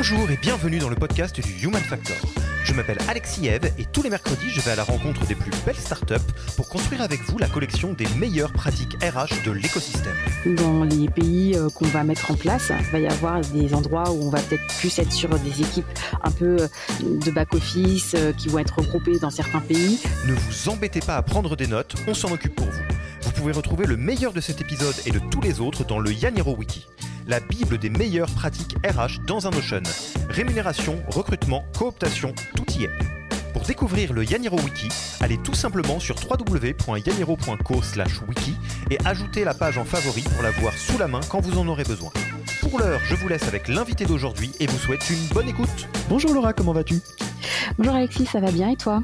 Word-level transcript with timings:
Bonjour 0.00 0.30
et 0.30 0.36
bienvenue 0.36 0.78
dans 0.78 0.88
le 0.88 0.94
podcast 0.94 1.40
du 1.40 1.64
Human 1.64 1.82
Factor. 1.82 2.16
Je 2.62 2.72
m'appelle 2.72 2.98
Alexis 3.08 3.48
Eve 3.48 3.72
et 3.78 3.84
tous 3.84 4.00
les 4.04 4.10
mercredis, 4.10 4.48
je 4.48 4.60
vais 4.60 4.70
à 4.70 4.76
la 4.76 4.84
rencontre 4.84 5.26
des 5.26 5.34
plus 5.34 5.50
belles 5.66 5.74
startups 5.74 6.14
pour 6.54 6.68
construire 6.68 7.02
avec 7.02 7.20
vous 7.22 7.36
la 7.36 7.48
collection 7.48 7.94
des 7.94 8.06
meilleures 8.16 8.52
pratiques 8.52 8.96
RH 9.02 9.44
de 9.44 9.50
l'écosystème. 9.50 10.14
Dans 10.54 10.84
les 10.84 11.08
pays 11.08 11.56
euh, 11.56 11.68
qu'on 11.68 11.86
va 11.86 12.04
mettre 12.04 12.30
en 12.30 12.34
place, 12.34 12.70
il 12.78 12.92
va 12.92 13.00
y 13.00 13.08
avoir 13.08 13.40
des 13.40 13.74
endroits 13.74 14.12
où 14.12 14.22
on 14.22 14.30
va 14.30 14.40
peut-être 14.40 14.68
plus 14.78 14.96
être 15.00 15.10
sur 15.10 15.36
des 15.36 15.62
équipes 15.62 15.90
un 16.22 16.30
peu 16.30 16.58
euh, 16.60 16.68
de 17.00 17.32
back-office 17.32 18.14
euh, 18.14 18.32
qui 18.32 18.46
vont 18.46 18.60
être 18.60 18.78
regroupées 18.78 19.18
dans 19.18 19.30
certains 19.30 19.60
pays. 19.60 19.98
Ne 20.26 20.32
vous 20.32 20.68
embêtez 20.68 21.00
pas 21.00 21.16
à 21.16 21.22
prendre 21.22 21.56
des 21.56 21.66
notes, 21.66 21.96
on 22.06 22.14
s'en 22.14 22.30
occupe 22.30 22.54
pour 22.54 22.66
vous. 22.66 22.97
Vous 23.28 23.34
pouvez 23.42 23.52
retrouver 23.52 23.84
le 23.84 23.98
meilleur 23.98 24.32
de 24.32 24.40
cet 24.40 24.62
épisode 24.62 24.94
et 25.04 25.10
de 25.10 25.18
tous 25.18 25.42
les 25.42 25.60
autres 25.60 25.84
dans 25.84 25.98
le 25.98 26.10
Yaniro 26.10 26.56
Wiki 26.56 26.86
la 27.26 27.40
Bible 27.40 27.76
des 27.76 27.90
meilleures 27.90 28.30
pratiques 28.30 28.74
RH 28.82 29.26
dans 29.26 29.46
un 29.46 29.50
Notion. 29.50 29.82
Rémunération, 30.30 31.02
recrutement, 31.08 31.62
cooptation, 31.78 32.32
tout 32.56 32.64
y 32.78 32.84
est. 32.84 32.90
Pour 33.52 33.64
découvrir 33.64 34.14
le 34.14 34.24
Yaniro 34.24 34.58
Wiki, 34.60 34.88
allez 35.20 35.36
tout 35.36 35.52
simplement 35.52 36.00
sur 36.00 36.16
www.yaniro.co/wiki 36.16 38.56
et 38.90 38.96
ajoutez 39.04 39.44
la 39.44 39.52
page 39.52 39.76
en 39.76 39.84
favori 39.84 40.22
pour 40.22 40.42
la 40.42 40.50
voir 40.52 40.72
sous 40.72 40.96
la 40.96 41.06
main 41.06 41.20
quand 41.28 41.42
vous 41.42 41.58
en 41.58 41.68
aurez 41.68 41.84
besoin. 41.84 42.10
Pour 42.62 42.78
l'heure, 42.78 43.00
je 43.04 43.14
vous 43.14 43.28
laisse 43.28 43.46
avec 43.46 43.68
l'invité 43.68 44.06
d'aujourd'hui 44.06 44.52
et 44.58 44.66
vous 44.66 44.78
souhaite 44.78 45.10
une 45.10 45.26
bonne 45.34 45.50
écoute. 45.50 45.86
Bonjour 46.08 46.32
Laura, 46.32 46.54
comment 46.54 46.72
vas-tu? 46.72 47.02
Bonjour 47.76 47.94
Alexis, 47.94 48.24
ça 48.24 48.40
va 48.40 48.50
bien 48.50 48.70
et 48.70 48.76
toi? 48.76 49.02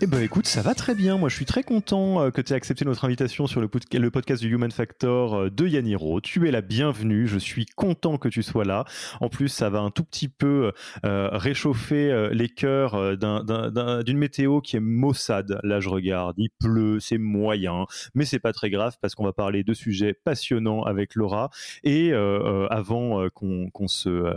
Eh 0.00 0.06
ben 0.06 0.20
écoute, 0.20 0.46
ça 0.46 0.62
va 0.62 0.74
très 0.74 0.94
bien. 0.94 1.16
Moi, 1.16 1.28
je 1.28 1.34
suis 1.34 1.44
très 1.44 1.62
content 1.62 2.22
euh, 2.22 2.30
que 2.30 2.40
tu 2.40 2.52
aies 2.52 2.56
accepté 2.56 2.84
notre 2.84 3.04
invitation 3.04 3.46
sur 3.46 3.60
le, 3.60 3.68
podcast 3.68 4.42
du 4.42 4.52
Human 4.52 4.70
Factor 4.70 5.34
euh, 5.34 5.50
de 5.50 5.66
Yaniro. 5.66 6.20
Tu 6.20 6.46
es 6.46 6.50
la 6.50 6.60
bienvenue. 6.60 7.26
Je 7.26 7.38
suis 7.38 7.66
content 7.66 8.18
que 8.18 8.28
tu 8.28 8.42
sois 8.42 8.64
là. 8.64 8.84
En 9.20 9.28
plus, 9.28 9.48
ça 9.48 9.70
va 9.70 9.80
un 9.80 9.90
tout 9.90 10.04
petit 10.04 10.28
peu 10.28 10.72
euh, 11.04 11.28
réchauffer 11.32 12.28
les 12.32 12.48
cœurs 12.48 13.16
d'une 13.16 14.18
météo 14.18 14.60
qui 14.60 14.76
est 14.76 14.80
maussade. 14.80 15.58
Là, 15.62 15.80
je 15.80 15.88
regarde, 15.88 16.34
il 16.38 16.50
pleut, 16.50 17.00
c'est 17.00 17.18
moyen, 17.18 17.86
mais 18.14 18.24
c'est 18.24 18.38
pas 18.38 18.52
très 18.52 18.70
grave 18.70 18.96
parce 19.00 19.14
qu'on 19.14 19.24
va 19.24 19.32
parler 19.32 19.64
de 19.64 19.74
sujets 19.74 20.14
passionnants 20.14 20.82
avec 20.82 21.14
Laura. 21.14 21.50
Et 21.84 22.12
avant 22.12 23.28
qu'on 23.30 23.88
se, 23.88 24.34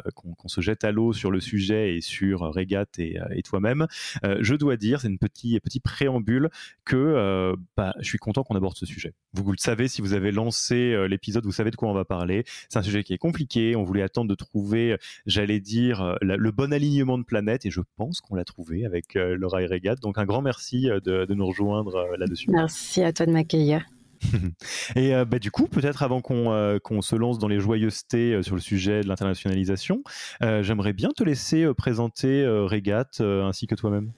jette 0.58 0.84
à 0.84 0.92
l'eau 0.92 1.14
sur 1.14 1.32
le 1.32 1.40
sujet 1.40 1.96
et 1.98 2.02
sur 2.02 2.42
Regat 2.42 2.86
et 2.98 3.42
toi-même, 3.44 3.88
je 4.24 4.56
dois 4.56 4.78
dire, 4.78 5.02
c'est 5.02 5.08
une 5.08 5.20
petite 5.20 5.31
petit, 5.32 5.80
préambule 5.80 6.50
que 6.86 6.96
euh, 6.96 7.56
bah, 7.78 7.94
je 8.00 8.06
suis 8.08 8.18
content 8.18 8.44
qu'on 8.44 8.56
aborde 8.56 8.76
ce 8.76 8.86
sujet. 8.86 9.14
Vous, 9.34 9.44
vous, 9.44 9.52
le 9.52 9.58
savez, 9.58 9.88
si 9.88 10.02
vous 10.02 10.14
avez 10.14 10.32
lancé 10.32 10.76
euh, 10.76 11.08
l'épisode, 11.08 11.46
vous 11.46 11.52
savez 11.52 11.72
de 11.72 11.76
quoi 11.76 11.90
on 11.90 11.94
va 11.94 12.06
parler. 12.06 12.44
C'est 12.70 12.80
un 12.80 12.84
sujet 12.84 13.04
qui 13.04 13.14
est 13.14 13.18
compliqué. 13.18 13.76
On 13.76 13.84
voulait 13.84 14.02
attendre 14.02 14.30
de 14.30 14.36
trouver, 14.36 14.98
j'allais 15.26 15.60
dire, 15.60 16.02
euh, 16.02 16.16
le 16.22 16.52
bon 16.52 16.74
alignement 16.74 17.18
de 17.18 17.24
planètes 17.24 17.66
et 17.66 17.72
je 17.72 17.82
pense 17.98 18.22
qu'on 18.22 18.36
l'a 18.36 18.46
trouvé 18.46 18.86
avec 18.86 19.16
Laura 19.16 19.62
et 19.62 19.66
Regat. 19.66 19.96
Donc 19.96 20.18
un 20.18 20.26
grand 20.26 20.42
merci 20.42 20.88
de, 21.04 21.34
nous 21.34 21.48
rejoindre 21.48 22.16
là-dessus. 22.18 22.52
Merci 22.52 23.04
à 23.04 23.14
toi 23.14 23.26
de 23.26 23.32
m'accueillir. 23.32 23.86
Et 24.96 25.14
bah, 25.26 25.40
du 25.40 25.50
coup, 25.50 25.68
peut-être 25.68 26.04
avant 26.04 26.22
qu'on 26.22 27.02
se 27.02 27.16
lance 27.16 27.40
dans 27.40 27.48
les 27.48 27.60
joyeusetés 27.60 28.44
sur 28.44 28.56
le 28.56 28.62
sujet 28.62 29.02
de 29.02 29.08
l'internationalisation, 29.08 30.04
j'aimerais 30.42 30.94
bien 30.94 31.10
te 31.10 31.24
laisser 31.24 31.68
présenter 31.76 32.46
Regat 32.46 33.20
ainsi 33.20 33.68
que 33.68 33.76
toi-même. 33.76 34.12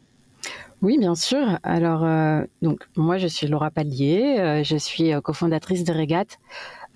Oui, 0.83 0.97
bien 0.97 1.15
sûr. 1.15 1.59
Alors, 1.63 2.03
euh, 2.03 2.43
donc, 2.61 2.81
moi, 2.97 3.17
je 3.17 3.27
suis 3.27 3.47
Laura 3.47 3.71
Pallier, 3.71 4.37
euh, 4.39 4.63
je 4.65 4.75
suis 4.75 5.13
euh, 5.13 5.21
cofondatrice 5.21 5.85
de 5.85 5.93
Régate. 5.93 6.39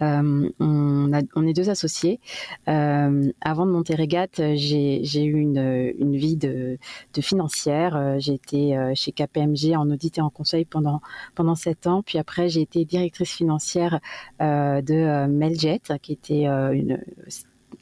On, 0.02 1.12
est 1.48 1.54
deux 1.54 1.70
associés. 1.70 2.20
avant 2.66 3.66
de 3.66 3.72
monter 3.72 3.96
Régate, 3.96 4.42
j'ai 4.56 5.24
eu 5.24 5.40
une, 5.40 6.16
vie 6.18 6.36
de, 6.36 6.78
de 7.14 7.22
financière. 7.22 8.20
J'ai 8.20 8.34
été 8.34 8.78
chez 8.94 9.12
KPMG 9.12 9.76
en 9.76 9.90
audit 9.90 10.18
et 10.18 10.22
en 10.22 10.30
conseil 10.30 10.66
pendant, 10.66 11.02
pendant 11.34 11.56
sept 11.56 11.88
ans. 11.88 12.04
Puis 12.04 12.20
après, 12.20 12.48
j'ai 12.50 12.62
été 12.62 12.86
directrice 12.86 13.32
financière 13.32 14.00
de 14.40 15.26
Meljet, 15.26 15.82
qui 16.04 16.12
était 16.14 16.44
une 16.44 17.02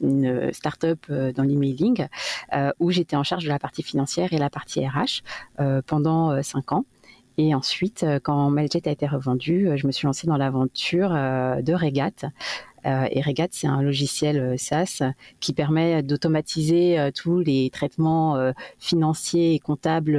une 0.01 0.51
start-up 0.53 0.99
euh, 1.09 1.31
dans 1.31 1.43
l'emailing 1.43 2.07
euh, 2.53 2.71
où 2.79 2.91
j'étais 2.91 3.15
en 3.15 3.23
charge 3.23 3.43
de 3.43 3.49
la 3.49 3.59
partie 3.59 3.83
financière 3.83 4.33
et 4.33 4.37
la 4.37 4.49
partie 4.49 4.85
RH 4.85 5.23
euh, 5.59 5.81
pendant 5.85 6.41
cinq 6.43 6.71
ans. 6.71 6.85
Et 7.37 7.53
ensuite, 7.53 8.05
quand 8.23 8.49
Mailjet 8.49 8.87
a 8.87 8.91
été 8.91 9.05
revendu, 9.07 9.69
je 9.75 9.87
me 9.87 9.91
suis 9.91 10.05
lancée 10.05 10.25
dans 10.25 10.37
l'aventure 10.37 11.09
de 11.09 11.73
Regat. 11.73 12.31
et 12.85 13.21
Regat, 13.21 13.49
c'est 13.51 13.67
un 13.67 13.81
logiciel 13.81 14.57
SaaS 14.57 15.01
qui 15.41 15.51
permet 15.51 16.01
d'automatiser 16.01 17.09
tous 17.13 17.39
les 17.39 17.69
traitements 17.71 18.53
financiers 18.79 19.53
et 19.53 19.59
comptables 19.59 20.17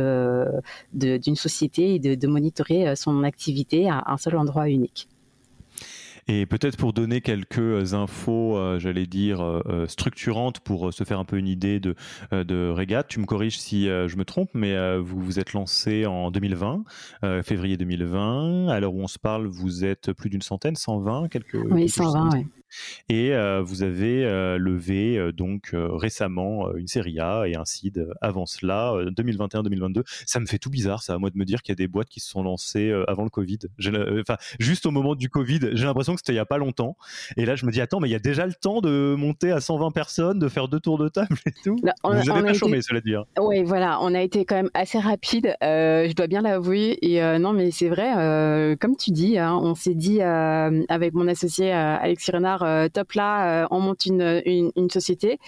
d'une 0.92 1.36
société 1.36 1.94
et 1.94 1.98
de, 1.98 2.16
de 2.16 2.26
monitorer 2.26 2.94
son 2.96 3.24
activité 3.24 3.88
à 3.88 4.04
un 4.08 4.18
seul 4.18 4.36
endroit 4.36 4.68
unique. 4.68 5.08
Et 6.28 6.44
peut-être 6.44 6.76
pour 6.76 6.92
donner 6.92 7.20
quelques 7.20 7.94
infos, 7.94 8.56
euh, 8.56 8.80
j'allais 8.80 9.06
dire, 9.06 9.40
euh, 9.40 9.62
euh, 9.66 9.86
structurantes 9.86 10.58
pour 10.58 10.92
se 10.92 11.04
faire 11.04 11.20
un 11.20 11.24
peu 11.24 11.38
une 11.38 11.46
idée 11.46 11.78
de, 11.78 11.94
de 12.32 12.68
Regat, 12.68 13.04
tu 13.04 13.20
me 13.20 13.26
corriges 13.26 13.58
si 13.58 13.86
je 13.86 14.16
me 14.16 14.24
trompe, 14.24 14.50
mais 14.54 14.98
vous 14.98 15.20
vous 15.20 15.38
êtes 15.38 15.52
lancé 15.52 16.06
en 16.06 16.30
2020, 16.30 16.84
février 17.42 17.76
2020. 17.76 18.68
À 18.68 18.80
l'heure 18.80 18.94
où 18.94 19.00
on 19.00 19.06
se 19.06 19.18
parle, 19.18 19.46
vous 19.46 19.84
êtes 19.84 20.12
plus 20.12 20.30
d'une 20.30 20.42
centaine, 20.42 20.76
120, 20.76 21.28
quelques. 21.28 21.58
Oui, 21.70 21.88
120, 21.88 22.30
oui. 22.34 22.46
Et 23.08 23.32
vous 23.62 23.82
avez 23.82 24.24
levé 24.58 25.32
donc 25.32 25.70
récemment 25.72 26.74
une 26.74 26.86
série 26.86 27.18
A 27.20 27.44
et 27.46 27.54
un 27.56 27.64
seed 27.64 28.08
avant 28.20 28.46
cela, 28.46 28.92
2021-2022. 29.16 30.02
Ça 30.26 30.40
me 30.40 30.46
fait 30.46 30.58
tout 30.58 30.70
bizarre, 30.70 31.02
ça, 31.02 31.14
à 31.14 31.18
moi 31.18 31.30
de 31.30 31.38
me 31.38 31.44
dire 31.44 31.62
qu'il 31.62 31.72
y 31.72 31.76
a 31.76 31.76
des 31.76 31.88
boîtes 31.88 32.08
qui 32.08 32.20
se 32.20 32.28
sont 32.28 32.42
lancées 32.42 32.92
avant 33.08 33.24
le 33.24 33.30
Covid. 33.30 33.58
Enfin, 34.20 34.36
juste 34.58 34.86
au 34.86 34.90
moment 34.90 35.14
du 35.14 35.28
Covid, 35.28 35.60
j'ai 35.72 35.84
l'impression 35.84 36.14
que 36.14 36.20
c'était 36.20 36.32
il 36.32 36.36
y 36.36 36.40
a 36.40 36.46
pas 36.46 36.58
longtemps. 36.58 36.96
Et 37.36 37.46
là, 37.46 37.56
je 37.56 37.66
me 37.66 37.72
dis, 37.72 37.80
attends, 37.80 38.00
mais 38.00 38.08
il 38.08 38.12
y 38.12 38.16
a 38.16 38.20
déjà 38.20 38.46
le 38.46 38.54
temps 38.54 38.80
de 38.80 39.14
monter 39.16 39.52
à 39.52 39.60
120 39.60 39.90
personnes, 39.90 40.38
de 40.38 40.48
faire 40.48 40.68
deux 40.68 40.80
tours 40.80 40.98
de 40.98 41.08
table 41.08 41.36
et 41.46 41.52
tout. 41.64 41.76
Bah, 41.82 41.92
on, 42.04 42.14
Vous 42.14 42.24
n'avez 42.24 42.42
pas 42.42 42.52
chômé, 42.52 42.82
cela 42.82 43.00
dire. 43.00 43.20
Hein. 43.20 43.42
Oui, 43.42 43.62
voilà, 43.62 43.98
on 44.02 44.14
a 44.14 44.20
été 44.20 44.44
quand 44.44 44.56
même 44.56 44.70
assez 44.74 44.98
rapide, 44.98 45.54
je 45.60 46.12
dois 46.14 46.26
bien 46.26 46.42
l'avouer. 46.42 46.98
Et 47.02 47.20
non, 47.38 47.52
mais 47.52 47.70
c'est 47.70 47.88
vrai, 47.88 48.76
comme 48.80 48.96
tu 48.96 49.10
dis, 49.10 49.38
hein, 49.38 49.58
on 49.62 49.74
s'est 49.74 49.94
dit 49.94 50.20
avec 50.22 51.14
mon 51.14 51.28
associé 51.28 51.72
Alexis 51.72 52.30
Renard, 52.32 52.55
euh, 52.62 52.88
top 52.88 53.12
là, 53.12 53.64
euh, 53.64 53.66
on 53.70 53.80
monte 53.80 54.06
une, 54.06 54.42
une, 54.44 54.90
société. 54.90 55.38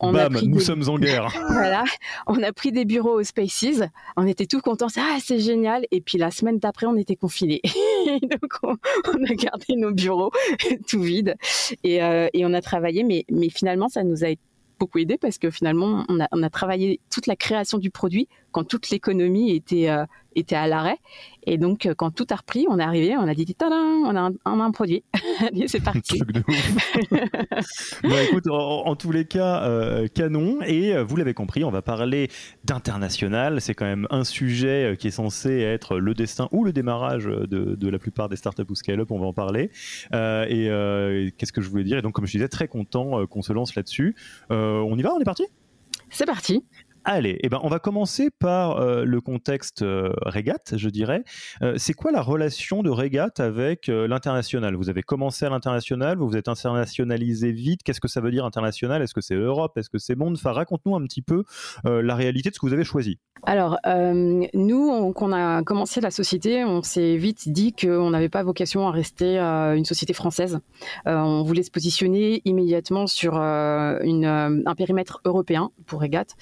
On 0.00 0.12
Bam, 0.12 0.38
nous 0.42 0.60
sommes 0.60 0.88
en 0.88 0.98
guerre. 0.98 1.32
voilà, 1.50 1.84
on 2.26 2.42
a 2.42 2.52
pris 2.52 2.72
des 2.72 2.84
bureaux 2.84 3.18
aux 3.18 3.22
Spaces, 3.22 3.82
on 4.16 4.26
était 4.26 4.46
tout 4.46 4.60
contents, 4.60 4.88
ah 4.98 5.18
c'est 5.20 5.38
génial. 5.38 5.84
Et 5.90 6.00
puis 6.00 6.18
la 6.18 6.30
semaine 6.30 6.58
d'après, 6.58 6.86
on 6.86 6.96
était 6.96 7.16
confinés. 7.16 7.60
Donc 8.22 8.52
on, 8.62 9.24
a 9.24 9.34
gardé 9.34 9.76
nos 9.76 9.92
bureaux 9.92 10.30
tout 10.88 11.02
vides 11.02 11.36
et, 11.84 12.02
euh, 12.02 12.28
et, 12.32 12.44
on 12.46 12.54
a 12.54 12.60
travaillé, 12.60 13.04
mais, 13.04 13.24
mais 13.30 13.48
finalement 13.48 13.88
ça 13.88 14.02
nous 14.02 14.24
a 14.24 14.28
beaucoup 14.78 14.98
aidé 14.98 15.18
parce 15.18 15.38
que 15.38 15.50
finalement 15.50 16.04
on 16.08 16.20
a, 16.20 16.28
on 16.32 16.42
a 16.42 16.50
travaillé 16.50 17.00
toute 17.10 17.26
la 17.26 17.36
création 17.36 17.78
du 17.78 17.90
produit 17.90 18.28
quand 18.52 18.64
toute 18.64 18.90
l'économie 18.90 19.54
était 19.54 19.88
était 20.38 20.56
à 20.56 20.66
l'arrêt. 20.66 20.98
Et 21.46 21.56
donc, 21.56 21.86
euh, 21.86 21.94
quand 21.94 22.10
tout 22.10 22.26
a 22.30 22.36
repris, 22.36 22.66
on 22.68 22.78
est 22.78 22.82
arrivé, 22.82 23.16
on 23.16 23.26
a 23.26 23.34
dit, 23.34 23.56
on 23.60 24.16
a 24.16 24.30
un, 24.44 24.60
un 24.60 24.70
produit. 24.70 25.02
c'est 25.66 25.82
parti. 25.82 26.20
bon, 28.02 28.16
écoute, 28.28 28.46
en, 28.48 28.94
tous 28.96 29.12
les 29.12 29.24
cas, 29.24 29.62
euh, 29.62 30.08
canon. 30.08 30.58
Et 30.66 30.94
euh, 30.94 31.04
vous 31.04 31.16
l'avez 31.16 31.34
compris, 31.34 31.64
on 31.64 31.70
va 31.70 31.82
parler 31.82 32.28
d'international. 32.64 33.60
C'est 33.60 33.74
quand 33.74 33.86
même 33.86 34.06
un 34.10 34.24
sujet 34.24 34.96
qui 34.98 35.08
est 35.08 35.12
censé 35.12 35.60
être 35.60 35.98
le 35.98 36.14
destin 36.14 36.48
ou 36.52 36.64
le 36.64 36.72
démarrage 36.72 37.24
de, 37.24 37.46
de 37.74 37.88
la 37.88 37.98
plupart 37.98 38.28
des 38.28 38.36
startups 38.36 38.64
ou 38.68 38.74
scale-up. 38.74 39.10
On 39.10 39.18
va 39.18 39.26
en 39.26 39.32
parler. 39.32 39.70
et 40.12 41.32
qu'est-ce 41.38 41.52
que 41.52 41.62
je 41.62 41.68
voulais 41.68 41.84
dire? 41.84 41.98
Et 41.98 42.02
donc, 42.02 42.12
comme 42.12 42.26
je 42.26 42.32
disais, 42.32 42.48
très 42.48 42.68
content 42.68 43.26
qu'on 43.26 43.42
se 43.42 43.52
lance 43.52 43.74
là-dessus. 43.74 44.14
on 44.50 44.96
y 44.98 45.02
va? 45.02 45.14
On 45.14 45.20
est 45.20 45.24
parti? 45.24 45.44
C'est 46.10 46.26
parti. 46.26 46.64
Allez, 47.10 47.38
eh 47.42 47.48
ben, 47.48 47.58
on 47.62 47.68
va 47.68 47.78
commencer 47.78 48.28
par 48.28 48.82
euh, 48.82 49.02
le 49.06 49.22
contexte 49.22 49.80
euh, 49.80 50.12
régate, 50.26 50.74
je 50.76 50.90
dirais. 50.90 51.24
Euh, 51.62 51.72
c'est 51.78 51.94
quoi 51.94 52.12
la 52.12 52.20
relation 52.20 52.82
de 52.82 52.90
régate 52.90 53.40
avec 53.40 53.86
l'international? 53.86 54.74
Vous 54.74 54.90
avez 54.90 55.00
commencé 55.00 55.46
à 55.46 55.48
l'international, 55.48 56.18
vous 56.18 56.28
vous 56.28 56.36
êtes 56.36 56.48
internationalisé 56.48 57.50
vite. 57.50 57.82
Qu'est-ce 57.82 58.02
que 58.02 58.08
ça 58.08 58.20
veut 58.20 58.30
dire 58.30 58.44
international? 58.44 59.00
Est-ce 59.00 59.14
que 59.14 59.22
c'est 59.22 59.36
Europe? 59.36 59.78
Est-ce 59.78 59.88
que 59.88 59.96
c'est 59.96 60.16
monde? 60.16 60.34
Enfin, 60.34 60.52
raconte-nous 60.52 60.94
un 60.96 61.02
petit 61.04 61.22
peu 61.22 61.44
la 61.84 62.14
réalité 62.14 62.50
de 62.50 62.54
ce 62.54 62.60
que 62.60 62.66
vous 62.66 62.74
avez 62.74 62.84
choisi. 62.84 63.18
Alors, 63.44 63.78
nous, 63.86 65.12
quand 65.14 65.30
on 65.30 65.32
a 65.32 65.62
commencé 65.62 66.02
la 66.02 66.10
société, 66.10 66.64
on 66.64 66.82
s'est 66.82 67.16
vite 67.16 67.48
dit 67.48 67.72
qu'on 67.72 68.10
n'avait 68.10 68.28
pas 68.28 68.42
vocation 68.42 68.86
à 68.86 68.90
rester 68.90 69.38
une 69.38 69.86
société 69.86 70.12
française. 70.12 70.58
on 71.06 71.42
voulait 71.42 71.62
se 71.62 71.70
positionner 71.70 72.42
immédiatement 72.44 73.06
sur 73.06 73.36
un 73.36 74.74
périmètre 74.76 75.22
européen 75.24 75.70
pour 75.86 76.00
régate. 76.00 76.34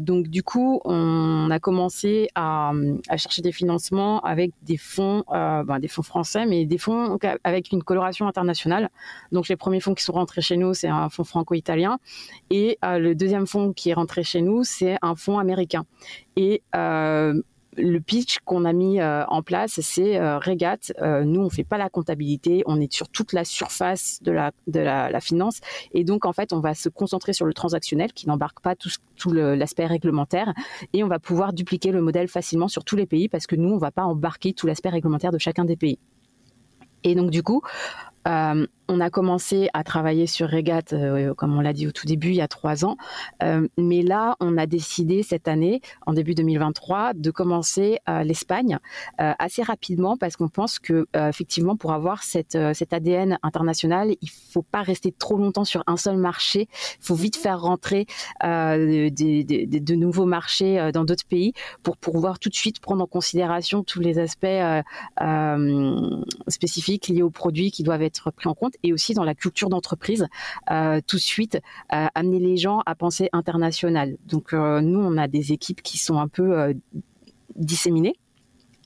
Donc 0.00 0.28
du 0.28 0.42
coup, 0.42 0.80
on 0.84 1.50
a 1.50 1.58
commencé 1.58 2.28
à, 2.34 2.72
chercher 3.16 3.42
des 3.42 3.52
financements 3.52 4.20
avec 4.20 4.52
des 4.62 4.76
fonds, 4.76 5.24
euh, 5.32 5.62
ben, 5.64 5.78
des 5.78 5.88
fonds 5.88 6.02
français, 6.02 6.46
mais 6.46 6.64
des 6.66 6.78
fonds 6.78 7.18
avec 7.44 7.72
une 7.72 7.82
coloration 7.82 8.26
internationale. 8.26 8.90
Donc 9.30 9.48
les 9.48 9.56
premiers 9.56 9.80
fonds 9.80 9.94
qui 9.94 10.04
sont 10.04 10.12
rentrés 10.12 10.42
chez 10.42 10.56
nous, 10.56 10.74
c'est 10.74 10.88
un 10.88 11.08
fonds 11.08 11.24
franco-italien, 11.24 11.98
et 12.50 12.78
euh, 12.84 12.98
le 12.98 13.14
deuxième 13.14 13.46
fonds 13.46 13.72
qui 13.72 13.90
est 13.90 13.94
rentré 13.94 14.22
chez 14.22 14.42
nous, 14.42 14.64
c'est 14.64 14.96
un 15.02 15.14
fonds 15.14 15.38
américain. 15.38 15.84
Et 16.36 16.62
le 17.76 17.98
pitch 18.00 18.38
qu'on 18.44 18.64
a 18.64 18.72
mis 18.72 19.00
euh, 19.00 19.24
en 19.26 19.42
place, 19.42 19.80
c'est 19.80 20.18
euh, 20.18 20.38
Regat. 20.38 20.92
Euh, 21.00 21.24
nous, 21.24 21.40
on 21.40 21.50
fait 21.50 21.64
pas 21.64 21.78
la 21.78 21.88
comptabilité, 21.88 22.62
on 22.66 22.80
est 22.80 22.92
sur 22.92 23.08
toute 23.08 23.32
la 23.32 23.44
surface 23.44 24.18
de 24.22 24.32
la 24.32 24.52
de 24.66 24.80
la, 24.80 25.20
finance, 25.20 25.60
et 25.94 26.04
donc 26.04 26.26
en 26.26 26.32
fait, 26.32 26.52
on 26.52 26.60
va 26.60 26.74
se 26.74 26.88
concentrer 26.88 27.32
sur 27.32 27.46
le 27.46 27.54
transactionnel 27.54 28.12
qui 28.12 28.26
n'embarque 28.26 28.60
pas 28.60 28.74
tout, 28.74 28.90
tout 29.16 29.32
l'aspect 29.32 29.86
réglementaire, 29.86 30.52
et 30.92 31.04
on 31.04 31.08
va 31.08 31.18
pouvoir 31.18 31.52
dupliquer 31.52 31.92
le 31.92 32.02
modèle 32.02 32.28
facilement 32.28 32.68
sur 32.68 32.84
tous 32.84 32.96
les 32.96 33.06
pays 33.06 33.28
parce 33.28 33.46
que 33.46 33.56
nous, 33.56 33.70
on 33.70 33.78
va 33.78 33.90
pas 33.90 34.04
embarquer 34.04 34.52
tout 34.52 34.66
l'aspect 34.66 34.90
réglementaire 34.90 35.32
de 35.32 35.38
chacun 35.38 35.64
des 35.64 35.76
pays. 35.76 35.98
Et 37.04 37.14
donc 37.14 37.30
du 37.30 37.42
coup, 37.42 37.62
euh, 38.28 38.66
on 38.92 39.00
a 39.00 39.08
commencé 39.08 39.70
à 39.72 39.84
travailler 39.84 40.26
sur 40.26 40.50
Regat, 40.50 40.92
euh, 40.92 41.32
comme 41.34 41.56
on 41.56 41.60
l'a 41.60 41.72
dit 41.72 41.86
au 41.86 41.92
tout 41.92 42.06
début, 42.06 42.28
il 42.28 42.34
y 42.34 42.42
a 42.42 42.48
trois 42.48 42.84
ans. 42.84 42.96
Euh, 43.42 43.66
mais 43.78 44.02
là, 44.02 44.36
on 44.40 44.58
a 44.58 44.66
décidé 44.66 45.22
cette 45.22 45.48
année, 45.48 45.80
en 46.06 46.12
début 46.12 46.34
2023, 46.34 47.14
de 47.14 47.30
commencer 47.30 47.98
l'Espagne 48.24 48.78
assez 49.18 49.62
rapidement 49.62 50.16
parce 50.16 50.36
qu'on 50.36 50.48
pense 50.48 50.78
que 50.78 51.06
effectivement, 51.14 51.76
pour 51.76 51.92
avoir 51.92 52.22
cette, 52.22 52.58
cet 52.74 52.92
ADN 52.92 53.38
international, 53.42 54.14
il 54.20 54.30
faut 54.30 54.62
pas 54.62 54.82
rester 54.82 55.12
trop 55.12 55.38
longtemps 55.38 55.64
sur 55.64 55.82
un 55.86 55.96
seul 55.96 56.16
marché. 56.16 56.68
Il 57.00 57.04
faut 57.04 57.14
vite 57.14 57.36
faire 57.36 57.60
rentrer 57.60 58.06
de 58.42 59.94
nouveaux 59.94 60.26
marchés 60.26 60.90
dans 60.92 61.04
d'autres 61.04 61.26
pays 61.26 61.52
pour 61.82 61.96
pouvoir 61.96 62.38
tout 62.38 62.48
de 62.48 62.54
suite 62.54 62.80
prendre 62.80 63.02
en 63.02 63.06
considération 63.06 63.82
tous 63.82 64.00
les 64.00 64.18
aspects 64.18 64.46
spécifiques 66.48 67.08
liés 67.08 67.22
aux 67.22 67.30
produits 67.30 67.70
qui 67.70 67.82
doivent 67.82 68.02
être 68.02 68.30
pris 68.30 68.48
en 68.48 68.54
compte 68.54 68.74
et 68.82 68.92
aussi 68.92 69.14
dans 69.14 69.24
la 69.24 69.34
culture 69.34 69.68
d'entreprise, 69.68 70.26
euh, 70.70 71.00
tout 71.06 71.16
de 71.16 71.22
suite 71.22 71.60
euh, 71.92 72.06
amener 72.14 72.38
les 72.38 72.56
gens 72.56 72.80
à 72.86 72.94
penser 72.94 73.28
international. 73.32 74.16
Donc 74.26 74.52
euh, 74.52 74.80
nous, 74.80 75.00
on 75.00 75.16
a 75.16 75.28
des 75.28 75.52
équipes 75.52 75.82
qui 75.82 75.98
sont 75.98 76.18
un 76.18 76.28
peu 76.28 76.74
disséminées. 77.56 78.16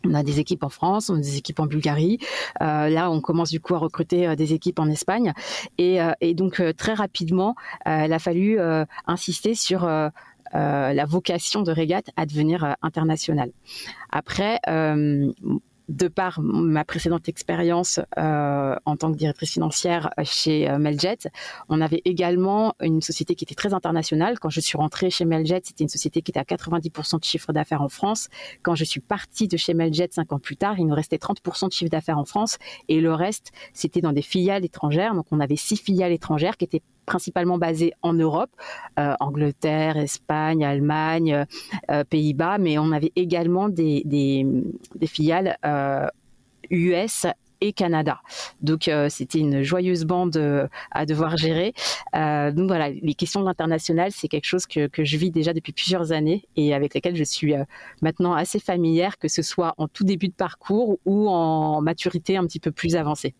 On 0.04 0.14
a 0.14 0.22
des 0.22 0.38
équipes 0.38 0.62
en 0.62 0.69
France, 0.69 1.10
on 1.10 1.16
a 1.16 1.20
des 1.20 1.37
équipes 1.37 1.58
en 1.58 1.66
Bulgarie. 1.66 2.19
là, 2.60 3.10
on 3.10 3.20
commence 3.20 3.50
du 3.50 3.60
coup 3.60 3.75
à 3.75 3.78
recruter 3.78 4.37
des 4.37 4.52
équipes 4.52 4.78
en 4.78 4.88
Espagne. 4.88 5.32
Et, 5.78 5.98
et 6.20 6.34
donc, 6.34 6.62
très 6.76 6.94
rapidement, 6.94 7.56
il 7.87 8.12
a 8.12 8.19
fallu 8.20 8.60
insister 9.06 9.54
sur 9.54 9.84
la 10.52 11.04
vocation 11.06 11.62
de 11.62 11.72
Régate 11.72 12.10
à 12.16 12.25
devenir 12.25 12.76
internationale. 12.82 13.50
Après, 14.10 14.60
de 15.88 16.09
par 16.09 16.41
ma 16.41 16.85
précédente 16.85 17.29
expérience 17.29 18.00
euh, 18.19 18.75
en 18.85 18.97
tant 18.97 19.12
que 19.12 19.17
directrice 19.17 19.53
financière 19.53 20.11
chez 20.25 20.69
euh, 20.69 20.79
Meljet, 20.79 21.19
on 21.69 21.81
avait 21.81 22.03
également 22.05 22.75
une 22.81 23.00
société 23.00 23.35
qui 23.35 23.44
était 23.44 23.55
très 23.55 23.75
internationale. 23.75 24.38
Quand 24.38 24.50
je 24.50 24.61
suis 24.61 24.77
rentrée 24.77 25.11
chez 25.11 25.25
Meljet, 25.25 25.61
c'était 25.62 25.85
une 25.85 25.88
société 25.88 26.23
qui 26.23 26.31
était 26.33 26.41
à 26.41 26.44
90% 26.44 27.21
de 27.21 27.25
chiffre 27.25 27.53
d'affaires 27.53 27.83
en 27.83 27.88
France. 27.88 28.29
Quand 28.62 28.75
je 28.75 28.85
suis 28.85 29.00
partie 29.00 29.49
de 29.49 29.56
chez 29.56 29.75
Meljet 29.75 30.09
cinq 30.11 30.33
ans 30.33 30.38
plus 30.38 30.56
tard, 30.56 30.79
il 30.79 30.87
nous 30.87 30.94
restait 30.94 31.17
30% 31.17 31.69
de 31.69 31.73
chiffre 31.73 31.91
d'affaires 31.91 32.19
en 32.19 32.25
France 32.25 32.59
et 32.89 33.00
le 33.00 33.12
reste, 33.15 33.53
c'était 33.73 34.00
dans 34.00 34.12
des 34.12 34.23
filiales 34.23 34.65
étrangères. 34.65 35.15
Donc 35.15 35.27
on 35.31 35.41
avait 35.41 35.56
six 35.56 35.77
filiales 35.77 36.12
étrangères 36.12 36.56
qui 36.56 36.65
étaient 36.65 36.82
principalement 37.06 37.56
basé 37.56 37.94
en 38.03 38.12
Europe, 38.12 38.50
euh, 38.99 39.14
Angleterre, 39.20 39.97
Espagne, 39.97 40.64
Allemagne, 40.64 41.47
euh, 41.91 42.05
Pays-Bas, 42.05 42.58
mais 42.58 42.79
on 42.79 42.93
avait 42.93 43.12
également 43.17 43.69
des, 43.69 44.05
filiales 45.06 45.56
US 46.70 47.25
euh, 47.25 47.31
et 47.62 47.73
Canada. 47.73 48.20
Donc 48.61 48.91
c'était 49.08 49.38
une 49.38 49.62
joyeuse 49.62 50.05
bande 50.05 50.69
à 50.91 51.06
devoir 51.06 51.38
gérer. 51.38 51.73
donc 52.12 52.67
voilà, 52.67 52.91
les 52.91 53.14
questions 53.14 53.41
de 53.41 53.47
l'international, 53.47 54.12
c'est 54.12 54.29
quelque 54.29 54.44
chose 54.44 54.67
que, 54.67 54.88
que, 54.88 55.05
je 55.05 55.17
vis 55.17 55.31
déjà 55.31 55.55
depuis 55.55 55.73
plusieurs 55.73 56.12
années 56.12 56.44
et 56.56 56.75
avec 56.75 56.93
lesquelles 56.93 57.17
je 57.17 57.25
suis 57.25 57.55
maintenant 58.03 58.35
assez 58.35 58.61
familière, 58.61 59.17
que 59.17 59.29
ce 59.29 59.41
soit 59.41 59.73
en 59.79 59.88
tout 59.88 60.05
début 60.05 60.29
de 60.29 60.35
parcours 60.35 60.99
ou 61.06 61.31
en 61.31 61.81
maturité 61.81 62.37
un 62.37 62.44
petit 62.44 62.61
peu 62.61 62.73
plus 62.73 62.94
avancée. 62.94 63.35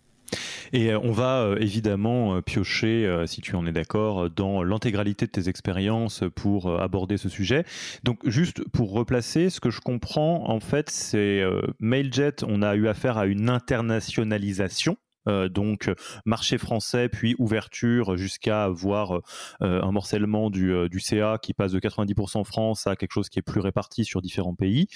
Et 0.73 0.93
euh, 0.93 0.99
on 1.03 1.13
va 1.13 1.43
euh, 1.43 1.57
évidemment 1.59 2.37
euh, 2.37 2.43
piocher, 2.43 3.25
si 3.27 3.41
tu 3.41 3.57
en 3.57 3.67
es 3.67 3.73
d'accord, 3.73 4.31
dans 4.31 4.63
l'intégralité 4.63 5.27
de 5.27 5.31
tes 5.31 5.49
expériences 5.49 6.23
pour 6.35 6.81
aborder 6.81 7.17
ce 7.17 7.29
sujet. 7.29 7.65
Donc 8.05 8.19
juste 8.29 8.69
pour 8.71 8.93
replacer, 8.93 9.51
ce 9.51 9.61
que 9.61 9.71
je 9.71 9.81
comprends 9.81 10.49
en 10.51 10.61
fait, 10.61 10.91
c'est 10.91 11.43
Mailjet, 11.81 12.45
on 12.47 12.63
a 12.63 12.75
eu 12.75 12.89
affaire 12.89 13.19
à 13.19 13.27
une 13.27 13.49
internationalisation 13.49 14.97
euh, 15.29 15.49
donc 15.49 15.91
marché 16.25 16.59
français, 16.59 17.09
puis 17.09 17.35
ouverture 17.39 18.17
jusqu'à 18.17 18.65
avoir 18.65 19.21
euh, 19.63 19.83
un 19.83 19.93
morcellement 19.93 20.51
du, 20.51 20.73
euh, 20.73 20.89
CA 20.99 21.39
qui 21.41 21.53
passe 21.53 21.73
de 21.73 21.79
90% 21.79 22.45
France 22.45 22.87
à 22.87 22.97
quelque 22.97 23.13
chose 23.13 23.29
qui 23.29 23.39
est 23.39 23.43
plus 23.43 23.61
réparti 23.61 24.05
sur 24.05 24.23
différents 24.23 24.55
pays. 24.55 24.89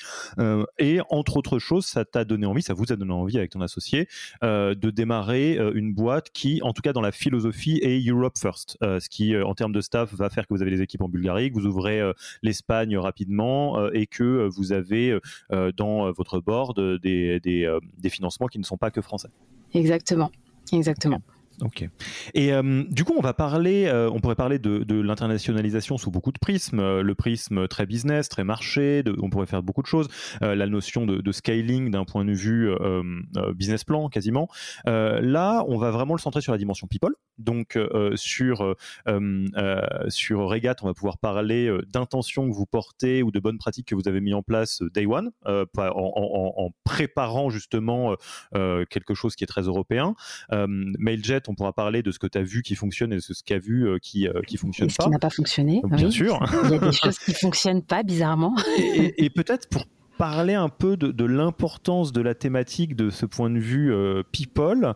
et 0.79 1.01
entre 1.11 1.37
autres 1.37 1.59
choses, 1.59 1.87
ça 1.87 2.05
t'a 2.05 2.25
donné 2.25 2.47
envie, 2.47 2.63
ça 2.63 2.75
vous 2.75 2.93
a 2.93 2.97
donné 2.97 3.13
envie 3.13 3.37
avec 3.37 3.51
ton 3.51 3.61
associé 3.61 4.09
de 4.43 4.91
démarrer 4.91 5.59
une 5.75 5.93
boîte 5.93 6.31
qui, 6.31 6.61
en 6.63 6.73
tout 6.73 6.83
cas 6.83 6.93
dans 6.93 7.01
la 7.01 7.13
philosophie, 7.13 7.79
est 7.83 8.05
Europe 8.09 8.39
First, 8.39 8.79
ce 8.81 9.09
qui 9.09 9.37
en 9.37 9.55
termes 9.55 9.73
de 9.73 9.81
staff 9.81 10.13
va 10.15 10.31
faire 10.31 10.47
que 10.47 10.55
vous 10.55 10.63
avez 10.63 10.71
des 10.71 10.83
équipes 10.83 11.03
en 11.03 11.09
Bulgarie, 11.09 11.51
que 11.51 11.55
vous 11.55 11.67
ouvrez 11.67 12.01
l'Espagne 12.43 12.97
rapidement 12.97 13.91
et 13.93 14.07
que 14.07 14.49
vous 14.49 14.73
avez 14.73 15.19
dans 15.77 16.11
votre 16.13 16.41
board 16.41 16.81
des 17.01 17.81
financements 18.11 18.47
qui 18.47 18.59
ne 18.59 18.65
sont 18.65 18.79
pas 18.79 18.91
que 18.91 19.01
français. 19.01 19.29
Exactement. 19.75 20.31
Exactement. 20.73 21.23
Ok. 21.63 21.87
Et 22.35 22.53
euh, 22.53 22.85
du 22.89 23.05
coup, 23.05 23.13
on 23.17 23.21
va 23.21 23.35
parler, 23.35 23.87
euh, 23.87 24.11
on 24.11 24.21
pourrait 24.21 24.35
parler 24.35 24.59
de, 24.59 25.01
l'internationalisation 25.01 25.99
sous 25.99 26.11
beaucoup 26.11 26.33
de 26.33 26.39
prismes. 26.39 26.81
Euh, 26.81 27.03
le 27.03 27.15
prisme 27.15 27.69
très 27.69 27.87
business, 27.87 28.29
très 28.29 28.45
marché, 28.45 29.03
on 29.21 29.31
pourrait 29.31 29.47
faire 29.47 29.63
beaucoup 29.63 29.83
de 29.83 29.87
choses. 29.87 30.09
la 30.41 30.67
notion 30.67 31.07
de, 31.07 31.33
scaling 31.33 31.91
d'un 31.91 32.05
point 32.05 32.25
de 32.25 32.33
vue 32.33 32.71
business 33.55 33.85
plan, 33.85 34.09
quasiment. 34.09 34.49
là, 34.87 35.65
on 35.69 35.79
va 35.79 35.91
vraiment 35.91 36.15
le 36.15 36.21
centrer 36.21 36.41
sur 36.41 36.53
la 36.53 36.59
dimension 36.59 36.87
people. 36.87 37.15
Donc, 37.41 37.79
sur, 38.15 38.75
sur 40.09 40.41
Regat, 40.41 40.77
on 40.83 40.87
va 40.87 40.95
pouvoir 40.95 41.19
parler 41.19 41.71
d'intentions 41.93 42.49
que 42.49 42.55
vous 42.55 42.67
portez 42.67 43.23
ou 43.23 43.31
de 43.31 43.41
bonnes 43.41 43.59
pratiques 43.59 43.89
que 43.89 43.95
vous 43.95 44.09
avez 44.09 44.21
mis 44.21 44.35
en 44.35 44.43
place 44.43 44.83
day 44.95 45.07
one, 45.07 45.31
en, 45.47 45.67
en, 45.77 46.71
préparant 46.85 47.51
justement 47.51 48.17
quelque 48.53 49.15
chose 49.15 49.37
qui 49.37 49.45
est 49.45 49.49
très 49.49 49.63
européen. 49.63 50.15
Mailjet, 50.51 51.43
on 51.49 51.55
pourra 51.55 51.73
parler 51.73 52.03
de 52.03 52.11
ce 52.11 52.19
que 52.19 52.27
tu 52.27 52.39
as 52.39 52.43
vu 52.43 52.63
qui 52.63 52.75
fonctionne 52.75 53.13
et 53.13 53.17
de 53.17 53.21
ce 53.21 53.33
qu'a 53.45 53.59
vu 53.59 53.89
euh, 53.89 53.99
qui 53.99 54.25
ne 54.25 54.31
euh, 54.31 54.43
qui 54.47 54.57
fonctionne 54.57 54.89
et 54.89 54.91
ce 54.91 54.99
qui 54.99 55.11
n'a 55.11 55.19
pas 55.19 55.31
fonctionné. 55.31 55.83
Bien 55.85 56.11
sûr. 56.11 56.41
Il 56.65 56.71
y 56.71 56.75
a 56.75 56.79
des 56.79 56.93
choses 56.93 57.19
qui 57.19 57.35
fonctionnent 57.35 57.83
pas 57.83 58.03
bizarrement. 58.03 58.55
et, 58.79 59.31
peut-être 59.31 59.69
pour 59.69 59.85
parler 60.21 60.53
un 60.53 60.69
peu 60.69 60.99
de, 60.99 61.25
l'importance 61.25 62.13
de 62.13 62.21
la 62.21 62.35
thématique 62.35 62.95
de 62.95 63.09
ce 63.09 63.25
point 63.25 63.49
de 63.49 63.59
vue 63.59 63.91
euh, 63.91 64.23
people. 64.33 64.93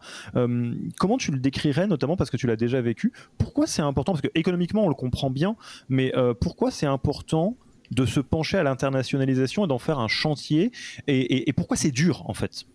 comment 0.98 1.16
tu 1.16 1.30
le 1.30 1.38
décrirais, 1.38 1.86
notamment 1.86 2.14
parce 2.14 2.28
que 2.28 2.36
tu 2.36 2.46
l'as 2.46 2.56
déjà 2.56 2.82
vécu? 2.82 3.10
Pourquoi 3.38 3.66
c'est 3.66 3.80
important? 3.80 4.12
Parce 4.12 4.20
que 4.20 4.28
économiquement, 4.34 4.84
on 4.84 4.88
le 4.90 4.94
comprend 4.94 5.30
bien, 5.30 5.56
mais 5.88 6.12
pourquoi 6.42 6.70
c'est 6.70 6.84
important 6.84 7.56
de 7.90 8.04
se 8.04 8.20
pencher 8.20 8.58
à 8.58 8.64
l'internationalisation 8.64 9.64
et 9.64 9.68
d'en 9.68 9.78
faire 9.78 9.98
un 9.98 10.08
chantier? 10.08 10.72
Et, 11.06 11.50
pourquoi 11.54 11.78
c'est 11.78 11.90
dur 11.90 12.28
en 12.28 12.34
fait? 12.34 12.66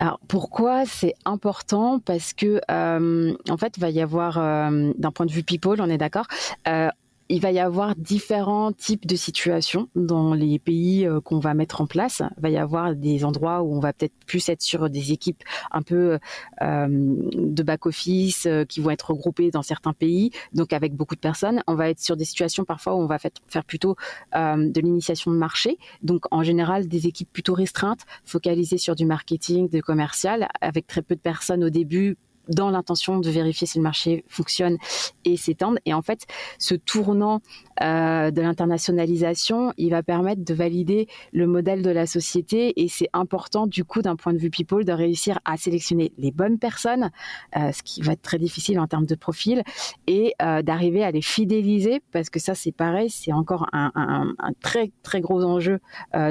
Alors 0.00 0.18
pourquoi 0.28 0.86
c'est 0.86 1.14
important? 1.24 2.00
Parce 2.00 2.32
que 2.32 2.60
euh, 2.70 3.34
en 3.48 3.56
fait, 3.56 3.76
il 3.76 3.80
va 3.80 3.90
y 3.90 4.00
avoir, 4.00 4.38
euh, 4.38 4.92
d'un 4.98 5.12
point 5.12 5.26
de 5.26 5.32
vue 5.32 5.42
people, 5.42 5.80
on 5.80 5.88
est 5.88 5.98
d'accord, 5.98 6.26
euh, 6.68 6.88
il 7.28 7.40
va 7.40 7.50
y 7.50 7.58
avoir 7.58 7.94
différents 7.96 8.72
types 8.72 9.06
de 9.06 9.16
situations 9.16 9.88
dans 9.94 10.34
les 10.34 10.58
pays 10.58 11.06
euh, 11.06 11.20
qu'on 11.20 11.38
va 11.38 11.54
mettre 11.54 11.80
en 11.80 11.86
place. 11.86 12.22
Il 12.36 12.42
va 12.42 12.50
y 12.50 12.58
avoir 12.58 12.94
des 12.94 13.24
endroits 13.24 13.62
où 13.62 13.74
on 13.74 13.80
va 13.80 13.92
peut-être 13.92 14.14
plus 14.26 14.48
être 14.48 14.62
sur 14.62 14.90
des 14.90 15.12
équipes 15.12 15.42
un 15.70 15.82
peu 15.82 16.18
euh, 16.62 16.86
de 16.88 17.62
back-office 17.62 18.46
euh, 18.46 18.64
qui 18.64 18.80
vont 18.80 18.90
être 18.90 19.10
regroupées 19.10 19.50
dans 19.50 19.62
certains 19.62 19.92
pays, 19.92 20.30
donc 20.52 20.72
avec 20.72 20.94
beaucoup 20.94 21.14
de 21.14 21.20
personnes. 21.20 21.62
On 21.66 21.74
va 21.74 21.88
être 21.90 22.00
sur 22.00 22.16
des 22.16 22.24
situations 22.24 22.64
parfois 22.64 22.94
où 22.94 22.98
on 22.98 23.06
va 23.06 23.18
faire 23.18 23.64
plutôt 23.64 23.96
de 24.34 24.80
l'initiation 24.80 25.30
de 25.30 25.36
marché, 25.36 25.78
donc 26.02 26.24
en 26.30 26.42
général 26.42 26.88
des 26.88 27.06
équipes 27.06 27.32
plutôt 27.32 27.54
restreintes, 27.54 28.04
focalisées 28.24 28.78
sur 28.78 28.94
du 28.94 29.06
marketing, 29.06 29.68
de 29.68 29.80
commercial, 29.80 30.48
avec 30.60 30.86
très 30.86 31.02
peu 31.02 31.14
de 31.14 31.20
personnes 31.20 31.64
au 31.64 31.70
début 31.70 32.16
dans 32.48 32.70
l'intention 32.70 33.18
de 33.18 33.30
vérifier 33.30 33.66
si 33.66 33.78
le 33.78 33.82
marché 33.82 34.24
fonctionne 34.28 34.78
et 35.24 35.36
s'étendre. 35.36 35.78
Et 35.84 35.94
en 35.94 36.02
fait, 36.02 36.26
ce 36.58 36.74
tournant 36.74 37.40
euh, 37.82 38.30
de 38.30 38.42
l'internationalisation, 38.42 39.72
il 39.76 39.90
va 39.90 40.02
permettre 40.02 40.44
de 40.44 40.54
valider 40.54 41.08
le 41.32 41.46
modèle 41.46 41.82
de 41.82 41.90
la 41.90 42.06
société 42.06 42.80
et 42.82 42.88
c'est 42.88 43.08
important 43.12 43.66
du 43.66 43.84
coup 43.84 44.02
d'un 44.02 44.16
point 44.16 44.32
de 44.32 44.38
vue 44.38 44.50
people 44.50 44.84
de 44.84 44.92
réussir 44.92 45.38
à 45.44 45.56
sélectionner 45.56 46.12
les 46.18 46.30
bonnes 46.30 46.58
personnes, 46.58 47.10
euh, 47.56 47.72
ce 47.72 47.82
qui 47.82 48.02
va 48.02 48.12
être 48.12 48.22
très 48.22 48.38
difficile 48.38 48.78
en 48.78 48.86
termes 48.86 49.06
de 49.06 49.14
profil, 49.14 49.62
et 50.06 50.34
euh, 50.42 50.62
d'arriver 50.62 51.04
à 51.04 51.10
les 51.10 51.22
fidéliser 51.22 52.02
parce 52.12 52.30
que 52.30 52.38
ça 52.38 52.54
c'est 52.54 52.72
pareil, 52.72 53.10
c'est 53.10 53.32
encore 53.32 53.66
un, 53.72 54.34
très 54.60 54.92
très 55.02 55.20
gros 55.20 55.42
enjeu 55.42 55.80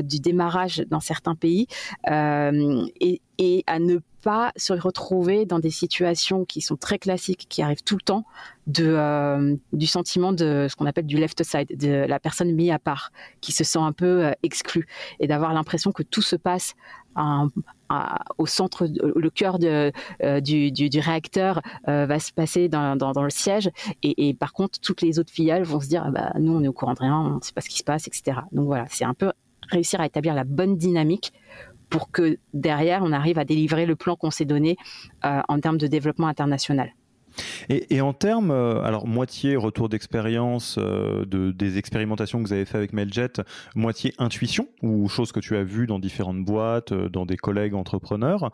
du 0.03 0.19
démarrage 0.19 0.83
dans 0.89 0.99
certains 0.99 1.35
pays 1.35 1.67
et, 2.07 3.21
et 3.37 3.63
à 3.67 3.79
ne 3.79 3.99
pas 4.21 4.51
se 4.55 4.73
retrouver 4.73 5.45
dans 5.45 5.59
des 5.59 5.69
situations 5.71 6.45
qui 6.45 6.61
sont 6.61 6.77
très 6.77 6.99
classiques, 6.99 7.47
qui 7.49 7.61
arrivent 7.61 7.83
tout 7.83 7.95
le 7.95 8.01
temps, 8.01 8.25
euh, 8.79 9.55
du 9.73 9.87
sentiment 9.87 10.31
de 10.31 10.67
ce 10.69 10.75
qu'on 10.75 10.85
appelle 10.85 11.05
du 11.05 11.17
left 11.17 11.43
side, 11.43 11.77
de 11.77 12.05
la 12.07 12.19
personne 12.19 12.53
mise 12.53 12.71
à 12.71 12.79
part, 12.79 13.11
qui 13.41 13.51
se 13.51 13.63
sent 13.63 13.79
un 13.79 13.91
peu 13.91 14.25
euh, 14.25 14.31
exclue, 14.43 14.87
et 15.19 15.27
d'avoir 15.27 15.53
l'impression 15.53 15.91
que 15.91 16.03
tout 16.03 16.21
se 16.21 16.35
passe 16.35 16.75
au 18.37 18.45
centre, 18.45 18.87
le 18.87 19.29
cœur 19.29 19.57
euh, 19.63 19.91
du, 20.39 20.99
réacteur 20.99 21.61
va 21.85 22.19
se 22.19 22.31
passer 22.31 22.69
dans, 22.69 22.95
dans, 22.95 23.23
le 23.23 23.29
siège, 23.29 23.69
et, 24.01 24.33
par 24.33 24.53
contre, 24.53 24.79
toutes 24.79 25.01
les 25.01 25.19
autres 25.19 25.33
filiales 25.33 25.63
vont 25.63 25.81
se 25.81 25.87
dire, 25.87 26.03
ah 26.05 26.11
bah, 26.11 26.31
nous, 26.39 26.53
on 26.53 26.63
est 26.63 26.69
au 26.69 26.73
courant 26.73 26.93
de 26.93 26.99
rien, 26.99 27.19
on 27.19 27.35
ne 27.35 27.41
sait 27.41 27.51
pas 27.51 27.61
ce 27.61 27.69
qui 27.69 27.79
se 27.79 27.83
passe, 27.83 28.07
etc. 28.07 28.37
Donc 28.53 28.65
voilà, 28.67 28.85
c'est 28.89 29.03
un 29.03 29.13
peu 29.13 29.33
réussir 29.69 29.99
à 30.01 30.05
établir 30.05 30.33
la 30.33 30.43
bonne 30.43 30.77
dynamique 30.77 31.33
pour 31.91 32.09
que 32.09 32.37
derrière, 32.53 33.03
on 33.03 33.11
arrive 33.11 33.37
à 33.37 33.45
délivrer 33.45 33.85
le 33.85 33.95
plan 33.95 34.15
qu'on 34.15 34.31
s'est 34.31 34.45
donné 34.45 34.77
euh, 35.25 35.41
en 35.47 35.59
termes 35.59 35.77
de 35.77 35.85
développement 35.85 36.27
international. 36.27 36.95
Et, 37.69 38.01
en 38.01 38.11
termes, 38.11 38.51
euh, 38.51 38.81
alors 38.83 39.07
moitié 39.07 39.55
retour 39.55 39.87
d'expérience 39.87 40.77
euh, 40.77 41.23
de, 41.25 41.51
des 41.51 41.77
expérimentations 41.77 42.39
que 42.39 42.47
vous 42.47 42.53
avez 42.53 42.65
fait 42.65 42.77
avec 42.77 42.91
Mailjet, 42.91 43.41
moitié 43.73 44.13
intuition 44.17 44.67
ou 44.81 45.07
chose 45.07 45.31
que 45.31 45.39
tu 45.39 45.55
as 45.55 45.63
vu 45.63 45.87
dans 45.87 45.99
différentes 45.99 46.43
boîtes, 46.43 46.93
dans 46.93 47.25
des 47.25 47.37
collègues 47.37 47.73
entrepreneurs 47.73 48.51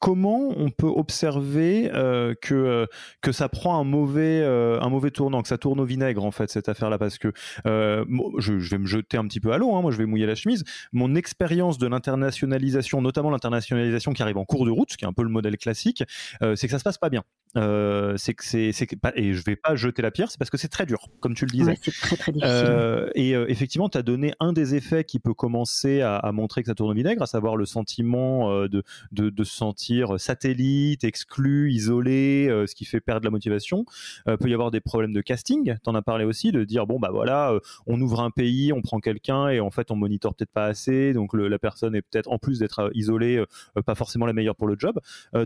comment 0.00 0.52
on 0.56 0.70
peut 0.70 0.86
observer 0.86 1.90
euh, 1.94 2.34
que 2.40 2.54
euh, 2.54 2.86
que 3.20 3.32
ça 3.32 3.48
prend 3.48 3.80
un 3.80 3.84
mauvais 3.84 4.40
euh, 4.42 4.80
un 4.80 4.88
mauvais 4.88 5.10
tournant, 5.10 5.42
que 5.42 5.48
ça 5.48 5.58
tourne 5.58 5.80
au 5.80 5.84
vinaigre 5.84 6.24
en 6.24 6.30
fait 6.30 6.50
cette 6.50 6.68
affaire-là? 6.68 6.98
Parce 6.98 7.18
que 7.18 7.32
je, 7.64 8.70
vais 8.70 8.78
me 8.78 8.86
jeter 8.86 9.16
un 9.16 9.26
petit 9.26 9.40
peu 9.40 9.52
à 9.52 9.58
l'eau, 9.58 9.74
hein, 9.74 9.82
moi 9.82 9.90
je 9.90 9.96
vais 9.96 10.06
mouiller 10.06 10.26
la 10.26 10.34
chemise. 10.34 10.64
Mon 10.92 11.14
expérience 11.14 11.78
de 11.78 11.86
l'internationalisation, 11.86 13.00
notamment 13.00 13.30
l'internationalisation 13.30 14.12
qui 14.12 14.22
arrive 14.22 14.38
en 14.38 14.44
cours 14.44 14.64
de 14.64 14.70
route, 14.70 14.92
ce 14.92 14.96
qui 14.96 15.04
est 15.04 15.08
un 15.08 15.12
peu 15.12 15.22
le 15.22 15.28
modèle 15.28 15.56
classique, 15.56 16.04
c'est 16.40 16.66
que 16.66 16.70
ça 16.70 16.78
se 16.78 16.84
passe 16.84 16.98
pas 16.98 17.10
bien. 17.10 17.24
C'est 17.54 18.34
que 18.34 18.44
c'est 18.44 18.72
et 19.14 19.34
je 19.34 19.44
vais 19.44 19.56
pas 19.56 19.74
jeter 19.76 20.02
la 20.02 20.10
pierre, 20.10 20.30
c'est 20.30 20.38
parce 20.38 20.50
que 20.50 20.56
c'est 20.56 20.68
très 20.68 20.86
dur, 20.86 21.08
comme 21.20 21.34
tu 21.34 21.46
le 21.46 21.50
disais. 21.50 21.74
c'est 21.82 21.92
très 21.92 22.16
très 22.16 22.32
difficile. 22.32 23.10
Et 23.14 23.32
effectivement, 23.32 23.88
tu 23.88 23.98
as 23.98 24.02
donné 24.02 24.34
un 24.40 24.52
des 24.52 24.74
effets 24.74 25.04
qui 25.04 25.18
peut 25.18 25.34
commencer 25.34 26.00
à, 26.00 26.16
à, 26.16 26.32
montrer 26.32 26.62
que 26.62 26.68
ça 26.68 26.74
tourne 26.74 26.90
au 26.90 26.94
vinaigre, 26.94 27.22
à 27.22 27.26
savoir 27.26 27.56
le 27.56 27.66
sentiment 27.66 28.50
de, 28.68 28.82
de, 29.12 29.30
de, 29.30 29.44
se 29.44 29.56
sentir 29.78 30.18
satellite, 30.18 31.04
exclu, 31.04 31.72
isolé, 31.72 32.48
ce 32.66 32.74
qui 32.74 32.84
fait 32.84 33.00
perdre 33.00 33.24
la 33.24 33.30
motivation. 33.30 33.84
peut 34.26 34.48
y 34.48 34.54
avoir 34.54 34.70
des 34.70 34.80
problèmes 34.80 35.12
de 35.12 35.20
casting. 35.20 35.76
T'en 35.84 35.94
as 35.94 36.02
parlé 36.02 36.24
aussi, 36.24 36.50
de 36.50 36.64
dire 36.64 36.86
bon 36.86 36.98
bah 36.98 37.10
voilà, 37.12 37.54
on 37.86 38.00
ouvre 38.00 38.20
un 38.20 38.30
pays, 38.30 38.72
on 38.72 38.82
prend 38.82 38.98
quelqu'un 38.98 39.48
et 39.48 39.60
en 39.60 39.70
fait 39.70 39.90
on 39.90 39.96
monitor 39.96 40.34
peut-être 40.34 40.50
pas 40.50 40.66
assez, 40.66 41.12
donc 41.12 41.32
la 41.34 41.58
personne 41.58 41.94
est 41.94 42.02
peut-être 42.02 42.30
en 42.30 42.38
plus 42.38 42.58
d'être 42.58 42.90
isolée, 42.94 43.44
pas 43.86 43.94
forcément 43.94 44.26
la 44.26 44.32
meilleure 44.32 44.56
pour 44.56 44.66
le 44.66 44.74
job. 44.76 44.98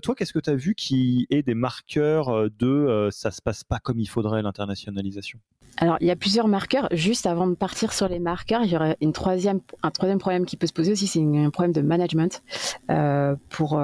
toi, 0.03 0.15
qu'est-ce 0.15 0.33
que 0.33 0.39
tu 0.39 0.51
as 0.51 0.57
vu 0.57 0.75
qui 0.75 1.27
est 1.31 1.43
des 1.43 1.55
marques 1.55 1.83
euh, 1.97 2.49
de 2.59 2.67
euh, 2.67 3.11
ça 3.11 3.31
se 3.31 3.43
passe 3.43 3.65
pas 3.65 3.79
comme 3.79 4.01
il 4.01 4.09
faudrait 4.09 4.43
l'internationalisation? 4.43 5.39
Alors, 5.79 5.97
il 6.01 6.07
y 6.07 6.11
a 6.11 6.17
plusieurs 6.17 6.49
marqueurs. 6.49 6.89
Juste 6.93 7.27
avant 7.27 7.47
de 7.47 7.55
partir 7.55 7.95
sur 7.95 8.07
les 8.07 8.19
marqueurs, 8.19 8.63
il 8.63 8.71
y 8.71 8.77
aurait 8.77 8.99
une 9.01 9.13
troisième, 9.13 9.61
un 9.83 9.91
troisième 9.91 10.19
problème 10.19 10.45
qui 10.45 10.59
peut 10.59 10.67
se 10.67 10.73
poser 10.73 10.93
aussi, 10.93 11.07
c'est 11.07 11.21
un 11.21 11.49
problème 11.49 11.73
de 11.73 11.81
management 11.81 12.43
euh, 12.91 13.37
pour 13.49 13.79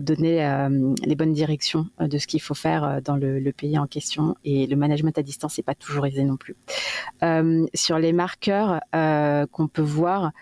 donner 0.00 0.68
les 1.04 1.14
bonnes 1.14 1.32
directions 1.32 1.86
de 2.00 2.18
ce 2.18 2.26
qu'il 2.26 2.40
faut 2.40 2.54
faire 2.54 3.00
dans 3.02 3.16
le, 3.16 3.52
pays 3.52 3.78
en 3.78 3.86
question. 3.86 4.36
Et 4.44 4.66
le 4.66 4.76
management 4.76 5.16
à 5.18 5.22
distance, 5.22 5.54
c'est 5.54 5.62
pas 5.62 5.74
toujours 5.74 6.06
aisé 6.06 6.24
non 6.24 6.36
plus. 6.36 6.56
sur 7.74 7.98
les 7.98 8.12
marqueurs 8.12 8.80
qu'on 8.92 9.68
peut 9.68 9.82
voir, 9.82 10.32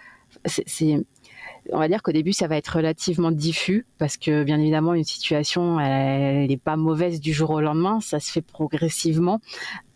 on 1.71 1.79
va 1.79 1.89
dire 1.89 2.03
qu'au 2.03 2.13
début, 2.13 2.33
ça 2.33 2.49
va 2.49 2.57
être 2.57 2.77
relativement 2.77 3.31
diffus 3.31 3.87
parce 3.99 4.17
que, 4.17 4.43
bien 4.43 4.59
évidemment, 4.59 4.95
une 4.95 5.05
situation, 5.05 5.79
elle 5.79 6.49
n'est 6.49 6.57
pas 6.57 6.77
mauvaise 6.77 7.21
du 7.21 7.33
jour 7.33 7.51
au 7.51 7.61
lendemain. 7.61 8.01
Ça 8.01 8.19
se 8.19 8.31
fait 8.31 8.43
progressivement. 8.43 9.41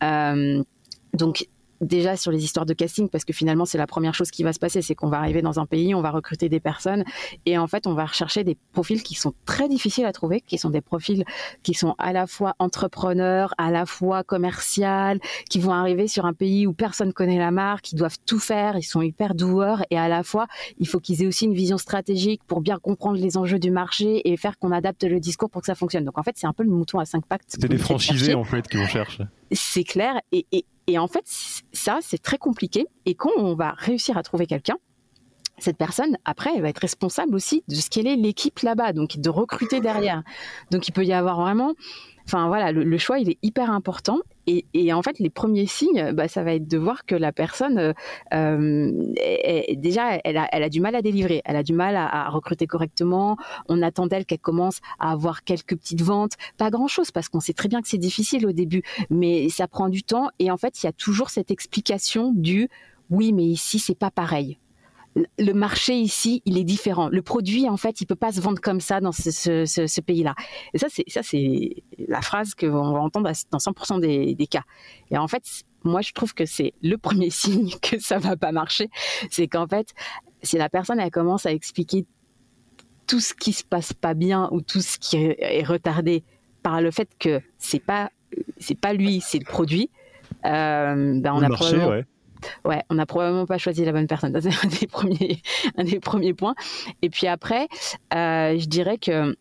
Euh, 0.03 0.63
donc, 1.13 1.47
déjà 1.81 2.15
sur 2.15 2.31
les 2.31 2.43
histoires 2.43 2.65
de 2.65 2.73
casting 2.73 3.09
parce 3.09 3.25
que 3.25 3.33
finalement 3.33 3.65
c'est 3.65 3.77
la 3.77 3.87
première 3.87 4.13
chose 4.13 4.31
qui 4.31 4.43
va 4.43 4.53
se 4.53 4.59
passer 4.59 4.81
c'est 4.81 4.95
qu'on 4.95 5.09
va 5.09 5.17
arriver 5.17 5.41
dans 5.41 5.59
un 5.59 5.65
pays 5.65 5.93
on 5.93 6.01
va 6.01 6.11
recruter 6.11 6.49
des 6.49 6.59
personnes 6.59 7.03
et 7.45 7.57
en 7.57 7.67
fait 7.67 7.87
on 7.87 7.93
va 7.93 8.05
rechercher 8.05 8.43
des 8.43 8.57
profils 8.73 9.03
qui 9.03 9.15
sont 9.15 9.33
très 9.45 9.69
difficiles 9.69 10.05
à 10.05 10.11
trouver 10.11 10.41
qui 10.41 10.57
sont 10.57 10.69
des 10.69 10.81
profils 10.81 11.23
qui 11.63 11.73
sont 11.73 11.95
à 11.97 12.13
la 12.13 12.27
fois 12.27 12.55
entrepreneurs 12.59 13.53
à 13.57 13.71
la 13.71 13.85
fois 13.85 14.23
commercial 14.23 15.19
qui 15.49 15.59
vont 15.59 15.73
arriver 15.73 16.07
sur 16.07 16.25
un 16.25 16.33
pays 16.33 16.67
où 16.67 16.73
personne 16.73 17.13
connaît 17.13 17.39
la 17.39 17.51
marque 17.51 17.85
qui 17.85 17.95
doivent 17.95 18.17
tout 18.25 18.39
faire 18.39 18.77
ils 18.77 18.83
sont 18.83 19.01
hyper 19.01 19.35
doueurs 19.35 19.83
et 19.89 19.97
à 19.97 20.07
la 20.07 20.23
fois 20.23 20.47
il 20.79 20.87
faut 20.87 20.99
qu'ils 20.99 21.21
aient 21.23 21.27
aussi 21.27 21.45
une 21.45 21.53
vision 21.53 21.77
stratégique 21.77 22.41
pour 22.47 22.61
bien 22.61 22.79
comprendre 22.79 23.17
les 23.17 23.37
enjeux 23.37 23.59
du 23.59 23.71
marché 23.71 24.27
et 24.29 24.37
faire 24.37 24.57
qu'on 24.57 24.71
adapte 24.71 25.03
le 25.03 25.19
discours 25.19 25.49
pour 25.49 25.61
que 25.61 25.67
ça 25.67 25.75
fonctionne. 25.75 26.05
Donc 26.05 26.17
en 26.17 26.23
fait 26.23 26.35
c'est 26.35 26.47
un 26.47 26.53
peu 26.53 26.63
le 26.63 26.69
mouton 26.69 26.99
à 26.99 27.05
cinq 27.05 27.25
pattes 27.25 27.41
c'est 27.47 27.67
des 27.67 27.77
franchisés 27.77 28.33
en 28.33 28.43
fait 28.43 28.67
qui 28.67 28.77
vont 28.77 28.87
chercher 28.87 29.25
c'est 29.51 29.83
clair 29.83 30.19
et, 30.31 30.45
et 30.51 30.65
et 30.87 30.97
en 30.97 31.07
fait, 31.07 31.25
ça, 31.73 31.99
c'est 32.01 32.21
très 32.21 32.37
compliqué. 32.37 32.87
Et 33.05 33.13
quand 33.13 33.31
on 33.37 33.55
va 33.55 33.71
réussir 33.71 34.17
à 34.17 34.23
trouver 34.23 34.47
quelqu'un, 34.47 34.77
cette 35.59 35.77
personne, 35.77 36.17
après, 36.23 36.51
elle 36.55 36.61
va 36.61 36.69
être 36.69 36.79
responsable 36.79 37.35
aussi 37.35 37.63
de 37.67 37.75
ce 37.75 37.89
qu'elle 37.89 38.07
est 38.07 38.15
l'équipe 38.15 38.59
là-bas, 38.59 38.93
donc 38.93 39.17
de 39.17 39.29
recruter 39.29 39.81
derrière. 39.81 40.23
Donc 40.71 40.87
il 40.87 40.93
peut 40.93 41.03
y 41.03 41.13
avoir 41.13 41.41
vraiment, 41.41 41.73
enfin 42.25 42.47
voilà, 42.47 42.71
le, 42.71 42.97
choix 42.97 43.19
il 43.19 43.29
est 43.29 43.39
hyper 43.41 43.71
important. 43.71 44.19
Et, 44.47 44.93
en 44.93 45.01
fait, 45.01 45.19
les 45.19 45.29
premiers 45.29 45.65
signes, 45.65 46.13
bah, 46.13 46.29
ça 46.29 46.41
va 46.41 46.53
être 46.53 46.67
de 46.67 46.77
voir 46.77 47.05
que 47.05 47.15
la 47.15 47.33
personne, 47.33 47.77
euh, 47.77 47.93
euh, 48.33 49.61
déjà, 49.75 50.19
elle 50.23 50.37
a, 50.37 50.69
du 50.69 50.79
mal 50.79 50.95
à 50.95 51.01
délivrer, 51.01 51.41
elle 51.43 51.57
a 51.57 51.63
du 51.63 51.73
mal 51.73 51.97
à, 51.97 52.29
recruter 52.29 52.65
correctement. 52.65 53.35
On 53.67 53.81
attend 53.81 54.07
d'elle 54.07 54.25
qu'elle 54.25 54.39
commence 54.39 54.79
à 54.99 55.11
avoir 55.11 55.43
quelques 55.43 55.75
petites 55.75 56.01
ventes, 56.01 56.33
pas 56.57 56.69
grand-chose, 56.69 57.11
parce 57.11 57.27
qu'on 57.27 57.41
sait 57.41 57.53
très 57.53 57.67
bien 57.67 57.81
que 57.81 57.89
c'est 57.89 57.97
difficile 57.97 58.47
au 58.47 58.53
début, 58.53 58.83
mais 59.09 59.49
ça 59.49 59.67
prend 59.67 59.89
du 59.89 60.03
temps. 60.03 60.29
Et 60.39 60.49
en 60.49 60.57
fait, 60.57 60.81
il 60.81 60.85
y 60.85 60.89
a 60.89 60.93
toujours 60.93 61.29
cette 61.29 61.51
explication 61.51 62.31
du 62.33 62.69
oui, 63.09 63.33
mais 63.33 63.45
ici, 63.45 63.79
c'est 63.79 63.97
pas 63.97 64.11
pareil 64.11 64.57
le 65.37 65.53
marché 65.53 65.95
ici, 65.95 66.41
il 66.45 66.57
est 66.57 66.63
différent. 66.63 67.09
Le 67.09 67.21
produit, 67.21 67.69
en 67.69 67.77
fait, 67.77 68.01
il 68.01 68.05
peut 68.05 68.15
pas 68.15 68.31
se 68.31 68.41
vendre 68.41 68.61
comme 68.61 68.81
ça 68.81 68.99
dans 68.99 69.11
ce, 69.11 70.01
pays-là. 70.01 70.35
Et 70.73 70.77
ça, 70.77 70.87
c'est 70.89 71.05
ça, 71.07 71.23
c'est 71.23 71.83
la 72.07 72.21
phrase 72.21 72.53
que 72.55 72.65
on 72.65 72.93
va 72.93 72.99
entendre 72.99 73.31
dans 73.51 73.57
100% 73.57 73.99
des, 73.99 74.47
cas. 74.47 74.63
Et 75.11 75.17
en 75.17 75.27
fait, 75.27 75.43
moi, 75.83 76.01
je 76.01 76.11
trouve 76.13 76.33
que 76.33 76.45
c'est 76.45 76.73
le 76.81 76.97
premier 76.97 77.29
signe 77.41 77.71
que 77.81 77.99
ça 77.99 78.19
va 78.19 78.35
pas 78.35 78.51
marcher, 78.51 78.89
c'est 79.29 79.47
qu'en 79.47 79.67
fait, 79.67 79.93
si 80.43 80.57
la 80.57 80.69
personne 80.69 80.99
elle 80.99 81.11
commence 81.11 81.45
à 81.45 81.51
expliquer 81.51 82.05
tout 83.07 83.19
ce 83.19 83.33
qui 83.33 83.53
se 83.53 83.63
passe 83.63 83.93
pas 83.93 84.13
bien 84.13 84.49
ou 84.51 84.61
tout 84.61 84.81
ce 84.81 84.97
qui 84.97 85.15
est 85.17 85.63
retardé 85.63 86.23
par 86.61 86.81
le 86.81 86.91
fait 86.91 87.09
que 87.17 87.41
c'est 87.57 87.79
pas 87.79 88.11
c'est 88.57 88.79
pas 88.79 88.93
lui, 88.93 89.21
c'est 89.21 89.39
le 89.39 89.45
produit. 89.45 89.89
Euh, 90.45 91.19
ben 91.21 91.33
on 91.33 91.41
a 91.41 91.47
marché, 91.47 91.77
ouais 91.77 92.05
ouais, 92.65 92.83
on 92.89 92.95
n'a 92.95 93.05
probablement 93.05 93.45
pas 93.45 93.57
choisi 93.57 93.85
la 93.85 93.91
bonne 93.91 94.07
personne. 94.07 94.37
C'est 94.41 94.49
un 94.49 94.69
des 94.79 94.87
premiers, 94.87 95.41
un 95.77 95.83
des 95.83 95.99
premiers 95.99 96.33
points. 96.33 96.55
Et 97.01 97.09
puis 97.09 97.27
après, 97.27 97.67
euh, 98.13 98.57
je 98.57 98.67
dirais 98.67 98.97
que 98.97 99.35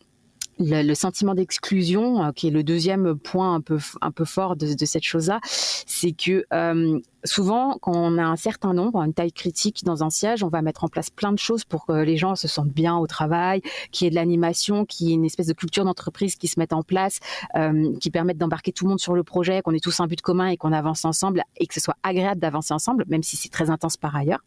le, 0.59 0.95
sentiment 0.95 1.35
d'exclusion, 1.35 2.25
euh, 2.25 2.33
qui 2.33 2.49
est 2.49 2.51
le 2.51 2.63
deuxième 2.63 3.19
point 3.19 3.55
un 3.55 3.61
peu 3.61 3.79
un 4.01 4.11
peu 4.11 4.25
fort 4.25 4.57
de, 4.57 4.67
cette 4.85 5.03
chose-là, 5.03 5.41
c'est 5.45 6.13
que 6.13 6.45
euh, 6.53 6.99
souvent, 7.27 7.79
quand 7.81 7.93
on 7.95 8.19
a 8.19 8.25
un 8.25 8.37
certain 8.37 8.73
nombre, 8.73 9.01
une 9.01 9.15
taille 9.15 9.33
critique 9.33 9.85
dans 9.85 10.05
un 10.05 10.11
siège, 10.11 10.43
on 10.43 10.49
va 10.49 10.63
mettre 10.63 10.85
en 10.85 10.89
place 10.89 11.11
plein 11.11 11.33
de 11.33 11.39
choses 11.39 11.65
pour 11.65 11.87
que 11.87 11.93
les 11.93 12.17
gens 12.17 12.35
se 12.35 12.49
sentent 12.49 12.73
bien 12.73 12.97
au 12.97 13.07
travail, 13.07 13.63
qu'il 13.91 14.05
y 14.05 14.09
ait 14.09 14.11
de 14.11 14.15
l'animation, 14.15 14.85
qu'il 14.85 15.09
y 15.09 15.11
ait 15.11 15.15
une 15.15 15.25
espèce 15.25 15.47
de 15.47 15.53
culture 15.53 15.85
d'entreprise 15.85 16.37
qui 16.37 16.49
se 16.49 16.59
mette 16.59 16.73
en 16.73 16.83
place, 16.83 17.21
euh, 17.57 17.97
qui 17.99 18.11
permette 18.11 18.39
d'embarquer 18.39 18.73
tout 18.73 18.85
le 18.85 18.91
monde 18.91 19.01
sur 19.01 19.15
le 19.15 19.23
projet, 19.23 19.63
qu'on 19.63 19.75
ait 19.75 19.81
tous 19.81 20.01
un 20.01 20.07
but 20.07 20.21
commun 20.21 20.49
et 20.49 20.57
qu'on 20.57 20.73
avance 20.73 21.05
ensemble 21.05 21.43
et 21.57 21.67
que 21.67 21.75
ce 21.75 21.81
soit 21.81 21.97
agréable 22.03 22.41
d'avancer 22.41 22.75
ensemble, 22.75 23.05
même 23.09 23.23
si 23.23 23.37
c'est 23.37 23.51
très 23.51 23.71
intense 23.71 23.97
par 23.97 24.15
ailleurs. 24.17 24.45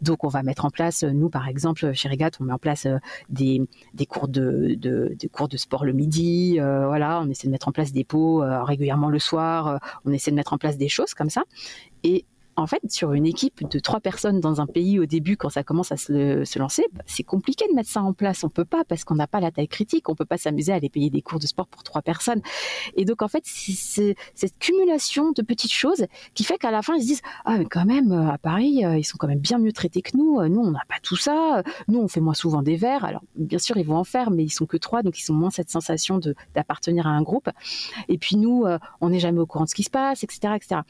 Donc, 0.00 0.24
on 0.24 0.28
va 0.28 0.42
mettre 0.42 0.64
en 0.64 0.70
place, 0.70 1.02
nous 1.02 1.28
par 1.28 1.48
exemple, 1.48 1.92
chez 1.92 2.08
Regat, 2.08 2.30
on 2.40 2.44
met 2.44 2.52
en 2.52 2.58
place 2.58 2.86
des, 3.28 3.62
des 3.94 4.06
cours 4.06 4.28
de, 4.28 4.76
sport 5.56 5.84
le 5.84 5.92
midi, 5.92 6.56
euh, 6.58 6.86
voilà, 6.86 7.20
on 7.20 7.28
essaie 7.28 7.46
de 7.46 7.52
mettre 7.52 7.68
en 7.68 7.72
place 7.72 7.92
des 7.92 8.04
pots 8.04 8.42
euh, 8.42 8.62
régulièrement 8.62 9.08
le 9.08 9.18
soir, 9.18 9.66
euh, 9.66 9.76
on 10.04 10.12
essaie 10.12 10.30
de 10.30 10.36
mettre 10.36 10.52
en 10.52 10.58
place 10.58 10.76
des 10.76 10.88
choses 10.88 11.14
comme 11.14 11.30
ça. 11.30 11.42
Et 12.04 12.24
en 12.56 12.66
fait, 12.66 12.82
sur 12.90 13.12
une 13.12 13.26
équipe 13.26 13.66
de 13.68 13.78
trois 13.78 14.00
personnes 14.00 14.40
dans 14.40 14.60
un 14.60 14.66
pays 14.66 14.98
au 14.98 15.06
début, 15.06 15.36
quand 15.36 15.48
ça 15.48 15.62
commence 15.62 15.90
à 15.90 15.96
se, 15.96 16.58
lancer, 16.58 16.84
bah, 16.92 17.02
c'est 17.06 17.22
compliqué 17.22 17.66
de 17.68 17.74
mettre 17.74 17.88
ça 17.88 18.02
en 18.02 18.12
place. 18.12 18.44
On 18.44 18.50
peut 18.50 18.64
pas 18.64 18.84
parce 18.84 19.04
qu'on 19.04 19.14
n'a 19.14 19.26
pas 19.26 19.40
la 19.40 19.50
taille 19.50 19.68
critique. 19.68 20.08
On 20.08 20.14
peut 20.14 20.26
pas 20.26 20.36
s'amuser 20.36 20.72
à 20.72 20.76
aller 20.76 20.90
payer 20.90 21.08
des 21.08 21.22
cours 21.22 21.38
de 21.38 21.46
sport 21.46 21.66
pour 21.66 21.82
trois 21.82 22.02
personnes. 22.02 22.42
Et 22.94 23.04
donc, 23.04 23.22
en 23.22 23.28
fait, 23.28 23.42
c'est 23.44 24.16
cette 24.34 24.58
cumulation 24.58 25.32
de 25.32 25.42
petites 25.42 25.72
choses 25.72 26.06
qui 26.34 26.44
fait 26.44 26.58
qu'à 26.58 26.70
la 26.70 26.82
fin, 26.82 26.94
ils 26.96 27.02
se 27.02 27.06
disent 27.06 27.22
ah 27.44 27.56
mais 27.58 27.64
quand 27.64 27.86
même 27.86 28.12
à 28.12 28.38
Paris, 28.38 28.84
euh, 28.84 28.98
ils 28.98 29.04
sont 29.04 29.16
quand 29.18 29.28
même 29.28 29.40
bien 29.40 29.58
mieux 29.58 29.72
traités 29.72 30.02
que 30.02 30.16
nous. 30.16 30.46
Nous, 30.48 30.60
on 30.60 30.70
n'a 30.70 30.84
pas 30.88 31.00
tout 31.02 31.16
ça. 31.16 31.62
Nous, 31.88 31.98
on 31.98 32.08
fait 32.08 32.20
moins 32.20 32.34
souvent 32.34 32.62
des 32.62 32.76
verres. 32.76 33.04
Alors, 33.04 33.22
bien 33.34 33.58
sûr, 33.58 33.78
ils 33.78 33.86
vont 33.86 33.96
en 33.96 34.04
faire, 34.04 34.30
mais 34.30 34.44
ils 34.44 34.50
sont 34.52 34.66
que 34.66 34.76
trois, 34.76 35.02
donc 35.02 35.18
ils 35.18 35.32
ont 35.32 35.34
moins 35.34 35.50
cette 35.50 35.70
sensation 35.70 36.20
d'appartenir 36.54 37.06
à 37.06 37.10
un 37.10 37.22
groupe. 37.22 37.48
Et 38.08 38.18
puis 38.18 38.36
nous, 38.36 38.64
euh, 38.66 38.78
on 39.00 39.08
n'est 39.08 39.20
jamais 39.20 39.40
au 39.40 39.46
courant 39.46 39.64
de 39.64 39.70
ce 39.70 39.74
qui 39.74 39.84
se 39.84 39.90
passe, 39.90 40.22
etc., 40.22 40.54
etc. 40.56 40.82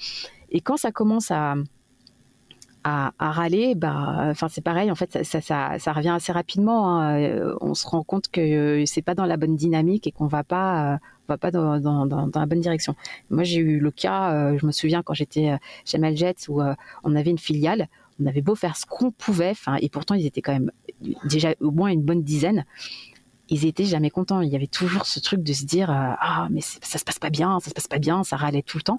Et 0.52 0.60
quand 0.60 0.76
ça 0.76 0.92
commence 0.92 1.30
à, 1.30 1.54
à, 2.84 3.12
râler, 3.18 3.74
bah, 3.74 4.32
c'est 4.48 4.60
pareil. 4.60 4.90
En 4.90 4.94
fait, 4.94 5.24
ça, 5.24 5.40
ça, 5.40 5.92
revient 5.92 6.10
assez 6.10 6.32
rapidement. 6.32 6.88
Hein. 6.88 7.20
Euh, 7.20 7.56
on 7.60 7.74
se 7.74 7.86
rend 7.86 8.02
compte 8.02 8.28
que 8.28 8.40
euh, 8.40 8.86
c'est 8.86 9.02
pas 9.02 9.14
dans 9.14 9.26
la 9.26 9.36
bonne 9.36 9.56
dynamique 9.56 10.06
et 10.06 10.12
qu'on 10.12 10.26
va 10.26 10.44
pas, 10.44 10.94
euh, 10.94 10.98
va 11.28 11.38
pas 11.38 11.50
dans, 11.50 11.80
dans, 11.80 12.06
dans, 12.06 12.40
la 12.40 12.46
bonne 12.46 12.60
direction. 12.60 12.94
Moi, 13.30 13.44
j'ai 13.44 13.60
eu 13.60 13.78
le 13.78 13.90
cas. 13.90 14.56
je 14.56 14.66
me 14.66 14.72
souviens 14.72 15.02
quand 15.02 15.14
j'étais 15.14 15.56
chez 15.84 15.98
Maljets 15.98 16.48
où 16.48 16.60
on 17.04 17.16
avait 17.16 17.30
une 17.30 17.38
filiale. 17.38 17.88
On 18.20 18.26
avait 18.26 18.42
beau 18.42 18.54
faire 18.54 18.76
ce 18.76 18.84
qu'on 18.84 19.10
pouvait, 19.10 19.54
et 19.80 19.88
pourtant 19.88 20.14
ils 20.14 20.26
étaient 20.26 20.42
quand 20.42 20.52
même 20.52 20.70
déjà 21.24 21.54
au 21.60 21.70
moins 21.70 21.88
une 21.88 22.02
bonne 22.02 22.22
dizaine 22.22 22.64
ils 23.52 23.66
étaient 23.66 23.84
jamais 23.84 24.08
contents. 24.08 24.40
Il 24.40 24.48
y 24.48 24.56
avait 24.56 24.66
toujours 24.66 25.04
ce 25.04 25.20
truc 25.20 25.42
de 25.42 25.52
se 25.52 25.66
dire 25.66 25.90
euh, 25.90 26.14
ah 26.18 26.48
mais 26.50 26.62
ça 26.62 26.98
se 26.98 27.04
passe 27.04 27.18
pas 27.18 27.28
bien, 27.28 27.60
ça 27.60 27.68
se 27.68 27.74
passe 27.74 27.86
pas 27.86 27.98
bien, 27.98 28.24
ça 28.24 28.36
râlait 28.36 28.62
tout 28.62 28.78
le 28.78 28.82
temps. 28.82 28.98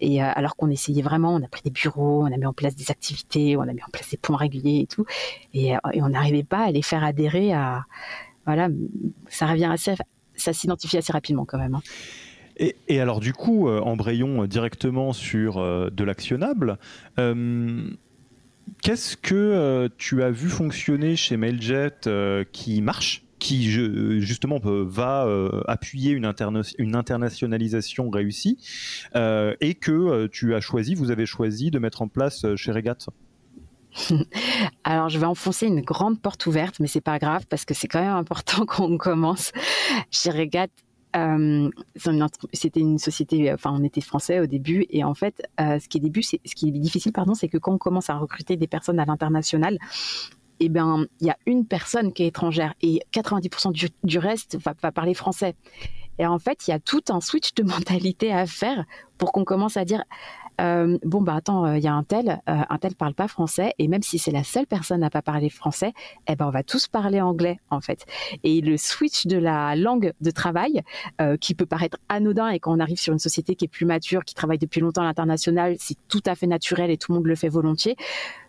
Et 0.00 0.22
euh, 0.22 0.30
alors 0.34 0.56
qu'on 0.56 0.68
essayait 0.68 1.02
vraiment, 1.02 1.34
on 1.34 1.42
a 1.42 1.48
pris 1.48 1.62
des 1.64 1.70
bureaux, 1.70 2.22
on 2.22 2.26
a 2.26 2.36
mis 2.36 2.44
en 2.44 2.52
place 2.52 2.76
des 2.76 2.90
activités, 2.90 3.56
on 3.56 3.62
a 3.62 3.72
mis 3.72 3.82
en 3.82 3.90
place 3.90 4.10
des 4.10 4.18
points 4.18 4.36
réguliers 4.36 4.80
et 4.80 4.86
tout, 4.86 5.06
et, 5.54 5.74
euh, 5.74 5.78
on 5.94 6.10
n'arrivait 6.10 6.44
pas 6.44 6.64
à 6.66 6.70
les 6.70 6.82
faire 6.82 7.02
adhérer 7.02 7.54
à 7.54 7.86
voilà, 8.44 8.68
ça 9.28 9.46
revient 9.46 9.70
assez, 9.72 9.94
ça 10.36 10.52
s'identifie 10.52 10.98
assez 10.98 11.12
rapidement 11.12 11.46
quand 11.46 11.56
même. 11.56 11.76
Hein. 11.76 11.82
Et, 12.58 13.00
alors 13.00 13.20
du 13.20 13.32
coup, 13.32 13.68
embrayons 13.68 14.44
directement 14.44 15.12
sur 15.12 15.56
de 15.90 16.04
l'actionnable. 16.04 16.78
Qu'est-ce 18.82 19.16
que 19.16 19.90
tu 19.96 20.22
as 20.22 20.30
vu 20.30 20.48
fonctionner 20.50 21.16
chez 21.16 21.36
Mailjet 21.36 21.90
qui 22.52 22.80
marche? 22.80 23.23
Qui 23.44 23.70
justement 24.22 24.58
va 24.62 25.26
euh, 25.26 25.60
appuyer 25.68 26.12
une, 26.12 26.32
une, 26.78 26.96
internationalisation 26.96 28.08
réussie 28.08 28.56
euh, 29.16 29.54
et 29.60 29.74
que 29.74 29.92
euh, 29.92 30.28
tu 30.32 30.54
as 30.54 30.62
choisi, 30.62 30.94
vous 30.94 31.10
avez 31.10 31.26
choisi 31.26 31.70
de 31.70 31.78
mettre 31.78 32.00
en 32.00 32.08
place 32.08 32.46
chez 32.56 32.72
Regat 32.72 32.96
Alors, 34.84 35.10
je 35.10 35.18
vais 35.18 35.26
enfoncer 35.26 35.66
une 35.66 35.82
grande 35.82 36.22
porte 36.22 36.46
ouverte, 36.46 36.80
mais 36.80 36.86
c'est 36.86 37.02
pas 37.02 37.18
grave 37.18 37.44
parce 37.46 37.66
que 37.66 37.74
c'est 37.74 37.86
quand 37.86 38.00
même 38.00 38.14
important 38.14 38.64
qu'on 38.66 38.96
commence. 38.96 39.52
Chez 40.10 40.30
Regat, 40.30 40.68
c'était 42.54 42.80
une 42.80 42.98
société, 42.98 43.52
enfin, 43.52 43.76
on 43.78 43.84
était 43.84 44.00
français 44.00 44.40
au 44.40 44.46
début, 44.46 44.86
et 44.88 45.04
en 45.04 45.14
fait, 45.14 45.46
ce 45.58 45.86
qui 45.86 45.98
est 45.98 46.00
début, 46.00 46.22
ce 46.22 46.36
qui 46.56 46.68
est 46.68 46.72
difficile, 46.72 47.12
pardon, 47.12 47.34
c'est 47.34 47.48
que 47.48 47.58
quand 47.58 47.74
on 47.74 47.78
commence 47.78 48.08
à 48.08 48.16
recruter 48.16 48.56
des 48.56 48.66
personnes 48.66 48.98
à 48.98 49.04
l'international, 49.04 49.78
eh 50.60 50.68
ben, 50.68 51.06
il 51.20 51.26
y 51.26 51.30
a 51.30 51.36
une 51.46 51.66
personne 51.66 52.12
qui 52.12 52.24
est 52.24 52.28
étrangère 52.28 52.74
et 52.82 53.00
90% 53.12 53.90
du, 54.02 54.18
reste 54.18 54.58
va, 54.60 54.74
va, 54.80 54.92
parler 54.92 55.14
français. 55.14 55.54
Et 56.18 56.26
en 56.26 56.38
fait, 56.38 56.66
il 56.66 56.70
y 56.70 56.74
a 56.74 56.78
tout 56.78 57.02
un 57.08 57.20
switch 57.20 57.54
de 57.54 57.62
mentalité 57.64 58.32
à 58.32 58.46
faire 58.46 58.84
pour 59.18 59.32
qu'on 59.32 59.44
commence 59.44 59.76
à 59.76 59.84
dire 59.84 60.04
euh, 60.60 60.98
bon 61.04 61.20
bah 61.20 61.34
attends, 61.34 61.66
il 61.66 61.78
euh, 61.78 61.78
y 61.78 61.88
a 61.88 61.94
un 61.94 62.04
tel, 62.04 62.40
euh, 62.48 62.62
un 62.68 62.78
tel 62.78 62.94
parle 62.94 63.14
pas 63.14 63.26
français 63.26 63.74
et 63.78 63.88
même 63.88 64.02
si 64.02 64.18
c'est 64.18 64.30
la 64.30 64.44
seule 64.44 64.66
personne 64.66 65.02
à 65.02 65.10
pas 65.10 65.22
parler 65.22 65.50
français, 65.50 65.92
eh 66.28 66.36
ben 66.36 66.46
on 66.46 66.50
va 66.50 66.62
tous 66.62 66.86
parler 66.86 67.20
anglais 67.20 67.58
en 67.70 67.80
fait. 67.80 68.06
Et 68.44 68.60
le 68.60 68.76
switch 68.76 69.26
de 69.26 69.36
la 69.36 69.74
langue 69.74 70.12
de 70.20 70.30
travail 70.30 70.82
qui 71.40 71.54
peut 71.54 71.66
paraître 71.66 71.98
anodin 72.08 72.48
et 72.48 72.58
quand 72.58 72.76
on 72.76 72.80
arrive 72.80 72.98
sur 72.98 73.12
une 73.12 73.18
société 73.18 73.56
qui 73.56 73.64
est 73.64 73.68
plus 73.68 73.86
mature, 73.86 74.24
qui 74.24 74.34
travaille 74.34 74.58
depuis 74.58 74.80
longtemps 74.80 75.02
à 75.02 75.06
l'international, 75.06 75.76
c'est 75.78 75.96
tout 76.08 76.22
à 76.26 76.34
fait 76.34 76.46
naturel 76.46 76.90
et 76.90 76.96
tout 76.96 77.12
le 77.12 77.18
monde 77.18 77.26
le 77.26 77.34
fait 77.34 77.48
volontiers 77.48 77.96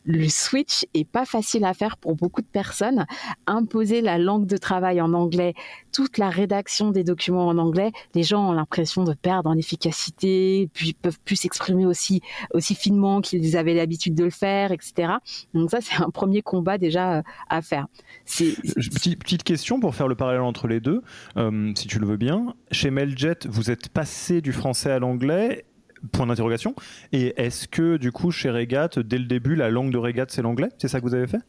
le 0.05 0.29
switch 0.29 0.85
est 0.93 1.09
pas 1.09 1.25
facile 1.25 1.65
à 1.65 1.73
faire 1.73 1.97
pour 1.97 2.15
beaucoup 2.15 2.41
de 2.41 2.47
personnes. 2.47 3.05
Imposer 3.47 4.01
la 4.01 4.17
langue 4.17 4.45
de 4.45 4.57
travail 4.57 5.01
en 5.01 5.13
anglais, 5.13 5.53
toute 5.91 6.17
la 6.17 6.29
rédaction 6.29 6.91
des 6.91 7.03
documents 7.03 7.47
en 7.47 7.57
anglais, 7.57 7.91
les 8.13 8.23
gens 8.23 8.49
ont 8.49 8.53
l'impression 8.53 9.03
de 9.03 9.13
perdre 9.13 9.49
en 9.49 9.57
efficacité, 9.57 10.69
puis 10.73 10.93
peuvent 10.93 11.19
plus 11.23 11.35
s'exprimer 11.35 11.85
aussi 11.85 12.21
aussi 12.53 12.75
finement 12.75 13.21
qu'ils 13.21 13.57
avaient 13.57 13.73
l'habitude 13.73 14.15
de 14.15 14.25
le 14.25 14.29
faire, 14.29 14.71
etc. 14.71 15.13
Donc 15.53 15.71
ça, 15.71 15.81
c'est 15.81 16.01
un 16.01 16.09
premier 16.09 16.41
combat 16.41 16.77
déjà 16.77 17.17
euh, 17.17 17.21
à 17.49 17.61
faire. 17.61 17.87
Petite, 18.25 19.19
petite, 19.19 19.43
question 19.43 19.79
pour 19.79 19.95
faire 19.95 20.07
le 20.07 20.15
parallèle 20.15 20.41
entre 20.41 20.67
les 20.67 20.79
deux, 20.79 21.01
euh, 21.37 21.71
si 21.75 21.87
tu 21.87 21.99
le 21.99 22.07
veux 22.07 22.17
bien. 22.17 22.55
Chez 22.71 22.91
Mailjet, 22.91 23.37
vous 23.47 23.71
êtes 23.71 23.89
passé 23.89 24.41
du 24.41 24.51
français 24.51 24.91
à 24.91 24.99
l'anglais 24.99 25.65
Point 26.11 26.27
d'interrogation. 26.27 26.75
Et 27.11 27.33
est-ce 27.41 27.67
que 27.67 27.97
du 27.97 28.11
coup 28.11 28.31
chez 28.31 28.49
Regat, 28.49 28.89
dès 28.97 29.17
le 29.17 29.25
début, 29.25 29.55
la 29.55 29.69
langue 29.69 29.91
de 29.91 29.97
Regat 29.97 30.25
c'est 30.29 30.41
l'anglais? 30.41 30.69
C'est 30.77 30.87
ça 30.87 30.99
que 30.99 31.05
vous 31.05 31.15
avez 31.15 31.27
fait? 31.27 31.41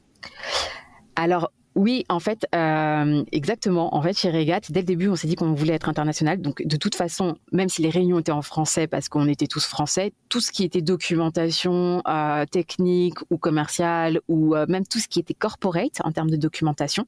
Alors 1.16 1.50
oui, 1.76 2.06
en 2.08 2.20
fait, 2.20 2.46
euh, 2.54 3.22
exactement. 3.32 3.94
En 3.94 4.00
fait, 4.00 4.16
chez 4.16 4.30
Regat, 4.30 4.60
dès 4.70 4.80
le 4.80 4.86
début, 4.86 5.08
on 5.08 5.14
s'est 5.14 5.28
dit 5.28 5.34
qu'on 5.34 5.52
voulait 5.52 5.74
être 5.74 5.90
international. 5.90 6.40
Donc, 6.40 6.66
de 6.66 6.76
toute 6.78 6.94
façon, 6.94 7.36
même 7.52 7.68
si 7.68 7.82
les 7.82 7.90
réunions 7.90 8.18
étaient 8.18 8.32
en 8.32 8.40
français 8.40 8.86
parce 8.86 9.10
qu'on 9.10 9.28
était 9.28 9.46
tous 9.46 9.66
français, 9.66 10.14
tout 10.30 10.40
ce 10.40 10.52
qui 10.52 10.64
était 10.64 10.80
documentation 10.80 12.02
euh, 12.08 12.46
technique 12.46 13.18
ou 13.28 13.36
commerciale 13.36 14.20
ou 14.26 14.56
euh, 14.56 14.64
même 14.70 14.86
tout 14.86 14.98
ce 14.98 15.06
qui 15.06 15.20
était 15.20 15.34
corporate 15.34 16.00
en 16.02 16.12
termes 16.12 16.30
de 16.30 16.36
documentation 16.36 17.04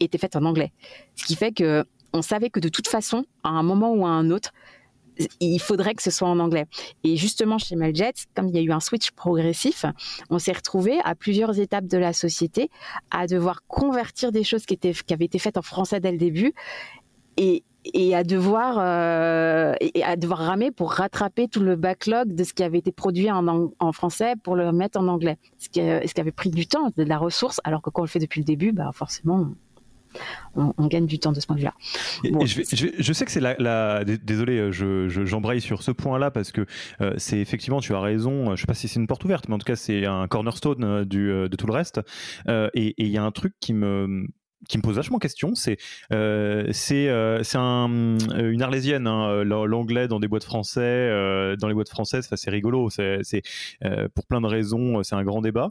était 0.00 0.16
fait 0.16 0.34
en 0.34 0.46
anglais. 0.46 0.72
Ce 1.14 1.24
qui 1.24 1.36
fait 1.36 1.52
que 1.52 1.84
on 2.14 2.22
savait 2.22 2.48
que 2.48 2.58
de 2.58 2.70
toute 2.70 2.88
façon, 2.88 3.26
à 3.44 3.50
un 3.50 3.62
moment 3.62 3.92
ou 3.92 4.06
à 4.06 4.10
un 4.10 4.30
autre, 4.30 4.52
il 5.40 5.58
faudrait 5.58 5.94
que 5.94 6.02
ce 6.02 6.10
soit 6.10 6.28
en 6.28 6.38
anglais. 6.38 6.66
Et 7.04 7.16
justement, 7.16 7.58
chez 7.58 7.76
Mailjet, 7.76 8.12
comme 8.34 8.48
il 8.48 8.54
y 8.54 8.58
a 8.58 8.62
eu 8.62 8.72
un 8.72 8.80
switch 8.80 9.10
progressif, 9.12 9.84
on 10.30 10.38
s'est 10.38 10.52
retrouvé 10.52 10.98
à 11.04 11.14
plusieurs 11.14 11.58
étapes 11.58 11.86
de 11.86 11.98
la 11.98 12.12
société 12.12 12.70
à 13.10 13.26
devoir 13.26 13.62
convertir 13.66 14.32
des 14.32 14.44
choses 14.44 14.66
qui, 14.66 14.78
avaient 15.10 15.24
été 15.24 15.38
faites 15.38 15.56
en 15.56 15.62
français 15.62 16.00
dès 16.00 16.12
le 16.12 16.18
début 16.18 16.52
et, 17.36 17.64
à 18.14 18.24
devoir 18.24 18.76
euh, 18.78 19.74
à 20.04 20.16
devoir 20.16 20.40
ramer 20.40 20.70
pour 20.70 20.92
rattraper 20.92 21.48
tout 21.48 21.60
le 21.60 21.76
backlog 21.76 22.34
de 22.34 22.44
ce 22.44 22.52
qui 22.52 22.62
avait 22.62 22.76
été 22.78 22.92
produit 22.92 23.30
en, 23.30 23.92
français 23.92 24.34
pour 24.42 24.54
le 24.54 24.70
mettre 24.70 25.00
en 25.00 25.08
anglais 25.08 25.38
ce 25.56 25.70
qui, 25.70 25.80
ce 25.80 26.12
qui 26.12 26.20
avait 26.20 26.30
pris 26.30 26.50
du 26.50 26.66
temps 26.66 26.90
de 26.94 27.02
la 27.04 27.16
ressource 27.16 27.58
alors 27.64 27.80
que 27.80 27.88
quand 27.88 28.02
on 28.02 28.04
le 28.04 28.10
fait 28.10 28.18
depuis 28.18 28.40
le 28.40 28.44
début 28.44 28.72
bah 28.72 28.90
forcément 28.92 29.46
on, 30.54 30.86
gagne 30.86 31.06
du 31.06 31.18
temps 31.18 31.32
de 31.32 31.40
ce 31.40 31.46
point 31.46 31.56
de 31.56 31.60
vue-là. 31.60 31.74
je, 32.44 33.12
sais 33.12 33.24
que 33.24 33.30
c'est 33.30 33.40
la, 33.40 34.04
désolé, 34.04 34.58
euh, 34.58 35.08
j'embraye 35.08 35.60
sur 35.60 35.82
ce 35.82 35.90
point-là 35.90 36.30
parce 36.30 36.52
que 36.52 36.66
euh, 37.00 37.14
c'est 37.18 37.38
effectivement, 37.38 37.80
tu 37.80 37.94
as 37.94 38.00
raison. 38.00 38.54
Je 38.56 38.60
sais 38.60 38.66
pas 38.66 38.74
si 38.74 38.88
c'est 38.88 39.00
une 39.00 39.06
porte 39.06 39.24
ouverte, 39.24 39.48
mais 39.48 39.54
en 39.54 39.58
tout 39.58 39.66
cas 39.66 39.76
c'est 39.76 40.06
un 40.06 40.26
cornerstone 40.28 40.84
euh, 40.84 41.04
de 41.04 41.56
tout 41.56 41.66
le 41.66 41.72
reste. 41.72 42.00
et 42.48 42.94
il 42.98 43.08
y 43.08 43.18
a 43.18 43.22
un 43.22 43.30
truc 43.30 43.54
qui 43.60 43.72
me 43.72 44.26
qui 44.68 44.76
me 44.76 44.82
pose 44.82 44.96
vachement 44.96 45.18
question, 45.18 45.54
c'est 45.54 45.78
c'est 46.10 47.08
une 47.08 48.62
arlésienne, 48.62 49.06
hein, 49.06 49.44
l'anglais 49.44 50.08
dans 50.08 50.20
des 50.20 50.28
boîtes 50.28 50.44
français, 50.44 51.08
dans 51.58 51.68
les 51.68 51.74
boîtes 51.74 51.88
françaises, 51.88 52.28
c'est 52.34 52.50
rigolo, 52.50 52.90
c'est 52.90 53.42
pour 54.14 54.26
plein 54.26 54.40
de 54.40 54.46
raisons, 54.46 55.02
c'est 55.02 55.14
un 55.14 55.24
grand 55.24 55.40
débat. 55.40 55.70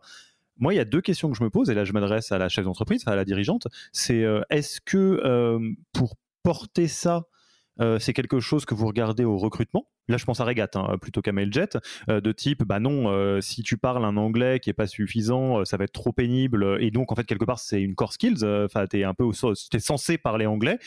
Moi, 0.59 0.73
il 0.73 0.77
y 0.77 0.81
a 0.81 0.85
deux 0.85 1.01
questions 1.01 1.29
que 1.31 1.37
je 1.37 1.43
me 1.43 1.49
pose, 1.49 1.69
et 1.69 1.73
là 1.73 1.83
je 1.83 1.93
m'adresse 1.93 2.31
à 2.31 2.37
la 2.37 2.49
chef 2.49 2.65
d'entreprise, 2.65 3.03
à 3.07 3.15
la 3.15 3.25
dirigeante, 3.25 3.67
c'est 3.91 4.23
euh, 4.23 4.41
est-ce 4.49 4.81
que 4.81 4.97
euh, 4.97 5.59
pour 5.93 6.15
porter 6.43 6.87
ça, 6.87 7.23
c'est 7.99 8.11
quelque 8.11 8.41
chose 8.41 8.65
que 8.65 8.73
vous 8.73 8.87
regardez 8.87 9.23
au 9.23 9.37
recrutement? 9.37 9.87
Là, 10.09 10.17
je 10.17 10.25
pense 10.25 10.41
à 10.41 10.43
Regat 10.43 10.67
hein, 10.73 10.97
plutôt 11.01 11.21
qu'à 11.21 11.31
Mailjet, 11.31 11.69
de 12.09 12.31
type, 12.33 12.65
bah 12.65 12.81
non, 12.81 13.39
si 13.39 13.63
tu 13.63 13.77
parles 13.77 14.03
un 14.03 14.17
anglais 14.17 14.59
qui 14.59 14.69
est 14.69 14.73
pas 14.73 14.87
suffisant, 14.87 15.63
ça 15.63 15.77
va 15.77 15.85
être 15.85 15.93
trop 15.93 16.11
pénible. 16.11 16.77
Et 16.81 16.91
donc, 16.91 17.13
en 17.13 17.15
fait, 17.15 17.23
quelque 17.23 17.45
part, 17.45 17.59
c'est 17.59 17.81
une 17.81 17.95
core 17.95 18.11
skills. 18.11 18.43
Enfin, 18.43 18.85
tu 18.85 18.99
es 18.99 19.05
un 19.05 19.13
peu, 19.13 19.29
es 19.29 19.79
censé 19.79 20.17
parler 20.17 20.45
anglais. 20.45 20.77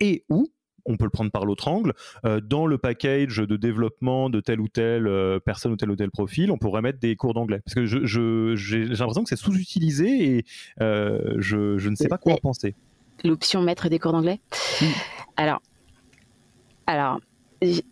Et 0.00 0.24
ou 0.28 0.48
on 0.86 0.96
peut 0.96 1.04
le 1.04 1.10
prendre 1.10 1.30
par 1.30 1.44
l'autre 1.44 1.68
angle. 1.68 1.94
Euh, 2.24 2.40
dans 2.40 2.66
le 2.66 2.78
package 2.78 3.38
de 3.38 3.56
développement 3.56 4.30
de 4.30 4.40
telle 4.40 4.60
ou 4.60 4.68
telle 4.68 5.06
euh, 5.06 5.38
personne 5.38 5.72
ou 5.72 5.76
tel 5.76 5.90
ou 5.90 5.96
tel 5.96 6.10
profil, 6.10 6.50
on 6.50 6.58
pourrait 6.58 6.82
mettre 6.82 6.98
des 6.98 7.16
cours 7.16 7.34
d'anglais. 7.34 7.60
Parce 7.64 7.74
que 7.74 7.86
j'ai 7.86 8.84
l'impression 8.84 9.22
que 9.22 9.28
c'est 9.28 9.36
sous-utilisé 9.36 10.36
et 10.36 10.44
euh, 10.80 11.34
je, 11.38 11.88
ne 11.88 11.94
sais 11.94 12.08
pas 12.08 12.18
quoi 12.18 12.34
en 12.34 12.38
penser. 12.38 12.74
L'option 13.24 13.62
mettre 13.62 13.88
des 13.88 13.98
cours 13.98 14.12
d'anglais? 14.12 14.40
Alors, 15.36 15.60
alors, 16.86 17.20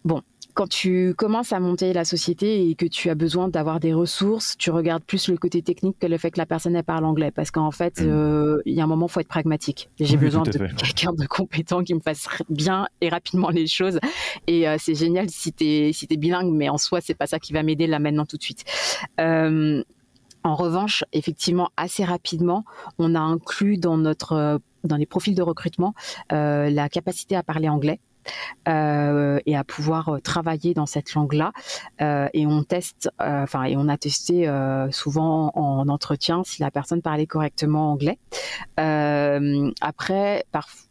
bon, 0.04 0.22
quand 0.58 0.68
tu 0.68 1.14
commences 1.16 1.52
à 1.52 1.60
monter 1.60 1.92
la 1.92 2.04
société 2.04 2.68
et 2.68 2.74
que 2.74 2.84
tu 2.84 3.10
as 3.10 3.14
besoin 3.14 3.46
d'avoir 3.46 3.78
des 3.78 3.92
ressources, 3.92 4.56
tu 4.58 4.72
regardes 4.72 5.04
plus 5.04 5.28
le 5.28 5.36
côté 5.36 5.62
technique 5.62 5.96
que 6.00 6.08
le 6.08 6.18
fait 6.18 6.32
que 6.32 6.38
la 6.38 6.46
personne 6.46 6.74
elle 6.74 6.82
parle 6.82 7.04
anglais. 7.04 7.30
Parce 7.30 7.52
qu'en 7.52 7.70
fait, 7.70 8.00
mm. 8.00 8.08
euh, 8.08 8.60
il 8.66 8.74
y 8.74 8.80
a 8.80 8.82
un 8.82 8.88
moment, 8.88 9.06
il 9.06 9.12
faut 9.12 9.20
être 9.20 9.28
pragmatique. 9.28 9.88
J'ai 10.00 10.16
besoin 10.16 10.42
de 10.42 10.50
quelqu'un 10.50 11.12
de 11.12 11.26
compétent 11.26 11.84
qui 11.84 11.94
me 11.94 12.00
fasse 12.00 12.26
bien 12.48 12.88
et 13.00 13.08
rapidement 13.08 13.50
les 13.50 13.68
choses. 13.68 14.00
Et 14.48 14.68
euh, 14.68 14.74
c'est 14.80 14.96
génial 14.96 15.30
si 15.30 15.52
tu 15.52 15.64
es, 15.64 15.92
si 15.92 16.08
bilingue, 16.08 16.52
mais 16.52 16.68
en 16.68 16.76
soi, 16.76 17.00
c'est 17.00 17.14
pas 17.14 17.28
ça 17.28 17.38
qui 17.38 17.52
va 17.52 17.62
m'aider 17.62 17.86
là 17.86 18.00
maintenant 18.00 18.26
tout 18.26 18.36
de 18.36 18.42
suite. 18.42 18.64
Euh, 19.20 19.84
en 20.42 20.56
revanche, 20.56 21.04
effectivement, 21.12 21.70
assez 21.76 22.02
rapidement, 22.02 22.64
on 22.98 23.14
a 23.14 23.20
inclus 23.20 23.78
dans 23.78 23.96
notre 23.96 24.60
dans 24.82 24.96
les 24.96 25.06
profils 25.06 25.36
de 25.36 25.42
recrutement 25.42 25.94
la 26.30 26.88
capacité 26.88 27.36
à 27.36 27.44
parler 27.44 27.68
anglais. 27.68 28.00
Euh, 28.68 29.38
et 29.46 29.56
à 29.56 29.64
pouvoir 29.64 30.08
euh, 30.08 30.18
travailler 30.18 30.74
dans 30.74 30.86
cette 30.86 31.14
langue-là. 31.14 31.52
Euh, 32.00 32.28
et 32.34 32.46
on 32.46 32.62
teste, 32.62 33.10
enfin, 33.18 33.64
et 33.64 33.76
on 33.76 33.88
a 33.88 33.96
testé 33.96 34.50
souvent 34.90 35.50
en 35.54 35.88
entretien 35.88 36.42
si 36.44 36.62
la 36.62 36.70
personne 36.70 37.02
parlait 37.02 37.26
correctement 37.26 37.92
anglais. 37.92 38.18
après, 38.76 40.44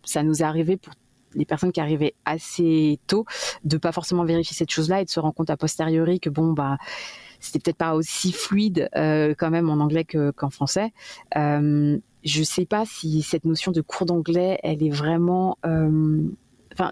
ça 0.03 0.23
nous 0.23 0.41
est 0.41 0.45
arrivé 0.45 0.77
pour 0.77 0.93
les 1.35 1.45
personnes 1.45 1.71
qui 1.71 1.81
arrivaient 1.81 2.15
assez 2.25 2.99
tôt 3.07 3.25
de 3.63 3.77
pas 3.77 3.91
forcément 3.91 4.23
vérifier 4.23 4.55
cette 4.55 4.71
chose-là 4.71 5.01
et 5.01 5.05
de 5.05 5.09
se 5.09 5.19
rendre 5.19 5.35
compte 5.35 5.49
a 5.49 5.57
posteriori 5.57 6.19
que 6.19 6.29
bon 6.29 6.53
bah 6.53 6.77
c'était 7.39 7.59
peut-être 7.59 7.77
pas 7.77 7.93
aussi 7.93 8.31
fluide 8.31 8.89
quand 8.93 9.49
même 9.49 9.69
en 9.69 9.79
anglais 9.79 10.05
qu'en 10.05 10.49
français. 10.49 10.93
Euh, 11.35 11.97
je 12.23 12.43
sais 12.43 12.65
pas 12.65 12.85
si 12.85 13.21
cette 13.21 13.45
notion 13.45 13.71
de 13.71 13.81
cours 13.81 14.05
d'anglais, 14.05 14.59
elle 14.63 14.83
est 14.83 14.89
vraiment 14.89 15.57
Enfin, 16.77 16.91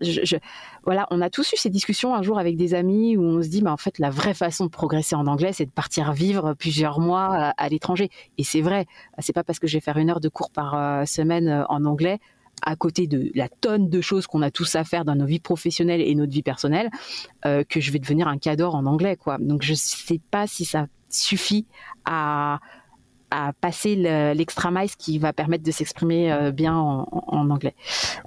voilà, 0.84 1.08
on 1.12 1.22
a 1.22 1.30
tous 1.30 1.54
eu 1.54 1.58
ces 1.58 1.70
discussions 1.70 2.16
un 2.16 2.24
jour 2.24 2.40
avec 2.40 2.58
des 2.58 2.74
amis 2.74 3.18
où 3.18 3.24
on 3.24 3.42
se 3.42 3.50
dit, 3.50 3.62
mais 3.62 3.70
en 3.70 3.78
fait, 3.78 4.00
la 4.00 4.10
vraie 4.10 4.34
façon 4.34 4.66
de 4.66 4.72
progresser 4.72 5.16
en 5.16 5.28
anglais, 5.28 5.54
c'est 5.54 5.66
de 5.66 5.72
partir 5.72 6.12
vivre 6.14 6.54
plusieurs 6.54 7.00
mois 7.00 7.54
à, 7.58 7.70
l'étranger. 7.70 8.10
Et 8.38 8.44
c'est 8.44 8.62
vrai, 8.62 8.86
c'est 9.20 9.34
pas 9.34 9.44
parce 9.44 9.60
que 9.60 9.68
je 9.68 9.78
vais 9.78 9.82
faire 9.82 9.98
une 9.98 10.10
heure 10.10 10.20
de 10.20 10.30
cours 10.30 10.50
par 10.50 10.76
euh, 10.76 11.06
semaine 11.06 11.48
euh, 11.48 11.66
en 11.70 11.86
anglais 11.86 12.20
à 12.64 12.76
côté 12.76 13.06
de 13.06 13.32
la 13.36 13.50
tonne 13.50 13.90
de 13.90 14.02
choses 14.02 14.28
qu'on 14.28 14.42
a 14.42 14.50
tous 14.50 14.76
à 14.76 14.84
faire 14.84 15.04
dans 15.04 15.16
nos 15.16 15.26
vies 15.26 15.42
professionnelles 15.42 16.02
et 16.02 16.16
notre 16.16 16.32
vie 16.32 16.42
personnelle, 16.42 16.90
euh, 17.46 17.64
que 17.68 17.82
je 17.82 17.92
vais 17.92 18.00
devenir 18.00 18.30
un 18.30 18.38
cador 18.38 18.76
en 18.76 18.86
anglais, 18.86 19.18
quoi. 19.18 19.38
Donc 19.40 19.62
je 19.62 19.74
sais 19.74 20.22
pas 20.32 20.48
si 20.48 20.64
ça 20.64 20.88
suffit 21.10 21.66
à 22.06 22.60
à 23.36 23.52
passer 23.54 23.96
l'extra 24.34 24.72
mile 24.72 24.90
qui 24.98 25.20
va 25.20 25.34
permettre 25.34 25.64
de 25.64 25.72
s'exprimer 25.72 26.32
euh, 26.32 26.52
bien 26.52 26.76
en, 26.76 27.06
anglais. 27.50 27.76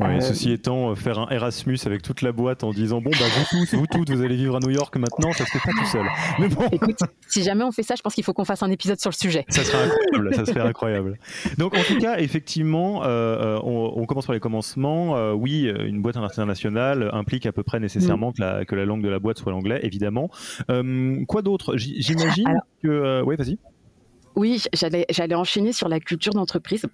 Euh, 0.00 0.20
ceci 0.20 0.52
étant, 0.52 0.90
euh, 0.90 0.94
faire 0.94 1.18
un 1.18 1.28
Erasmus 1.30 1.78
avec 1.86 2.02
toute 2.02 2.20
la 2.20 2.30
boîte 2.30 2.62
en 2.62 2.72
disant 2.72 3.00
bon 3.00 3.10
bah 3.10 3.24
vous 3.36 3.44
tous, 3.50 3.74
vous 3.74 3.86
toutes, 3.86 4.10
vous 4.10 4.22
allez 4.22 4.36
vivre 4.36 4.56
à 4.56 4.60
New 4.60 4.70
York 4.70 4.94
maintenant, 4.96 5.32
ça 5.32 5.46
se 5.46 5.50
fait 5.50 5.60
pas 5.64 5.72
tout 5.72 5.86
seul. 5.86 6.06
Mais 6.38 6.48
bon. 6.48 6.68
Écoute, 6.70 6.98
si 7.26 7.42
jamais 7.42 7.64
on 7.64 7.72
fait 7.72 7.82
ça, 7.82 7.94
je 7.96 8.02
pense 8.02 8.14
qu'il 8.14 8.22
faut 8.22 8.34
qu'on 8.34 8.44
fasse 8.44 8.62
un 8.62 8.70
épisode 8.70 9.00
sur 9.00 9.10
le 9.10 9.14
sujet. 9.14 9.44
Ça 9.48 9.64
serait 9.64 9.84
incroyable, 9.84 10.34
ça 10.34 10.44
serait 10.44 10.60
incroyable. 10.68 11.18
Donc 11.56 11.74
en 11.74 11.82
tout 11.82 11.98
cas, 11.98 12.18
effectivement, 12.18 13.02
on, 13.02 14.06
commence 14.06 14.26
par 14.26 14.34
les 14.34 14.40
commencements. 14.40 15.32
oui, 15.32 15.68
une 15.68 16.02
boîte 16.02 16.16
internationale 16.16 17.10
implique 17.12 17.46
à 17.46 17.52
peu 17.52 17.62
près 17.62 17.80
nécessairement 17.80 18.32
que, 18.32 18.40
la, 18.40 18.64
que 18.64 18.74
la 18.74 18.84
langue 18.84 19.02
de 19.02 19.08
la 19.08 19.18
boîte 19.18 19.38
soit 19.38 19.52
l'anglais, 19.52 19.80
évidemment. 19.82 20.30
quoi 21.26 21.42
d'autre? 21.42 21.76
J'imagine 21.76 22.60
que. 22.82 23.22
oui, 23.22 23.36
vas-y. 23.36 23.58
Oui, 24.38 24.62
j'allais, 24.72 25.34
enchaîner 25.34 25.72
sur 25.72 25.88
la 25.88 25.98
culture 25.98 26.32
d'entreprise. 26.32 26.86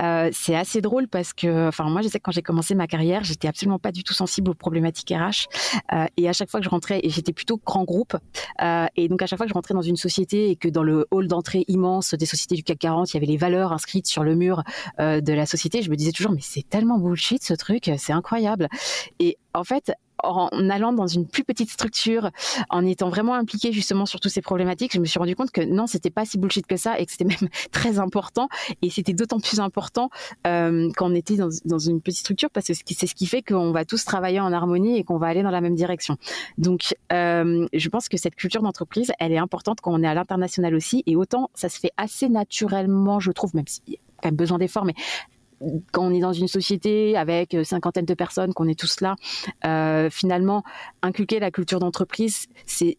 Euh, 0.00 0.30
c'est 0.32 0.56
assez 0.56 0.80
drôle 0.80 1.06
parce 1.06 1.32
que, 1.32 1.68
enfin, 1.68 1.88
moi, 1.88 2.02
je 2.02 2.08
sais 2.08 2.18
que 2.18 2.24
quand 2.24 2.32
j'ai 2.32 2.42
commencé 2.42 2.74
ma 2.74 2.88
carrière, 2.88 3.22
j'étais 3.22 3.46
absolument 3.46 3.78
pas 3.78 3.92
du 3.92 4.02
tout 4.02 4.14
sensible 4.14 4.50
aux 4.50 4.54
problématiques 4.54 5.10
RH. 5.10 5.46
Euh, 5.92 6.06
et 6.16 6.28
à 6.28 6.32
chaque 6.32 6.50
fois 6.50 6.58
que 6.58 6.64
je 6.64 6.70
rentrais, 6.70 6.98
et 7.04 7.08
j'étais 7.08 7.32
plutôt 7.32 7.60
grand 7.64 7.84
groupe, 7.84 8.16
euh, 8.62 8.86
et 8.96 9.06
donc 9.06 9.22
à 9.22 9.26
chaque 9.26 9.36
fois 9.36 9.46
que 9.46 9.50
je 9.50 9.54
rentrais 9.54 9.74
dans 9.74 9.80
une 9.80 9.96
société 9.96 10.50
et 10.50 10.56
que 10.56 10.68
dans 10.68 10.82
le 10.82 11.06
hall 11.12 11.28
d'entrée 11.28 11.64
immense 11.68 12.14
des 12.14 12.26
sociétés 12.26 12.56
du 12.56 12.64
CAC 12.64 12.78
40, 12.80 13.12
il 13.12 13.14
y 13.14 13.18
avait 13.18 13.26
les 13.26 13.36
valeurs 13.36 13.72
inscrites 13.72 14.08
sur 14.08 14.24
le 14.24 14.34
mur 14.34 14.64
de 14.98 15.32
la 15.32 15.46
société, 15.46 15.82
je 15.82 15.90
me 15.90 15.96
disais 15.96 16.10
toujours, 16.10 16.32
mais 16.32 16.40
c'est 16.42 16.68
tellement 16.68 16.98
bullshit 16.98 17.44
ce 17.44 17.54
truc, 17.54 17.92
c'est 17.96 18.12
incroyable. 18.12 18.68
Et 19.20 19.38
en 19.54 19.62
fait, 19.62 19.92
en 20.22 20.48
allant 20.70 20.92
dans 20.92 21.06
une 21.06 21.26
plus 21.26 21.44
petite 21.44 21.70
structure, 21.70 22.30
en 22.70 22.84
étant 22.84 23.08
vraiment 23.08 23.34
impliqué 23.34 23.72
justement 23.72 24.06
sur 24.06 24.20
toutes 24.20 24.32
ces 24.32 24.42
problématiques, 24.42 24.92
je 24.92 25.00
me 25.00 25.04
suis 25.04 25.18
rendu 25.18 25.36
compte 25.36 25.50
que 25.50 25.60
non, 25.60 25.86
c'était 25.86 26.10
pas 26.10 26.24
si 26.24 26.38
bullshit 26.38 26.66
que 26.66 26.76
ça 26.76 26.98
et 26.98 27.06
que 27.06 27.12
c'était 27.12 27.24
même 27.40 27.48
très 27.72 27.98
important. 27.98 28.48
Et 28.82 28.90
c'était 28.90 29.12
d'autant 29.12 29.40
plus 29.40 29.60
important 29.60 30.10
euh, 30.46 30.90
quand 30.96 31.10
on 31.10 31.14
était 31.14 31.36
dans, 31.36 31.78
une 31.78 32.00
petite 32.00 32.20
structure 32.20 32.50
parce 32.50 32.66
que 32.66 32.74
c'est 32.74 33.06
ce 33.06 33.14
qui 33.14 33.26
fait 33.26 33.42
qu'on 33.42 33.72
va 33.72 33.84
tous 33.84 34.04
travailler 34.04 34.40
en 34.40 34.52
harmonie 34.52 34.98
et 34.98 35.04
qu'on 35.04 35.18
va 35.18 35.28
aller 35.28 35.42
dans 35.42 35.50
la 35.50 35.60
même 35.60 35.74
direction. 35.74 36.16
Donc, 36.58 36.94
euh, 37.12 37.66
je 37.72 37.88
pense 37.88 38.08
que 38.08 38.16
cette 38.16 38.34
culture 38.34 38.62
d'entreprise, 38.62 39.12
elle 39.18 39.32
est 39.32 39.38
importante 39.38 39.80
quand 39.80 39.92
on 39.92 40.02
est 40.02 40.08
à 40.08 40.14
l'international 40.14 40.74
aussi. 40.74 41.02
Et 41.06 41.16
autant, 41.16 41.50
ça 41.54 41.68
se 41.68 41.78
fait 41.78 41.92
assez 41.96 42.28
naturellement, 42.28 43.20
je 43.20 43.30
trouve, 43.30 43.54
même 43.54 43.64
a 43.68 43.92
quand 44.22 44.28
même 44.28 44.36
besoin 44.36 44.58
d'efforts, 44.58 44.84
mais 44.84 44.94
quand 45.92 46.06
on 46.06 46.14
est 46.14 46.20
dans 46.20 46.32
une 46.32 46.48
société 46.48 47.16
avec 47.16 47.54
euh, 47.54 47.64
cinquantaine 47.64 48.04
de 48.04 48.14
personnes, 48.14 48.54
qu'on 48.54 48.68
est 48.68 48.78
tous 48.78 49.00
là, 49.00 49.16
euh, 49.64 50.10
finalement, 50.10 50.62
inculquer 51.02 51.40
la 51.40 51.50
culture 51.50 51.78
d'entreprise, 51.78 52.46
c'est 52.66 52.96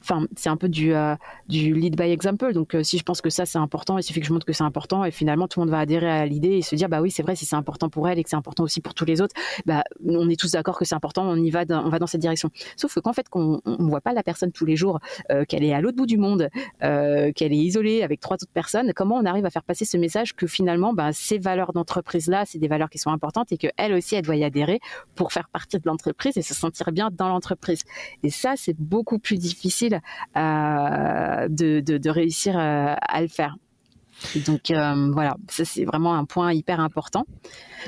enfin, 0.00 0.26
c'est 0.36 0.48
un 0.48 0.56
peu 0.56 0.68
du, 0.68 0.94
euh, 0.94 1.14
du 1.48 1.74
lead 1.74 1.96
by 1.96 2.10
example. 2.10 2.52
Donc, 2.52 2.74
euh, 2.74 2.82
si 2.82 2.98
je 2.98 3.02
pense 3.02 3.20
que 3.20 3.30
ça, 3.30 3.46
c'est 3.46 3.58
important, 3.58 3.98
il 3.98 4.02
suffit 4.02 4.20
que 4.20 4.26
je 4.26 4.32
montre 4.32 4.46
que 4.46 4.52
c'est 4.52 4.64
important, 4.64 5.04
et 5.04 5.10
finalement, 5.10 5.48
tout 5.48 5.60
le 5.60 5.66
monde 5.66 5.72
va 5.72 5.80
adhérer 5.80 6.10
à 6.10 6.26
l'idée 6.26 6.56
et 6.56 6.62
se 6.62 6.74
dire, 6.76 6.88
bah 6.88 7.00
oui, 7.00 7.10
c'est 7.10 7.22
vrai, 7.22 7.36
si 7.36 7.46
c'est 7.46 7.56
important 7.56 7.88
pour 7.88 8.08
elle 8.08 8.18
et 8.18 8.24
que 8.24 8.30
c'est 8.30 8.36
important 8.36 8.64
aussi 8.64 8.80
pour 8.80 8.94
tous 8.94 9.04
les 9.04 9.20
autres, 9.20 9.34
bah, 9.66 9.84
on 10.06 10.28
est 10.28 10.38
tous 10.38 10.52
d'accord 10.52 10.78
que 10.78 10.84
c'est 10.84 10.94
important, 10.94 11.28
on 11.28 11.36
y 11.36 11.50
va, 11.50 11.64
dans, 11.64 11.84
on 11.84 11.88
va 11.88 11.98
dans 11.98 12.06
cette 12.06 12.20
direction. 12.20 12.50
Sauf 12.76 12.94
que 12.94 13.00
qu'en 13.00 13.12
fait, 13.12 13.28
qu'on 13.28 13.60
ne 13.66 13.88
voit 13.88 14.00
pas 14.00 14.12
la 14.12 14.22
personne 14.22 14.52
tous 14.52 14.64
les 14.64 14.76
jours, 14.76 15.00
euh, 15.30 15.44
qu'elle 15.44 15.64
est 15.64 15.72
à 15.72 15.80
l'autre 15.80 15.96
bout 15.96 16.06
du 16.06 16.18
monde, 16.18 16.48
qu'elle 16.80 17.52
est 17.52 17.56
isolée 17.56 18.02
avec 18.02 18.20
trois 18.20 18.36
autres 18.36 18.52
personnes, 18.52 18.92
comment 18.94 19.16
on 19.16 19.24
arrive 19.24 19.46
à 19.46 19.50
faire 19.50 19.62
passer 19.62 19.84
ce 19.84 19.96
message 19.96 20.34
que 20.34 20.46
finalement, 20.46 20.92
bah, 20.92 21.12
ces 21.12 21.38
valeurs 21.38 21.72
d'entreprise-là, 21.72 22.44
c'est 22.46 22.58
des 22.58 22.68
valeurs 22.68 22.90
qui 22.90 22.98
sont 22.98 23.10
importantes 23.10 23.52
et 23.52 23.58
qu'elle 23.58 23.92
aussi, 23.92 24.14
elle 24.14 24.24
doit 24.24 24.36
y 24.36 24.44
adhérer 24.44 24.80
pour 25.14 25.32
faire 25.32 25.48
partie 25.48 25.78
de 25.78 25.82
l'entreprise 25.86 26.36
et 26.36 26.42
se 26.42 26.54
sentir 26.54 26.92
bien 26.92 27.10
dans 27.12 27.28
l'entreprise. 27.28 27.82
Et 28.22 28.30
ça, 28.30 28.54
c'est 28.56 28.76
beaucoup 28.78 29.18
plus 29.18 29.38
difficile 29.38 29.97
euh, 30.36 31.48
de, 31.48 32.10
réussir 32.10 32.58
euh, 32.58 32.94
à 33.00 33.20
le 33.20 33.28
faire. 33.28 33.56
donc 34.46 34.70
euh, 34.70 35.10
voilà, 35.12 35.36
ça 35.48 35.64
c'est 35.64 35.84
vraiment 35.84 36.14
un 36.14 36.24
point 36.24 36.52
hyper 36.52 36.80
important. 36.80 37.24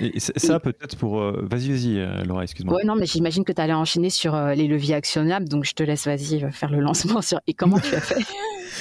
Et 0.01 0.21
ça, 0.21 0.61
peut-être 0.61 0.97
pour. 0.97 1.21
Vas-y, 1.21 1.71
vas-y, 1.71 2.27
Laura, 2.27 2.45
excuse-moi. 2.45 2.75
Ouais, 2.75 2.85
non, 2.85 2.95
mais 2.95 3.07
j'imagine 3.07 3.45
que 3.45 3.53
tu 3.53 3.61
allais 3.61 3.73
enchaîner 3.73 4.09
sur 4.09 4.37
les 4.37 4.69
leviers 4.69 4.95
actionnables, 4.95 5.49
donc 5.49 5.65
je 5.65 5.75
te 5.75 5.83
laisse, 5.83 6.07
vas-y, 6.07 6.41
faire 6.53 6.71
le 6.71 6.81
lancement 6.81 7.21
sur. 7.23 7.41
Et 7.47 7.55
comment 7.55 7.79
tu 7.79 7.95
as 7.95 8.01
fait 8.01 8.21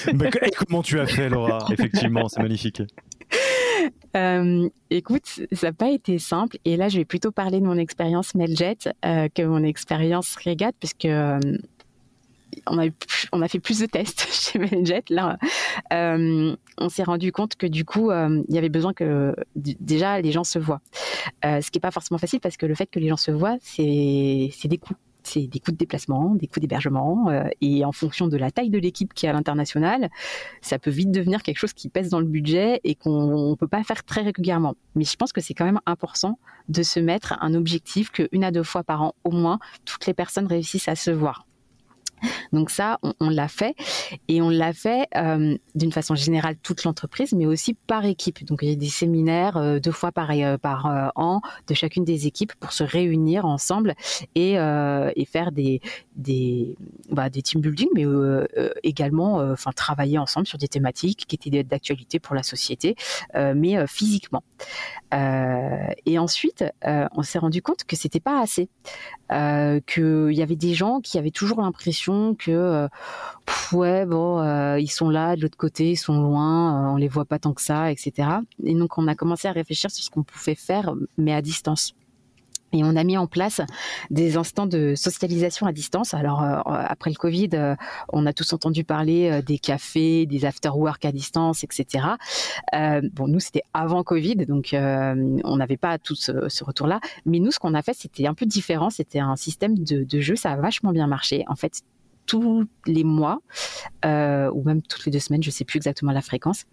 et 0.07 0.51
comment 0.51 0.83
tu 0.83 0.99
as 0.99 1.07
fait, 1.07 1.29
Laura? 1.29 1.65
Effectivement, 1.71 2.29
c'est 2.29 2.41
magnifique. 2.41 2.83
écoute, 4.89 5.25
ça 5.51 5.67
n'a 5.67 5.73
pas 5.73 5.89
été 5.89 6.19
simple. 6.19 6.57
Et 6.63 6.77
là, 6.77 6.89
je 6.89 6.97
vais 6.97 7.05
plutôt 7.05 7.31
parler 7.31 7.59
de 7.59 7.65
mon 7.65 7.77
expérience 7.77 8.35
Meljet 8.35 8.77
que 9.01 9.45
mon 9.45 9.63
expérience 9.63 10.35
Regat, 10.45 10.71
puisque 10.79 11.07
on 12.67 13.41
a, 13.41 13.47
fait 13.47 13.59
plus 13.59 13.79
de 13.79 13.85
tests 13.85 14.27
chez 14.31 14.59
Meljet. 14.59 15.03
Là, 15.09 15.37
euh, 15.93 16.55
on 16.77 16.89
s'est 16.89 17.03
rendu 17.03 17.31
compte 17.31 17.55
que 17.55 17.67
du 17.67 17.85
coup, 17.85 18.11
euh, 18.11 18.41
il 18.47 18.55
y 18.55 18.57
avait 18.57 18.69
besoin 18.69 18.93
que 18.93 19.35
déjà 19.55 20.21
les 20.21 20.31
gens 20.31 20.43
se 20.43 20.59
voient. 20.59 20.81
Euh, 21.45 21.61
ce 21.61 21.71
qui 21.71 21.77
n'est 21.77 21.81
pas 21.81 21.91
forcément 21.91 22.17
facile 22.17 22.39
parce 22.39 22.57
que 22.57 22.65
le 22.65 22.75
fait 22.75 22.87
que 22.87 22.99
les 22.99 23.09
gens 23.09 23.17
se 23.17 23.31
voient, 23.31 23.57
c'est 23.61 24.51
des 24.65 24.77
coûts. 24.77 24.95
C'est 25.21 25.47
des 25.47 25.59
coûts 25.59 25.73
de 25.73 25.77
déplacement, 25.77 26.33
des 26.35 26.47
coûts 26.47 26.61
d'hébergement, 26.61 27.29
et 27.59 27.83
en 27.83 27.91
fonction 27.91 28.27
de 28.27 28.37
la 28.37 28.51
taille 28.51 28.69
de 28.69 28.79
l'équipe 28.79 29.13
qui 29.13 29.25
est 29.25 29.29
à 29.29 29.33
l'international, 29.33 30.09
ça 30.61 30.79
peut 30.79 30.89
vite 30.89 31.11
devenir 31.11 31.43
quelque 31.43 31.57
chose 31.57 31.73
qui 31.73 31.89
pèse 31.89 32.09
dans 32.09 32.21
le 32.21 32.25
budget 32.25 32.79
et 32.85 32.95
qu'on 32.95 33.49
ne 33.51 33.55
peut 33.55 33.67
pas 33.67 33.83
faire 33.83 34.03
très 34.05 34.21
régulièrement. 34.21 34.75
Mais 34.95 35.03
je 35.03 35.15
pense 35.17 35.33
que 35.33 35.41
c'est 35.41 35.53
quand 35.53 35.65
même 35.65 35.81
important 35.85 36.39
de 36.69 36.83
se 36.83 37.01
mettre 37.01 37.37
un 37.41 37.53
objectif 37.53 38.11
que 38.11 38.29
une 38.31 38.45
à 38.45 38.51
deux 38.51 38.63
fois 38.63 38.83
par 38.83 39.01
an 39.01 39.13
au 39.23 39.31
moins, 39.31 39.59
toutes 39.85 40.05
les 40.05 40.13
personnes 40.13 40.47
réussissent 40.47 40.87
à 40.87 40.95
se 40.95 41.11
voir. 41.11 41.45
Donc 42.53 42.69
ça, 42.69 42.99
on, 43.19 43.29
l'a 43.29 43.47
fait 43.47 43.75
et 44.27 44.41
on 44.41 44.49
l'a 44.49 44.73
fait 44.73 45.07
d'une 45.75 45.91
façon 45.91 46.15
générale 46.15 46.55
toute 46.61 46.83
l'entreprise, 46.83 47.33
mais 47.33 47.45
aussi 47.45 47.73
par 47.73 48.05
équipe. 48.05 48.43
Donc 48.45 48.59
il 48.61 48.69
y 48.69 48.71
a 48.71 48.75
des 48.75 48.87
séminaires 48.87 49.79
deux 49.79 49.91
fois 49.91 50.11
par, 50.11 50.31
par 50.59 51.11
an 51.15 51.41
de 51.67 51.73
chacune 51.73 52.03
des 52.03 52.27
équipes 52.27 52.53
pour 52.59 52.73
se 52.73 52.83
réunir 52.83 53.45
ensemble 53.45 53.95
et, 54.35 54.53
et 54.53 55.25
faire 55.25 55.51
des 55.51 55.81
des, 56.15 56.75
bah, 57.09 57.29
des 57.29 57.41
team 57.41 57.61
building, 57.61 57.87
mais 57.95 58.05
également 58.83 59.35
enfin 59.35 59.71
travailler 59.71 60.17
ensemble 60.17 60.47
sur 60.47 60.57
des 60.57 60.67
thématiques 60.67 61.25
qui 61.27 61.35
étaient 61.35 61.63
d'actualité 61.63 62.19
pour 62.19 62.35
la 62.35 62.43
société, 62.43 62.95
mais 63.35 63.87
physiquement. 63.87 64.43
et 65.11 66.19
ensuite, 66.19 66.63
on 66.83 67.23
s'est 67.23 67.39
rendu 67.39 67.61
compte 67.61 67.83
que 67.85 67.95
c'était 67.95 68.19
pas 68.19 68.41
assez, 68.41 68.69
qu'il 69.29 70.33
y 70.33 70.41
avait 70.41 70.55
des 70.55 70.73
gens 70.73 70.99
qui 70.99 71.17
avaient 71.17 71.31
toujours 71.31 71.61
l'impression 71.61 72.08
que 72.37 72.87
ouais 73.73 74.05
bon 74.05 74.75
ils 74.77 74.91
sont 74.91 75.09
là 75.09 75.35
de 75.35 75.41
l'autre 75.41 75.57
côté, 75.57 75.91
ils 75.91 75.97
sont 75.97 76.21
loin, 76.21 76.91
on 76.91 76.95
les 76.95 77.07
voit 77.07 77.25
pas 77.25 77.39
tant 77.39 77.53
que 77.53 77.61
ça, 77.61 77.91
etc. 77.91 78.29
Et 78.63 78.75
donc 78.75 78.97
on 78.97 79.07
a 79.07 79.15
commencé 79.15 79.47
à 79.47 79.51
réfléchir 79.51 79.91
sur 79.91 80.03
ce 80.03 80.09
qu'on 80.09 80.23
pouvait 80.23 80.55
faire, 80.55 80.93
mais 81.17 81.33
à 81.33 81.41
distance. 81.41 81.93
Et 82.71 82.83
on 82.83 82.95
a 82.95 83.03
mis 83.03 83.17
en 83.17 83.27
place 83.27 83.61
des 84.11 84.37
instants 84.37 84.67
de 84.67 84.93
socialisation 84.95 85.65
à 85.65 85.71
distance. 85.71 86.13
Alors 86.13 86.43
euh, 86.43 86.59
après 86.65 87.09
le 87.09 87.15
Covid, 87.15 87.49
euh, 87.53 87.75
on 88.09 88.25
a 88.25 88.33
tous 88.33 88.53
entendu 88.53 88.83
parler 88.83 89.29
euh, 89.29 89.41
des 89.41 89.57
cafés, 89.57 90.25
des 90.25 90.45
after-work 90.45 91.03
à 91.05 91.11
distance, 91.11 91.63
etc. 91.63 92.05
bon, 93.13 93.27
nous 93.27 93.39
c'était 93.39 93.63
avant 93.73 94.03
Covid, 94.03 94.35
donc 94.47 94.69
on 94.73 95.57
n'avait 95.57 95.77
pas 95.77 95.97
tout 95.97 96.15
ce, 96.15 96.63
retour-là. 96.63 96.99
Mais 97.25 97.39
nous, 97.39 97.51
ce 97.51 97.59
qu'on 97.59 97.73
a 97.73 97.81
fait, 97.81 97.93
c'était 97.93 98.27
un 98.27 98.33
peu 98.33 98.45
différent. 98.45 98.89
C'était 98.89 99.19
un 99.19 99.35
système 99.35 99.77
de, 99.77 100.03
de 100.03 100.19
jeu. 100.19 100.35
Ça 100.35 100.51
a 100.51 100.55
vachement 100.57 100.91
bien 100.91 101.07
marché. 101.07 101.45
En 101.47 101.55
fait, 101.55 101.81
tous 102.29 102.67
les 102.85 103.03
mois, 103.03 103.39
euh, 104.05 104.51
ou 104.53 104.63
même 104.63 104.83
toutes 104.83 105.03
les 105.05 105.11
deux 105.11 105.19
semaines, 105.19 105.41
je 105.41 105.49
ne 105.49 105.51
sais 105.51 105.65
plus 105.65 105.77
exactement 105.77 106.11
la 106.11 106.21
fréquence, 106.21 106.65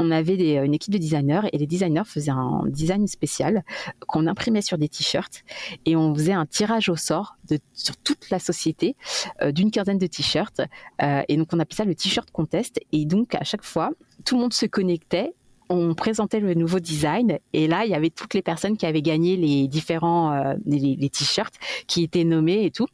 on 0.00 0.10
avait 0.10 0.64
une 0.64 0.74
équipe 0.74 0.92
de 0.92 0.98
designers 0.98 1.42
et 1.52 1.58
les 1.58 1.68
designers 1.68 2.02
faisaient 2.04 2.32
un 2.32 2.64
design 2.66 3.06
spécial 3.06 3.62
qu'on 4.08 4.26
imprimait 4.26 4.60
sur 4.60 4.76
des 4.76 4.88
t-shirts 4.88 5.44
et 5.86 5.94
on 5.94 6.12
faisait 6.16 6.32
un 6.32 6.46
tirage 6.46 6.88
au 6.88 6.96
sort 6.96 7.36
de, 7.48 7.60
sur 7.74 7.96
toute 7.98 8.28
la 8.30 8.40
société 8.40 8.96
euh, 9.40 9.52
d'une 9.52 9.70
quinzaine 9.70 9.98
de 9.98 10.06
t-shirts. 10.08 10.62
Euh, 11.00 11.22
et 11.28 11.36
donc 11.36 11.46
on 11.52 11.60
appelait 11.60 11.76
ça 11.76 11.84
le 11.84 11.94
t-shirt 11.94 12.28
contest. 12.32 12.80
Et 12.90 13.04
donc 13.04 13.36
à 13.36 13.44
chaque 13.44 13.64
fois, 13.64 13.92
tout 14.24 14.34
le 14.34 14.42
monde 14.42 14.52
se 14.52 14.66
connectait 14.66 15.32
on 15.74 15.94
présentait 15.94 16.40
le 16.40 16.54
nouveau 16.54 16.80
design 16.80 17.38
et 17.52 17.66
là 17.66 17.84
il 17.84 17.90
y 17.90 17.94
avait 17.94 18.10
toutes 18.10 18.34
les 18.34 18.42
personnes 18.42 18.76
qui 18.76 18.86
avaient 18.86 19.02
gagné 19.02 19.36
les 19.36 19.68
différents 19.68 20.32
euh, 20.32 20.54
les, 20.66 21.08
t-shirts 21.08 21.54
qui 21.86 22.02
étaient 22.02 22.24
nommés 22.24 22.64
et 22.64 22.70
tout. 22.70 22.86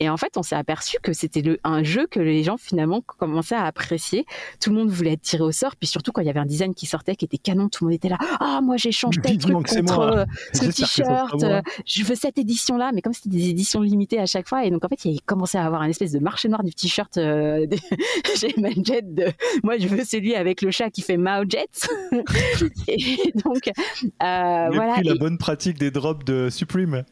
Et 0.00 0.08
en 0.08 0.16
fait 0.16 0.36
on 0.36 0.42
s'est 0.42 0.56
aperçu 0.56 0.96
que 1.02 1.12
c'était 1.12 1.42
un 1.64 1.82
jeu 1.82 2.06
que 2.06 2.20
les 2.20 2.42
gens 2.42 2.56
finalement 2.56 3.00
commençaient 3.00 3.54
à 3.54 3.64
apprécier. 3.64 4.26
Tout 4.60 4.70
le 4.70 4.76
monde 4.76 4.88
voulait 4.88 5.12
être 5.12 5.22
tiré 5.22 5.42
au 5.42 5.52
sort 5.52 5.76
puis 5.76 5.86
surtout 5.86 6.12
quand 6.12 6.22
il 6.22 6.26
y 6.26 6.30
avait 6.30 6.40
un 6.40 6.46
design 6.46 6.74
qui 6.74 6.86
sortait 6.86 7.16
qui 7.16 7.24
était 7.24 7.38
canon 7.38 7.68
tout 7.68 7.84
le 7.84 7.90
monde 7.90 7.96
était 7.96 8.08
là 8.08 8.18
ah 8.40 8.60
moi 8.62 8.76
j'échange 8.76 9.20
tel 9.22 9.38
truc 9.38 9.54
contre 9.54 9.98
euh, 9.98 10.24
ce 10.52 10.66
t-shirt 10.66 11.42
euh, 11.42 11.60
je 11.86 12.04
veux 12.04 12.14
cette 12.14 12.38
édition 12.38 12.76
là 12.76 12.90
mais 12.94 13.02
comme 13.02 13.12
c'était 13.12 13.30
des 13.30 13.48
éditions 13.50 13.80
limitées 13.80 14.18
à 14.18 14.26
chaque 14.26 14.48
fois 14.48 14.64
et 14.64 14.70
donc 14.70 14.84
en 14.84 14.88
fait 14.88 15.04
il 15.04 15.20
commençait 15.22 15.58
à 15.58 15.64
avoir 15.64 15.82
un 15.82 15.88
espèce 15.88 16.12
de 16.12 16.18
marché 16.18 16.48
noir 16.48 16.62
du 16.62 16.72
t-shirt 16.72 17.12
chez 18.36 18.54
Manjet 18.56 19.02
de 19.02 19.26
moi 19.62 19.78
je 19.78 19.86
veux 19.86 20.04
celui 20.04 20.34
avec 20.34 20.62
le 20.62 20.70
chat 20.70 20.90
qui 20.90 21.02
fait 21.02 21.16
Mao 21.16 21.44
Jets 21.48 21.88
et 22.88 23.32
donc, 23.44 23.68
euh, 23.68 23.72
voilà. 24.18 24.96
la 25.02 25.14
bonne 25.14 25.38
pratique 25.38 25.78
des 25.78 25.90
drops 25.90 26.24
de 26.24 26.50
Supreme. 26.50 27.04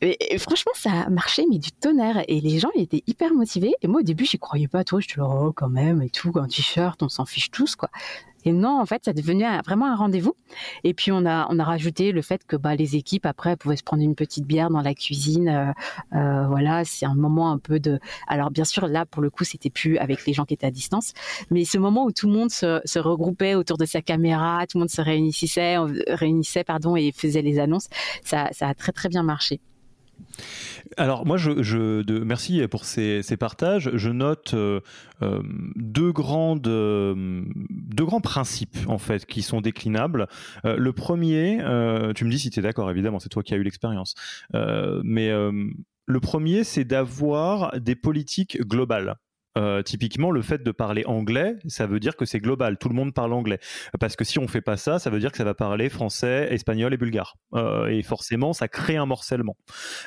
Et, 0.00 0.38
franchement, 0.38 0.72
ça 0.74 0.90
a 0.90 1.10
marché, 1.10 1.44
mais 1.48 1.58
du 1.58 1.70
tonnerre. 1.70 2.24
Et 2.28 2.40
les 2.40 2.58
gens, 2.58 2.70
ils 2.74 2.82
étaient 2.82 3.04
hyper 3.06 3.32
motivés. 3.34 3.74
Et 3.82 3.86
moi, 3.86 4.00
au 4.00 4.04
début, 4.04 4.24
j'y 4.24 4.38
croyais 4.38 4.68
pas 4.68 4.84
trop. 4.84 5.00
Je 5.00 5.08
te 5.08 5.20
oh, 5.20 5.52
quand 5.54 5.68
même, 5.68 6.02
et 6.02 6.10
tout, 6.10 6.32
un 6.36 6.48
t-shirt, 6.48 7.02
on 7.02 7.08
s'en 7.08 7.24
fiche 7.24 7.50
tous, 7.50 7.76
quoi. 7.76 7.90
Et 8.44 8.52
non, 8.52 8.80
en 8.80 8.86
fait, 8.86 9.04
ça 9.04 9.12
devenu 9.12 9.44
vraiment 9.64 9.86
un 9.86 9.96
rendez-vous. 9.96 10.34
Et 10.84 10.94
puis 10.94 11.12
on 11.12 11.26
a 11.26 11.46
on 11.50 11.58
a 11.58 11.64
rajouté 11.64 12.12
le 12.12 12.22
fait 12.22 12.44
que 12.46 12.56
bah, 12.56 12.74
les 12.74 12.96
équipes 12.96 13.26
après 13.26 13.56
pouvaient 13.56 13.76
se 13.76 13.82
prendre 13.82 14.02
une 14.02 14.14
petite 14.14 14.46
bière 14.46 14.70
dans 14.70 14.82
la 14.82 14.94
cuisine. 14.94 15.48
Euh, 15.48 15.72
euh, 16.16 16.46
voilà, 16.48 16.84
c'est 16.84 17.06
un 17.06 17.14
moment 17.14 17.50
un 17.50 17.58
peu 17.58 17.80
de. 17.80 17.98
Alors 18.26 18.50
bien 18.50 18.64
sûr, 18.64 18.86
là 18.86 19.06
pour 19.06 19.22
le 19.22 19.30
coup, 19.30 19.44
c'était 19.44 19.70
plus 19.70 19.98
avec 19.98 20.26
les 20.26 20.32
gens 20.32 20.44
qui 20.44 20.54
étaient 20.54 20.66
à 20.66 20.70
distance, 20.70 21.12
mais 21.50 21.64
ce 21.64 21.78
moment 21.78 22.04
où 22.04 22.12
tout 22.12 22.26
le 22.26 22.32
monde 22.32 22.50
se, 22.50 22.80
se 22.84 22.98
regroupait 22.98 23.54
autour 23.54 23.78
de 23.78 23.84
sa 23.84 24.02
caméra, 24.02 24.66
tout 24.66 24.78
le 24.78 24.80
monde 24.80 24.90
se 24.90 25.02
réunissait, 25.02 25.76
réunissait 26.08 26.64
pardon 26.64 26.96
et 26.96 27.12
faisait 27.12 27.42
les 27.42 27.58
annonces, 27.58 27.88
ça 28.24 28.48
ça 28.52 28.68
a 28.68 28.74
très 28.74 28.92
très 28.92 29.08
bien 29.08 29.22
marché. 29.22 29.60
Alors 30.96 31.26
moi, 31.26 31.36
je, 31.36 32.22
merci 32.22 32.66
pour 32.68 32.84
ces, 32.84 33.22
partages. 33.38 33.90
Je 33.94 34.10
note 34.10 34.54
euh, 34.54 34.80
euh, 35.22 35.42
deux 35.76 36.12
euh, 36.66 37.44
deux 37.70 38.04
grands 38.04 38.20
principes 38.20 38.78
en 38.86 38.98
fait 38.98 39.26
qui 39.26 39.42
sont 39.42 39.60
déclinables. 39.60 40.26
le 40.64 40.92
premier, 40.92 41.58
tu 42.14 42.24
me 42.24 42.30
dis 42.30 42.38
si 42.38 42.50
tu 42.50 42.60
es 42.60 42.62
d'accord, 42.62 42.90
évidemment, 42.90 43.18
c'est 43.18 43.28
toi 43.28 43.42
qui 43.42 43.54
as 43.54 43.56
eu 43.56 43.62
l'expérience. 43.62 44.14
mais 44.52 45.30
le 45.30 46.20
premier, 46.20 46.64
c'est 46.64 46.84
d'avoir 46.84 47.78
des 47.80 47.94
politiques 47.94 48.60
globales. 48.62 49.16
Euh, 49.58 49.82
typiquement, 49.82 50.30
le 50.30 50.42
fait 50.42 50.62
de 50.62 50.70
parler 50.70 51.04
anglais, 51.06 51.56
ça 51.66 51.86
veut 51.86 52.00
dire 52.00 52.16
que 52.16 52.24
c'est 52.24 52.38
global. 52.38 52.78
Tout 52.78 52.88
le 52.88 52.94
monde 52.94 53.12
parle 53.12 53.32
anglais. 53.32 53.58
Parce 53.98 54.16
que 54.16 54.24
si 54.24 54.38
on 54.38 54.46
fait 54.48 54.60
pas 54.60 54.76
ça, 54.76 54.98
ça 54.98 55.10
veut 55.10 55.18
dire 55.18 55.32
que 55.32 55.38
ça 55.38 55.44
va 55.44 55.54
parler 55.54 55.88
français, 55.88 56.48
espagnol 56.50 56.94
et 56.94 56.96
bulgare. 56.96 57.36
Euh, 57.54 57.86
et 57.86 58.02
forcément, 58.02 58.52
ça 58.52 58.68
crée 58.68 58.96
un 58.96 59.06
morcellement 59.06 59.56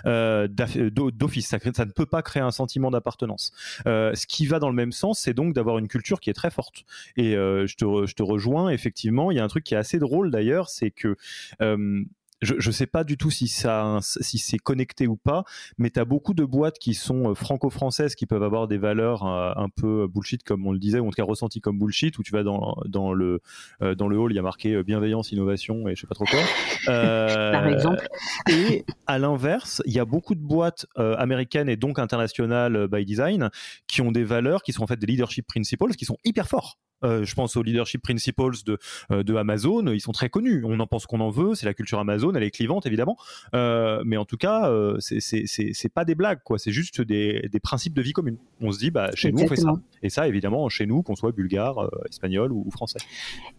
euh, 0.06 0.48
d'office. 0.48 1.48
Ça, 1.48 1.58
ne 1.86 1.92
peut 1.92 2.06
pas 2.06 2.22
créer 2.22 2.42
un 2.42 2.52
sentiment 2.52 2.92
d'appartenance. 2.92 3.52
ce 3.86 4.28
qui 4.28 4.46
va 4.46 4.60
dans 4.60 4.70
le 4.70 4.76
même 4.76 4.92
sens, 4.92 5.20
c'est 5.20 5.34
donc 5.34 5.54
d'avoir 5.54 5.78
une 5.78 5.88
culture 5.88 6.20
qui 6.20 6.30
est 6.30 6.34
très 6.34 6.52
forte. 6.52 6.86
Et 7.18 7.34
je, 7.34 7.76
te, 7.76 8.24
rejoins. 8.24 8.70
Effectivement, 8.70 9.32
il 9.32 9.38
y 9.38 9.40
a 9.40 9.44
un 9.44 9.48
truc 9.48 9.64
qui 9.64 9.74
est 9.74 9.78
assez 9.78 10.00
drôle 10.00 10.32
d'ailleurs, 10.32 10.70
c'est 10.70 10.92
que 10.92 11.18
je 12.44 12.56
ne 12.56 12.74
sais 12.74 12.86
pas 12.86 13.04
du 13.04 13.18
tout 13.18 13.32
si, 13.32 13.48
ça, 13.48 14.00
si 14.02 14.38
c'est 14.38 14.58
connecté 14.58 15.08
ou 15.08 15.16
pas, 15.16 15.44
mais 15.78 15.90
tu 15.90 16.00
as 16.00 16.06
beaucoup 16.06 16.34
de 16.34 16.44
boîtes 16.44 16.80
qui 16.80 16.94
sont 16.94 17.32
euh, 17.32 17.36
franco-françaises 17.36 18.16
qui 18.16 18.26
peuvent 18.26 18.44
avoir 18.44 18.68
des 18.68 18.78
valeurs 18.78 19.26
euh, 19.26 19.52
un 19.56 19.70
peu 19.70 20.08
bullshit, 20.08 20.44
comme 20.44 20.66
on 20.68 20.72
le 20.72 20.80
disait, 20.80 21.00
ou 21.00 21.08
en 21.08 21.10
tout 21.10 21.16
cas 21.16 21.24
ressenties 21.24 21.62
comme 21.62 21.80
bullshit, 21.80 22.18
où 22.18 22.24
tu 22.24 22.32
vas 22.32 22.44
dans, 22.44 22.78
dans, 22.86 23.14
le, 23.14 23.42
euh, 23.82 23.96
dans 23.96 24.08
le 24.08 24.18
hall, 24.18 24.32
il 24.32 24.36
y 24.36 24.40
a 24.40 24.44
marqué 24.44 24.84
bienveillance, 24.84 25.32
innovation 25.32 25.88
et 25.88 25.96
je 25.96 26.02
sais 26.02 26.08
pas 26.08 26.16
trop 26.16 26.26
quoi. 26.26 26.40
Par 26.86 27.68
exemple. 27.68 28.08
Et 28.50 28.86
à 29.08 29.20
l'inverse, 29.20 29.82
il 29.86 29.94
y 29.94 30.00
a 30.00 30.06
beaucoup 30.06 30.36
de 30.36 30.42
boîtes 30.42 30.86
américaines 30.96 31.70
et 31.70 31.78
donc 31.78 32.00
internationales 32.00 32.88
by 32.88 33.06
design 33.06 33.50
qui 33.88 34.02
ont 34.02 34.12
des 34.12 34.24
valeurs 34.24 34.64
qui 34.64 34.74
sont 34.74 34.84
en 34.84 34.88
fait 34.88 35.00
des 35.00 35.08
leadership 35.08 35.48
principles 35.48 35.94
qui 35.94 36.06
sont 36.06 36.18
hyper 36.24 36.48
forts. 36.48 36.78
Euh, 37.04 37.26
je 37.26 37.36
pense 37.36 37.56
aux 37.56 37.64
leadership 37.64 38.02
principles 38.02 38.34
de, 38.66 38.78
euh, 39.12 39.24
de 39.24 39.36
Amazon. 39.36 39.86
Ils 39.88 40.00
sont 40.00 40.12
très 40.12 40.30
connus. 40.30 40.64
On 40.66 40.80
en 40.80 40.88
pense 40.88 41.06
qu'on 41.06 41.20
en 41.20 41.30
veut. 41.30 41.56
C'est 41.56 41.66
la 41.66 41.74
culture 41.74 42.00
Amazon. 42.00 42.34
Elle 42.34 42.44
est 42.44 42.52
clivante, 42.52 42.86
évidemment. 42.86 43.18
Euh, 43.54 44.02
mais 44.06 44.18
en 44.18 44.26
tout 44.26 44.38
cas, 44.38 44.72
c'est 45.00 45.94
pas 45.94 46.06
des 46.06 46.16
blagues, 46.16 46.40
quoi. 46.44 46.58
C'est 46.58 46.72
juste 46.72 47.02
des, 47.02 47.48
des, 47.52 47.60
principes 47.60 47.94
de 47.94 48.02
vie 48.02 48.14
commune. 48.14 48.38
On 48.62 48.72
se 48.72 48.80
dit, 48.80 48.92
bah, 48.92 49.10
chez 49.14 49.32
nous, 49.32 49.44
on 49.44 49.48
fait 49.48 49.56
ça. 49.56 49.74
Et 50.02 50.10
ça, 50.10 50.28
évidemment, 50.28 50.68
chez 50.70 50.86
nous, 50.86 51.02
qu'on 51.02 51.16
soit 51.16 51.32
bulgare, 51.32 51.90
espagnol 52.10 52.52
ou, 52.52 52.70
français. 52.72 53.00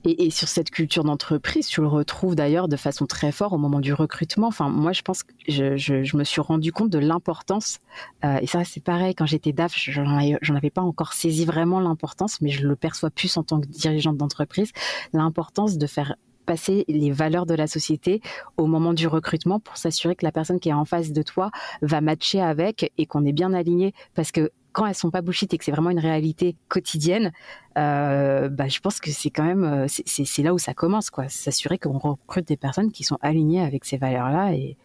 Et, 0.04 0.30
sur 0.30 0.48
cette 0.48 0.70
culture 0.70 1.04
d'entreprise, 1.04 1.66
tu 1.66 1.80
le 1.80 1.86
retrouves 1.86 2.34
d'ailleurs 2.34 2.68
de 2.68 2.76
façon 2.76 3.06
très 3.06 3.32
forte 3.32 3.52
au 3.52 3.58
moment 3.58 3.80
du 3.80 3.92
recrutement. 3.92 4.48
Enfin, 4.48 4.68
moi, 4.68 4.92
je 4.92 5.02
pense 5.02 5.22
que 5.22 5.32
je, 5.48 5.76
je, 5.76 6.16
me 6.16 6.24
suis 6.24 6.40
rendu 6.40 6.72
compte 6.72 6.90
de 6.90 6.98
l'importance. 6.98 7.80
et 8.22 8.46
ça, 8.46 8.64
c'est 8.64 8.82
pareil. 8.82 9.14
Quand 9.14 9.26
j'étais 9.26 9.52
DAF, 9.52 9.74
j'en 9.76 10.54
avais 10.54 10.70
pas 10.70 10.82
encore 10.82 11.12
saisi 11.12 11.44
vraiment 11.44 11.80
l'importance, 11.80 12.40
mais 12.40 12.50
je 12.50 12.66
le 12.66 12.76
perçois 12.76 13.10
plus 13.10 13.33
en 13.36 13.42
tant 13.42 13.60
que 13.60 13.66
dirigeante 13.66 14.16
d'entreprise, 14.16 14.72
l'importance 15.12 15.78
de 15.78 15.86
faire 15.86 16.16
passer 16.44 16.84
les 16.88 17.10
valeurs 17.10 17.46
de 17.46 17.54
la 17.54 17.66
société 17.66 18.20
au 18.56 18.66
moment 18.66 18.92
du 18.92 19.06
recrutement 19.06 19.60
pour 19.60 19.76
s'assurer 19.76 20.14
que 20.14 20.24
la 20.24 20.32
personne 20.32 20.60
qui 20.60 20.68
est 20.68 20.74
en 20.74 20.84
face 20.84 21.12
de 21.12 21.22
toi 21.22 21.50
va 21.82 22.00
matcher 22.00 22.40
avec 22.40 22.92
et 22.98 23.06
qu'on 23.06 23.24
est 23.24 23.32
bien 23.32 23.52
aligné. 23.54 23.94
Parce 24.14 24.30
que 24.30 24.50
quand 24.72 24.86
elles 24.86 24.94
sont 24.94 25.10
pas 25.10 25.22
bullshit 25.22 25.54
et 25.54 25.58
que 25.58 25.64
c'est 25.64 25.70
vraiment 25.70 25.90
une 25.90 26.00
réalité 26.00 26.56
quotidienne, 26.68 27.32
euh, 27.78 28.48
bah, 28.48 28.68
je 28.68 28.80
pense 28.80 29.00
que 29.00 29.10
c'est 29.10 29.30
quand 29.30 29.44
même 29.44 29.64
euh, 29.64 29.86
c'est 29.88 30.42
là 30.42 30.52
où 30.52 30.58
ça 30.58 30.74
commence 30.74 31.10
quoi, 31.10 31.28
s'assurer 31.28 31.78
qu'on 31.78 31.98
recrute 31.98 32.46
des 32.46 32.56
personnes 32.56 32.90
qui 32.90 33.04
sont 33.04 33.18
alignées 33.22 33.62
avec 33.62 33.84
ces 33.84 33.96
valeurs 33.96 34.30
là 34.30 34.52
et, 34.52 34.76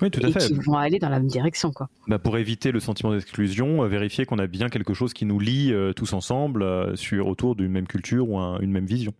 oui, 0.00 0.10
tout 0.10 0.24
à 0.24 0.28
et 0.28 0.32
fait. 0.32 0.46
qui 0.46 0.54
vont 0.54 0.76
aller 0.76 0.98
dans 0.98 1.08
la 1.08 1.18
même 1.18 1.28
direction. 1.28 1.72
Quoi. 1.72 1.88
Bah 2.06 2.18
pour 2.18 2.38
éviter 2.38 2.72
le 2.72 2.80
sentiment 2.80 3.12
d'exclusion, 3.12 3.82
euh, 3.82 3.88
vérifier 3.88 4.24
qu'on 4.24 4.38
a 4.38 4.46
bien 4.46 4.68
quelque 4.68 4.94
chose 4.94 5.12
qui 5.12 5.24
nous 5.24 5.38
lie 5.38 5.72
euh, 5.72 5.92
tous 5.92 6.12
ensemble 6.12 6.62
euh, 6.62 6.96
sur, 6.96 7.26
autour 7.26 7.56
d'une 7.56 7.72
même 7.72 7.86
culture 7.86 8.28
ou 8.30 8.38
une 8.38 8.70
même 8.70 8.86
vision. 8.86 9.12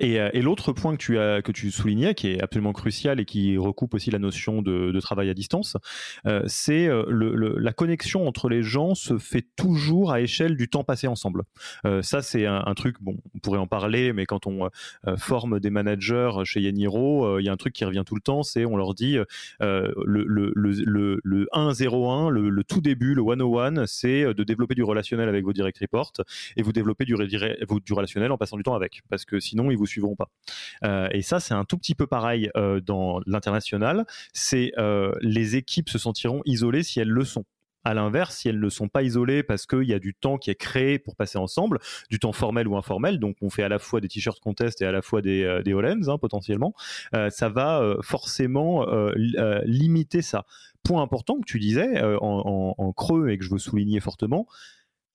Et, 0.00 0.14
et 0.14 0.42
l'autre 0.42 0.72
point 0.72 0.92
que 0.92 1.02
tu, 1.02 1.18
as, 1.18 1.42
que 1.42 1.52
tu 1.52 1.70
soulignais, 1.70 2.14
qui 2.14 2.28
est 2.28 2.42
absolument 2.42 2.72
crucial 2.72 3.20
et 3.20 3.24
qui 3.24 3.56
recoupe 3.56 3.94
aussi 3.94 4.10
la 4.10 4.18
notion 4.18 4.62
de, 4.62 4.90
de 4.90 5.00
travail 5.00 5.30
à 5.30 5.34
distance, 5.34 5.76
c'est 6.46 6.86
le, 6.86 7.58
la 7.58 7.72
connexion 7.72 8.26
entre 8.26 8.48
les 8.48 8.62
gens 8.62 8.94
se 8.94 9.18
fait 9.18 9.46
toujours 9.56 10.12
à 10.12 10.20
échelle 10.20 10.56
du 10.56 10.68
temps 10.68 10.84
passé 10.84 11.06
ensemble. 11.06 11.42
ça, 12.02 12.22
c'est 12.22 12.46
un, 12.46 12.74
truc, 12.74 12.96
bon, 13.00 13.16
on 13.34 13.38
pourrait 13.38 13.58
en 13.58 13.66
parler, 13.66 14.12
mais 14.12 14.26
quand 14.26 14.46
on 14.46 14.68
forme 15.16 15.60
des 15.60 15.70
managers 15.70 16.32
chez 16.44 16.60
Yaniro, 16.60 17.38
il 17.38 17.44
y 17.44 17.48
a 17.48 17.52
un 17.52 17.56
truc 17.56 17.72
qui 17.72 17.84
revient 17.84 18.04
tout 18.04 18.14
le 18.14 18.20
temps, 18.20 18.42
c'est 18.42 18.64
on 18.64 18.76
leur 18.76 18.94
dit 18.94 19.18
le, 19.60 20.15
le, 20.24 20.52
le, 20.54 21.20
le 21.22 21.48
101, 21.52 22.30
le, 22.30 22.48
le, 22.48 22.64
tout 22.64 22.80
début, 22.80 23.14
le 23.14 23.22
101, 23.22 23.86
c'est 23.86 24.34
de 24.34 24.44
développer 24.44 24.74
du 24.74 24.82
relationnel 24.82 25.28
avec 25.28 25.44
vos 25.44 25.52
direct 25.52 25.78
reports 25.78 26.12
et 26.56 26.62
vous 26.62 26.72
développez 26.72 27.04
du, 27.04 27.14
du 27.14 27.92
relationnel 27.92 28.32
en 28.32 28.38
passant 28.38 28.56
du 28.56 28.62
temps 28.62 28.74
avec, 28.74 29.02
parce 29.08 29.24
que 29.24 29.40
sinon 29.40 29.70
ils 29.70 29.76
vous 29.76 29.86
suivront 29.86 30.16
pas. 30.16 30.30
et 31.12 31.22
ça, 31.22 31.40
c'est 31.40 31.54
un 31.54 31.64
tout 31.64 31.78
petit 31.78 31.94
peu 31.94 32.06
pareil 32.06 32.50
dans 32.84 33.20
l'international. 33.26 34.04
C'est 34.32 34.72
les 35.20 35.56
équipes 35.56 35.88
se 35.88 35.98
sentiront 35.98 36.42
isolées 36.44 36.82
si 36.82 37.00
elles 37.00 37.08
le 37.08 37.24
sont. 37.24 37.44
À 37.86 37.94
l'inverse, 37.94 38.38
si 38.38 38.48
elles 38.48 38.58
ne 38.58 38.68
sont 38.68 38.88
pas 38.88 39.04
isolées 39.04 39.44
parce 39.44 39.64
qu'il 39.64 39.84
y 39.84 39.94
a 39.94 40.00
du 40.00 40.12
temps 40.12 40.38
qui 40.38 40.50
est 40.50 40.56
créé 40.56 40.98
pour 40.98 41.14
passer 41.14 41.38
ensemble, 41.38 41.78
du 42.10 42.18
temps 42.18 42.32
formel 42.32 42.66
ou 42.66 42.76
informel, 42.76 43.20
donc 43.20 43.36
on 43.42 43.48
fait 43.48 43.62
à 43.62 43.68
la 43.68 43.78
fois 43.78 44.00
des 44.00 44.08
t-shirts 44.08 44.40
contest 44.40 44.82
et 44.82 44.86
à 44.86 44.90
la 44.90 45.02
fois 45.02 45.22
des, 45.22 45.44
euh, 45.44 45.62
des 45.62 45.72
hein, 45.72 46.18
potentiellement, 46.18 46.74
euh, 47.14 47.30
ça 47.30 47.48
va 47.48 47.80
euh, 47.80 47.96
forcément 48.02 48.84
limiter 49.66 50.20
ça. 50.20 50.46
Point 50.82 51.00
important 51.00 51.38
que 51.38 51.46
tu 51.46 51.60
disais 51.60 52.02
en, 52.20 52.92
creux 52.96 53.28
et 53.28 53.38
que 53.38 53.44
je 53.44 53.50
veux 53.50 53.58
souligner 53.58 54.00
fortement, 54.00 54.48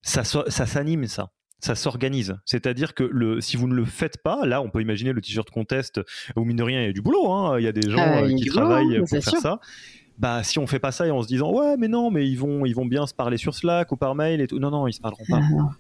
ça, 0.01 0.23
ça 0.23 0.65
s'anime 0.65 1.07
ça 1.07 1.33
ça 1.63 1.75
s'organise. 1.75 2.37
C'est-à-dire 2.43 2.95
que 2.95 3.03
le, 3.03 3.39
si 3.39 3.55
vous 3.55 3.67
ne 3.67 3.75
le 3.75 3.85
faites 3.85 4.17
pas, 4.23 4.47
là, 4.47 4.63
on 4.63 4.71
peut 4.71 4.81
imaginer 4.81 5.13
le 5.13 5.21
t-shirt 5.21 5.47
contest 5.51 6.01
où 6.35 6.43
mine 6.43 6.57
de 6.57 6.63
rien, 6.63 6.81
il 6.81 6.85
y 6.87 6.89
a 6.89 6.91
du 6.91 7.03
boulot. 7.03 7.31
Hein. 7.31 7.59
Il 7.59 7.63
y 7.63 7.67
a 7.67 7.71
des 7.71 7.87
gens 7.87 8.25
qui 8.35 8.45
travaillent 8.45 8.97
pour 8.97 9.09
faire 9.09 9.37
ça 9.37 9.59
bah 10.17 10.43
si 10.43 10.59
on 10.59 10.67
fait 10.67 10.79
pas 10.79 10.91
ça 10.91 11.07
et 11.07 11.11
en 11.11 11.21
se 11.21 11.27
disant 11.27 11.51
ouais 11.51 11.77
mais 11.77 11.87
non 11.87 12.11
mais 12.11 12.27
ils 12.27 12.37
vont 12.37 12.65
ils 12.65 12.75
vont 12.75 12.85
bien 12.85 13.07
se 13.07 13.13
parler 13.13 13.37
sur 13.37 13.55
Slack 13.55 13.91
ou 13.91 13.97
par 13.97 14.15
mail 14.15 14.41
et 14.41 14.47
tout 14.47 14.59
non 14.59 14.69
non 14.69 14.87
ils 14.87 14.93
se 14.93 15.01
parleront 15.01 15.23
pas 15.29 15.39
ah, 15.41 15.75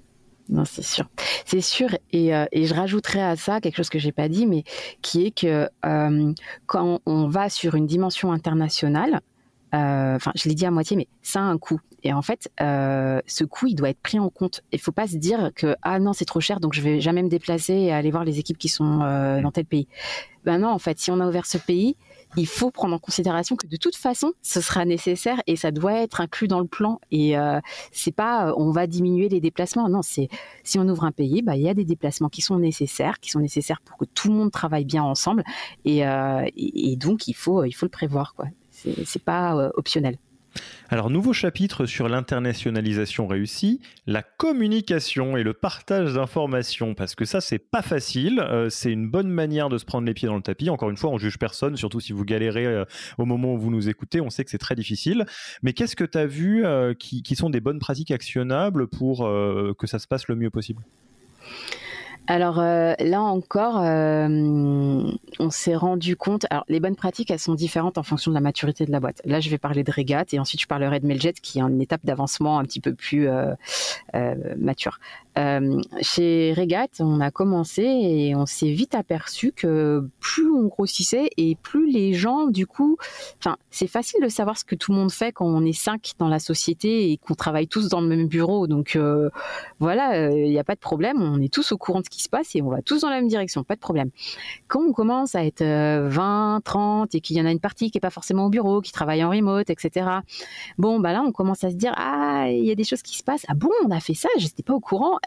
non. 0.49 0.65
c'est 0.65 0.83
sûr. 0.83 1.05
C'est 1.45 1.61
sûr. 1.61 1.89
Et, 2.11 2.35
euh, 2.35 2.45
et, 2.51 2.65
je 2.65 2.73
rajouterais 2.73 3.21
à 3.21 3.35
ça 3.35 3.61
quelque 3.61 3.77
chose 3.77 3.89
que 3.89 3.99
j'ai 3.99 4.11
pas 4.11 4.27
dit, 4.27 4.45
mais 4.45 4.63
qui 5.01 5.25
est 5.25 5.31
que 5.31 5.69
euh, 5.85 6.33
quand 6.65 6.99
on 7.05 7.27
va 7.27 7.49
sur 7.49 7.75
une 7.75 7.87
dimension 7.87 8.33
internationale, 8.33 9.21
euh, 9.73 10.15
enfin, 10.15 10.31
je 10.35 10.49
l'ai 10.49 10.55
dit 10.55 10.65
à 10.65 10.71
moitié, 10.71 10.97
mais 10.97 11.07
ça 11.21 11.39
a 11.39 11.43
un 11.43 11.57
coût. 11.57 11.79
Et 12.03 12.11
en 12.11 12.21
fait, 12.21 12.49
ce 12.59 13.43
coût, 13.43 13.67
il 13.67 13.75
doit 13.75 13.89
être 13.89 14.01
pris 14.01 14.19
en 14.19 14.29
compte. 14.29 14.61
Il 14.73 14.79
faut 14.79 14.91
pas 14.91 15.07
se 15.07 15.15
dire 15.17 15.51
que 15.55 15.75
ah 15.83 15.99
non, 15.99 16.13
c'est 16.13 16.25
trop 16.25 16.41
cher, 16.41 16.59
donc 16.59 16.73
je 16.73 16.81
vais 16.81 16.99
jamais 16.99 17.23
me 17.23 17.29
déplacer 17.29 17.73
et 17.73 17.93
aller 17.93 18.11
voir 18.11 18.25
les 18.25 18.39
équipes 18.39 18.57
qui 18.57 18.69
sont 18.69 18.97
dans 18.97 19.51
tel 19.51 19.65
pays. 19.65 19.87
Ben 20.43 20.57
non, 20.57 20.69
en 20.69 20.79
fait, 20.79 20.99
si 20.99 21.11
on 21.11 21.19
a 21.19 21.27
ouvert 21.27 21.45
ce 21.45 21.59
pays, 21.59 21.95
il 22.37 22.47
faut 22.47 22.71
prendre 22.71 22.95
en 22.95 22.99
considération 22.99 23.55
que 23.55 23.67
de 23.67 23.77
toute 23.77 23.95
façon, 23.95 24.33
ce 24.41 24.61
sera 24.61 24.85
nécessaire 24.85 25.41
et 25.47 25.55
ça 25.55 25.71
doit 25.71 25.93
être 25.93 26.21
inclus 26.21 26.47
dans 26.47 26.59
le 26.59 26.67
plan. 26.67 26.99
Et 27.11 27.37
euh, 27.37 27.59
c'est 27.91 28.13
pas, 28.13 28.47
euh, 28.47 28.53
on 28.57 28.71
va 28.71 28.87
diminuer 28.87 29.29
les 29.29 29.41
déplacements. 29.41 29.89
Non, 29.89 30.01
c'est 30.01 30.29
si 30.63 30.79
on 30.79 30.87
ouvre 30.87 31.03
un 31.03 31.11
pays, 31.11 31.41
bah 31.41 31.55
il 31.55 31.63
y 31.63 31.69
a 31.69 31.73
des 31.73 31.85
déplacements 31.85 32.29
qui 32.29 32.41
sont 32.41 32.57
nécessaires, 32.59 33.19
qui 33.19 33.31
sont 33.31 33.39
nécessaires 33.39 33.81
pour 33.81 33.97
que 33.97 34.05
tout 34.05 34.29
le 34.29 34.35
monde 34.35 34.51
travaille 34.51 34.85
bien 34.85 35.03
ensemble. 35.03 35.43
Et, 35.85 36.05
euh, 36.07 36.47
et, 36.55 36.95
donc 36.95 37.27
il 37.27 37.33
faut, 37.33 37.63
il 37.65 37.73
faut 37.73 37.85
le 37.85 37.91
prévoir 37.91 38.33
quoi. 38.35 38.45
C'est 38.71 39.23
pas 39.23 39.71
optionnel. 39.75 40.17
Alors, 40.89 41.09
nouveau 41.09 41.31
chapitre 41.31 41.85
sur 41.85 42.09
l'internationalisation 42.09 43.25
réussie, 43.25 43.79
la 44.07 44.23
communication 44.23 45.37
et 45.37 45.43
le 45.43 45.53
partage 45.53 46.13
d'informations, 46.13 46.93
parce 46.95 47.15
que 47.15 47.23
ça, 47.23 47.39
c'est 47.39 47.59
pas 47.59 47.81
facile. 47.81 48.39
Euh, 48.39 48.69
c'est 48.69 48.91
une 48.91 49.09
bonne 49.09 49.29
manière 49.29 49.69
de 49.69 49.77
se 49.77 49.85
prendre 49.85 50.05
les 50.05 50.13
pieds 50.13 50.27
dans 50.27 50.35
le 50.35 50.41
tapis. 50.41 50.69
Encore 50.69 50.89
une 50.89 50.97
fois, 50.97 51.09
on 51.09 51.17
juge 51.17 51.37
personne, 51.37 51.77
surtout 51.77 51.99
si 51.99 52.11
vous 52.11 52.25
galérez 52.25 52.65
euh, 52.65 52.85
au 53.17 53.25
moment 53.25 53.53
où 53.53 53.57
vous 53.57 53.71
nous 53.71 53.87
écoutez. 53.87 54.19
On 54.19 54.29
sait 54.29 54.43
que 54.43 54.51
c'est 54.51 54.57
très 54.57 54.75
difficile. 54.75 55.25
Mais 55.63 55.73
qu'est-ce 55.73 55.95
que 55.95 56.03
tu 56.03 56.17
as 56.17 56.25
vu 56.25 56.65
euh, 56.65 56.93
qui, 56.93 57.35
sont 57.35 57.49
des 57.49 57.61
bonnes 57.61 57.79
pratiques 57.79 58.11
actionnables 58.11 58.87
pour 58.87 59.19
que 59.19 59.87
ça 59.87 59.99
se 59.99 60.07
passe 60.07 60.27
le 60.27 60.35
mieux 60.35 60.49
possible? 60.49 60.83
Alors 62.27 62.59
euh, 62.59 62.93
là 62.99 63.21
encore, 63.21 63.81
euh, 63.81 64.27
on 65.39 65.49
s'est 65.49 65.75
rendu 65.75 66.15
compte. 66.15 66.45
Alors 66.49 66.63
les 66.69 66.79
bonnes 66.79 66.95
pratiques, 66.95 67.31
elles 67.31 67.39
sont 67.39 67.55
différentes 67.55 67.97
en 67.97 68.03
fonction 68.03 68.31
de 68.31 68.35
la 68.35 68.41
maturité 68.41 68.85
de 68.85 68.91
la 68.91 68.99
boîte. 68.99 69.21
Là, 69.25 69.39
je 69.39 69.49
vais 69.49 69.57
parler 69.57 69.83
de 69.83 69.91
Regat 69.91 70.25
et 70.31 70.39
ensuite 70.39 70.61
je 70.61 70.67
parlerai 70.67 70.99
de 70.99 71.07
Mailjet, 71.07 71.33
qui 71.33 71.59
est 71.59 71.61
une 71.61 71.81
étape 71.81 72.05
d'avancement 72.05 72.59
un 72.59 72.63
petit 72.63 72.79
peu 72.79 72.93
plus 72.93 73.27
euh, 73.27 73.55
mature. 74.57 74.99
Chez 76.01 76.53
Regat, 76.53 76.87
on 76.99 77.19
a 77.19 77.31
commencé 77.31 77.83
et 77.83 78.35
on 78.35 78.45
s'est 78.45 78.71
vite 78.71 78.95
aperçu 78.95 79.51
que 79.51 80.07
plus 80.19 80.49
on 80.51 80.67
grossissait 80.67 81.29
et 81.37 81.55
plus 81.55 81.89
les 81.91 82.13
gens, 82.13 82.47
du 82.47 82.67
coup, 82.67 82.97
enfin, 83.39 83.57
c'est 83.69 83.87
facile 83.87 84.21
de 84.21 84.29
savoir 84.29 84.57
ce 84.57 84.65
que 84.65 84.75
tout 84.75 84.91
le 84.91 84.97
monde 84.97 85.11
fait 85.11 85.31
quand 85.31 85.45
on 85.45 85.65
est 85.65 85.73
cinq 85.73 86.11
dans 86.19 86.27
la 86.27 86.39
société 86.39 87.11
et 87.11 87.17
qu'on 87.17 87.33
travaille 87.33 87.67
tous 87.67 87.89
dans 87.89 88.01
le 88.01 88.07
même 88.07 88.27
bureau. 88.27 88.67
Donc 88.67 88.97
voilà, 89.79 90.31
il 90.31 90.49
n'y 90.49 90.59
a 90.59 90.63
pas 90.63 90.75
de 90.75 90.79
problème, 90.79 91.21
on 91.21 91.41
est 91.41 91.51
tous 91.51 91.71
au 91.71 91.77
courant 91.77 92.01
de 92.01 92.07
qui 92.07 92.21
se 92.21 92.29
passe 92.29 92.55
et 92.55 92.61
on 92.61 92.69
va 92.69 92.81
tous 92.81 93.01
dans 93.01 93.09
la 93.09 93.15
même 93.15 93.27
direction, 93.27 93.63
pas 93.63 93.75
de 93.75 93.79
problème. 93.79 94.09
Quand 94.67 94.81
on 94.81 94.93
commence 94.93 95.35
à 95.35 95.43
être 95.45 95.63
20, 95.63 96.57
euh, 96.57 96.59
30 96.63 97.15
et 97.15 97.21
qu'il 97.21 97.37
y 97.37 97.41
en 97.41 97.45
a 97.45 97.51
une 97.51 97.59
partie 97.59 97.89
qui 97.89 97.97
est 97.97 98.01
pas 98.01 98.09
forcément 98.09 98.45
au 98.45 98.49
bureau, 98.49 98.81
qui 98.81 98.91
travaille 98.91 99.23
en 99.23 99.29
remote, 99.29 99.69
etc. 99.69 100.07
Bon, 100.77 100.99
bah 100.99 101.13
là, 101.13 101.23
on 101.25 101.31
commence 101.31 101.63
à 101.63 101.71
se 101.71 101.75
dire 101.75 101.93
ah, 101.97 102.45
il 102.49 102.65
y 102.65 102.71
a 102.71 102.75
des 102.75 102.83
choses 102.83 103.01
qui 103.01 103.17
se 103.17 103.23
passent. 103.23 103.45
Ah 103.47 103.53
bon, 103.55 103.71
on 103.85 103.91
a 103.91 103.99
fait 103.99 104.13
ça, 104.13 104.29
je 104.37 104.43
n'étais 104.43 104.63
pas 104.63 104.73
au 104.73 104.79
courant. 104.79 105.17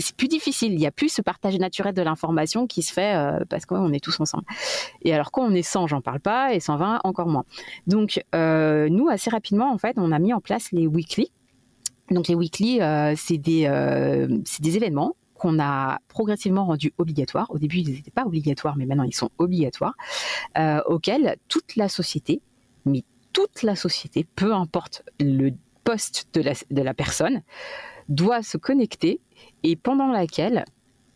C'est 0.00 0.14
plus 0.14 0.28
difficile. 0.28 0.74
Il 0.74 0.80
y 0.80 0.86
a 0.86 0.92
plus 0.92 1.08
ce 1.08 1.22
partage 1.22 1.58
naturel 1.58 1.92
de 1.92 2.02
l'information 2.02 2.68
qui 2.68 2.82
se 2.82 2.92
fait 2.92 3.16
euh, 3.16 3.44
parce 3.48 3.66
qu'on 3.66 3.92
est 3.92 4.02
tous 4.02 4.20
ensemble. 4.20 4.44
Et 5.02 5.12
alors 5.12 5.32
quand 5.32 5.42
on 5.42 5.52
est 5.52 5.62
100, 5.62 5.88
j'en 5.88 6.00
parle 6.00 6.20
pas, 6.20 6.54
et 6.54 6.60
120 6.60 7.00
encore 7.02 7.26
moins. 7.26 7.44
Donc 7.88 8.22
euh, 8.34 8.88
nous, 8.88 9.08
assez 9.08 9.28
rapidement, 9.28 9.72
en 9.72 9.78
fait, 9.78 9.96
on 9.98 10.12
a 10.12 10.18
mis 10.20 10.32
en 10.32 10.40
place 10.40 10.70
les 10.70 10.86
weekly. 10.86 11.32
Donc 12.10 12.28
les 12.28 12.36
weekly, 12.36 12.80
c'est 13.16 13.38
des, 13.38 13.68
des 14.60 14.76
événements 14.76 15.14
qu'on 15.38 15.58
a 15.58 16.00
progressivement 16.08 16.66
rendu 16.66 16.92
obligatoires. 16.98 17.46
Au 17.50 17.58
début, 17.58 17.78
ils 17.78 17.94
n'étaient 17.94 18.10
pas 18.10 18.26
obligatoires, 18.26 18.76
mais 18.76 18.84
maintenant 18.84 19.04
ils 19.04 19.14
sont 19.14 19.30
obligatoires, 19.38 19.94
euh, 20.58 20.82
auxquels 20.84 21.36
toute 21.48 21.76
la 21.76 21.88
société, 21.88 22.42
mais 22.84 23.04
toute 23.32 23.62
la 23.62 23.76
société, 23.76 24.26
peu 24.36 24.52
importe 24.52 25.04
le 25.20 25.52
poste 25.84 26.28
de 26.34 26.42
la, 26.42 26.52
de 26.70 26.82
la 26.82 26.92
personne, 26.92 27.42
doit 28.08 28.42
se 28.42 28.56
connecter 28.56 29.20
et 29.62 29.76
pendant 29.76 30.08
laquelle 30.08 30.64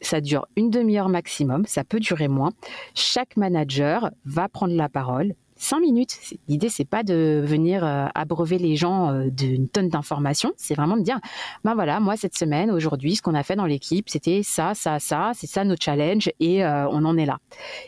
ça 0.01 0.21
dure 0.21 0.47
une 0.57 0.71
demi-heure 0.71 1.09
maximum, 1.09 1.65
ça 1.67 1.85
peut 1.85 2.01
durer 2.01 2.29
moins. 2.29 2.51
Chaque 2.95 3.37
manager 3.37 4.11
va 4.25 4.49
prendre 4.49 4.75
la 4.75 4.89
parole, 4.89 5.35
cinq 5.63 5.81
minutes. 5.81 6.19
L'idée, 6.49 6.69
c'est 6.69 6.85
pas 6.85 7.05
de 7.05 7.41
venir 7.45 7.85
euh, 7.85 8.07
abreuver 8.15 8.59
les 8.59 8.75
gens 8.75 9.11
euh, 9.11 9.31
d'une 9.31 9.69
tonne 9.69 9.89
d'informations. 9.89 10.53
C'est 10.57 10.75
vraiment 10.75 10.97
de 10.97 11.03
dire, 11.03 11.21
ben 11.63 11.75
voilà, 11.75 12.01
moi 12.01 12.17
cette 12.17 12.37
semaine, 12.37 12.71
aujourd'hui, 12.71 13.15
ce 13.15 13.23
qu'on 13.23 13.35
a 13.35 13.45
fait 13.45 13.55
dans 13.55 13.65
l'équipe, 13.65 14.09
c'était 14.11 14.43
ça, 14.43 14.75
ça, 14.75 14.99
ça, 14.99 15.31
c'est 15.35 15.47
ça 15.47 15.65
nos 15.65 15.77
challenges 15.79 16.31
et 16.41 16.65
euh, 16.65 16.89
on 16.89 17.05
en 17.05 17.17
est 17.17 17.27
là. 17.27 17.39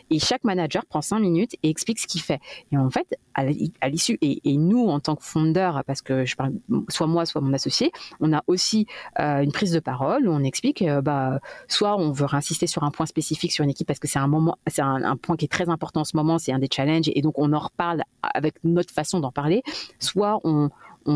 Et 0.09 0.19
chaque 0.19 0.45
manager 0.45 0.85
prend 0.85 1.01
cinq 1.01 1.19
minutes 1.19 1.55
et 1.63 1.69
explique 1.69 1.99
ce 1.99 2.07
qu'il 2.07 2.21
fait. 2.21 2.39
Et 2.71 2.77
en 2.77 2.89
fait, 2.89 3.17
à 3.33 3.89
l'issue, 3.89 4.17
et, 4.21 4.39
nous 4.55 4.87
en 4.87 5.01
tant 5.01 5.17
que 5.17 5.23
fondeur, 5.23 5.83
parce 5.85 6.01
que 6.01 6.23
je 6.23 6.37
parle, 6.37 6.53
soit 6.87 7.07
moi, 7.07 7.25
soit 7.25 7.41
mon 7.41 7.51
associé, 7.51 7.91
on 8.21 8.31
a 8.31 8.41
aussi 8.47 8.87
une 9.19 9.51
prise 9.51 9.73
de 9.73 9.79
parole 9.79 10.29
où 10.29 10.31
on 10.31 10.43
explique, 10.43 10.83
bah, 11.03 11.41
soit 11.67 11.97
on 11.97 12.13
veut 12.13 12.27
insister 12.31 12.67
sur 12.67 12.83
un 12.83 12.91
point 12.91 13.05
spécifique 13.05 13.51
sur 13.51 13.65
une 13.65 13.69
équipe 13.69 13.87
parce 13.87 13.99
que 13.99 14.07
c'est 14.07 14.19
un 14.19 14.27
moment, 14.27 14.57
c'est 14.67 14.81
un, 14.81 15.17
point 15.17 15.35
qui 15.35 15.45
est 15.45 15.51
très 15.51 15.67
important 15.67 16.01
en 16.01 16.05
ce 16.05 16.15
moment, 16.15 16.37
c'est 16.37 16.53
un 16.53 16.59
des 16.59 16.69
challenges, 16.73 17.11
et 17.13 17.21
donc 17.21 17.37
on 17.37 17.51
en 17.51 17.64
reparle 17.65 18.03
avec 18.21 18.55
notre 18.63 18.93
façon 18.93 19.19
d'en 19.19 19.31
parler, 19.31 19.61
soit 19.99 20.39
on, 20.43 20.69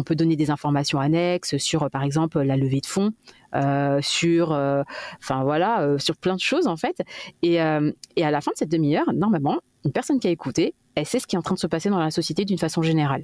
peut 0.05 0.15
donner 0.15 0.35
des 0.35 0.51
informations 0.51 0.99
annexes 0.99 1.57
sur, 1.57 1.89
par 1.89 2.03
exemple, 2.03 2.39
la 2.41 2.57
levée 2.57 2.79
de 2.79 2.85
fonds, 2.85 3.11
euh, 3.55 3.99
sur, 4.03 4.51
euh, 4.51 4.83
voilà, 5.27 5.81
euh, 5.81 5.97
sur 5.97 6.15
plein 6.15 6.35
de 6.35 6.39
choses 6.41 6.67
en 6.67 6.77
fait. 6.77 7.01
Et 7.41 7.59
à 7.59 7.81
la 8.17 8.41
fin 8.41 8.51
de 8.51 8.57
cette 8.57 8.71
demi-heure, 8.71 9.11
normalement, 9.13 9.59
une 9.85 9.91
personne 9.91 10.19
qui 10.19 10.27
a 10.27 10.31
écouté, 10.31 10.75
elle 10.95 11.05
sait 11.05 11.19
ce 11.19 11.27
qui 11.27 11.35
est 11.35 11.39
en 11.39 11.41
train 11.41 11.55
de 11.55 11.59
se 11.59 11.67
passer 11.67 11.89
dans 11.89 11.99
la 11.99 12.11
société 12.11 12.45
d'une 12.45 12.57
façon 12.57 12.81
générale. 12.81 13.23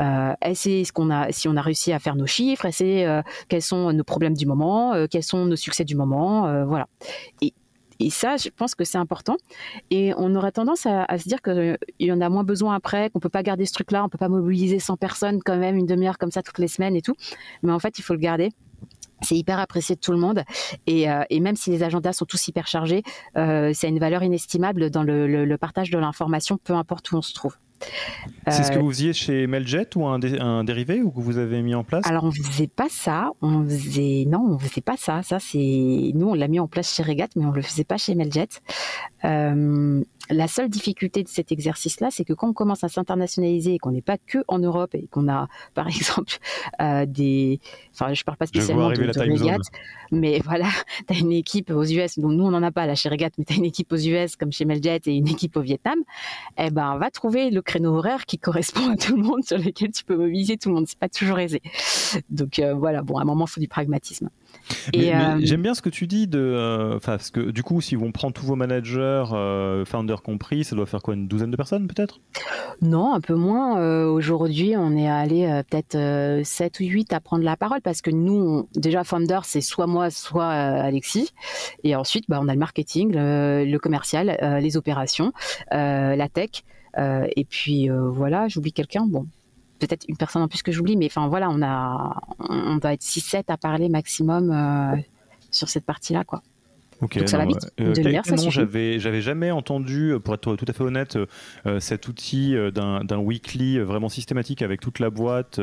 Euh, 0.00 0.34
ce 0.54 0.92
qu'on 0.92 1.10
a, 1.10 1.32
si 1.32 1.48
on 1.48 1.56
a 1.56 1.62
réussi 1.62 1.92
à 1.92 1.98
faire 1.98 2.14
nos 2.14 2.26
chiffres, 2.26 2.66
essayer 2.66 3.06
euh, 3.06 3.22
quels 3.48 3.62
sont 3.62 3.92
nos 3.92 4.04
problèmes 4.04 4.34
du 4.34 4.46
moment, 4.46 4.94
euh, 4.94 5.06
quels 5.10 5.24
sont 5.24 5.44
nos 5.46 5.56
succès 5.56 5.84
du 5.84 5.96
moment, 5.96 6.46
euh, 6.46 6.64
voilà. 6.64 6.86
Et, 7.42 7.52
et, 7.98 8.10
ça, 8.10 8.36
je 8.36 8.48
pense 8.48 8.76
que 8.76 8.84
c'est 8.84 8.98
important. 8.98 9.36
Et 9.90 10.12
on 10.16 10.36
aurait 10.36 10.52
tendance 10.52 10.86
à, 10.86 11.04
à 11.04 11.18
se 11.18 11.28
dire 11.28 11.42
qu'il 11.42 11.76
y 11.98 12.12
en 12.12 12.20
a 12.20 12.28
moins 12.28 12.44
besoin 12.44 12.76
après, 12.76 13.10
qu'on 13.10 13.18
peut 13.18 13.28
pas 13.28 13.42
garder 13.42 13.66
ce 13.66 13.72
truc-là, 13.72 14.04
on 14.04 14.08
peut 14.08 14.18
pas 14.18 14.28
mobiliser 14.28 14.78
100 14.78 14.96
personnes 14.96 15.42
quand 15.42 15.56
même 15.56 15.76
une 15.76 15.86
demi-heure 15.86 16.18
comme 16.18 16.30
ça 16.30 16.42
toutes 16.42 16.58
les 16.58 16.68
semaines 16.68 16.94
et 16.94 17.02
tout. 17.02 17.14
Mais 17.62 17.72
en 17.72 17.80
fait, 17.80 17.98
il 17.98 18.02
faut 18.02 18.14
le 18.14 18.20
garder 18.20 18.50
c'est 19.22 19.36
hyper 19.36 19.58
apprécié 19.58 19.94
de 19.94 20.00
tout 20.00 20.12
le 20.12 20.18
monde 20.18 20.44
et, 20.86 21.10
euh, 21.10 21.24
et, 21.30 21.40
même 21.40 21.56
si 21.56 21.70
les 21.70 21.82
agendas 21.82 22.12
sont 22.12 22.24
tous 22.24 22.48
hyper 22.48 22.66
chargés, 22.66 23.02
euh, 23.36 23.72
c'est 23.74 23.88
une 23.88 23.98
valeur 23.98 24.22
inestimable 24.22 24.90
dans 24.90 25.02
le, 25.02 25.26
le, 25.26 25.44
le 25.44 25.58
partage 25.58 25.90
de 25.90 25.98
l'information, 25.98 26.58
peu 26.58 26.74
importe 26.74 27.10
où 27.10 27.16
on 27.16 27.22
se 27.22 27.34
trouve. 27.34 27.56
C'est 28.48 28.64
ce 28.64 28.72
que 28.72 28.78
vous 28.78 28.90
faisiez 28.90 29.12
chez 29.12 29.46
Meljet 29.46 29.88
ou 29.96 30.06
un, 30.06 30.20
un, 30.40 30.64
dérivé 30.64 31.02
ou 31.02 31.10
que 31.10 31.20
vous 31.20 31.38
avez 31.38 31.62
mis 31.62 31.74
en 31.74 31.84
place? 31.84 32.06
Alors 32.06 32.24
on 32.24 32.32
faisait 32.32 32.66
pas 32.66 32.88
ça, 32.88 33.30
on 33.42 33.64
faisait 33.64 34.24
non, 34.26 34.46
on 34.50 34.58
faisait 34.58 34.80
pas 34.80 34.96
ça. 34.96 35.22
Ça 35.22 35.38
c'est 35.38 36.12
nous 36.14 36.28
on 36.30 36.34
l'a 36.34 36.48
mis 36.48 36.60
en 36.60 36.66
place 36.66 36.94
chez 36.94 37.02
Regat, 37.02 37.28
mais 37.36 37.44
on 37.44 37.50
le 37.50 37.62
faisait 37.62 37.84
pas 37.84 37.98
chez 37.98 38.14
Meljet. 38.14 38.48
Euh, 39.24 40.02
la 40.30 40.48
seule 40.48 40.68
difficulté 40.68 41.22
de 41.22 41.28
cet 41.28 41.52
exercice-là, 41.52 42.08
c'est 42.10 42.24
que 42.24 42.32
quand 42.32 42.48
on 42.48 42.52
commence 42.52 42.84
à 42.84 42.88
s'internationaliser 42.88 43.74
et 43.74 43.78
qu'on 43.78 43.92
n'est 43.92 44.02
pas 44.02 44.18
que 44.18 44.38
en 44.48 44.58
Europe 44.58 44.94
et 44.94 45.06
qu'on 45.10 45.28
a, 45.28 45.48
par 45.74 45.88
exemple, 45.88 46.38
euh, 46.80 47.06
des, 47.06 47.60
enfin, 47.94 48.12
je 48.14 48.24
parle 48.24 48.36
pas 48.36 48.46
spécialement 48.46 48.90
de, 48.90 48.96
de 48.96 49.58
mais 50.10 50.40
voilà, 50.44 50.68
tu 51.06 51.14
as 51.14 51.18
une 51.18 51.32
équipe 51.32 51.70
aux 51.70 51.84
US, 51.84 52.18
dont 52.18 52.28
nous 52.28 52.44
on 52.44 52.50
n'en 52.50 52.62
a 52.62 52.70
pas 52.70 52.86
là 52.86 52.94
chez 52.94 53.08
Regat, 53.08 53.30
mais 53.38 53.44
tu 53.44 53.52
as 53.52 53.56
une 53.56 53.64
équipe 53.64 53.92
aux 53.92 53.96
US 53.96 54.36
comme 54.36 54.52
chez 54.52 54.64
Meljet 54.64 55.00
et 55.06 55.16
une 55.16 55.28
équipe 55.28 55.56
au 55.56 55.60
Vietnam, 55.60 55.98
eh 56.58 56.70
ben, 56.70 56.96
va 56.98 57.10
trouver 57.10 57.50
le 57.50 57.62
créneau 57.62 57.96
horaire 57.96 58.26
qui 58.26 58.38
correspond 58.48 58.90
à 58.90 58.96
tout 58.96 59.16
le 59.16 59.22
monde, 59.22 59.44
sur 59.44 59.58
lequel 59.58 59.90
tu 59.92 60.04
peux 60.04 60.16
mobiliser 60.16 60.56
tout 60.56 60.68
le 60.68 60.76
monde. 60.76 60.86
C'est 60.86 60.98
pas 60.98 61.08
toujours 61.08 61.38
aisé. 61.38 61.62
Donc 62.30 62.58
euh, 62.58 62.74
voilà, 62.74 63.02
bon, 63.02 63.18
à 63.18 63.22
un 63.22 63.24
moment, 63.24 63.46
il 63.46 63.50
faut 63.50 63.60
du 63.60 63.68
pragmatisme. 63.68 64.30
Euh, 64.96 65.38
j'aime 65.40 65.62
bien 65.62 65.74
ce 65.74 65.82
que 65.82 65.88
tu 65.88 66.06
dis 66.06 66.26
de, 66.26 66.38
euh, 66.38 66.98
parce 67.04 67.30
que 67.30 67.50
du 67.50 67.62
coup, 67.62 67.80
si 67.80 67.96
on 67.96 68.12
prend 68.12 68.30
tous 68.30 68.44
vos 68.44 68.56
managers, 68.56 69.24
euh, 69.32 69.84
founders 69.84 70.22
compris, 70.22 70.64
ça 70.64 70.76
doit 70.76 70.86
faire 70.86 71.02
quoi, 71.02 71.14
une 71.14 71.28
douzaine 71.28 71.50
de 71.50 71.56
personnes 71.56 71.86
peut-être? 71.86 72.20
Non, 72.80 73.14
un 73.14 73.20
peu 73.20 73.34
moins. 73.34 74.06
Aujourd'hui, 74.06 74.74
on 74.76 74.96
est 74.96 75.08
allé 75.08 75.62
peut-être 75.68 76.44
7 76.44 76.80
ou 76.80 76.84
8 76.84 77.12
à 77.12 77.20
prendre 77.20 77.44
la 77.44 77.56
parole 77.56 77.80
parce 77.80 78.02
que 78.02 78.10
nous, 78.10 78.68
déjà 78.74 79.04
founder, 79.04 79.40
c'est 79.44 79.60
soit 79.60 79.86
moi, 79.86 80.10
soit 80.10 80.48
Alexis, 80.48 81.32
et 81.84 81.96
ensuite, 81.96 82.24
bah, 82.28 82.38
on 82.40 82.48
a 82.48 82.52
le 82.52 82.58
marketing, 82.58 83.12
le, 83.14 83.78
commercial, 83.78 84.36
les 84.62 84.76
opérations, 84.76 85.32
la 85.70 86.28
tech. 86.28 86.64
et 86.96 87.44
puis 87.44 87.88
voilà, 87.88 88.48
j'oublie 88.48 88.72
quelqu'un. 88.72 89.06
Bon, 89.06 89.26
peut-être 89.78 90.04
une 90.08 90.16
personne 90.16 90.42
en 90.42 90.48
plus 90.48 90.62
que 90.62 90.72
j'oublie, 90.72 90.96
mais 90.96 91.06
enfin 91.06 91.28
voilà, 91.28 91.48
on 91.50 91.62
a, 91.62 92.20
on 92.38 92.76
doit 92.76 92.92
être 92.92 93.02
6-7 93.02 93.44
à 93.48 93.56
parler 93.56 93.88
maximum 93.88 94.50
euh, 94.50 95.00
sur 95.50 95.68
cette 95.68 95.84
partie-là, 95.84 96.24
quoi. 96.24 96.42
Donc 97.00 97.16
ça 97.26 97.38
va 97.38 97.46
vite. 97.46 97.72
Euh, 97.78 97.94
non, 98.36 98.50
j'avais, 98.50 98.98
j'avais 98.98 99.20
jamais 99.20 99.52
entendu, 99.52 100.14
pour 100.24 100.34
être 100.34 100.56
tout 100.56 100.64
à 100.66 100.72
fait 100.72 100.82
honnête, 100.82 101.16
euh, 101.64 101.78
cet 101.78 102.08
outil 102.08 102.56
d'un, 102.74 103.18
weekly 103.18 103.78
vraiment 103.78 104.08
systématique 104.08 104.62
avec 104.62 104.80
toute 104.80 104.98
la 104.98 105.08
boîte. 105.08 105.60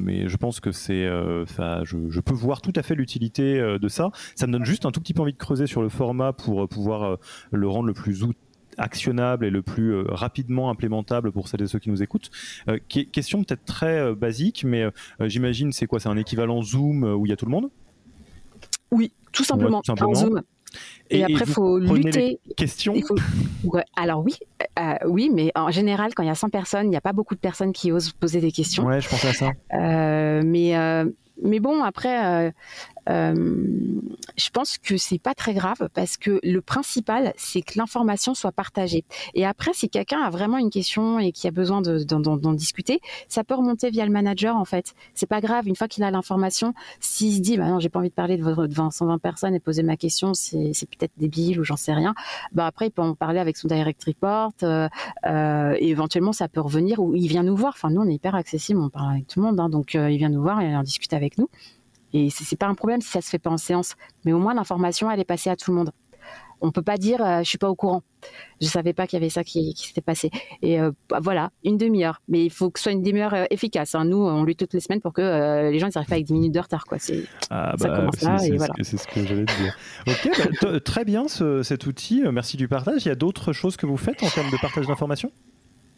mais 0.00 0.28
je 0.28 0.36
pense 0.36 0.60
que 0.60 0.70
c'est, 0.70 1.10
ça, 1.48 1.82
je, 1.82 1.96
je, 2.10 2.20
peux 2.20 2.34
voir 2.34 2.60
tout 2.60 2.72
à 2.76 2.84
fait 2.84 2.94
l'utilité 2.94 3.58
de 3.60 3.88
ça. 3.88 4.10
Ça 4.36 4.46
me 4.46 4.52
donne 4.52 4.64
juste 4.64 4.86
un 4.86 4.92
tout 4.92 5.00
petit 5.00 5.14
peu 5.14 5.22
envie 5.22 5.32
de 5.32 5.38
creuser 5.38 5.66
sur 5.66 5.82
le 5.82 5.88
format 5.88 6.32
pour 6.32 6.68
pouvoir 6.68 7.18
le 7.50 7.68
rendre 7.68 7.88
le 7.88 7.94
plus 7.94 8.22
utile 8.22 8.36
actionnable 8.78 9.44
et 9.44 9.50
le 9.50 9.62
plus 9.62 9.94
euh, 9.94 10.04
rapidement 10.08 10.70
implémentable 10.70 11.32
pour 11.32 11.48
celles 11.48 11.62
et 11.62 11.66
ceux 11.66 11.78
qui 11.78 11.90
nous 11.90 12.02
écoutent. 12.02 12.30
Euh, 12.68 12.78
question 12.88 13.44
peut-être 13.44 13.64
très 13.64 13.98
euh, 13.98 14.14
basique, 14.14 14.64
mais 14.64 14.86
j'imagine 15.20 15.72
c'est 15.72 15.86
quoi 15.86 16.00
C'est 16.00 16.08
un 16.08 16.16
équivalent 16.16 16.62
Zoom 16.62 17.04
où 17.04 17.26
il 17.26 17.30
y 17.30 17.32
a 17.32 17.36
tout 17.36 17.46
le 17.46 17.50
monde? 17.50 17.70
Oui, 18.90 19.12
tout 19.32 19.44
simplement. 19.44 19.82
Zoom. 20.14 20.42
Et, 21.10 21.22
après, 21.22 21.44
il 21.46 21.52
faut 21.52 21.78
lutter. 21.78 22.40
Questions? 22.56 22.94
Alors 23.96 24.24
oui, 24.24 24.36
oui, 25.06 25.30
mais 25.32 25.52
en 25.54 25.70
général, 25.70 26.14
quand 26.14 26.22
il 26.22 26.26
y 26.26 26.30
a 26.30 26.34
100 26.34 26.48
personnes, 26.48 26.86
il 26.86 26.90
n'y 26.90 26.96
a 26.96 27.02
pas 27.02 27.12
beaucoup 27.12 27.34
de 27.34 27.40
personnes 27.40 27.72
qui 27.72 27.92
osent 27.92 28.12
poser 28.12 28.40
des 28.40 28.52
questions. 28.52 28.84
Ouais, 28.84 29.00
je 29.00 29.08
pensais 29.08 29.28
à 29.28 29.32
ça. 29.32 29.50
mais 30.42 30.74
mais 31.42 31.60
bon, 31.60 31.82
après, 31.82 32.52
je 33.08 34.50
pense 34.52 34.78
que 34.78 34.96
c'est 34.96 35.18
pas 35.18 35.34
très 35.34 35.54
grave 35.54 35.88
parce 35.94 36.16
que 36.16 36.40
le 36.42 36.60
principal, 36.60 37.32
c'est 37.36 37.62
que 37.62 37.78
l'information 37.78 38.34
soit 38.34 38.52
partagée. 38.52 39.04
Et 39.34 39.44
après, 39.44 39.72
si 39.74 39.88
quelqu'un 39.88 40.20
a 40.20 40.30
vraiment 40.30 40.58
une 40.58 40.70
question 40.70 41.18
et 41.18 41.32
qui 41.32 41.48
a 41.48 41.50
besoin 41.50 41.82
d'en 41.82 42.52
discuter, 42.52 43.00
ça 43.28 43.44
peut 43.44 43.54
remonter 43.54 43.90
via 43.90 44.04
le 44.04 44.12
manager 44.12 44.56
en 44.56 44.64
fait. 44.64 44.94
C'est 45.14 45.26
pas 45.26 45.40
grave. 45.40 45.68
Une 45.68 45.76
fois 45.76 45.88
qu'il 45.88 46.04
a 46.04 46.10
l'information, 46.10 46.74
s'il 47.00 47.34
se 47.34 47.40
dit, 47.40 47.56
bah 47.56 47.68
non, 47.68 47.80
j'ai 47.80 47.88
pas 47.88 47.98
envie 47.98 48.10
de 48.10 48.14
parler 48.14 48.36
de 48.36 48.42
votre 48.42 48.72
120 48.90 49.18
personnes 49.18 49.54
et 49.54 49.60
poser 49.60 49.82
ma 49.82 49.96
question, 49.96 50.34
c'est 50.34 50.72
peut-être 50.86 51.12
débile 51.16 51.60
ou 51.60 51.64
j'en 51.64 51.76
sais 51.76 51.92
rien. 51.92 52.14
Bah 52.52 52.66
après, 52.66 52.86
il 52.86 52.90
peut 52.90 53.02
en 53.02 53.14
parler 53.14 53.40
avec 53.40 53.56
son 53.56 53.68
direct 53.68 54.02
report 54.04 54.52
euh, 54.62 54.88
et 55.78 55.88
éventuellement, 55.90 56.32
ça 56.32 56.48
peut 56.48 56.60
revenir 56.60 57.00
ou 57.00 57.14
il 57.14 57.28
vient 57.28 57.42
nous 57.42 57.56
voir. 57.56 57.72
Enfin, 57.74 57.90
nous, 57.90 58.00
on 58.00 58.08
est 58.08 58.14
hyper 58.14 58.34
accessible, 58.34 58.80
on 58.80 58.88
parle 58.88 59.12
avec 59.12 59.26
tout 59.26 59.40
le 59.40 59.46
monde, 59.46 59.60
hein, 59.60 59.68
donc 59.68 59.94
il 59.94 60.16
vient 60.16 60.28
nous 60.28 60.42
voir 60.42 60.60
et 60.60 60.76
on 60.76 60.82
discute 60.82 61.12
avec 61.12 61.38
nous. 61.38 61.48
Et 62.12 62.30
c'est 62.30 62.56
pas 62.56 62.66
un 62.66 62.74
problème 62.74 63.00
si 63.00 63.08
ça 63.08 63.20
se 63.20 63.30
fait 63.30 63.38
pas 63.38 63.50
en 63.50 63.56
séance, 63.56 63.94
mais 64.24 64.32
au 64.32 64.38
moins 64.38 64.54
l'information 64.54 65.10
elle 65.10 65.20
est 65.20 65.24
passée 65.24 65.50
à 65.50 65.56
tout 65.56 65.70
le 65.70 65.76
monde. 65.76 65.92
On 66.64 66.70
peut 66.70 66.82
pas 66.82 66.96
dire 66.96 67.20
euh, 67.20 67.40
je 67.42 67.48
suis 67.48 67.58
pas 67.58 67.68
au 67.68 67.74
courant, 67.74 68.02
je 68.60 68.68
savais 68.68 68.92
pas 68.92 69.08
qu'il 69.08 69.18
y 69.18 69.22
avait 69.22 69.30
ça 69.30 69.42
qui, 69.42 69.74
s'était 69.76 70.00
passé. 70.00 70.30
Et 70.62 70.80
euh, 70.80 70.92
bah, 71.08 71.18
voilà, 71.20 71.50
une 71.64 71.76
demi-heure, 71.76 72.22
mais 72.28 72.44
il 72.44 72.50
faut 72.50 72.70
que 72.70 72.78
ce 72.78 72.84
soit 72.84 72.92
une 72.92 73.02
demi-heure 73.02 73.34
euh, 73.34 73.44
efficace. 73.50 73.96
Hein. 73.96 74.04
Nous, 74.04 74.18
on 74.18 74.44
lutte 74.44 74.60
toutes 74.60 74.72
les 74.72 74.78
semaines 74.78 75.00
pour 75.00 75.12
que 75.12 75.70
les 75.70 75.78
gens 75.80 75.88
ils 75.88 75.98
arrivent 75.98 76.08
pas 76.08 76.14
avec 76.14 76.26
10 76.26 76.32
minutes 76.34 76.54
de 76.54 76.60
retard, 76.60 76.84
quoi. 76.84 76.98
C'est 77.00 77.24
ah, 77.50 77.74
ça 77.76 77.88
bah, 77.88 78.10
voilà. 78.56 78.74
C'est 78.80 78.96
ce 78.96 79.08
que 79.08 79.26
j'allais 79.26 79.44
dire. 79.44 79.76
Ok, 80.06 80.30
bah, 80.62 80.80
très 80.80 81.04
bien 81.04 81.26
cet 81.28 81.86
outil. 81.86 82.22
Merci 82.30 82.56
du 82.56 82.68
partage. 82.68 83.04
Il 83.04 83.08
y 83.08 83.12
a 83.12 83.16
d'autres 83.16 83.52
choses 83.52 83.76
que 83.76 83.86
vous 83.86 83.96
faites 83.96 84.22
en 84.22 84.28
termes 84.28 84.50
de 84.50 84.60
partage 84.60 84.86
d'informations? 84.86 85.32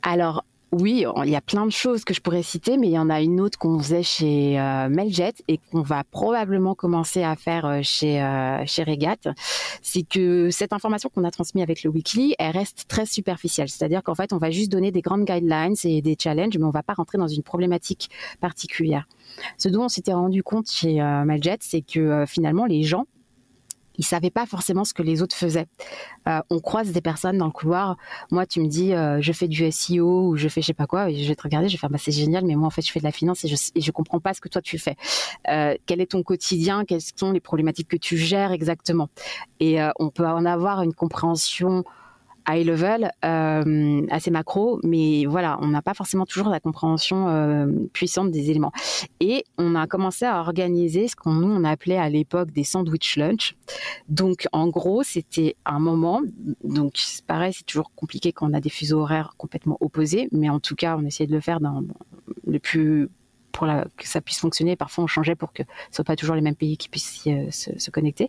Alors, 0.03 0.45
oui, 0.75 1.05
il 1.25 1.31
y 1.31 1.37
a 1.37 1.41
plein 1.41 1.67
de 1.67 1.73
choses 1.73 2.05
que 2.05 2.13
je 2.15 2.21
pourrais 2.21 2.43
citer, 2.43 2.77
mais 2.77 2.89
il 2.89 2.93
y 2.93 2.99
en 2.99 3.11
a 3.11 3.21
une 3.21 3.41
autre 3.41 3.59
qu'on 3.59 3.79
faisait 3.79 4.03
chez 4.03 4.59
euh, 4.59 4.89
Meljet 4.89 5.33
et 5.47 5.59
qu'on 5.59 5.83
va 5.83 6.05
probablement 6.05 6.75
commencer 6.75 7.23
à 7.23 7.37
faire 7.37 7.65
euh, 7.65 7.81
chez 7.83 8.21
euh, 8.21 8.65
chez 8.67 8.83
Regat. 8.83 9.35
C'est 9.83 10.03
que 10.03 10.51
cette 10.51 10.73
information 10.73 11.09
qu'on 11.15 11.25
a 11.25 11.31
transmise 11.31 11.63
avec 11.63 11.85
le 11.85 11.91
weekly, 11.91 12.35
elle 12.39 12.57
reste 12.57 12.87
très 12.89 13.07
superficielle. 13.07 13.69
C'est-à-dire 13.69 14.03
qu'en 14.03 14.15
fait, 14.15 14.33
on 14.33 14.39
va 14.39 14.51
juste 14.51 14.73
donner 14.73 14.91
des 14.91 15.01
grandes 15.01 15.25
guidelines 15.25 15.75
et 15.85 16.03
des 16.03 16.17
challenges, 16.19 16.59
mais 16.59 16.65
on 16.65 16.71
va 16.71 16.83
pas 16.83 16.95
rentrer 16.95 17.19
dans 17.19 17.29
une 17.29 17.43
problématique 17.43 18.11
particulière. 18.41 19.07
Ce 19.59 19.69
dont 19.69 19.85
on 19.85 19.89
s'était 19.89 20.13
rendu 20.13 20.43
compte 20.43 20.71
chez 20.71 20.95
Meljet, 21.25 21.59
c'est 21.61 21.83
que 21.83 22.25
finalement 22.27 22.67
les 22.67 22.83
gens 22.83 23.07
ils 23.97 24.05
savaient 24.05 24.31
pas 24.31 24.47
forcément 24.47 24.85
ce 24.85 24.95
que 24.95 25.03
les 25.03 25.23
autres 25.23 25.37
faisaient. 25.37 25.67
Euh, 26.29 26.41
on 26.51 26.61
croise 26.61 26.93
des 26.93 27.01
personnes 27.01 27.39
dans 27.39 27.47
le 27.47 27.53
couloir. 27.53 27.97
Moi, 28.31 28.47
tu 28.47 28.61
me 28.61 28.67
dis, 28.67 28.93
euh, 28.93 29.21
je 29.21 29.33
fais 29.33 29.49
du 29.49 29.71
SEO 29.71 30.29
ou 30.29 30.37
je 30.37 30.49
fais 30.49 30.61
je 30.63 30.69
sais 30.69 30.75
pas 30.75 30.87
quoi, 30.87 31.11
et 31.11 31.23
je 31.23 31.29
vais 31.29 31.35
te 31.35 31.43
regarder, 31.43 31.69
je 31.69 31.75
vais 31.75 31.79
faire, 31.79 31.91
bah, 31.91 31.99
c'est 31.99 32.13
génial, 32.13 32.45
mais 32.45 32.55
moi, 32.55 32.67
en 32.67 32.71
fait, 32.71 32.83
je 32.83 32.91
fais 32.91 33.01
de 33.01 33.05
la 33.05 33.13
finance 33.13 33.45
et 33.45 33.49
je, 33.49 33.57
et 33.75 33.81
je 33.81 33.91
comprends 33.91 34.21
pas 34.21 34.35
ce 34.35 34.41
que 34.41 34.49
toi 34.49 34.63
tu 34.63 34.79
fais. 34.79 34.97
Euh, 35.49 35.77
quel 35.87 36.01
est 36.01 36.13
ton 36.13 36.23
quotidien? 36.23 36.85
Quelles 36.85 37.01
sont 37.01 37.33
les 37.33 37.41
problématiques 37.41 37.89
que 37.89 37.97
tu 37.97 38.17
gères 38.17 38.53
exactement? 38.53 39.09
Et 39.61 39.79
on 39.99 40.11
peut 40.11 40.27
en 40.27 40.45
avoir 40.45 40.83
une 40.83 40.93
compréhension 40.93 41.85
high 42.49 42.65
level, 42.65 43.11
euh, 43.25 44.07
assez 44.11 44.31
macro, 44.31 44.81
mais 44.83 45.25
voilà, 45.27 45.59
on 45.61 45.69
n'a 45.69 45.83
pas 45.83 45.95
forcément 45.95 46.27
toujours 46.27 46.49
la 46.49 46.61
compréhension 46.61 47.29
euh, 47.29 47.67
puissante 47.93 48.31
des 48.31 48.51
éléments. 48.51 48.73
Et 49.21 49.45
on 49.59 49.75
a 49.75 49.87
commencé 49.87 50.25
à 50.25 50.41
organiser 50.41 51.09
ce 51.09 51.17
qu'on 51.17 51.33
nous 51.33 51.53
on 51.53 51.65
appelait 51.65 51.99
à 51.99 52.09
l'époque 52.09 52.51
des 52.51 52.65
sandwich 52.65 53.17
lunch. 53.17 53.57
Donc 54.09 54.47
en 54.53 54.69
gros, 54.69 55.03
c'était 55.03 55.57
un 55.65 55.79
moment. 55.79 56.23
Donc 56.63 56.95
pareil, 57.27 57.53
c'est 57.53 57.67
toujours 57.67 57.93
compliqué 57.95 58.33
quand 58.33 58.51
on 58.51 58.55
a 58.55 58.61
des 58.61 58.71
fuseaux 58.71 59.01
horaires 59.01 59.35
complètement 59.39 59.79
opposés, 59.81 60.29
mais 60.33 60.49
en 60.49 60.61
tout 60.61 60.75
cas, 60.75 60.97
on 60.99 61.05
essayait 61.05 61.29
de 61.29 61.35
le 61.35 61.41
faire 61.41 61.61
dans 61.61 61.83
le 62.47 62.59
plus 62.59 63.09
pour 63.55 63.69
que 63.97 64.07
ça 64.07 64.21
puisse 64.21 64.41
fonctionner. 64.41 64.77
Parfois, 64.77 65.05
on 65.05 65.07
changeait 65.07 65.37
pour 65.37 65.53
que 65.53 65.63
ce 65.63 65.97
soit 65.97 66.05
pas 66.05 66.17
toujours 66.17 66.35
les 66.35 66.43
mêmes 66.43 66.57
pays 66.57 66.77
qui 66.77 66.89
puissent 66.89 67.23
euh, 67.29 67.51
se, 67.51 67.91
connecter. 67.91 68.29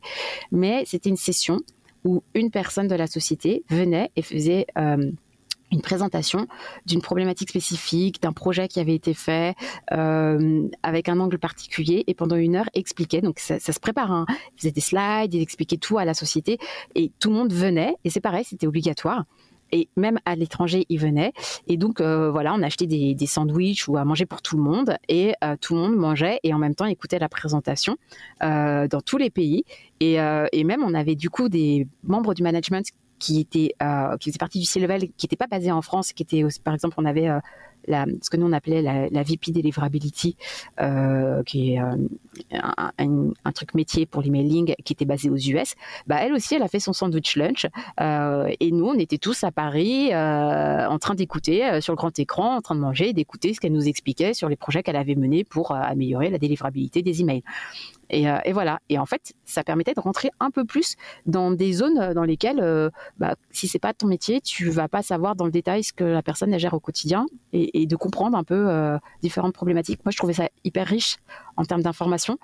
Mais 0.51 0.83
c'était 0.85 1.09
une 1.09 1.17
session 1.17 1.59
où 2.05 2.23
une 2.33 2.51
personne 2.51 2.87
de 2.87 2.95
la 2.95 3.07
société 3.07 3.63
venait 3.69 4.11
et 4.15 4.21
faisait 4.21 4.67
euh, 4.77 5.11
une 5.71 5.81
présentation 5.81 6.47
d'une 6.85 7.01
problématique 7.01 7.49
spécifique, 7.49 8.21
d'un 8.21 8.31
projet 8.31 8.67
qui 8.67 8.79
avait 8.79 8.95
été 8.95 9.13
fait 9.13 9.55
euh, 9.91 10.67
avec 10.83 11.09
un 11.09 11.19
angle 11.19 11.39
particulier 11.39 12.03
et 12.07 12.13
pendant 12.13 12.35
une 12.35 12.55
heure 12.55 12.69
expliquait. 12.73 13.21
Donc 13.21 13.39
ça, 13.39 13.59
se 13.59 13.79
prépare, 13.79 14.11
hein. 14.11 14.25
il 14.29 14.61
faisait 14.61 14.71
des 14.71 14.81
slides, 14.81 15.33
il 15.33 15.41
expliquait 15.41 15.77
tout 15.77 15.97
à 15.97 16.05
la 16.05 16.13
société 16.13 16.59
et 16.93 17.11
tout 17.19 17.29
le 17.29 17.35
monde 17.35 17.51
venait 17.51 17.95
et 18.03 18.09
c'est 18.09 18.21
pareil, 18.21 18.45
c'était 18.45 18.67
obligatoire 18.67 19.25
et 19.75 19.89
même 19.97 20.19
à 20.25 20.35
l'étranger, 20.37 20.85
ils 20.87 20.99
venaient. 20.99 21.33
Et 21.67 21.75
donc, 21.75 21.99
euh, 21.99 22.31
voilà, 22.31 22.53
on 22.53 22.61
achetait 22.63 22.87
des, 22.87 23.13
des 23.13 23.25
sandwichs 23.25 23.89
ou 23.89 23.97
à 23.97 24.05
manger 24.05 24.25
pour 24.25 24.41
tout 24.41 24.55
le 24.55 24.63
monde. 24.63 24.95
Et 25.09 25.33
euh, 25.43 25.57
tout 25.59 25.75
le 25.75 25.81
monde 25.81 25.97
mangeait 25.97 26.39
et 26.43 26.53
en 26.53 26.57
même 26.57 26.75
temps 26.75 26.85
écoutait 26.85 27.19
la 27.19 27.27
présentation 27.27 27.97
euh, 28.41 28.87
dans 28.87 29.01
tous 29.01 29.17
les 29.17 29.29
pays. 29.29 29.65
Et, 29.99 30.15
même, 30.63 30.81
on 30.83 30.93
avait 30.93 31.15
du 31.15 31.29
coup 31.29 31.49
des 31.49 31.87
membres 32.03 32.33
du 32.33 32.41
management 32.41 32.87
qui 33.19 33.39
étaient, 33.39 33.73
qui 34.19 34.29
faisaient 34.29 34.37
partie 34.37 34.59
du 34.59 34.65
C-Level, 34.65 35.09
qui 35.17 35.25
n'étaient 35.25 35.35
pas 35.35 35.47
basés 35.47 35.71
en 35.71 35.81
France, 35.81 36.13
qui 36.13 36.23
étaient, 36.23 36.43
par 36.63 36.73
exemple, 36.73 36.95
on 36.97 37.05
avait 37.05 37.29
ce 37.87 38.29
que 38.29 38.37
nous 38.37 38.45
on 38.45 38.51
appelait 38.51 38.81
la, 38.81 39.09
la 39.09 39.23
VP 39.23 39.51
Deliverability, 39.51 40.35
euh, 40.81 41.43
qui 41.43 41.73
est 41.73 41.79
euh, 41.79 41.95
un, 42.97 43.51
truc 43.51 43.73
métier 43.73 44.05
pour 44.05 44.21
l'emailing 44.21 44.75
qui 44.83 44.93
était 44.93 45.05
basé 45.05 45.29
aux 45.29 45.37
US, 45.37 45.75
bah, 46.07 46.17
elle 46.21 46.33
aussi, 46.33 46.55
elle 46.55 46.63
a 46.63 46.67
fait 46.67 46.79
son 46.79 46.93
sandwich 46.93 47.35
lunch. 47.37 47.67
Euh, 48.01 48.51
et 48.59 48.71
nous, 48.71 48.85
on 48.85 48.95
était 48.95 49.17
tous 49.17 49.43
à 49.43 49.51
Paris 49.51 50.13
en 50.15 50.99
train 50.99 51.15
d'écouter 51.15 51.81
sur 51.81 51.93
le 51.93 51.97
grand 51.97 52.17
écran, 52.19 52.57
en 52.57 52.61
train 52.61 52.75
de 52.75 52.81
manger 52.81 53.09
et 53.09 53.13
d'écouter 53.13 53.53
ce 53.53 53.59
qu'elle 53.59 53.73
nous 53.73 53.87
expliquait 53.87 54.33
sur 54.33 54.49
les 54.49 54.55
projets 54.55 54.83
qu'elle 54.83 54.95
avait 54.95 55.15
menés 55.15 55.43
pour 55.43 55.71
améliorer 55.71 56.29
la 56.29 56.37
délivrabilité 56.37 57.01
des 57.01 57.21
emails. 57.21 57.43
Et, 58.09 58.25
et, 58.45 58.53
voilà. 58.53 58.79
Et 58.89 58.99
en 58.99 59.05
fait, 59.05 59.33
ça 59.45 59.63
permettait 59.63 59.93
de 59.93 59.99
rentrer 59.99 60.29
un 60.39 60.51
peu 60.51 60.65
plus 60.65 60.95
dans 61.25 61.51
des 61.51 61.73
zones 61.73 62.13
dans 62.13 62.23
lesquelles, 62.23 62.91
bah, 63.17 63.35
si 63.51 63.67
c'est 63.67 63.79
pas 63.79 63.93
ton 63.93 64.07
métier, 64.07 64.41
tu 64.41 64.69
vas 64.69 64.87
pas 64.87 65.01
savoir 65.01 65.35
dans 65.35 65.45
le 65.45 65.51
détail 65.51 65.83
ce 65.83 65.93
que 65.93 66.03
la 66.03 66.21
personne 66.21 66.57
gère 66.57 66.73
au 66.73 66.79
quotidien 66.79 67.25
et, 67.53 67.85
de 67.85 67.95
comprendre 67.95 68.37
un 68.37 68.43
peu 68.43 68.97
différentes 69.21 69.53
problématiques. 69.53 70.01
Moi, 70.05 70.11
je 70.11 70.17
trouvais 70.17 70.33
ça 70.33 70.49
hyper 70.63 70.87
riche 70.87 71.17
en 71.57 71.63
termes 71.63 71.81
d'information. 71.81 72.37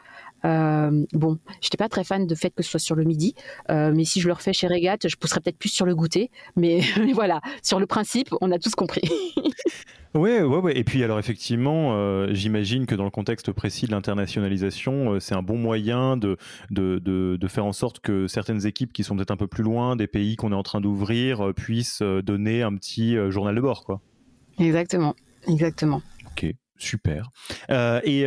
Euh, 0.46 1.06
bon, 1.14 1.38
j'étais 1.62 1.78
pas 1.78 1.90
très 1.90 2.04
fan 2.04 2.26
de 2.26 2.36
fait 2.36 2.50
que 2.50 2.64
ce 2.64 2.72
soit 2.72 2.80
sur 2.80 2.96
le 2.96 3.04
midi, 3.04 3.36
euh, 3.70 3.92
mais 3.94 4.06
si 4.06 4.22
je 4.22 4.28
le 4.28 4.34
refais 4.34 4.54
chez 4.54 4.68
Regat, 4.68 4.98
je 5.06 5.16
pousserais 5.16 5.40
peut-être 5.40 5.58
plus 5.58 5.70
sur 5.70 5.86
le 5.86 5.96
goûter. 5.96 6.32
Mais, 6.56 6.82
voilà, 7.14 7.42
sur 7.64 7.80
le 7.80 7.86
principe, 7.86 8.30
on 8.42 8.52
a 8.52 8.60
tous 8.60 8.76
compris. 8.76 9.10
Ouais, 10.14 10.42
ouais, 10.42 10.58
ouais. 10.58 10.78
Et 10.78 10.84
puis 10.84 11.04
alors 11.04 11.20
effectivement, 11.20 11.96
euh, 11.96 12.28
j'imagine 12.34 12.86
que 12.86 12.96
dans 12.96 13.06
le 13.06 13.12
contexte 13.12 13.52
précis 13.54 13.86
de 13.86 13.92
l'internationalisation, 13.92 15.14
euh, 15.14 15.20
c'est 15.20 15.36
un 15.36 15.42
bon 15.42 15.58
moyen 15.58 16.18
de, 16.18 16.38
de, 16.70 17.00
de, 17.00 17.38
de, 17.40 17.48
faire 17.48 17.66
en 17.66 17.72
sorte 17.72 18.02
que 18.02 18.28
certaines 18.28 18.66
équipes 18.66 18.92
qui 18.92 19.06
sont 19.06 19.16
peut-être 19.16 19.32
un 19.32 19.38
peu 19.38 19.48
plus 19.48 19.64
loin 19.64 19.96
des 19.96 20.08
pays 20.08 20.36
qu'on 20.36 20.52
est 20.52 20.56
en 20.56 20.64
train 20.64 20.82
d'ouvrir 20.82 21.48
euh, 21.48 21.54
puissent 21.54 22.02
donner 22.02 22.62
un 22.62 22.76
petit 22.76 23.16
journal 23.32 23.56
de 23.56 23.62
bord, 23.62 23.86
quoi. 23.86 24.02
Exactement, 24.60 25.16
exactement. 25.48 26.02
Ok. 26.32 26.54
Super. 26.78 27.30
Et 27.70 28.26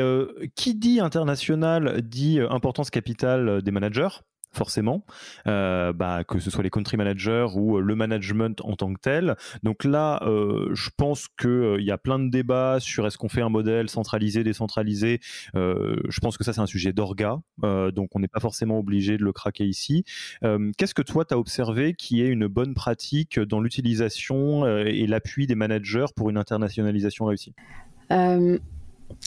qui 0.55 0.75
dit 0.77 1.01
international 1.01 2.03
dit 2.03 2.39
importance 2.39 2.91
capitale 2.91 3.63
des 3.63 3.71
managers? 3.73 4.21
Forcément, 4.55 5.05
bah, 5.45 6.23
que 6.27 6.39
ce 6.39 6.51
soit 6.51 6.63
les 6.63 6.71
country 6.71 6.97
managers 6.97 7.47
ou 7.55 7.79
le 7.79 7.95
management 7.95 8.61
en 8.63 8.77
tant 8.77 8.93
que 8.93 9.01
tel. 9.01 9.37
Donc 9.63 9.85
là, 9.85 10.21
je 10.25 10.91
pense 10.97 11.29
qu'il 11.29 11.77
il 11.79 11.85
y 11.85 11.91
a 11.91 11.99
plein 11.99 12.19
de 12.19 12.31
débats 12.31 12.79
sur 12.81 13.07
est-ce 13.07 13.19
qu'on 13.19 13.29
fait 13.29 13.43
un 13.43 13.49
modèle 13.49 13.89
centralisé, 13.89 14.45
décentralisé. 14.45 15.21
je 15.55 16.21
pense 16.21 16.37
que 16.39 16.45
ça, 16.45 16.53
c'est 16.53 16.61
un 16.61 16.67
sujet 16.67 16.93
d'orga, 16.93 17.41
donc 17.63 18.11
on 18.15 18.21
n'est 18.21 18.29
pas 18.29 18.41
forcément 18.41 18.79
obligé 18.79 19.17
de 19.17 19.25
le 19.25 19.33
craquer 19.33 19.67
ici. 19.67 20.05
Qu'est-ce 20.43 20.95
que 20.95 21.03
toi, 21.03 21.25
tu 21.25 21.35
as 21.35 21.39
observé 21.39 21.95
qui 21.95 22.23
est 22.23 22.29
une 22.29 22.47
bonne 22.47 22.75
pratique 22.75 23.39
dans 23.39 23.61
l'utilisation 23.61 24.67
et 24.67 25.07
l'appui 25.07 25.47
des 25.47 25.55
managers 25.55 26.07
pour 26.17 26.31
une 26.31 26.39
internationalisation 26.39 27.27
réussie? 27.27 27.55
Euh, 28.11 28.59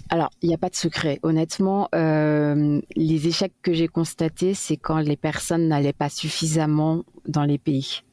alors, 0.10 0.30
il 0.42 0.50
n'y 0.50 0.56
a 0.56 0.58
pas 0.58 0.70
de 0.70 0.76
secret. 0.76 1.20
Honnêtement, 1.24 1.90
euh, 1.94 2.80
les 2.96 3.28
échecs 3.28 3.54
que 3.62 3.74
j'ai 3.74 3.88
constatés, 3.88 4.54
c'est 4.54 4.78
quand 4.78 5.00
les 5.00 5.18
personnes 5.18 5.68
n'allaient 5.68 5.94
pas 5.94 6.10
suffisamment 6.10 7.04
dans 7.28 7.44
les 7.44 7.58
pays. 7.58 8.04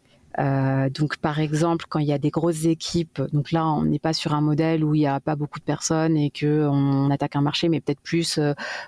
Euh, 0.40 0.90
donc, 0.90 1.18
par 1.18 1.38
exemple, 1.38 1.84
quand 1.88 2.00
il 2.00 2.08
y 2.08 2.12
a 2.12 2.18
des 2.18 2.30
grosses 2.30 2.64
équipes, 2.64 3.22
donc 3.32 3.52
là, 3.52 3.68
on 3.68 3.84
n'est 3.84 4.00
pas 4.00 4.12
sur 4.12 4.34
un 4.34 4.40
modèle 4.40 4.82
où 4.82 4.96
il 4.96 5.00
n'y 5.00 5.06
a 5.06 5.20
pas 5.20 5.36
beaucoup 5.36 5.60
de 5.60 5.64
personnes 5.64 6.16
et 6.16 6.30
que 6.30 6.66
on 6.66 7.10
attaque 7.10 7.36
un 7.36 7.40
marché, 7.40 7.68
mais 7.68 7.80
peut-être 7.80 8.00
plus, 8.00 8.40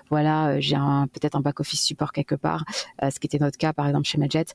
voilà, 0.09 0.59
j'ai 0.59 0.75
peut-être 1.13 1.35
un 1.35 1.41
back 1.41 1.61
office 1.61 1.81
support 1.81 2.11
quelque 2.11 2.35
part, 2.35 2.65
ce 3.01 3.17
qui 3.19 3.27
était 3.27 3.39
notre 3.39 3.57
cas, 3.57 3.71
par 3.71 3.87
exemple, 3.87 4.05
chez 4.05 4.17
Majet. 4.17 4.47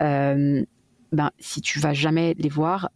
ben, 0.00 1.30
si 1.38 1.60
tu 1.60 1.78
vas 1.78 1.92
jamais 1.92 2.34
les 2.36 2.48
voir, 2.48 2.90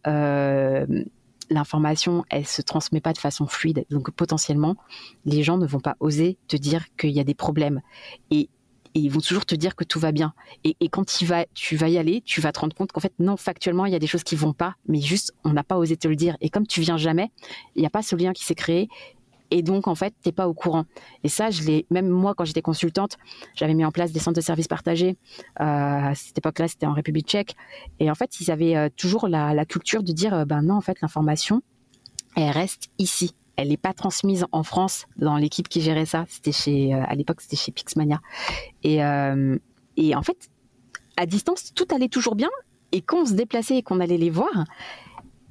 l'information, 1.49 2.23
elle 2.29 2.45
se 2.45 2.61
transmet 2.61 3.01
pas 3.01 3.13
de 3.13 3.17
façon 3.17 3.47
fluide. 3.47 3.85
Donc 3.89 4.11
potentiellement, 4.11 4.75
les 5.25 5.43
gens 5.43 5.57
ne 5.57 5.65
vont 5.65 5.79
pas 5.79 5.95
oser 5.99 6.37
te 6.47 6.57
dire 6.57 6.85
qu'il 6.97 7.11
y 7.11 7.19
a 7.19 7.23
des 7.23 7.35
problèmes. 7.35 7.81
Et, 8.31 8.49
ils 8.97 9.09
vont 9.09 9.19
toujours 9.19 9.45
te 9.45 9.55
dire 9.55 9.75
que 9.75 9.83
tout 9.83 9.99
va 9.99 10.13
bien. 10.13 10.33
Et, 10.63 10.87
quand 10.87 11.05
tu 11.05 11.25
vas, 11.25 11.43
y 11.89 11.97
aller, 11.97 12.21
tu 12.21 12.39
vas 12.39 12.53
te 12.53 12.61
rendre 12.61 12.73
compte 12.73 12.93
qu'en 12.93 13.01
fait, 13.01 13.11
non, 13.19 13.35
factuellement, 13.35 13.85
il 13.85 13.91
y 13.91 13.95
a 13.95 13.99
des 13.99 14.07
choses 14.07 14.23
qui 14.23 14.37
vont 14.37 14.53
pas, 14.53 14.75
mais 14.87 15.01
juste, 15.01 15.33
on 15.43 15.51
n'a 15.51 15.65
pas 15.65 15.75
osé 15.75 15.97
te 15.97 16.07
le 16.07 16.15
dire. 16.15 16.37
Et 16.39 16.49
comme 16.49 16.65
tu 16.65 16.79
viens 16.79 16.95
jamais, 16.95 17.29
il 17.75 17.81
n'y 17.81 17.85
a 17.85 17.89
pas 17.89 18.01
ce 18.01 18.15
lien 18.15 18.31
qui 18.31 18.45
s'est 18.45 18.55
créé 18.55 18.87
et 19.51 19.61
donc 19.61 19.87
en 19.87 19.95
fait 19.95 20.13
t'es 20.21 20.31
pas 20.31 20.47
au 20.47 20.53
courant. 20.53 20.85
Et 21.23 21.29
ça 21.29 21.49
je 21.49 21.63
l'ai 21.63 21.85
même 21.89 22.09
moi 22.09 22.33
quand 22.35 22.45
j'étais 22.45 22.61
consultante 22.61 23.17
j'avais 23.55 23.73
mis 23.73 23.85
en 23.85 23.91
place 23.91 24.11
des 24.11 24.19
centres 24.19 24.35
de 24.35 24.41
services 24.41 24.67
partagés. 24.67 25.17
Euh, 25.59 25.63
à 25.63 26.15
cette 26.15 26.37
époque-là 26.37 26.67
c'était 26.67 26.85
en 26.85 26.93
République 26.93 27.27
tchèque. 27.27 27.55
Et 27.99 28.09
en 28.09 28.15
fait 28.15 28.39
ils 28.39 28.51
avaient 28.51 28.75
euh, 28.75 28.89
toujours 28.95 29.27
la, 29.27 29.65
culture 29.65 30.03
de 30.03 30.11
dire 30.11 30.33
euh, 30.33 30.45
ben 30.45 30.61
non 30.61 30.75
en 30.75 30.81
fait 30.81 31.01
l'information 31.01 31.61
elle 32.35 32.51
reste 32.51 32.89
ici. 32.97 33.35
Elle 33.55 33.69
n'est 33.69 33.77
pas 33.77 33.93
transmise 33.93 34.45
en 34.51 34.63
France 34.63 35.05
dans 35.17 35.37
l'équipe 35.37 35.69
qui 35.69 35.79
gérait 35.81 36.05
ça. 36.05 36.25
C'était 36.27 36.51
chez 36.51 36.93
à 36.93 37.15
l'époque 37.15 37.39
c'était 37.39 37.55
chez 37.55 37.71
Pixmania. 37.71 38.19
Et 38.83 38.97
et 39.97 40.15
en 40.15 40.21
fait 40.21 40.49
à 41.15 41.25
distance 41.25 41.73
tout 41.73 41.87
allait 41.95 42.09
toujours 42.09 42.35
bien. 42.35 42.49
Et 42.91 43.01
quand 43.01 43.21
on 43.21 43.25
se 43.25 43.33
déplaçait 43.33 43.77
et 43.77 43.83
qu'on 43.83 43.99
allait 43.99 44.17
les 44.17 44.29
voir 44.29 44.65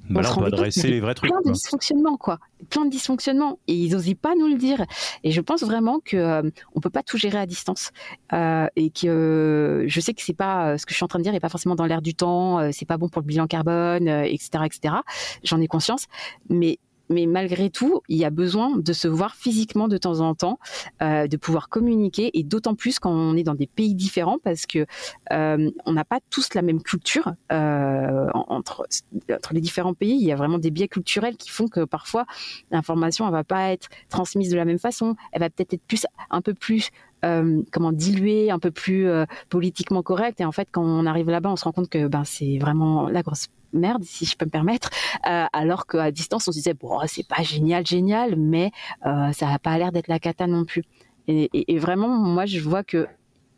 bah 0.09 0.21
on, 0.35 0.39
doit 0.39 0.47
adresser 0.47 0.87
les 0.87 0.99
vrais 0.99 1.15
trucs. 1.15 1.31
Plein 1.31 1.41
de 1.41 1.51
dysfonctionnements, 1.51 2.17
quoi. 2.17 2.39
Plein 2.69 2.85
de 2.85 2.89
dysfonctionnements. 2.89 3.59
Et 3.67 3.73
ils 3.73 3.91
n'osaient 3.93 4.15
pas 4.15 4.35
nous 4.35 4.47
le 4.47 4.55
dire. 4.55 4.85
Et 5.23 5.31
je 5.31 5.41
pense 5.41 5.63
vraiment 5.63 5.99
que 5.99 6.17
euh, 6.17 6.49
on 6.75 6.79
peut 6.79 6.89
pas 6.89 7.03
tout 7.03 7.17
gérer 7.17 7.37
à 7.37 7.45
distance. 7.45 7.91
Euh, 8.33 8.67
et 8.75 8.89
que 8.89 9.07
euh, 9.07 9.83
je 9.87 9.99
sais 9.99 10.13
que 10.13 10.21
c'est 10.21 10.33
pas 10.33 10.77
ce 10.77 10.85
que 10.85 10.91
je 10.91 10.95
suis 10.95 11.03
en 11.03 11.07
train 11.07 11.19
de 11.19 11.23
dire 11.23 11.33
n'est 11.33 11.39
pas 11.39 11.49
forcément 11.49 11.75
dans 11.75 11.85
l'air 11.85 12.01
du 12.01 12.13
temps. 12.13 12.71
c'est 12.71 12.85
pas 12.85 12.97
bon 12.97 13.09
pour 13.09 13.21
le 13.21 13.27
bilan 13.27 13.47
carbone, 13.47 14.07
etc., 14.07 14.63
etc. 14.65 14.95
J'en 15.43 15.59
ai 15.61 15.67
conscience. 15.67 16.05
Mais 16.49 16.79
mais 17.09 17.25
malgré 17.25 17.69
tout, 17.69 18.01
il 18.09 18.17
y 18.17 18.25
a 18.25 18.29
besoin 18.29 18.77
de 18.77 18.93
se 18.93 19.07
voir 19.07 19.35
physiquement 19.35 19.87
de 19.87 19.97
temps 19.97 20.19
en 20.19 20.35
temps, 20.35 20.59
euh, 21.01 21.27
de 21.27 21.37
pouvoir 21.37 21.69
communiquer, 21.69 22.31
et 22.37 22.43
d'autant 22.43 22.75
plus 22.75 22.99
quand 22.99 23.11
on 23.11 23.35
est 23.35 23.43
dans 23.43 23.55
des 23.55 23.67
pays 23.67 23.95
différents, 23.95 24.39
parce 24.43 24.65
que 24.65 24.85
euh, 25.31 25.71
on 25.85 25.93
n'a 25.93 26.05
pas 26.05 26.19
tous 26.29 26.53
la 26.53 26.61
même 26.61 26.81
culture 26.81 27.33
euh, 27.51 28.27
entre, 28.33 28.87
entre 29.31 29.53
les 29.53 29.61
différents 29.61 29.93
pays. 29.93 30.15
Il 30.15 30.25
y 30.25 30.31
a 30.31 30.35
vraiment 30.35 30.57
des 30.57 30.71
biais 30.71 30.87
culturels 30.87 31.37
qui 31.37 31.49
font 31.49 31.67
que 31.67 31.85
parfois 31.85 32.25
l'information, 32.71 33.25
elle 33.25 33.33
va 33.33 33.43
pas 33.43 33.71
être 33.71 33.89
transmise 34.09 34.49
de 34.49 34.57
la 34.57 34.65
même 34.65 34.79
façon. 34.79 35.15
Elle 35.31 35.41
va 35.41 35.49
peut-être 35.49 35.73
être 35.73 35.85
plus, 35.87 36.05
un 36.29 36.41
peu 36.41 36.53
plus 36.53 36.91
euh, 37.25 37.61
comment 37.71 37.91
diluée, 37.91 38.51
un 38.51 38.59
peu 38.59 38.71
plus 38.71 39.07
euh, 39.07 39.25
politiquement 39.49 40.03
correcte. 40.03 40.41
Et 40.41 40.45
en 40.45 40.51
fait, 40.51 40.67
quand 40.71 40.83
on 40.83 41.05
arrive 41.05 41.29
là-bas, 41.29 41.51
on 41.51 41.55
se 41.55 41.63
rend 41.63 41.71
compte 41.71 41.89
que 41.89 42.07
ben 42.07 42.23
c'est 42.23 42.57
vraiment 42.59 43.09
la 43.09 43.23
grosse 43.23 43.47
merde, 43.75 44.03
si 44.03 44.25
je 44.25 44.35
peux 44.35 44.45
me 44.45 44.51
permettre, 44.51 44.89
euh, 45.27 45.45
alors 45.53 45.85
qu'à 45.85 46.11
distance, 46.11 46.47
on 46.47 46.51
se 46.51 46.57
disait, 46.57 46.73
bon, 46.73 46.99
c'est 47.07 47.27
pas 47.27 47.43
génial, 47.43 47.85
génial, 47.85 48.35
mais 48.35 48.71
euh, 49.05 49.31
ça 49.31 49.47
n'a 49.47 49.59
pas 49.59 49.77
l'air 49.77 49.91
d'être 49.91 50.07
la 50.07 50.19
cata 50.19 50.47
non 50.47 50.65
plus. 50.65 50.83
Et, 51.27 51.79
vraiment, 51.79 52.07
moi, 52.07 52.45
je 52.45 52.59
vois 52.59 52.83
que 52.83 53.07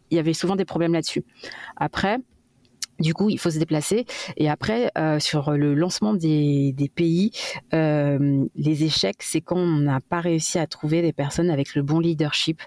il 0.10 0.16
y 0.16 0.20
avait 0.20 0.34
souvent 0.34 0.56
des 0.56 0.64
problèmes 0.64 0.94
là-dessus. 0.94 1.26
Après, 1.76 2.20
du 3.02 3.14
coup, 3.14 3.30
il 3.30 3.38
faut 3.38 3.50
se 3.50 3.60
déplacer. 3.60 4.06
Et 4.38 4.50
après, 4.50 4.90
euh, 4.98 5.20
sur 5.20 5.52
le 5.52 5.74
lancement 5.74 6.14
des, 6.14 6.74
pays, 6.96 7.32
les 7.74 8.84
échecs, 8.84 9.22
c'est 9.22 9.42
quand 9.42 9.58
on 9.58 9.80
n'a 9.80 10.00
pas 10.00 10.22
réussi 10.22 10.60
à 10.60 10.66
trouver 10.66 11.02
des 11.02 11.12
personnes 11.12 11.50
avec 11.50 11.76
le 11.76 11.82
bon 11.82 12.00
leadership. 12.00 12.62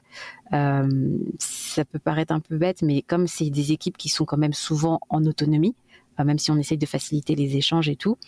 ça 0.52 1.84
peut 1.90 1.98
paraître 1.98 2.34
un 2.34 2.40
peu 2.40 2.58
bête, 2.58 2.82
mais 2.82 3.00
comme 3.00 3.26
c'est 3.26 3.48
des 3.48 3.72
équipes 3.72 3.96
qui 3.96 4.10
sont 4.10 4.26
quand 4.26 4.38
même 4.38 4.52
souvent 4.52 5.00
en 5.08 5.24
autonomie, 5.24 5.74
même 6.18 6.38
si 6.38 6.50
on 6.50 6.56
essaye 6.56 6.78
de 6.78 6.86
faciliter 6.86 7.34
les 7.34 7.56
échanges 7.56 7.88
et 7.88 7.96
tout. 7.96 8.18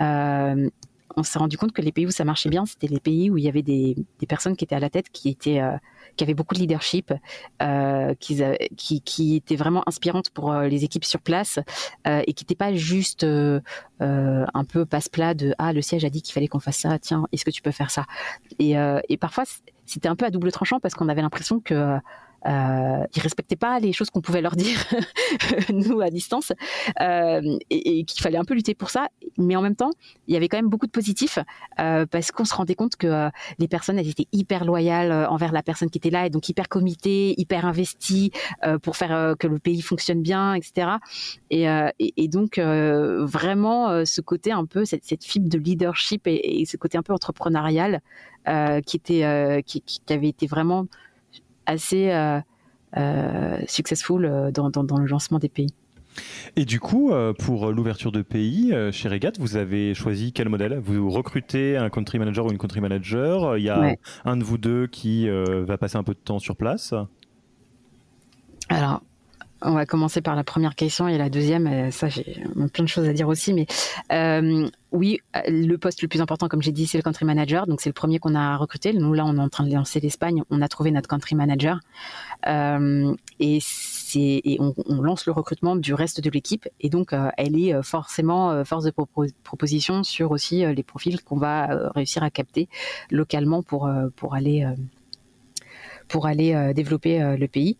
Euh, 0.00 0.68
on 1.16 1.24
s'est 1.24 1.40
rendu 1.40 1.58
compte 1.58 1.72
que 1.72 1.82
les 1.82 1.90
pays 1.90 2.06
où 2.06 2.10
ça 2.12 2.24
marchait 2.24 2.48
bien, 2.48 2.64
c'était 2.66 2.86
les 2.86 3.00
pays 3.00 3.30
où 3.30 3.36
il 3.36 3.42
y 3.42 3.48
avait 3.48 3.62
des, 3.62 3.96
personnes 4.28 4.56
qui 4.56 4.64
étaient 4.64 4.76
à 4.76 4.80
la 4.80 4.90
tête, 4.90 5.10
qui 5.10 5.28
étaient 5.28 5.60
euh, 5.60 5.76
avaient 6.20 6.34
beaucoup 6.34 6.54
de 6.54 6.60
leadership, 6.60 7.12
euh, 7.62 8.14
qui, 8.14 9.36
étaient 9.36 9.56
vraiment 9.56 9.82
inspirantes 9.88 10.30
pour 10.30 10.52
les 10.54 10.84
équipes 10.84 11.04
sur 11.04 11.20
place 11.20 11.58
et 12.04 12.32
qui 12.32 12.44
n'étaient 12.44 12.54
pas 12.54 12.74
juste 12.74 13.24
un 13.24 14.64
peu 14.68 14.86
passe-plat 14.86 15.34
de 15.34 15.54
ah 15.58 15.72
le 15.72 15.82
siège 15.82 16.04
a 16.04 16.10
dit 16.10 16.22
qu'il 16.22 16.34
fallait 16.34 16.46
qu'on 16.46 16.60
fasse 16.60 16.78
ça, 16.78 16.98
tiens 16.98 17.26
est-ce 17.32 17.44
que 17.44 17.50
tu 17.50 17.62
peux 17.62 17.70
faire 17.72 17.90
ça? 17.90 18.04
Et 18.58 18.76
parfois 19.18 19.44
c'était 19.86 20.08
un 20.08 20.14
peu 20.14 20.26
à 20.26 20.30
double 20.30 20.52
tranchant 20.52 20.78
parce 20.78 20.94
qu'on 20.94 21.08
avait 21.08 21.22
l'impression 21.22 21.58
que 21.58 21.98
euh, 22.46 23.04
ils 23.14 23.22
respectaient 23.22 23.56
pas 23.56 23.78
les 23.80 23.92
choses 23.92 24.10
qu'on 24.10 24.20
pouvait 24.20 24.40
leur 24.40 24.56
dire 24.56 24.78
nous 25.72 26.00
à 26.00 26.10
distance 26.10 26.52
euh, 27.00 27.58
et, 27.70 28.04
qu'il 28.04 28.22
fallait 28.22 28.38
un 28.38 28.44
peu 28.44 28.54
lutter 28.54 28.74
pour 28.74 28.90
ça. 28.90 29.08
Mais 29.38 29.56
en 29.56 29.62
même 29.62 29.76
temps 29.76 29.90
il 30.26 30.34
y 30.34 30.36
avait 30.36 30.48
quand 30.48 30.58
même 30.58 30.68
beaucoup 30.68 30.86
de 30.86 30.90
positifs 30.90 31.38
euh, 31.78 32.06
parce 32.06 32.30
qu'on 32.30 32.44
se 32.44 32.54
rendait 32.54 32.74
compte 32.74 32.96
que 32.96 33.06
euh, 33.06 33.30
les 33.58 33.68
personnes 33.68 33.98
elles 33.98 34.08
étaient 34.08 34.28
hyper 34.32 34.64
loyales 34.64 35.12
euh, 35.12 35.28
envers 35.28 35.52
la 35.52 35.62
personne 35.62 35.90
qui 35.90 35.98
était 35.98 36.10
là 36.10 36.26
et 36.26 36.30
donc 36.30 36.48
hyper 36.48 36.68
committées 36.68 37.34
hyper 37.38 37.66
investies 37.66 38.30
pour 38.82 38.96
faire 38.96 39.34
que 39.38 39.46
le 39.46 39.58
pays 39.58 39.82
fonctionne 39.82 40.22
bien 40.22 40.54
etc 40.54 40.92
et, 41.50 41.64
et, 41.64 42.14
et 42.16 42.28
donc 42.28 42.58
vraiment 42.58 44.04
ce 44.04 44.20
côté 44.20 44.52
un 44.52 44.64
peu 44.64 44.84
cette, 44.84 45.04
cette 45.04 45.24
fibre 45.24 45.48
de 45.48 45.58
leadership 45.58 46.26
et, 46.26 46.60
et, 46.60 46.66
ce 46.66 46.76
côté 46.76 46.98
un 46.98 47.02
peu 47.02 47.12
entrepreneurial 47.12 48.00
qui 48.86 48.96
était 48.96 49.62
qui, 49.66 49.82
qui 49.82 50.00
avait 50.12 50.28
été 50.28 50.46
vraiment 50.46 50.86
assez 51.70 52.10
euh, 52.10 52.40
euh, 52.96 53.58
successful 53.66 54.24
euh, 54.24 54.50
dans, 54.50 54.70
dans, 54.70 54.98
le 54.98 55.06
lancement 55.06 55.38
des 55.38 55.48
pays. 55.48 55.72
Et 56.56 56.64
du 56.64 56.80
coup, 56.80 57.12
pour 57.38 57.70
l'ouverture 57.70 58.10
de 58.10 58.20
pays, 58.20 58.74
chez 58.90 59.08
Regat, 59.08 59.30
vous 59.38 59.56
avez 59.56 59.94
choisi 59.94 60.32
quel 60.32 60.48
modèle? 60.48 60.76
Vous 60.76 61.08
recrutez 61.08 61.76
un 61.76 61.88
country 61.88 62.18
manager 62.18 62.46
ou 62.46 62.50
une 62.50 62.58
country 62.58 62.80
manager? 62.80 63.56
Il 63.56 63.62
y 63.62 63.70
a 63.70 63.94
un 64.24 64.36
de 64.36 64.42
vous 64.42 64.58
deux 64.58 64.88
qui 64.88 65.28
va 65.28 65.78
passer 65.78 65.96
un 65.96 66.02
peu 66.02 66.12
de 66.12 66.18
temps 66.18 66.40
sur 66.40 66.56
place? 66.56 66.94
Alors, 68.68 69.02
on 69.62 69.72
va 69.72 69.86
commencer 69.86 70.20
par 70.20 70.36
la 70.36 70.44
première 70.44 70.74
question 70.74 71.08
et 71.08 71.18
la 71.18 71.28
deuxième. 71.28 71.66
Euh, 71.66 71.90
ça, 71.90 72.08
j'ai 72.08 72.42
plein 72.72 72.84
de 72.84 72.88
choses 72.88 73.08
à 73.08 73.12
dire 73.12 73.28
aussi, 73.28 73.52
mais 73.52 73.66
euh, 74.12 74.68
oui, 74.92 75.20
le 75.46 75.76
poste 75.76 76.02
le 76.02 76.08
plus 76.08 76.20
important, 76.20 76.48
comme 76.48 76.62
j'ai 76.62 76.72
dit, 76.72 76.86
c'est 76.86 76.98
le 76.98 77.02
country 77.02 77.24
manager. 77.24 77.66
Donc 77.66 77.80
c'est 77.80 77.88
le 77.88 77.94
premier 77.94 78.18
qu'on 78.18 78.34
a 78.34 78.56
recruté. 78.56 78.92
Nous 78.92 79.12
là, 79.12 79.24
on 79.26 79.36
est 79.36 79.40
en 79.40 79.48
train 79.48 79.66
de 79.66 79.74
lancer 79.74 80.00
l'Espagne. 80.00 80.42
On 80.50 80.62
a 80.62 80.68
trouvé 80.68 80.90
notre 80.90 81.08
country 81.08 81.34
manager 81.34 81.80
euh, 82.46 83.14
et 83.38 83.58
c'est 83.62 84.42
on, 84.58 85.02
lance 85.02 85.26
le 85.26 85.32
recrutement 85.32 85.76
du 85.76 85.94
reste 85.94 86.20
de 86.20 86.30
l'équipe. 86.30 86.68
Et 86.80 86.88
donc 86.88 87.14
elle 87.36 87.58
est 87.58 87.82
forcément 87.82 88.64
force 88.64 88.84
de 88.84 88.92
proposition 89.44 90.02
sur 90.02 90.30
aussi 90.30 90.64
les 90.64 90.82
profils 90.82 91.22
qu'on 91.22 91.36
va 91.36 91.90
réussir 91.94 92.22
à 92.22 92.30
capter 92.30 92.68
localement 93.10 93.62
pour 93.62 93.90
pour 94.16 94.34
aller 94.34 94.66
pour 96.10 96.26
aller 96.26 96.54
euh, 96.54 96.74
développer 96.74 97.22
euh, 97.22 97.36
le 97.36 97.48
pays. 97.48 97.78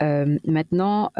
Euh, 0.00 0.38
maintenant, 0.46 1.10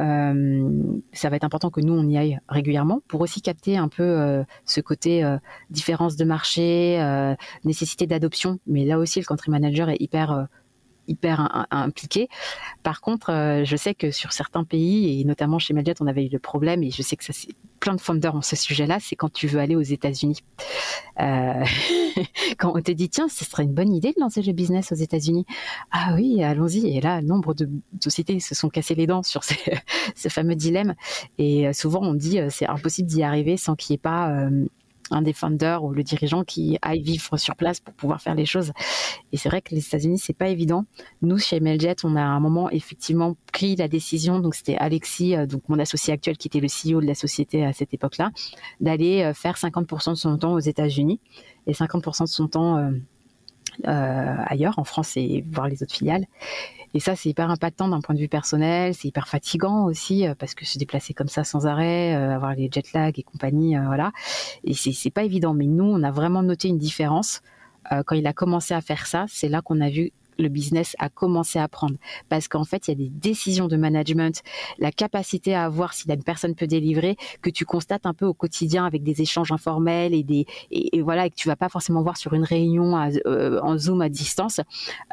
ça 1.12 1.28
va 1.28 1.36
être 1.36 1.44
important 1.44 1.70
que 1.70 1.80
nous, 1.80 1.92
on 1.92 2.08
y 2.08 2.16
aille 2.16 2.38
régulièrement 2.48 3.00
pour 3.08 3.20
aussi 3.20 3.42
capter 3.42 3.76
un 3.76 3.88
peu 3.88 4.44
ce 4.64 4.80
côté 4.80 5.24
différence 5.70 6.16
de 6.16 6.24
marché, 6.24 7.34
nécessité 7.64 8.06
d'adoption. 8.06 8.58
Mais 8.66 8.84
là 8.84 8.98
aussi, 8.98 9.20
le 9.20 9.24
country 9.24 9.50
manager 9.50 9.88
est 9.90 10.00
hyper 10.00 10.46
hyper 11.08 11.66
impliqué. 11.70 12.28
Par 12.82 13.00
contre, 13.00 13.62
je 13.64 13.76
sais 13.76 13.94
que 13.94 14.10
sur 14.10 14.32
certains 14.32 14.64
pays, 14.64 15.20
et 15.20 15.24
notamment 15.24 15.58
chez 15.58 15.74
Meljet, 15.74 15.94
on 16.00 16.06
avait 16.06 16.26
eu 16.26 16.30
le 16.30 16.38
problème, 16.38 16.82
et 16.82 16.90
je 16.90 17.02
sais 17.02 17.16
que 17.16 17.24
ça, 17.24 17.32
c'est 17.32 17.54
plein 17.82 17.96
de 17.96 18.00
founders 18.00 18.36
ont 18.36 18.42
ce 18.42 18.54
sujet-là, 18.54 18.98
c'est 19.00 19.16
quand 19.16 19.30
tu 19.32 19.48
veux 19.48 19.58
aller 19.58 19.74
aux 19.74 19.82
États-Unis. 19.82 20.38
Euh, 21.20 21.64
quand 22.58 22.72
on 22.76 22.80
te 22.80 22.92
dit, 22.92 23.08
tiens, 23.08 23.26
ce 23.28 23.44
serait 23.44 23.64
une 23.64 23.74
bonne 23.74 23.92
idée 23.92 24.12
de 24.16 24.20
lancer 24.20 24.40
le 24.40 24.52
business 24.52 24.92
aux 24.92 24.96
États-Unis. 24.96 25.44
Ah 25.90 26.12
oui, 26.14 26.44
allons-y. 26.44 26.96
Et 26.96 27.00
là, 27.00 27.20
nombre 27.20 27.54
de 27.54 27.68
sociétés 28.00 28.38
se 28.38 28.54
sont 28.54 28.68
cassées 28.68 28.94
les 28.94 29.08
dents 29.08 29.24
sur 29.24 29.42
ce 30.14 30.28
fameux 30.28 30.54
dilemme. 30.54 30.94
Et 31.38 31.66
euh, 31.66 31.72
souvent, 31.72 32.02
on 32.02 32.14
dit, 32.14 32.38
euh, 32.38 32.48
c'est 32.50 32.66
impossible 32.66 33.08
d'y 33.08 33.24
arriver 33.24 33.56
sans 33.56 33.74
qu'il 33.74 33.94
n'y 33.94 33.96
ait 33.96 33.98
pas 33.98 34.48
un 35.12 35.22
des 35.22 35.34
ou 35.82 35.90
le 35.90 36.02
dirigeant 36.02 36.44
qui 36.44 36.78
aille 36.82 37.02
vivre 37.02 37.36
sur 37.36 37.56
place 37.56 37.80
pour 37.80 37.94
pouvoir 37.94 38.20
faire 38.20 38.34
les 38.34 38.46
choses. 38.46 38.72
Et 39.32 39.36
c'est 39.36 39.48
vrai 39.48 39.60
que 39.60 39.74
les 39.74 39.84
États-Unis, 39.84 40.18
c'est 40.18 40.32
pas 40.32 40.48
évident. 40.48 40.84
Nous, 41.20 41.38
chez 41.38 41.60
MLJet, 41.60 41.96
on 42.04 42.16
a 42.16 42.22
à 42.22 42.26
un 42.26 42.40
moment 42.40 42.70
effectivement 42.70 43.36
pris 43.52 43.76
la 43.76 43.88
décision, 43.88 44.38
donc 44.38 44.54
c'était 44.54 44.76
Alexis, 44.76 45.36
euh, 45.36 45.46
mon 45.68 45.78
associé 45.78 46.12
actuel 46.12 46.36
qui 46.36 46.48
était 46.48 46.60
le 46.60 46.68
CEO 46.68 47.00
de 47.00 47.06
la 47.06 47.14
société 47.14 47.64
à 47.64 47.72
cette 47.72 47.94
époque-là, 47.94 48.30
d'aller 48.80 49.22
euh, 49.22 49.34
faire 49.34 49.56
50% 49.56 50.10
de 50.10 50.14
son 50.14 50.38
temps 50.38 50.54
aux 50.54 50.60
États-Unis 50.60 51.20
et 51.66 51.72
50% 51.72 52.22
de 52.22 52.28
son 52.28 52.48
temps 52.48 52.76
euh, 52.76 52.90
ailleurs, 53.84 54.78
en 54.78 54.84
France 54.84 55.16
et 55.16 55.44
voir 55.50 55.68
les 55.68 55.82
autres 55.82 55.94
filiales. 55.94 56.26
Et 56.94 57.00
ça, 57.00 57.16
c'est 57.16 57.30
hyper 57.30 57.50
impactant 57.50 57.88
d'un 57.88 58.00
point 58.00 58.14
de 58.14 58.20
vue 58.20 58.28
personnel, 58.28 58.94
c'est 58.94 59.08
hyper 59.08 59.26
fatigant 59.26 59.84
aussi 59.84 60.26
euh, 60.26 60.34
parce 60.38 60.54
que 60.54 60.66
se 60.66 60.78
déplacer 60.78 61.14
comme 61.14 61.28
ça 61.28 61.42
sans 61.42 61.66
arrêt, 61.66 62.14
euh, 62.14 62.34
avoir 62.34 62.54
les 62.54 62.68
jet 62.70 62.92
lag 62.92 63.18
et 63.18 63.22
compagnie, 63.22 63.76
euh, 63.76 63.84
voilà. 63.86 64.12
Et 64.64 64.74
c'est 64.74 65.10
pas 65.10 65.24
évident. 65.24 65.54
Mais 65.54 65.66
nous, 65.66 65.84
on 65.84 66.02
a 66.02 66.10
vraiment 66.10 66.42
noté 66.42 66.68
une 66.68 66.78
différence 66.78 67.42
quand 68.06 68.14
il 68.14 68.26
a 68.28 68.32
commencé 68.32 68.74
à 68.74 68.80
faire 68.80 69.06
ça. 69.06 69.26
C'est 69.28 69.48
là 69.48 69.60
qu'on 69.60 69.80
a 69.80 69.90
vu 69.90 70.12
le 70.38 70.48
business 70.48 70.96
a 70.98 71.08
commencé 71.08 71.58
à 71.58 71.68
prendre. 71.68 71.96
Parce 72.28 72.48
qu'en 72.48 72.64
fait, 72.64 72.88
il 72.88 72.90
y 72.90 72.94
a 72.94 72.96
des 72.96 73.10
décisions 73.10 73.68
de 73.68 73.76
management, 73.76 74.42
la 74.78 74.92
capacité 74.92 75.54
à 75.54 75.68
voir 75.68 75.94
si 75.94 76.08
une 76.10 76.22
personne 76.22 76.54
peut 76.54 76.66
délivrer, 76.66 77.16
que 77.40 77.50
tu 77.50 77.64
constates 77.64 78.06
un 78.06 78.14
peu 78.14 78.26
au 78.26 78.34
quotidien 78.34 78.84
avec 78.84 79.02
des 79.02 79.22
échanges 79.22 79.52
informels 79.52 80.14
et 80.14 80.22
des 80.22 80.46
et, 80.70 81.02
voilà 81.02 81.26
et 81.26 81.30
que 81.30 81.34
tu 81.34 81.48
vas 81.48 81.56
pas 81.56 81.68
forcément 81.68 82.02
voir 82.02 82.16
sur 82.16 82.34
une 82.34 82.44
réunion 82.44 82.96
euh, 83.26 83.60
en 83.62 83.78
Zoom 83.78 84.02
à 84.02 84.08
distance. 84.08 84.60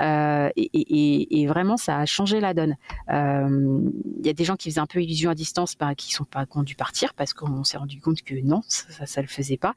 Euh, 0.02 0.50
et, 0.56 1.48
vraiment, 1.48 1.78
ça 1.78 1.98
a 1.98 2.06
changé 2.06 2.40
la 2.40 2.54
donne. 2.54 2.76
Euh, 3.10 3.80
il 4.20 4.26
y 4.26 4.30
a 4.30 4.34
des 4.34 4.44
gens 4.44 4.56
qui 4.56 4.70
faisaient 4.70 4.82
un 4.82 4.86
peu 4.86 5.02
illusion 5.02 5.32
à 5.32 5.36
distance, 5.36 5.76
bah, 5.80 5.96
qui 5.96 6.14
sont 6.14 6.26
pas 6.26 6.46
conduits 6.46 6.76
partir 6.76 7.14
parce 7.14 7.34
qu'on 7.34 7.64
s'est 7.64 7.78
rendu 7.78 8.00
compte 8.02 8.22
que 8.22 8.36
non, 8.44 8.62
ça, 8.68 9.06
ça, 9.06 9.22
le 9.22 9.28
faisait 9.28 9.58
pas. 9.58 9.74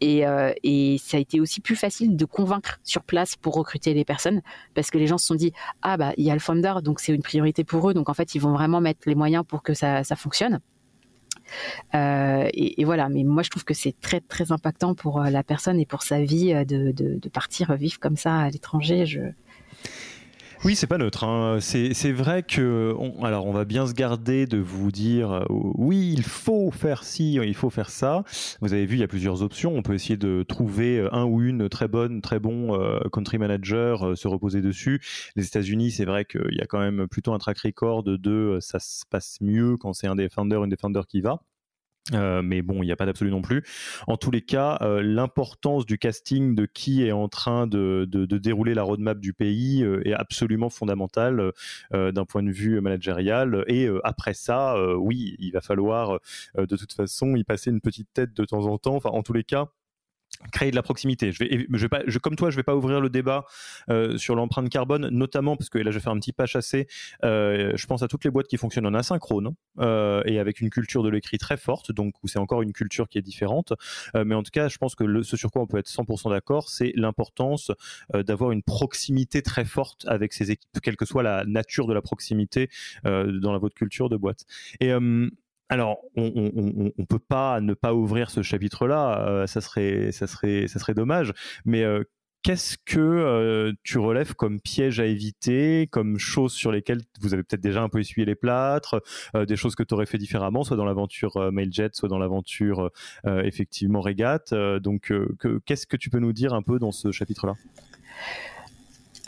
Et, 0.00 0.22
ça 1.02 1.16
a 1.16 1.20
été 1.20 1.40
aussi 1.40 1.60
plus 1.60 1.76
facile 1.76 2.16
de 2.16 2.24
convaincre 2.24 2.80
sur 2.82 3.02
place 3.02 3.36
pour 3.36 3.54
recruter 3.54 3.94
les 3.94 4.04
personnes 4.04 4.42
que 4.90 4.98
les 4.98 5.06
gens 5.06 5.18
se 5.18 5.26
sont 5.26 5.34
dit 5.34 5.52
ah 5.82 5.96
bah 5.96 6.12
il 6.16 6.24
y 6.24 6.30
a 6.30 6.34
le 6.34 6.40
founder 6.40 6.74
donc 6.82 7.00
c'est 7.00 7.14
une 7.14 7.22
priorité 7.22 7.64
pour 7.64 7.88
eux 7.88 7.94
donc 7.94 8.08
en 8.08 8.14
fait 8.14 8.34
ils 8.34 8.40
vont 8.40 8.52
vraiment 8.52 8.80
mettre 8.80 9.00
les 9.06 9.14
moyens 9.14 9.44
pour 9.46 9.62
que 9.62 9.74
ça, 9.74 10.02
fonctionne. 10.16 10.60
Euh, 11.94 12.48
et, 12.54 12.84
voilà, 12.84 13.08
mais 13.08 13.24
moi 13.24 13.42
je 13.42 13.50
trouve 13.50 13.64
que 13.64 13.74
c'est 13.74 13.98
très 14.00 14.20
très 14.20 14.52
impactant 14.52 14.94
pour 14.94 15.20
euh, 15.20 15.30
la 15.30 15.42
personne 15.42 15.80
et 15.80 15.86
pour 15.86 16.02
sa 16.02 16.20
vie 16.22 16.52
euh, 16.52 16.64
de, 16.64 16.92
de 16.92 17.28
partir 17.28 17.74
vivre 17.74 17.98
comme 17.98 18.16
ça 18.16 18.38
à 18.38 18.50
l'étranger. 18.50 19.06
Je, 19.06 19.20
oui, 20.64 20.76
c'est 20.76 20.86
pas 20.86 20.98
neutre. 20.98 21.24
Hein. 21.24 21.58
C'est 21.60 22.12
vrai 22.12 22.44
que, 22.44 22.94
alors, 23.22 23.46
on 23.46 23.52
va 23.52 23.64
bien 23.64 23.84
se 23.86 23.94
garder 23.94 24.46
de 24.46 24.58
vous 24.58 24.92
dire, 24.92 25.32
euh, 25.32 25.44
oui, 25.48 26.12
il 26.16 26.22
faut 26.22 26.70
faire 26.70 27.02
ci, 27.02 27.34
il 27.34 27.54
faut 27.54 27.70
faire 27.70 27.90
ça. 27.90 28.22
Vous 28.60 28.72
avez 28.72 28.86
vu, 28.86 28.96
il 28.96 29.00
y 29.00 29.02
a 29.02 29.08
plusieurs 29.08 29.42
options. 29.42 29.74
On 29.74 29.82
peut 29.82 29.94
essayer 29.94 30.16
de 30.16 30.44
trouver 30.44 30.98
euh, 30.98 31.12
un 31.12 31.24
ou 31.24 31.42
une 31.42 31.68
très 31.68 31.88
bonne, 31.88 32.20
très 32.20 32.38
bon 32.38 32.80
euh, 32.80 33.00
country 33.12 33.38
manager, 33.38 34.16
se 34.16 34.28
reposer 34.28 34.62
dessus. 34.62 35.00
Les 35.34 35.46
États-Unis, 35.46 35.90
c'est 35.90 36.04
vrai 36.04 36.24
qu'il 36.24 36.54
y 36.54 36.60
a 36.60 36.66
quand 36.66 36.78
même 36.78 37.08
plutôt 37.08 37.32
un 37.32 37.38
track 37.38 37.58
record 37.58 38.04
de 38.04 38.58
ça 38.60 38.78
se 38.78 39.04
passe 39.10 39.38
mieux 39.40 39.76
quand 39.76 39.92
c'est 39.94 40.06
un 40.06 40.14
des 40.14 40.28
founders, 40.28 40.62
une 40.62 40.70
des 40.70 40.76
founders 40.76 41.08
qui 41.08 41.22
va. 41.22 41.40
Euh, 42.12 42.42
mais 42.42 42.62
bon, 42.62 42.82
il 42.82 42.86
n'y 42.86 42.92
a 42.92 42.96
pas 42.96 43.06
d'absolu 43.06 43.30
non 43.30 43.42
plus. 43.42 43.62
En 44.08 44.16
tous 44.16 44.30
les 44.32 44.42
cas, 44.42 44.78
euh, 44.82 45.02
l'importance 45.02 45.86
du 45.86 45.98
casting 45.98 46.54
de 46.54 46.66
qui 46.66 47.06
est 47.06 47.12
en 47.12 47.28
train 47.28 47.66
de, 47.66 48.06
de, 48.10 48.38
dérouler 48.38 48.74
la 48.74 48.82
roadmap 48.82 49.20
du 49.20 49.32
pays 49.32 49.84
euh, 49.84 50.06
est 50.06 50.12
absolument 50.12 50.68
fondamentale 50.68 51.52
d'un 51.92 52.24
point 52.24 52.42
de 52.42 52.50
vue 52.50 52.80
managérial. 52.80 53.64
Et 53.68 53.88
après 54.04 54.34
ça, 54.34 54.76
oui, 54.96 55.36
il 55.38 55.52
va 55.52 55.60
falloir 55.60 56.18
de 56.56 56.76
toute 56.76 56.92
façon 56.92 57.36
y 57.36 57.44
passer 57.44 57.70
une 57.70 57.80
petite 57.80 58.08
tête 58.12 58.34
de 58.34 58.44
temps 58.44 58.66
en 58.66 58.78
temps. 58.78 58.96
Enfin, 58.96 59.10
en 59.10 59.22
tous 59.22 59.32
les 59.32 59.44
cas, 59.44 59.68
créer 60.50 60.70
de 60.70 60.76
la 60.76 60.82
proximité. 60.82 61.32
Je 61.32 61.44
vais, 61.44 61.88
pas, 61.88 62.02
comme 62.22 62.36
toi, 62.36 62.50
je 62.50 62.56
vais 62.56 62.62
pas 62.62 62.74
ouvrir 62.74 63.00
le 63.00 63.10
débat 63.10 63.44
euh, 63.90 64.16
sur 64.18 64.34
l'empreinte 64.34 64.68
carbone, 64.68 65.08
notamment 65.10 65.56
parce 65.56 65.70
que 65.70 65.78
là, 65.78 65.90
je 65.90 65.98
vais 65.98 66.02
faire 66.02 66.12
un 66.12 66.18
petit 66.18 66.32
pas 66.32 66.46
chassé. 66.46 66.86
Euh, 67.24 67.72
je 67.74 67.86
pense 67.86 68.02
à 68.02 68.08
toutes 68.08 68.24
les 68.24 68.30
boîtes 68.30 68.48
qui 68.48 68.56
fonctionnent 68.56 68.86
en 68.86 68.94
asynchrone 68.94 69.54
euh, 69.80 70.22
et 70.26 70.38
avec 70.38 70.60
une 70.60 70.70
culture 70.70 71.02
de 71.02 71.08
l'écrit 71.08 71.38
très 71.38 71.56
forte, 71.56 71.92
donc 71.92 72.14
où 72.22 72.28
c'est 72.28 72.38
encore 72.38 72.62
une 72.62 72.72
culture 72.72 73.08
qui 73.08 73.18
est 73.18 73.22
différente. 73.22 73.72
Euh, 74.16 74.24
mais 74.24 74.34
en 74.34 74.42
tout 74.42 74.50
cas, 74.50 74.68
je 74.68 74.78
pense 74.78 74.94
que 74.94 75.22
ce 75.22 75.36
sur 75.36 75.50
quoi 75.50 75.62
on 75.62 75.66
peut 75.66 75.78
être 75.78 75.88
100% 75.88 76.30
d'accord, 76.30 76.68
c'est 76.68 76.92
l'importance 76.96 77.70
d'avoir 78.14 78.52
une 78.52 78.62
proximité 78.62 79.42
très 79.42 79.64
forte 79.64 80.04
avec 80.06 80.32
ces 80.32 80.50
équipes, 80.50 80.80
quelle 80.82 80.96
que 80.96 81.04
soit 81.04 81.22
la 81.22 81.44
nature 81.44 81.86
de 81.86 81.94
la 81.94 82.02
proximité 82.02 82.68
dans 83.04 83.52
la 83.52 83.58
votre 83.58 83.74
culture 83.74 84.08
de 84.08 84.16
boîte. 84.16 84.44
Alors, 85.68 86.00
on, 86.16 86.30
ne 86.98 87.04
peut 87.04 87.18
pas 87.18 87.60
ne 87.60 87.74
pas 87.74 87.94
ouvrir 87.94 88.30
ce 88.30 88.42
chapitre-là, 88.42 89.26
euh, 89.26 89.46
ça 89.46 89.60
serait, 89.60 90.12
ça 90.12 90.26
serait, 90.26 90.94
dommage. 90.94 91.32
Mais 91.64 91.82
euh, 91.82 92.04
qu'est-ce 92.42 92.76
que 92.84 93.00
euh, 93.00 93.72
tu 93.82 93.98
relèves 93.98 94.34
comme 94.34 94.60
piège 94.60 95.00
à 95.00 95.06
éviter, 95.06 95.88
comme 95.90 96.18
choses 96.18 96.52
sur 96.52 96.72
lesquelles 96.72 97.00
vous 97.20 97.32
avez 97.32 97.42
peut-être 97.42 97.62
déjà 97.62 97.82
un 97.82 97.88
peu 97.88 98.00
essuyé 98.00 98.26
les 98.26 98.34
plâtres, 98.34 99.00
des 99.34 99.56
choses 99.56 99.74
que 99.74 99.82
tu 99.82 99.94
aurais 99.94 100.06
fait 100.06 100.18
différemment, 100.18 100.62
soit 100.62 100.76
dans 100.76 100.84
l'aventure 100.84 101.50
Mailjet, 101.50 101.90
soit 101.92 102.08
dans 102.10 102.18
l'aventure 102.18 102.90
effectivement 103.24 104.02
Régate. 104.02 104.52
donc, 104.52 105.12
qu'est-ce 105.64 105.86
que 105.86 105.96
tu 105.96 106.10
peux 106.10 106.18
nous 106.18 106.34
dire 106.34 106.52
un 106.52 106.62
peu 106.62 106.78
dans 106.78 106.92
ce 106.92 107.12
chapitre-là? 107.12 107.54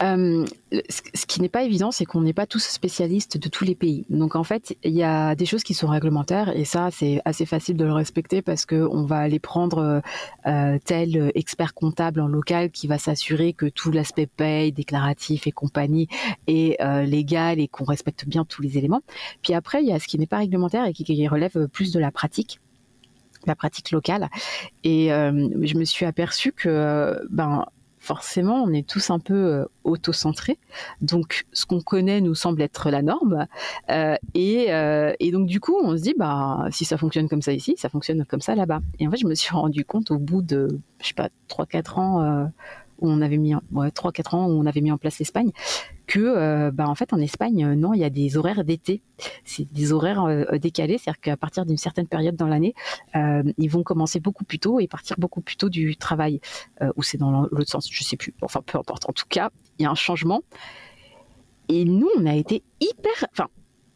Euh, 0.03 0.45
ce 0.89 1.27
qui 1.27 1.41
n'est 1.41 1.49
pas 1.49 1.63
évident, 1.63 1.93
c'est 1.93 2.05
qu'on 2.05 2.23
n'est 2.23 2.33
pas 2.33 2.47
tous 2.47 2.65
spécialistes 2.65 3.39
de 3.39 3.49
tous 3.49 3.65
les 3.65 3.75
pays. 3.75 4.05
Donc 4.11 4.35
en 4.35 4.43
fait, 4.43 4.77
il 4.83 4.93
y 4.93 5.05
a 5.05 5.35
des 5.35 5.47
choses 5.47 5.63
qui 5.63 5.75
sont 5.75 5.87
réglementaires 5.87 6.55
et 6.57 6.65
ça, 6.65 6.91
c'est 6.91 7.21
assez 7.25 7.47
facile 7.47 7.77
de 7.77 7.85
le 7.85 7.93
respecter 7.93 8.43
parce 8.43 8.67
qu'on 8.67 9.05
va 9.05 9.19
aller 9.19 9.39
prendre 9.39 10.03
euh, 10.47 10.79
tel 10.85 11.31
expert 11.35 11.75
comptable 11.75 12.21
en 12.21 12.27
local 12.27 12.71
qui 12.71 12.89
va 12.89 12.99
s'assurer 12.99 13.53
que 13.53 13.67
tout 13.67 13.93
l'aspect 13.93 14.27
paye, 14.27 14.73
déclaratif 14.73 15.47
et 15.47 15.53
compagnie 15.53 16.09
est 16.47 16.81
euh, 16.83 17.03
légal 17.03 17.61
et 17.61 17.69
qu'on 17.69 17.85
respecte 17.85 18.27
bien 18.27 18.45
tous 18.45 18.63
les 18.63 18.79
éléments. 18.79 19.03
Puis 19.43 19.55
après, 19.55 19.83
il 19.83 19.89
y 19.89 19.93
a 19.93 20.01
ce 20.01 20.09
qui 20.09 20.19
n'est 20.19 20.27
pas 20.27 20.39
réglementaire 20.39 20.87
et 20.87 20.93
qui, 20.93 21.05
qui 21.05 21.29
relève 21.29 21.69
plus 21.69 21.93
de 21.93 22.01
la 22.01 22.11
pratique 22.11 22.61
la 23.47 23.55
pratique 23.55 23.91
locale 23.91 24.31
et 24.85 25.09
je 25.09 25.77
me 25.77 25.85
suis 25.85 26.07
aperçue 26.07 26.51
que 26.53 27.21
ben 27.29 27.67
forcément, 28.05 28.63
on 28.63 28.73
est 28.73 28.87
tous 28.87 29.11
un 29.11 29.19
peu 29.19 29.35
euh, 29.35 29.65
auto-centrés. 29.83 30.59
Donc, 31.01 31.47
ce 31.53 31.65
qu'on 31.65 31.81
connaît 31.81 32.21
nous 32.21 32.35
semble 32.35 32.61
être 32.61 32.91
la 32.91 33.01
norme. 33.03 33.47
Euh, 33.91 34.17
euh, 34.37 35.13
et, 35.19 35.33
donc, 35.33 35.47
du 35.47 35.59
coup, 35.59 35.77
on 35.83 35.97
se 35.97 36.03
dit, 36.03 36.15
bah, 36.17 36.67
si 36.71 36.85
ça 36.85 36.99
fonctionne 36.99 37.29
comme 37.29 37.43
ça 37.43 37.53
ici, 37.53 37.75
ça 37.79 37.89
fonctionne 37.89 38.25
comme 38.27 38.43
ça 38.43 38.55
là-bas. 38.55 38.81
Et 39.01 39.09
en 39.09 39.11
fait, 39.11 39.17
je 39.17 39.27
me 39.27 39.35
suis 39.35 39.55
rendu 39.55 39.85
compte 39.85 40.11
au 40.11 40.19
bout 40.19 40.43
de, 40.43 40.69
je 41.01 41.09
sais 41.09 41.15
pas, 41.15 41.31
3-4 41.49 41.99
ans 41.99 42.51
où 43.01 43.09
on 43.11 43.21
avait 43.21 43.37
mis, 43.37 43.55
ouais, 43.73 43.89
3-4 43.89 44.37
ans 44.37 44.47
où 44.47 44.53
on 44.53 44.67
avait 44.67 44.81
mis 44.81 44.93
en 44.93 44.99
place 44.99 45.19
l'Espagne, 45.19 45.51
que 46.07 46.21
euh, 46.21 46.71
bah, 46.71 46.89
en 46.89 46.95
fait 46.95 47.13
en 47.13 47.19
Espagne 47.19 47.65
euh, 47.65 47.75
non 47.75 47.95
il 47.95 48.01
y 48.01 48.05
a 48.05 48.11
des 48.11 48.37
horaires 48.37 48.65
d'été. 48.65 49.03
C'est 49.45 49.71
des 49.73 49.93
horaires 49.93 50.25
euh, 50.25 50.59
décalés 50.59 50.99
c'est-à-dire 50.99 51.21
qu'à 51.21 51.37
partir 51.37 51.65
d'une 51.67 51.77
certaine 51.77 52.07
période 52.07 52.37
dans 52.37 52.47
l'année 52.47 52.75
ils 53.15 53.69
vont 53.69 53.83
commencer 53.83 54.21
beaucoup 54.21 54.45
plus 54.45 54.59
tôt 54.59 54.81
et 54.81 54.87
partir 54.87 55.17
beaucoup 55.19 55.41
plus 55.41 55.57
tôt 55.57 55.69
du 55.69 55.97
travail. 55.97 56.41
Ou 56.97 57.03
c'est 57.03 57.19
dans 57.19 57.31
l'autre 57.31 57.71
sens 57.71 57.89
je 57.91 58.05
sais 58.05 58.17
plus. 58.17 58.35
Enfin 58.43 58.61
peu 58.65 58.79
importe. 58.79 59.09
En 59.09 59.13
tout 59.13 59.27
cas 59.29 59.51
il 59.79 59.85
y 59.85 59.87
a 59.87 59.91
un 59.91 59.95
changement. 59.95 60.43
Et 61.69 61.85
nous 61.85 62.09
on 62.17 62.27
a 62.27 62.35
été 62.35 62.63
hyper 62.81 63.27
enfin 63.33 63.49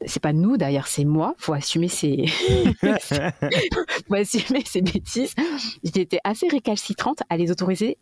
c'est 0.07 0.23
pas 0.23 0.33
nous 0.33 0.57
d'ailleurs, 0.57 0.87
c'est 0.87 1.05
moi. 1.05 1.35
Faut 1.39 1.55
assumer 1.55 1.89
ses, 1.89 2.27
faut 4.09 4.15
assumer 4.15 4.63
ses 4.65 4.81
bêtises. 4.81 5.35
J'étais 5.83 6.21
assez 6.23 6.47
récalcitrante 6.49 7.23
à 7.29 7.37
les 7.37 7.51
autoriser 7.51 7.99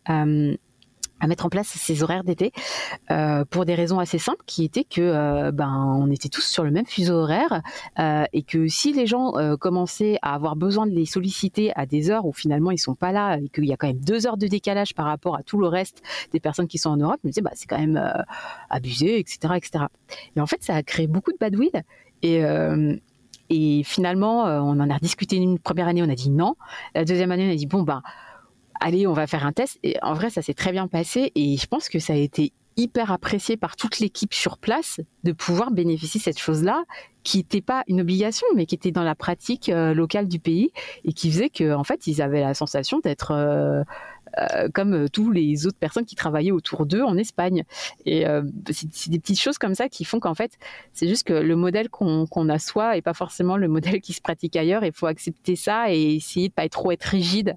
à 1.21 1.27
mettre 1.27 1.47
en 1.47 1.49
place 1.49 1.69
ces 1.69 2.03
horaires 2.03 2.25
d'été 2.25 2.53
euh, 3.11 3.45
pour 3.45 3.64
des 3.64 3.75
raisons 3.75 3.99
assez 3.99 4.19
simples 4.19 4.43
qui 4.47 4.64
étaient 4.64 4.85
que 4.85 5.01
euh, 5.01 5.51
ben 5.53 5.97
on 5.99 6.11
était 6.11 6.29
tous 6.29 6.45
sur 6.45 6.64
le 6.64 6.71
même 6.71 6.87
fuseau 6.87 7.14
horaire 7.14 7.62
euh, 7.99 8.25
et 8.33 8.43
que 8.43 8.69
si 8.69 8.93
les 8.93 9.07
gens 9.07 9.33
commençaient 9.59 10.19
à 10.23 10.35
avoir 10.35 10.57
besoin 10.57 10.87
de 10.87 10.93
les 10.93 11.07
solliciter 11.07 11.73
à 11.75 11.87
des 11.87 12.11
heures 12.11 12.27
où 12.27 12.33
finalement 12.33 12.71
ils 12.71 12.79
sont 12.79 12.95
pas 12.95 13.12
là 13.12 13.39
et 13.39 13.49
qu'il 13.49 13.64
y 13.64 13.73
a 13.73 13.77
quand 13.77 13.87
même 13.87 14.01
deux 14.01 14.27
heures 14.27 14.37
de 14.37 14.47
décalage 14.47 14.95
par 14.95 15.07
rapport 15.07 15.37
à 15.37 15.43
tout 15.43 15.59
le 15.59 15.69
reste 15.69 16.03
des 16.33 16.41
personnes 16.41 16.69
qui 16.69 16.79
sont 16.79 16.91
en 16.91 16.97
Europe, 16.97 17.19
je 17.23 17.29
me 17.29 17.33
disais 17.33 17.43
bah 17.43 17.51
c'est 17.55 17.67
quand 17.67 17.79
même 17.79 18.01
abusé 18.71 19.19
etc 19.19 19.55
etc 19.57 19.85
et 20.37 20.41
en 20.41 20.47
fait 20.47 20.62
ça 20.62 20.75
a 20.75 20.83
créé 20.83 21.07
beaucoup 21.07 21.33
de 21.33 21.39
badwill 21.39 21.83
et 22.23 22.43
et 23.49 23.83
finalement 23.85 24.45
on 24.45 24.81
en 24.81 24.91
a 24.91 24.99
discuté 24.99 25.37
une 25.37 25.59
première 25.59 25.89
année 25.89 26.03
on 26.03 26.11
a 26.11 26.14
dit 26.14 26.31
non. 26.31 26.57
La 26.95 27.05
deuxième 27.05 27.31
année 27.33 27.49
on 27.49 27.53
a 27.53 27.57
dit 27.57 27.67
bon 27.67 27.83
bah 27.83 28.03
allez, 28.81 29.07
on 29.07 29.12
va 29.12 29.27
faire 29.27 29.47
un 29.47 29.53
test. 29.53 29.79
Et 29.83 29.97
en 30.03 30.14
vrai, 30.14 30.31
ça 30.31 30.43
s'est 30.43 30.55
très 30.55 30.72
bien 30.72 30.89
passé 30.89 31.33
et 31.35 31.57
je 31.57 31.66
pense 31.66 31.89
que 31.89 31.99
ça 31.99 32.12
a 32.12 32.16
été 32.16 32.53
hyper 32.77 33.11
apprécié 33.11 33.57
par 33.57 33.77
toute 33.77 34.01
l'équipe 34.01 34.35
sur 34.35 34.59
place 34.59 35.01
de 35.24 35.33
pouvoir 35.33 35.70
bénéficier 35.70 36.18
de 36.18 36.24
cette 36.24 36.39
chose-là 36.39 36.85
qui 37.22 37.39
n'était 37.39 37.62
pas 37.62 37.83
une 37.89 38.03
obligation 38.03 38.47
mais 38.55 38.66
qui 38.66 38.74
était 38.74 38.91
dans 38.91 39.03
la 39.03 39.14
pratique 39.14 39.70
euh, 39.70 39.95
locale 39.95 40.29
du 40.29 40.39
pays 40.39 40.70
et 41.05 41.12
qui 41.12 41.31
faisait 41.31 41.49
qu'en 41.49 41.81
en 41.81 41.85
fait 41.85 42.07
ils 42.07 42.20
avaient 42.20 42.43
la 42.43 42.53
sensation 42.53 43.01
d'être 43.01 43.33
euh, 43.33 43.83
comme 44.74 44.95
euh, 44.95 45.09
tous 45.09 45.30
les 45.30 45.66
autres 45.66 45.78
personnes 45.78 46.05
qui 46.05 46.14
travaillaient 46.14 46.51
autour 46.51 46.87
d'eux 46.87 47.03
en 47.03 47.16
Espagne. 47.16 47.64
Et 48.05 48.26
euh, 48.26 48.43
c'est 48.70 49.11
des 49.11 49.18
petites 49.18 49.41
choses 49.41 49.59
comme 49.59 49.74
ça 49.74 49.89
qui 49.89 50.05
font 50.05 50.20
qu'en 50.20 50.34
fait, 50.34 50.53
c'est 50.93 51.09
juste 51.09 51.26
que 51.26 51.32
le 51.32 51.57
modèle 51.57 51.89
qu'on 51.89 52.49
a 52.49 52.59
soi 52.59 52.97
et 52.97 53.03
pas 53.03 53.14
forcément 53.14 53.57
le 53.57 53.68
modèle 53.68 54.01
qui 54.01 54.12
se 54.12 54.20
pratique 54.20 54.57
ailleurs. 54.57 54.84
Il 54.84 54.93
faut 54.93 55.07
accepter 55.07 55.57
ça 55.57 55.93
et 55.93 56.16
essayer 56.16 56.49
de 56.49 56.53
pas 56.53 56.64
être 56.64 56.72
trop 56.72 56.93
être 56.93 57.05
rigide 57.05 57.57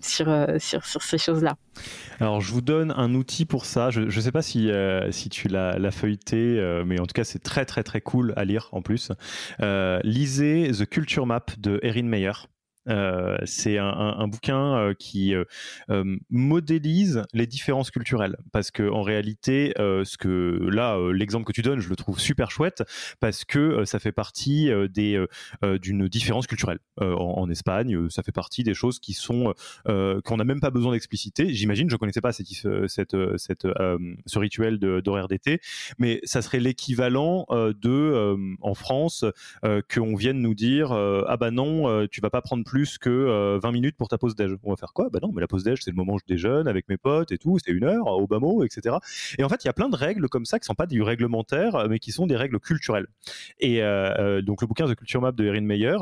sur, 0.00 0.46
sur, 0.60 0.86
sur, 0.86 1.02
ces 1.02 1.18
choses-là. 1.18 1.56
Alors, 2.20 2.40
je 2.40 2.52
vous 2.52 2.60
donne 2.60 2.92
un 2.96 3.14
outil 3.14 3.44
pour 3.44 3.64
ça. 3.64 3.90
Je 3.90 4.02
ne 4.02 4.10
sais 4.10 4.30
pas 4.30 4.42
si, 4.42 4.70
si 5.10 5.28
tu 5.28 5.48
l'as 5.48 5.90
feuilleté, 5.90 6.82
mais 6.86 7.00
en 7.00 7.06
tout 7.06 7.14
cas, 7.14 7.24
c'est 7.24 7.40
très, 7.40 7.64
très, 7.64 7.82
très 7.82 8.00
cool 8.00 8.32
à 8.36 8.44
lire 8.44 8.68
en 8.70 8.80
plus. 8.80 9.10
lisez 10.04 10.70
The 10.70 10.88
Culture 10.88 11.26
Map 11.26 11.46
de 11.58 11.80
Erin 11.82 12.04
Meyer. 12.04 12.32
Euh, 12.88 13.36
c'est 13.44 13.78
un, 13.78 14.26
bouquin 14.26 14.76
euh, 14.76 14.94
qui 14.94 15.34
euh, 15.34 15.44
modélise 16.30 17.22
les 17.32 17.46
différences 17.46 17.90
culturelles 17.90 18.36
parce 18.50 18.70
que 18.70 18.88
en 18.88 19.02
réalité, 19.02 19.72
ce 19.76 20.16
que 20.16 20.68
là, 20.70 20.98
l'exemple 21.12 21.44
que 21.44 21.52
tu 21.52 21.62
donnes, 21.62 21.80
je 21.80 21.88
le 21.88 21.96
trouve 21.96 22.18
super 22.18 22.50
chouette 22.50 22.82
parce 23.20 23.44
que 23.44 23.84
ça 23.84 23.98
fait 23.98 24.12
partie 24.12 24.70
des 24.90 25.24
d'une 25.62 26.08
différence 26.08 26.46
culturelle 26.46 26.78
en, 27.00 27.48
Espagne. 27.50 28.08
Ça 28.08 28.22
fait 28.22 28.32
partie 28.32 28.62
des 28.62 28.74
choses 28.74 28.98
qui 28.98 29.12
sont 29.12 29.54
qu'on 29.84 30.36
n'a 30.36 30.44
même 30.44 30.60
pas 30.60 30.70
besoin 30.70 30.92
d'expliciter. 30.92 31.52
J'imagine, 31.52 31.90
je 31.90 31.96
connaissais 31.96 32.20
pas 32.20 32.32
cette, 32.32 32.46
cette, 32.88 33.16
cette 33.36 33.66
ce 34.26 34.38
rituel 34.38 34.78
d'horaire 34.78 35.28
d'été, 35.28 35.60
mais 35.98 36.20
ça 36.24 36.42
serait 36.42 36.60
l'équivalent 36.60 37.46
de 37.50 38.56
en 38.60 38.74
France 38.74 39.24
qu'on 39.92 40.14
vienne 40.14 40.40
nous 40.40 40.54
dire 40.54 40.92
ah 40.92 41.36
bah 41.36 41.50
non, 41.50 42.06
tu 42.08 42.20
vas 42.20 42.30
pas 42.30 42.42
prendre 42.42 42.64
que 42.98 43.58
20 43.62 43.68
euh, 43.68 43.72
minutes 43.72 43.96
pour 43.96 44.08
ta 44.08 44.18
pause 44.18 44.34
déj. 44.34 44.52
On 44.62 44.70
va 44.70 44.76
faire 44.76 44.92
quoi? 44.92 45.08
Bah 45.10 45.18
non, 45.22 45.30
mais 45.32 45.40
la 45.40 45.46
pause 45.46 45.64
déj, 45.64 45.80
c'est 45.82 45.90
le 45.90 45.96
moment 45.96 46.14
où 46.14 46.18
je 46.18 46.24
déjeune 46.26 46.68
avec 46.68 46.88
mes 46.88 46.96
potes 46.96 47.32
et 47.32 47.38
tout, 47.38 47.58
c'est 47.64 47.70
une 47.72 47.84
heure, 47.84 48.06
au 48.06 48.26
bas 48.26 48.38
mot, 48.38 48.64
etc. 48.64 48.96
Et 49.38 49.44
en 49.44 49.48
fait, 49.48 49.64
il 49.64 49.66
y 49.66 49.70
a 49.70 49.72
plein 49.72 49.88
de 49.88 49.96
règles 49.96 50.28
comme 50.28 50.44
ça 50.44 50.58
qui 50.58 50.64
sont 50.64 50.74
pas 50.74 50.86
du 50.86 51.02
réglementaire, 51.02 51.86
mais 51.88 51.98
qui 51.98 52.12
sont 52.12 52.26
des 52.26 52.36
règles 52.36 52.58
culturelles. 52.60 53.06
Et 53.60 53.82
euh, 53.82 54.14
euh, 54.18 54.42
donc, 54.42 54.60
le 54.62 54.66
bouquin 54.66 54.86
The 54.86 54.94
Culture 54.94 55.20
Map 55.20 55.32
de 55.32 55.44
Erin 55.44 55.60
Meyer, 55.60 55.96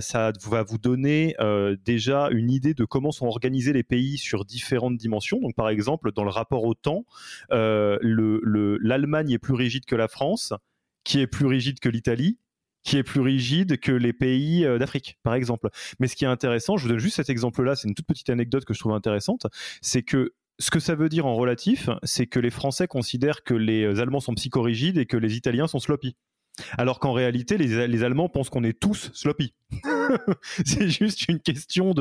ça 0.00 0.32
va 0.48 0.62
vous 0.62 0.78
donner 0.78 1.36
déjà 1.84 2.28
une 2.30 2.50
idée 2.50 2.74
de 2.74 2.84
comment 2.84 3.12
sont 3.12 3.26
organisés 3.26 3.72
les 3.72 3.82
pays 3.82 4.18
sur 4.18 4.44
différentes 4.44 4.96
dimensions. 4.96 5.40
Donc, 5.40 5.54
par 5.54 5.68
exemple, 5.68 6.12
dans 6.12 6.24
le 6.24 6.30
rapport 6.30 6.64
au 6.64 6.74
temps, 6.74 7.04
l'Allemagne 7.50 9.28
le, 9.28 9.34
est 9.34 9.38
plus 9.38 9.54
rigide 9.54 9.84
que 9.84 9.96
la 9.96 10.08
France, 10.08 10.52
qui 11.04 11.20
est 11.20 11.26
plus 11.26 11.46
rigide 11.46 11.80
que 11.80 11.88
l'Italie, 11.88 12.38
qui 12.84 12.96
est 12.96 13.02
plus 13.02 13.20
rigide 13.20 13.78
que 13.78 13.92
les 13.92 14.12
pays 14.12 14.64
euh, 14.64 14.78
d'Afrique, 14.78 15.18
par 15.22 15.34
exemple. 15.34 15.68
Mais 16.00 16.08
ce 16.08 16.16
qui 16.16 16.24
est 16.24 16.28
intéressant, 16.28 16.76
je 16.76 16.84
vous 16.84 16.88
donne 16.88 16.98
juste 16.98 17.16
cet 17.16 17.30
exemple-là, 17.30 17.76
c'est 17.76 17.88
une 17.88 17.94
toute 17.94 18.06
petite 18.06 18.30
anecdote 18.30 18.64
que 18.64 18.74
je 18.74 18.80
trouve 18.80 18.92
intéressante, 18.92 19.46
c'est 19.80 20.02
que 20.02 20.34
ce 20.58 20.70
que 20.70 20.80
ça 20.80 20.94
veut 20.94 21.08
dire 21.08 21.26
en 21.26 21.34
relatif, 21.34 21.88
c'est 22.02 22.26
que 22.26 22.38
les 22.38 22.50
Français 22.50 22.86
considèrent 22.86 23.42
que 23.42 23.54
les 23.54 24.00
Allemands 24.00 24.20
sont 24.20 24.34
psychorigides 24.34 24.98
et 24.98 25.06
que 25.06 25.16
les 25.16 25.36
Italiens 25.36 25.66
sont 25.66 25.80
sloppy. 25.80 26.14
Alors 26.76 26.98
qu'en 26.98 27.12
réalité, 27.12 27.56
les, 27.56 28.02
Allemands 28.04 28.28
pensent 28.28 28.50
qu'on 28.50 28.64
est 28.64 28.78
tous 28.78 29.10
sloppy. 29.14 29.54
c'est 30.64 30.88
juste 30.88 31.28
une 31.28 31.40
question 31.40 31.94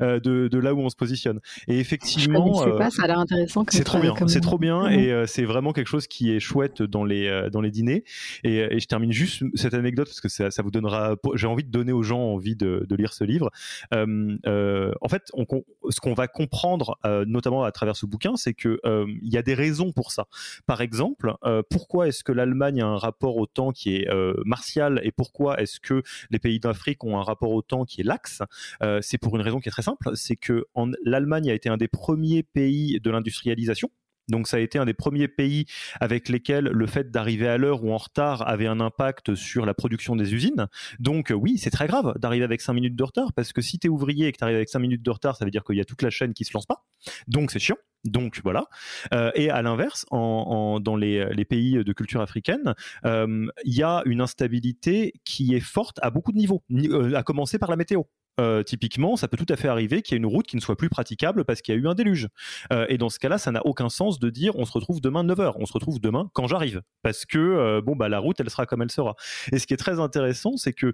euh, 0.00 0.20
de, 0.20 0.48
de, 0.48 0.58
là 0.58 0.74
où 0.74 0.80
on 0.80 0.88
se 0.88 0.96
positionne. 0.96 1.40
Et 1.68 1.78
effectivement, 1.78 2.66
euh, 2.66 2.78
pas, 2.78 2.90
ça 2.90 3.04
a 3.04 3.06
l'air 3.06 3.18
intéressant. 3.18 3.64
C'est 3.68 3.84
trop 3.84 4.00
bien, 4.00 4.14
c'est 4.26 4.40
trop 4.40 4.58
bien, 4.58 4.88
et 4.88 5.12
euh, 5.12 5.26
c'est 5.26 5.44
vraiment 5.44 5.72
quelque 5.72 5.88
chose 5.88 6.06
qui 6.06 6.32
est 6.32 6.40
chouette 6.40 6.82
dans 6.82 7.04
les 7.04 7.48
dans 7.52 7.60
les 7.60 7.70
dîners. 7.70 8.04
Et, 8.42 8.78
je 8.78 8.86
termine 8.86 9.12
juste 9.12 9.44
cette 9.54 9.74
anecdote 9.74 10.08
parce 10.08 10.20
que 10.20 10.28
ça, 10.28 10.50
ça 10.50 10.62
vous 10.62 10.70
donnera. 10.70 11.16
J'ai 11.34 11.46
envie 11.46 11.64
de 11.64 11.70
donner 11.70 11.92
aux 11.92 12.02
gens 12.02 12.20
envie 12.20 12.56
de, 12.56 12.84
de 12.88 12.96
lire 12.96 13.12
ce 13.12 13.24
livre. 13.24 13.50
en 13.92 15.08
fait, 15.08 15.30
on, 15.34 15.46
ce 15.90 16.00
qu'on 16.00 16.14
va 16.14 16.28
comprendre, 16.28 16.98
notamment 17.26 17.64
à 17.64 17.72
travers 17.72 17.96
ce 17.96 18.06
bouquin, 18.06 18.36
c'est 18.36 18.54
que 18.54 18.80
il 18.84 19.32
y 19.32 19.36
a 19.36 19.42
des 19.42 19.54
raisons 19.54 19.92
pour 19.92 20.12
ça. 20.12 20.26
Par 20.66 20.80
exemple, 20.80 21.34
pourquoi 21.70 22.08
est-ce 22.08 22.24
que 22.24 22.32
l'Allemagne 22.32 22.82
a 22.82 22.86
un 22.86 22.98
rapport 22.98 23.36
au 23.36 23.46
temps 23.46 23.72
qui 23.72 23.96
est 23.96 24.08
martial 24.44 25.00
et 25.02 25.12
pourquoi 25.12 25.60
est-ce 25.60 25.80
que 25.80 26.02
les 26.30 26.38
pays 26.38 26.60
d'Afrique 26.60 27.04
ont 27.04 27.18
un 27.18 27.22
rapport 27.22 27.43
au 27.52 27.62
temps 27.62 27.84
qui 27.84 28.00
est 28.00 28.04
laxe, 28.04 28.42
euh, 28.82 29.00
c'est 29.02 29.18
pour 29.18 29.36
une 29.36 29.42
raison 29.42 29.60
qui 29.60 29.68
est 29.68 29.72
très 29.72 29.82
simple, 29.82 30.10
c'est 30.14 30.36
que 30.36 30.66
l'Allemagne 31.04 31.50
a 31.50 31.54
été 31.54 31.68
un 31.68 31.76
des 31.76 31.88
premiers 31.88 32.42
pays 32.42 33.00
de 33.00 33.10
l'industrialisation. 33.10 33.90
Donc 34.28 34.48
ça 34.48 34.56
a 34.56 34.60
été 34.60 34.78
un 34.78 34.84
des 34.84 34.94
premiers 34.94 35.28
pays 35.28 35.66
avec 36.00 36.28
lesquels 36.28 36.64
le 36.64 36.86
fait 36.86 37.10
d'arriver 37.10 37.48
à 37.48 37.58
l'heure 37.58 37.84
ou 37.84 37.92
en 37.92 37.98
retard 37.98 38.46
avait 38.48 38.66
un 38.66 38.80
impact 38.80 39.34
sur 39.34 39.66
la 39.66 39.74
production 39.74 40.16
des 40.16 40.34
usines. 40.34 40.66
Donc 40.98 41.32
oui, 41.34 41.58
c'est 41.58 41.70
très 41.70 41.86
grave 41.86 42.14
d'arriver 42.18 42.44
avec 42.44 42.60
5 42.60 42.72
minutes 42.72 42.96
de 42.96 43.04
retard 43.04 43.32
parce 43.32 43.52
que 43.52 43.60
si 43.60 43.78
tu 43.78 43.86
es 43.86 43.90
ouvrier 43.90 44.28
et 44.28 44.32
que 44.32 44.38
tu 44.38 44.44
arrives 44.44 44.56
avec 44.56 44.68
5 44.68 44.78
minutes 44.78 45.02
de 45.02 45.10
retard, 45.10 45.36
ça 45.36 45.44
veut 45.44 45.50
dire 45.50 45.64
qu'il 45.64 45.76
y 45.76 45.80
a 45.80 45.84
toute 45.84 46.02
la 46.02 46.10
chaîne 46.10 46.34
qui 46.34 46.44
se 46.44 46.52
lance 46.54 46.66
pas. 46.66 46.84
Donc 47.28 47.50
c'est 47.50 47.58
chiant. 47.58 47.76
Donc 48.04 48.40
voilà. 48.44 48.66
Euh, 49.14 49.30
et 49.34 49.50
à 49.50 49.62
l'inverse, 49.62 50.04
dans 50.10 50.96
les, 50.96 51.26
les, 51.30 51.44
pays 51.44 51.82
de 51.82 51.92
culture 51.92 52.20
africaine, 52.20 52.74
euh, 53.04 53.46
il 53.64 53.74
y 53.74 53.82
a 53.82 54.02
une 54.04 54.20
instabilité 54.20 55.14
qui 55.24 55.54
est 55.54 55.60
forte 55.60 55.98
à 56.02 56.10
beaucoup 56.10 56.32
de 56.32 56.36
niveaux, 56.36 56.62
euh, 56.72 57.14
à 57.14 57.22
commencer 57.22 57.58
par 57.58 57.70
la 57.70 57.76
météo. 57.76 58.02
Euh, 58.40 58.62
typiquement, 58.62 59.16
ça 59.16 59.28
peut 59.28 59.36
tout 59.36 59.52
à 59.52 59.56
fait 59.56 59.68
arriver 59.68 60.02
qu'il 60.02 60.14
y 60.14 60.16
ait 60.16 60.18
une 60.18 60.26
route 60.26 60.46
qui 60.46 60.56
ne 60.56 60.60
soit 60.60 60.76
plus 60.76 60.88
praticable 60.88 61.44
parce 61.44 61.62
qu'il 61.62 61.74
y 61.74 61.78
a 61.78 61.80
eu 61.80 61.86
un 61.86 61.94
déluge. 61.94 62.28
Euh, 62.72 62.86
et 62.88 62.98
dans 62.98 63.08
ce 63.08 63.18
cas-là, 63.18 63.38
ça 63.38 63.52
n'a 63.52 63.64
aucun 63.64 63.88
sens 63.88 64.18
de 64.18 64.28
dire 64.30 64.56
on 64.56 64.64
se 64.64 64.72
retrouve 64.72 65.00
demain 65.00 65.24
9h, 65.24 65.54
on 65.56 65.66
se 65.66 65.72
retrouve 65.72 66.00
demain 66.00 66.30
quand 66.32 66.48
j'arrive. 66.48 66.82
Parce 67.02 67.26
que 67.26 67.38
euh, 67.38 67.80
bon, 67.80 67.94
bah, 67.94 68.08
la 68.08 68.18
route, 68.18 68.40
elle 68.40 68.50
sera 68.50 68.66
comme 68.66 68.82
elle 68.82 68.90
sera. 68.90 69.14
Et 69.52 69.58
ce 69.58 69.66
qui 69.66 69.74
est 69.74 69.78
très 69.78 70.00
intéressant, 70.00 70.56
c'est 70.56 70.72
que 70.72 70.92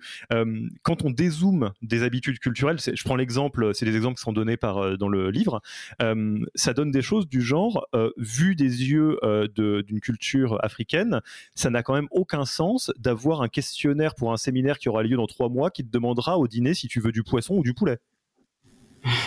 quand 0.83 1.05
on 1.05 1.11
dézoome 1.11 1.73
des 1.83 2.03
habitudes 2.03 2.39
culturelles, 2.39 2.79
je 2.81 3.05
prends 3.05 3.17
l'exemple, 3.17 3.75
c'est 3.75 3.85
des 3.85 3.97
exemples 3.97 4.17
qui 4.17 4.23
sont 4.23 4.33
donnés 4.33 4.57
dans 4.61 5.09
le 5.09 5.31
livre, 5.31 5.61
ça 6.55 6.75
donne 6.75 6.91
des 6.91 7.03
choses 7.03 7.29
du 7.29 7.41
genre, 7.41 7.87
vu 8.17 8.55
des 8.55 8.91
yeux 8.91 9.19
d'une 9.55 10.01
culture 10.01 10.63
africaine, 10.65 11.21
ça 11.55 11.71
n'a 11.71 11.83
quand 11.83 11.95
même 11.95 12.09
aucun 12.11 12.45
sens 12.45 12.91
d'avoir 12.99 13.43
un 13.43 13.49
questionnaire 13.49 14.15
pour 14.15 14.33
un 14.33 14.37
séminaire 14.37 14.79
qui 14.79 14.89
aura 14.89 15.03
lieu 15.03 15.17
dans 15.17 15.27
trois 15.27 15.49
mois 15.49 15.71
qui 15.71 15.85
te 15.85 15.91
demandera 15.91 16.39
au 16.39 16.49
dîner 16.49 16.75
si 16.75 16.89
tu 16.89 17.01
veux 17.01 17.13
du 17.13 17.23
poisson 17.31 17.55
ou 17.55 17.63
du 17.63 17.73
poulet. 17.73 17.99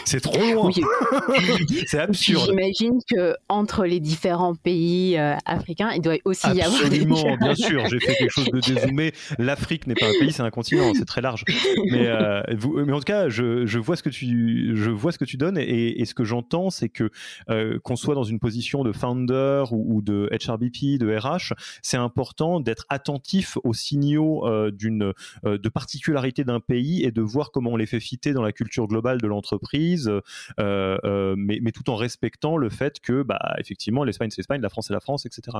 C'est 0.05 0.19
trop 0.19 0.38
loin. 0.38 0.69
c'est 1.88 1.99
absurde. 1.99 2.45
J'imagine 2.49 2.99
que 3.09 3.36
entre 3.49 3.86
les 3.86 3.99
différents 3.99 4.55
pays 4.55 5.17
euh, 5.17 5.36
africains, 5.45 5.91
il 5.95 6.01
doit 6.01 6.17
aussi 6.26 6.47
y 6.47 6.61
avoir. 6.61 6.82
Absolument, 6.82 7.38
bien 7.38 7.55
sûr. 7.55 7.86
J'ai 7.88 7.99
fait 7.99 8.15
quelque 8.15 8.32
chose 8.32 8.49
de 8.51 8.59
dézoomé. 8.59 9.13
L'Afrique 9.39 9.88
n'est 9.88 9.95
pas 9.95 10.07
un 10.07 10.19
pays, 10.19 10.32
c'est 10.32 10.43
un 10.43 10.51
continent. 10.51 10.93
C'est 10.93 11.05
très 11.05 11.21
large. 11.21 11.45
Mais, 11.91 12.07
euh, 12.07 12.41
mais 12.86 12.93
en 12.93 12.99
tout 12.99 13.05
cas, 13.05 13.30
je, 13.30 13.65
je, 13.65 13.80
vois 13.80 13.95
ce 13.95 14.03
que 14.03 14.09
tu, 14.09 14.74
je 14.76 14.89
vois 14.89 15.11
ce 15.11 15.17
que 15.17 15.26
tu 15.26 15.38
donnes 15.38 15.57
et, 15.57 16.01
et 16.01 16.05
ce 16.05 16.13
que 16.13 16.24
j'entends, 16.24 16.69
c'est 16.69 16.89
que 16.89 17.09
euh, 17.49 17.80
qu'on 17.84 17.95
soit 17.95 18.15
dans 18.15 18.24
une 18.24 18.39
position 18.39 18.84
de 18.84 18.91
founder 18.91 19.63
ou, 19.71 20.01
de 20.01 20.30
HRBP, 20.32 20.99
de 20.99 21.17
RH, 21.17 21.53
c'est 21.82 21.97
important 21.97 22.59
d'être 22.59 22.86
attentif 22.89 23.57
aux 23.63 23.74
signaux 23.74 24.43
d'une 24.71 25.13
de 25.43 25.69
particularité 25.69 26.43
d'un 26.43 26.59
pays 26.59 27.03
et 27.03 27.11
de 27.11 27.21
voir 27.21 27.51
comment 27.51 27.71
on 27.71 27.78
les 27.78 27.86
fait 27.86 27.99
fitter 27.99 28.34
dans 28.34 28.41
la 28.41 28.51
culture 28.51 28.88
globale 28.88 29.19
de 29.19 29.28
l'entreprise 29.28 29.62
euh, 29.74 30.22
euh, 30.59 31.36
mais, 31.38 31.72
tout 31.72 31.89
en 31.89 31.95
respectant 31.95 32.57
le 32.57 32.70
fait 32.70 32.99
que, 32.99 33.24
bah, 33.24 33.55
effectivement, 33.57 34.03
l'Espagne 34.03 34.30
c'est 34.30 34.39
l'Espagne, 34.39 34.61
la 34.61 34.70
France 34.70 34.88
c'est 34.88 34.93
la 34.93 34.99
France, 34.99 35.26
etc. 35.26 35.57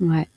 Ouais. 0.00 0.28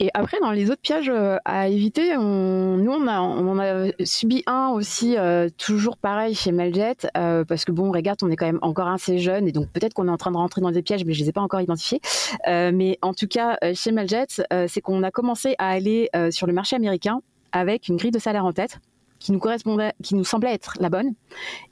Et 0.00 0.10
après, 0.14 0.38
dans 0.40 0.50
les 0.50 0.70
autres 0.70 0.80
pièges 0.80 1.10
euh, 1.10 1.36
à 1.44 1.68
éviter, 1.68 2.16
nous, 2.16 2.92
on, 2.92 3.58
a, 3.58 4.04
subi 4.04 4.42
un 4.46 4.70
aussi, 4.70 5.16
toujours 5.58 5.96
pareil 5.96 6.34
chez 6.34 6.50
Meljet, 6.50 6.96
parce 7.14 7.64
que 7.64 7.72
bon, 7.72 7.92
regarde, 7.92 8.18
on 8.22 8.30
est 8.30 8.36
quand 8.36 8.46
même 8.46 8.58
encore 8.62 8.88
assez 8.88 9.18
jeune, 9.18 9.46
et 9.46 9.52
donc 9.52 9.68
peut-être 9.68 9.94
qu'on 9.94 10.08
est 10.08 10.10
en 10.10 10.16
train 10.16 10.32
de 10.32 10.36
rentrer 10.36 10.60
dans 10.60 10.72
des 10.72 10.82
pièges, 10.82 11.04
mais 11.04 11.12
je 11.12 11.22
les 11.22 11.28
ai 11.28 11.32
pas 11.32 11.42
encore 11.42 11.60
identifiés. 11.60 12.00
mais 12.46 12.98
en 13.02 13.14
tout 13.14 13.28
cas, 13.28 13.58
chez 13.74 13.92
Meljet, 13.92 14.26
c'est 14.66 14.80
qu'on 14.80 15.02
a 15.02 15.10
commencé 15.10 15.54
à 15.58 15.68
aller 15.68 16.10
sur 16.30 16.46
le 16.46 16.52
marché 16.52 16.74
américain 16.74 17.20
avec 17.52 17.88
une 17.88 17.96
grille 17.96 18.10
de 18.10 18.18
salaire 18.18 18.44
en 18.44 18.52
tête 18.52 18.80
qui 19.22 20.14
nous 20.14 20.24
semblait 20.24 20.54
être 20.54 20.76
la 20.80 20.90
bonne. 20.90 21.14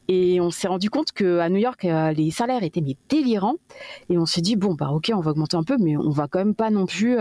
Et 0.09 0.41
on 0.41 0.51
s'est 0.51 0.69
rendu 0.69 0.91
compte 0.91 1.13
qu'à 1.13 1.49
New 1.49 1.59
York, 1.59 1.83
les 1.85 2.31
salaires 2.31 2.63
étaient 2.63 2.83
délirants. 3.09 3.57
Et 4.09 4.19
on 4.19 4.27
s'est 4.27 4.41
dit 4.41 4.57
bon 4.57 4.75
bah 4.75 4.91
ok, 4.91 5.11
on 5.15 5.21
va 5.21 5.31
augmenter 5.31 5.57
un 5.57 5.65
peu, 5.65 5.77
mais 5.79 5.97
on 5.97 6.11
va 6.11 6.29
quand 6.29 6.39
même 6.39 6.55
pas 6.55 6.71
non 6.71 6.87
plus. 6.87 7.19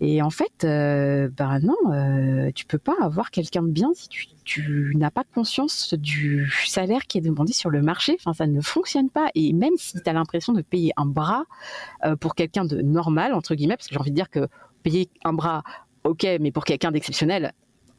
Et 0.00 0.22
en 0.22 0.30
fait, 0.30 0.64
euh, 0.64 1.28
bah 1.36 1.60
non, 1.60 1.76
euh, 1.92 2.50
tu 2.54 2.66
peux 2.66 2.78
pas 2.78 2.96
avoir 3.00 3.30
quelqu'un 3.30 3.62
de 3.62 3.70
bien 3.70 3.92
si 3.94 4.08
tu, 4.44 4.92
n'as 4.96 5.10
pas 5.10 5.22
conscience 5.24 5.94
du 5.94 6.52
salaire 6.66 7.06
qui 7.06 7.18
est 7.18 7.20
demandé 7.20 7.52
sur 7.52 7.70
le 7.70 7.80
marché. 7.80 8.16
Enfin, 8.18 8.32
ça 8.32 8.46
ne 8.46 8.60
fonctionne 8.60 9.08
pas. 9.08 9.28
Et 9.34 9.52
même 9.52 9.74
si 9.76 10.00
tu 10.00 10.10
as 10.10 10.12
l'impression 10.12 10.52
de 10.52 10.62
payer 10.62 10.92
un 10.96 11.06
bras 11.06 11.44
euh, 12.04 12.16
pour 12.16 12.34
quelqu'un 12.34 12.64
de 12.64 12.82
normal, 12.82 13.34
entre 13.34 13.54
guillemets, 13.54 13.76
parce 13.76 13.88
que 13.88 13.94
j'ai 13.94 14.00
envie 14.00 14.10
de 14.10 14.16
dire 14.16 14.30
que 14.30 14.48
payer 14.82 15.08
un 15.24 15.32
bras, 15.32 15.62
ok, 16.02 16.26
mais 16.40 16.50
pour 16.50 16.64
quelqu'un 16.64 16.90
d'exceptionnel, 16.90 17.52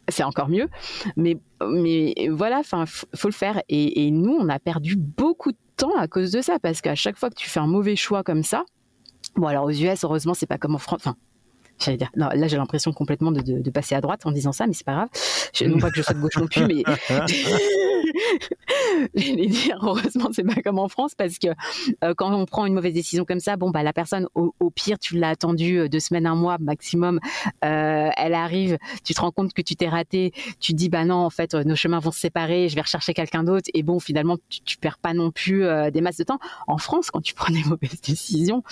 c'est 0.09 0.23
encore 0.23 0.49
mieux. 0.49 0.67
Mais, 1.15 1.37
mais 1.67 2.13
voilà, 2.31 2.59
enfin, 2.59 2.85
faut 2.85 3.27
le 3.27 3.33
faire. 3.33 3.61
Et, 3.69 4.11
nous, 4.11 4.37
on 4.39 4.49
a 4.49 4.59
perdu 4.59 4.95
beaucoup 4.95 5.51
de 5.51 5.57
temps 5.77 5.95
à 5.97 6.07
cause 6.07 6.31
de 6.31 6.41
ça, 6.41 6.59
parce 6.59 6.81
qu'à 6.81 6.95
chaque 6.95 7.17
fois 7.17 7.29
que 7.29 7.35
tu 7.35 7.49
fais 7.49 7.59
un 7.59 7.67
mauvais 7.67 7.95
choix 7.95 8.23
comme 8.23 8.43
ça, 8.43 8.63
Bon, 9.35 9.47
alors 9.47 9.65
aux 9.65 9.71
US, 9.71 10.03
heureusement, 10.03 10.33
c'est 10.33 10.45
pas 10.45 10.57
comme 10.57 10.75
en 10.75 10.79
France. 10.79 11.01
Enfin, 11.01 11.17
J'allais 11.77 11.97
dire, 11.97 12.09
là 12.15 12.47
j'ai 12.47 12.55
l'impression 12.55 12.93
complètement 12.93 13.33
de, 13.33 13.69
passer 13.69 13.95
à 13.95 14.01
droite 14.01 14.25
en 14.25 14.31
disant 14.31 14.53
ça, 14.53 14.65
mais 14.65 14.73
c'est 14.73 14.85
pas 14.85 14.93
grave. 14.93 15.09
Je, 15.53 15.65
non 15.65 15.77
pas 15.77 15.89
que 15.89 15.97
je 15.97 16.03
sois 16.03 16.13
de 16.13 16.21
gauche 16.21 16.37
non 16.37 16.47
plus, 16.47 16.65
mais 16.65 16.83
j'allais 19.15 19.47
dire, 19.47 19.77
heureusement 19.81 20.29
c'est 20.31 20.43
pas 20.43 20.61
comme 20.61 20.79
en 20.79 20.87
France 20.87 21.15
parce 21.15 21.37
que 21.39 21.47
euh, 22.03 22.13
quand 22.15 22.33
on 22.33 22.45
prend 22.45 22.65
une 22.65 22.73
mauvaise 22.73 22.93
décision 22.93 23.25
comme 23.25 23.39
ça, 23.39 23.57
bon 23.57 23.69
bah 23.71 23.83
la 23.83 23.93
personne 23.93 24.27
au, 24.35 24.51
pire 24.69 24.99
tu 24.99 25.17
l'as 25.17 25.29
attendue 25.29 25.79
euh, 25.79 25.89
deux 25.89 25.99
semaines, 25.99 26.25
un 26.25 26.35
mois 26.35 26.57
maximum, 26.59 27.19
euh, 27.63 28.09
elle 28.15 28.33
arrive, 28.33 28.77
tu 29.03 29.13
te 29.13 29.21
rends 29.21 29.31
compte 29.31 29.53
que 29.53 29.61
tu 29.61 29.75
t'es 29.75 29.87
raté, 29.87 30.33
tu 30.59 30.73
dis 30.73 30.89
bah 30.89 31.05
non 31.05 31.15
en 31.15 31.29
fait 31.29 31.53
nos 31.53 31.75
chemins 31.75 31.99
vont 31.99 32.11
se 32.11 32.19
séparer, 32.19 32.69
je 32.69 32.75
vais 32.75 32.81
rechercher 32.81 33.13
quelqu'un 33.13 33.43
d'autre 33.43 33.69
et 33.73 33.83
bon 33.83 33.99
finalement 33.99 34.37
tu, 34.49 34.61
tu 34.61 34.77
perds 34.77 34.97
pas 34.97 35.13
non 35.13 35.31
plus 35.31 35.65
des 35.91 36.01
masses 36.01 36.17
de 36.17 36.23
temps. 36.23 36.39
En 36.67 36.77
France 36.77 37.11
quand 37.11 37.21
tu 37.21 37.33
prends 37.33 37.53
des 37.53 37.63
mauvaises 37.65 38.01
décisions, 38.01 38.63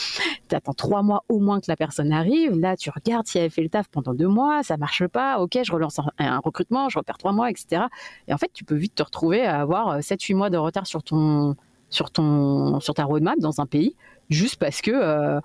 tu 0.49 0.55
attends 0.55 0.73
trois 0.73 1.03
mois 1.03 1.23
au 1.29 1.39
moins 1.39 1.59
que 1.59 1.65
la 1.67 1.75
personne 1.75 2.11
arrive, 2.11 2.59
là 2.59 2.75
tu 2.75 2.89
regarde 2.89 3.27
si 3.27 3.37
elle 3.37 3.51
fait 3.51 3.63
le 3.63 3.69
taf 3.69 3.87
pendant 3.87 4.13
deux 4.13 4.27
mois, 4.27 4.63
ça 4.63 4.77
marche 4.77 5.07
pas, 5.07 5.39
ok, 5.39 5.59
je 5.63 5.71
relance 5.71 5.99
un, 6.17 6.39
recrutement, 6.39 6.89
je 6.89 6.97
repère 6.97 7.17
trois 7.17 7.31
mois, 7.31 7.49
etc. 7.49 7.83
Et 8.27 8.33
en 8.33 8.37
fait, 8.37 8.51
tu 8.53 8.63
peux 8.63 8.75
vite 8.75 8.95
te 8.95 9.03
retrouver 9.03 9.32
à 9.41 9.61
avoir 9.61 9.99
7-8 9.99 10.33
euh, 10.33 10.37
mois 10.37 10.49
de 10.49 10.57
retard 10.57 10.87
sur 10.87 11.03
ton, 11.03 11.55
sur 11.89 12.11
ton, 12.11 12.79
sur 12.79 12.93
ta 12.93 13.03
roadmap 13.03 13.39
dans 13.39 13.61
un 13.61 13.65
pays, 13.65 13.95
juste 14.29 14.57
parce 14.57 14.81
que 14.81 14.91
euh, 14.91 15.39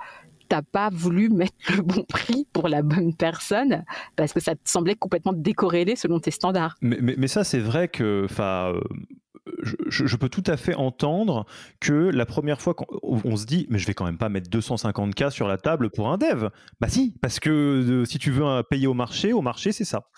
t'as 0.48 0.62
pas 0.62 0.90
voulu 0.90 1.28
mettre 1.28 1.54
le 1.76 1.82
bon 1.82 2.04
prix 2.08 2.46
pour 2.52 2.68
la 2.68 2.82
bonne 2.82 3.14
personne 3.14 3.84
parce 4.16 4.32
que 4.32 4.40
ça 4.40 4.54
te 4.54 4.60
semblait 4.64 4.94
complètement 4.94 5.32
décorrélé 5.32 5.96
selon 5.96 6.20
tes 6.20 6.30
standards. 6.30 6.76
Mais, 6.80 6.98
mais, 7.00 7.28
ça, 7.28 7.44
c'est 7.44 7.60
vrai 7.60 7.88
que, 7.88 8.24
enfin, 8.24 8.72
je, 9.88 10.16
peux 10.16 10.28
tout 10.28 10.44
à 10.46 10.56
fait 10.56 10.74
entendre 10.74 11.46
que 11.80 11.92
la 11.92 12.26
première 12.26 12.60
fois 12.60 12.74
qu'on 12.74 13.36
se 13.36 13.46
dit, 13.46 13.66
mais 13.70 13.78
je 13.78 13.86
vais 13.86 13.94
quand 13.94 14.04
même 14.04 14.18
pas 14.18 14.28
mettre 14.28 14.50
250K 14.50 15.30
sur 15.30 15.48
la 15.48 15.58
table 15.58 15.90
pour 15.90 16.08
un 16.08 16.18
dev. 16.18 16.48
Bah 16.80 16.88
si, 16.88 17.14
parce 17.20 17.40
que 17.40 17.50
euh, 17.50 18.04
si 18.04 18.18
tu 18.18 18.30
veux 18.30 18.62
payer 18.68 18.86
au 18.86 18.94
marché, 18.94 19.32
au 19.32 19.42
marché, 19.42 19.72
c'est 19.72 19.84
ça. 19.84 20.08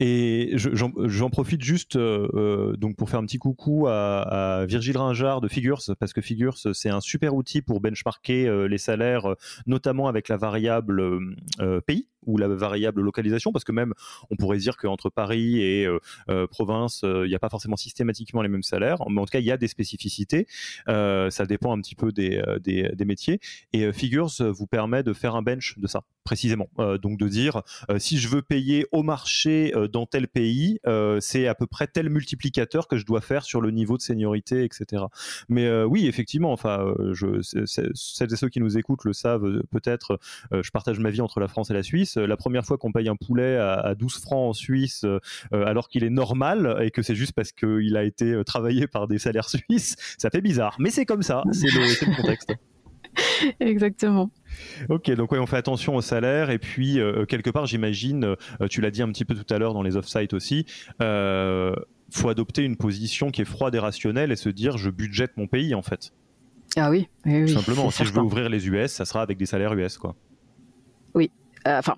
Et 0.00 0.52
j'en 0.54 1.30
profite 1.30 1.62
juste 1.62 1.96
euh, 1.96 2.28
euh, 2.34 2.76
donc 2.76 2.96
pour 2.96 3.10
faire 3.10 3.20
un 3.20 3.26
petit 3.26 3.38
coucou 3.38 3.86
à, 3.86 4.60
à 4.60 4.66
Virgile 4.66 4.98
Ringard 4.98 5.40
de 5.40 5.48
Figures, 5.48 5.80
parce 5.98 6.12
que 6.12 6.20
Figures, 6.20 6.58
c'est 6.72 6.90
un 6.90 7.00
super 7.00 7.34
outil 7.34 7.62
pour 7.62 7.80
benchmarker 7.80 8.68
les 8.68 8.78
salaires, 8.78 9.34
notamment 9.66 10.08
avec 10.08 10.28
la 10.28 10.36
variable 10.36 11.18
pays 11.86 12.08
ou 12.26 12.36
la 12.38 12.48
variable 12.48 13.00
localisation, 13.00 13.52
parce 13.52 13.64
que 13.64 13.72
même 13.72 13.94
on 14.30 14.36
pourrait 14.36 14.58
dire 14.58 14.76
qu'entre 14.76 15.10
Paris 15.10 15.60
et 15.60 15.86
euh, 15.86 15.98
euh, 16.28 16.46
province, 16.46 17.02
euh, 17.04 17.26
il 17.26 17.28
n'y 17.28 17.34
a 17.34 17.38
pas 17.38 17.48
forcément 17.48 17.76
systématiquement 17.76 18.42
les 18.42 18.48
mêmes 18.48 18.62
salaires, 18.62 18.98
mais 19.08 19.20
en 19.20 19.24
tout 19.24 19.32
cas 19.32 19.40
il 19.40 19.46
y 19.46 19.52
a 19.52 19.56
des 19.56 19.68
spécificités. 19.68 20.46
ça 20.86 21.46
dépend 21.46 21.76
un 21.76 21.80
petit 21.80 21.94
peu 21.94 22.12
des, 22.12 22.42
métiers. 23.04 23.40
Et 23.72 23.92
Figures 23.92 24.30
vous 24.40 24.66
permet 24.66 25.02
de 25.02 25.12
faire 25.12 25.34
un 25.36 25.42
bench 25.42 25.78
de 25.78 25.86
ça 25.86 26.02
précisément. 26.24 26.68
donc 27.02 27.18
de 27.18 27.28
dire 27.28 27.62
si 27.98 28.18
je 28.18 28.28
veux 28.28 28.40
payer 28.40 28.86
au 28.92 29.02
marché 29.02 29.72
dans 29.92 30.06
tel 30.06 30.28
pays, 30.28 30.78
c'est 31.20 31.46
à 31.46 31.54
peu 31.54 31.66
près 31.66 31.86
tel 31.86 32.08
multiplicateur 32.08 32.88
que 32.88 32.96
je 32.96 33.04
dois 33.04 33.20
faire 33.20 33.44
sur 33.44 33.60
le 33.60 33.70
niveau 33.70 33.96
de 33.96 34.02
seniorité, 34.02 34.64
etc. 34.64 35.04
Mais 35.48 35.82
oui, 35.84 36.06
effectivement, 36.06 36.52
enfin, 36.52 36.94
je, 37.12 37.42
celles 37.42 38.32
et 38.32 38.36
ceux 38.36 38.48
qui 38.48 38.60
nous 38.60 38.78
écoutent 38.78 39.04
le 39.04 39.12
savent 39.12 39.62
peut-être. 39.70 40.18
je 40.52 40.70
partage 40.70 40.98
ma 40.98 41.10
vie 41.10 41.20
entre 41.20 41.40
la 41.40 41.48
France 41.48 41.70
et 41.70 41.74
la 41.74 41.82
Suisse. 41.82 42.13
Euh, 42.16 42.26
la 42.26 42.36
première 42.36 42.64
fois 42.64 42.78
qu'on 42.78 42.92
paye 42.92 43.08
un 43.08 43.16
poulet 43.16 43.56
à, 43.56 43.94
12 43.94 44.20
francs 44.20 44.50
en 44.50 44.52
Suisse 44.52 45.04
euh, 45.04 45.18
euh, 45.52 45.66
alors 45.66 45.88
qu'il 45.88 46.04
est 46.04 46.10
normal 46.10 46.78
et 46.80 46.90
que 46.90 47.02
c'est 47.02 47.14
juste 47.14 47.32
parce 47.32 47.52
qu'il 47.52 47.96
a 47.96 48.04
été 48.04 48.42
travaillé 48.44 48.86
par 48.86 49.08
des 49.08 49.18
salaires 49.18 49.48
suisses, 49.48 49.96
ça 50.18 50.30
fait 50.30 50.40
bizarre. 50.40 50.76
Mais 50.78 50.90
c'est 50.90 51.06
comme 51.06 51.22
ça, 51.22 51.42
c'est 51.52 51.68
le, 51.68 52.16
contexte. 52.16 52.54
Exactement. 53.60 54.30
Ok, 54.88 55.10
donc 55.12 55.30
ouais, 55.32 55.38
on 55.38 55.46
fait 55.46 55.56
attention 55.56 55.94
au 55.94 56.00
salaire 56.00 56.50
et 56.50 56.58
puis 56.58 56.98
quelque 57.28 57.50
part, 57.50 57.66
j'imagine, 57.66 58.34
tu 58.68 58.80
l'as 58.80 58.90
dit 58.90 59.02
un 59.02 59.08
petit 59.08 59.24
peu 59.24 59.34
tout 59.34 59.54
à 59.54 59.58
l'heure 59.58 59.72
dans 59.72 59.82
les 59.82 59.96
off-site 59.96 60.32
aussi, 60.32 60.66
euh, 61.00 61.74
faut 62.10 62.28
adopter 62.28 62.62
une 62.62 62.76
position 62.76 63.30
qui 63.30 63.42
est 63.42 63.46
froide 63.46 63.74
et 63.74 63.78
rationnelle 63.78 64.30
et 64.32 64.36
se 64.36 64.48
dire 64.48 64.76
je 64.76 64.90
budgète 64.90 65.36
mon 65.36 65.46
pays 65.46 65.74
en 65.74 65.82
fait. 65.82 66.12
Ah 66.76 66.90
oui, 66.90 67.08
oui, 67.24 67.46
Tout 67.46 67.52
simplement. 67.52 67.90
Si 67.90 68.04
je 68.04 68.12
veux 68.12 68.20
ouvrir 68.20 68.48
les 68.48 68.68
US, 68.68 68.90
ça 68.90 69.04
sera 69.04 69.22
avec 69.22 69.38
des 69.38 69.46
salaires 69.46 69.72
US 69.74 69.98
quoi. 69.98 70.14
Oui, 71.14 71.30
enfin, 71.66 71.96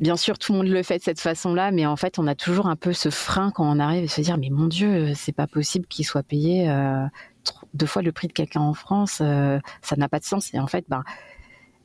bien 0.00 0.16
sûr, 0.16 0.38
tout 0.38 0.52
le 0.52 0.58
monde 0.58 0.68
le 0.68 0.82
fait 0.82 0.98
de 0.98 1.02
cette 1.02 1.20
façon-là, 1.20 1.70
mais 1.70 1.86
en 1.86 1.96
fait, 1.96 2.18
on 2.18 2.26
a 2.26 2.34
toujours 2.34 2.66
un 2.66 2.76
peu 2.76 2.92
ce 2.92 3.10
frein 3.10 3.50
quand 3.50 3.64
on 3.64 3.78
arrive 3.78 4.04
et 4.04 4.08
se 4.08 4.20
dire, 4.20 4.36
mais 4.38 4.50
mon 4.50 4.66
Dieu, 4.66 5.12
c'est 5.14 5.32
pas 5.32 5.46
possible 5.46 5.86
qu'il 5.86 6.04
soit 6.04 6.22
payé 6.22 6.68
euh, 6.68 7.06
deux 7.74 7.86
fois 7.86 8.02
le 8.02 8.12
prix 8.12 8.28
de 8.28 8.32
quelqu'un 8.32 8.60
en 8.60 8.74
France, 8.74 9.20
euh, 9.20 9.58
ça 9.80 9.96
n'a 9.96 10.08
pas 10.08 10.18
de 10.18 10.24
sens. 10.24 10.52
Et 10.54 10.58
en 10.58 10.66
fait, 10.66 10.84
ben, 10.88 11.04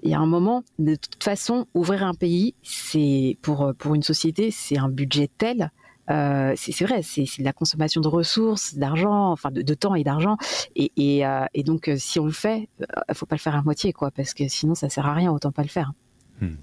il 0.03 0.11
y 0.11 0.15
a 0.15 0.19
un 0.19 0.25
moment, 0.25 0.63
de 0.79 0.95
toute 0.95 1.23
façon, 1.23 1.67
ouvrir 1.73 2.03
un 2.03 2.13
pays, 2.13 2.55
c'est 2.63 3.37
pour 3.41 3.73
pour 3.77 3.95
une 3.95 4.03
société, 4.03 4.51
c'est 4.51 4.77
un 4.77 4.89
budget 4.89 5.29
tel. 5.37 5.71
c'est 6.07 6.85
vrai, 6.85 7.01
c'est 7.01 7.23
de 7.39 7.43
la 7.43 7.53
consommation 7.53 8.01
de 8.01 8.07
ressources, 8.07 8.75
d'argent, 8.75 9.31
enfin 9.31 9.49
de, 9.51 9.73
temps 9.73 9.95
et 9.95 10.03
d'argent. 10.03 10.37
Et, 10.75 10.91
et, 10.97 11.63
donc, 11.63 11.89
si 11.97 12.19
on 12.19 12.25
le 12.25 12.31
fait, 12.31 12.69
il 12.79 13.15
faut 13.15 13.25
pas 13.25 13.35
le 13.35 13.41
faire 13.41 13.55
à 13.55 13.63
moitié, 13.63 13.91
quoi, 13.91 14.11
parce 14.11 14.33
que 14.35 14.47
sinon, 14.47 14.75
ça 14.75 14.87
sert 14.89 15.07
à 15.07 15.13
rien. 15.13 15.31
Autant 15.31 15.51
pas 15.51 15.63
le 15.63 15.67
faire. 15.67 15.93
Hmm. 16.41 16.57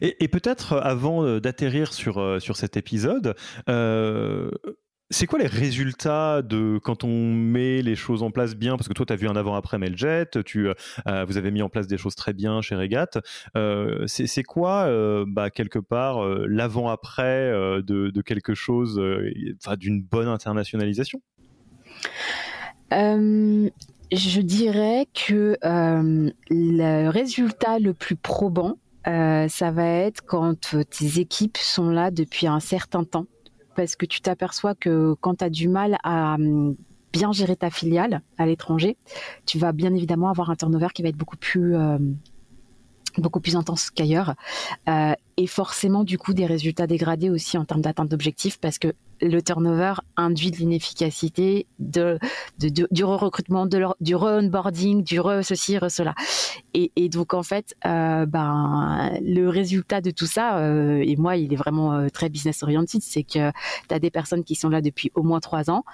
Et, 0.00 0.28
peut-être 0.28 0.74
euh, 0.74 0.80
avant 0.80 1.24
euh, 1.24 1.40
d'atterrir 1.40 1.92
sur, 1.92 2.18
euh, 2.18 2.40
sur 2.40 2.56
cet 2.56 2.76
épisode, 2.76 3.34
c'est 5.08 5.26
quoi 5.26 5.38
les 5.38 5.46
résultats 5.46 6.42
de 6.42 6.80
quand 6.82 7.04
on 7.04 7.32
met 7.32 7.80
les 7.80 7.94
choses 7.94 8.24
en 8.24 8.32
place 8.32 8.56
bien? 8.56 8.76
Parce 8.76 8.88
que 8.88 8.92
toi, 8.92 9.06
tu 9.06 9.12
as 9.12 9.16
vu 9.16 9.28
un 9.28 9.36
avant-après 9.36 9.78
Meljet, 9.78 10.26
tu, 10.44 10.68
vous 11.06 11.36
avez 11.36 11.52
mis 11.52 11.62
en 11.62 11.68
place 11.68 11.86
des 11.86 11.96
choses 11.96 12.16
très 12.16 12.32
bien 12.32 12.60
chez 12.60 12.74
Regat. 12.74 13.10
c'est 14.06 14.42
quoi, 14.42 14.90
bah, 15.28 15.50
quelque 15.50 15.78
part, 15.78 16.26
l'avant-après 16.48 17.52
de, 17.84 18.20
quelque 18.22 18.54
chose, 18.54 19.00
d'une 19.78 20.02
bonne 20.02 20.26
internationalisation? 20.26 21.22
Je 22.90 24.40
dirais 24.40 25.06
que 25.14 25.56
le 25.62 27.08
résultat 27.10 27.78
le 27.78 27.94
plus 27.94 28.16
probant, 28.16 28.76
euh, 29.08 29.48
ça 29.48 29.70
va 29.70 29.86
être 29.86 30.24
quand 30.24 30.74
euh, 30.74 30.82
tes 30.84 31.20
équipes 31.20 31.56
sont 31.56 31.88
là 31.88 32.10
depuis 32.10 32.46
un 32.46 32.60
certain 32.60 33.04
temps. 33.04 33.26
Parce 33.74 33.94
que 33.94 34.06
tu 34.06 34.20
t'aperçois 34.20 34.74
que 34.74 35.14
quand 35.20 35.36
tu 35.36 35.44
as 35.44 35.50
du 35.50 35.68
mal 35.68 35.98
à 36.02 36.34
hum, 36.34 36.76
bien 37.12 37.32
gérer 37.32 37.56
ta 37.56 37.70
filiale 37.70 38.22
à 38.38 38.46
l'étranger, 38.46 38.96
tu 39.44 39.58
vas 39.58 39.72
bien 39.72 39.94
évidemment 39.94 40.28
avoir 40.30 40.50
un 40.50 40.56
turnover 40.56 40.88
qui 40.94 41.02
va 41.02 41.08
être 41.08 41.16
beaucoup 41.16 41.36
plus, 41.36 41.76
euh, 41.76 41.98
beaucoup 43.18 43.40
plus 43.40 43.56
intense 43.56 43.90
qu'ailleurs. 43.90 44.34
Et 45.36 45.46
forcément, 45.46 46.04
du 46.04 46.18
coup, 46.18 46.32
des 46.32 46.46
résultats 46.46 46.86
dégradés 46.86 47.30
aussi 47.30 47.58
en 47.58 47.64
termes 47.64 47.82
d'atteinte 47.82 48.08
d'objectifs 48.08 48.58
parce 48.58 48.78
que 48.78 48.94
le 49.20 49.40
turnover 49.40 49.94
induit 50.16 50.50
de 50.50 50.56
l'inefficacité, 50.56 51.66
de, 51.78 52.18
du 52.58 53.04
re-recrutement, 53.04 53.66
du 53.66 54.14
re-onboarding, 54.14 55.02
du 55.02 55.20
re-ceci, 55.20 55.78
re-cela. 55.78 56.14
et, 56.74 57.08
donc 57.08 57.34
en 57.34 57.42
fait, 57.42 57.74
ben 57.82 59.10
le 59.22 59.48
résultat 59.48 60.00
de 60.00 60.10
tout 60.10 60.26
ça, 60.26 60.60
et 61.00 61.16
moi, 61.16 61.36
il 61.36 61.52
est 61.52 61.56
vraiment 61.56 62.08
très 62.10 62.28
business 62.28 62.62
oriented, 62.62 63.00
c'est 63.02 63.22
que 63.22 63.50
tu 63.88 63.94
as 63.94 63.98
des 63.98 64.10
personnes 64.10 64.44
qui 64.44 64.54
sont 64.54 64.68
là 64.68 64.80
depuis 64.80 65.10
au 65.14 65.22
moins 65.22 65.40
trois 65.40 65.70
ans, 65.70 65.84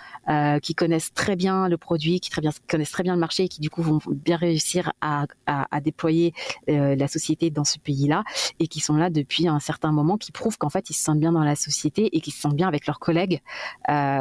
qui 0.62 0.74
connaissent 0.74 1.12
très 1.14 1.36
bien 1.36 1.68
le 1.68 1.76
produit, 1.76 2.20
qui 2.20 2.30
très 2.30 2.42
bien 2.42 2.50
connaissent 2.68 2.90
très 2.90 3.04
bien 3.04 3.14
le 3.14 3.20
marché, 3.20 3.44
et 3.44 3.48
qui 3.48 3.60
du 3.60 3.70
coup 3.70 3.82
vont 3.82 4.00
bien 4.08 4.36
réussir 4.36 4.92
à, 5.00 5.26
à, 5.46 5.80
déployer 5.80 6.32
la 6.66 7.08
société 7.08 7.50
dans 7.50 7.64
ce 7.64 7.78
pays-là, 7.78 8.24
et 8.58 8.66
qui 8.66 8.80
sont 8.80 8.96
là 8.96 9.10
depuis 9.10 9.31
un 9.40 9.60
certain 9.60 9.92
moment, 9.92 10.16
qui 10.16 10.32
prouvent 10.32 10.58
qu'en 10.58 10.70
fait 10.70 10.90
ils 10.90 10.94
se 10.94 11.02
sentent 11.02 11.20
bien 11.20 11.32
dans 11.32 11.44
la 11.44 11.56
société 11.56 12.14
et 12.16 12.20
qu'ils 12.20 12.32
se 12.32 12.40
sentent 12.40 12.56
bien 12.56 12.68
avec 12.68 12.86
leurs 12.86 12.98
collègues. 12.98 13.40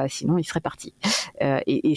sinon, 0.07 0.37
ils 0.37 0.45
seraient 0.45 0.59
partis. 0.61 0.93
et, 1.41 1.95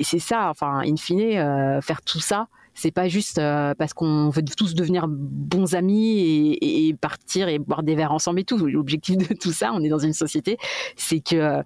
et 0.00 0.04
c'est 0.04 0.18
ça, 0.18 0.48
enfin, 0.50 0.82
in 0.86 0.96
fine, 0.96 1.20
euh, 1.20 1.80
faire 1.80 2.02
tout 2.02 2.20
ça, 2.20 2.48
c'est 2.74 2.90
pas 2.90 3.08
juste 3.08 3.38
euh, 3.38 3.74
parce 3.74 3.92
qu'on 3.92 4.30
veut 4.30 4.42
tous 4.42 4.74
devenir 4.74 5.06
bons 5.08 5.74
amis 5.74 6.56
et, 6.60 6.94
partir 6.94 7.48
et 7.48 7.58
boire 7.58 7.82
des 7.82 7.94
verres 7.94 8.12
ensemble 8.12 8.40
et 8.40 8.44
tout. 8.44 8.56
L'objectif 8.56 9.16
de 9.16 9.34
tout 9.34 9.52
ça, 9.52 9.72
on 9.74 9.82
est 9.82 9.88
dans 9.88 9.98
une 9.98 10.12
société, 10.12 10.56
c'est 10.96 11.20
que 11.20 11.62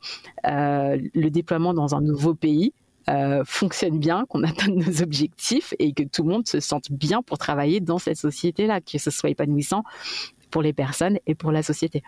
euh, 0.47 0.99
le 1.14 1.28
déploiement 1.28 1.74
dans 1.74 1.95
un 1.95 2.01
nouveau 2.01 2.35
pays 2.35 2.72
fonctionne 3.44 3.98
bien, 3.98 4.24
qu'on 4.28 4.42
atteigne 4.42 4.82
nos 4.82 5.02
objectifs 5.02 5.74
et 5.78 5.92
que 5.92 6.02
tout 6.02 6.22
le 6.22 6.30
monde 6.30 6.46
se 6.46 6.61
sente 6.61 6.90
bien 6.90 7.22
pour 7.22 7.38
travailler 7.38 7.80
dans 7.80 7.98
cette 7.98 8.16
société-là, 8.16 8.80
que 8.80 8.98
ce 8.98 9.11
soit 9.11 9.30
épanouissant 9.30 9.84
pour 10.50 10.62
les 10.62 10.72
personnes 10.72 11.18
et 11.26 11.34
pour 11.34 11.52
la 11.52 11.62
société. 11.62 12.02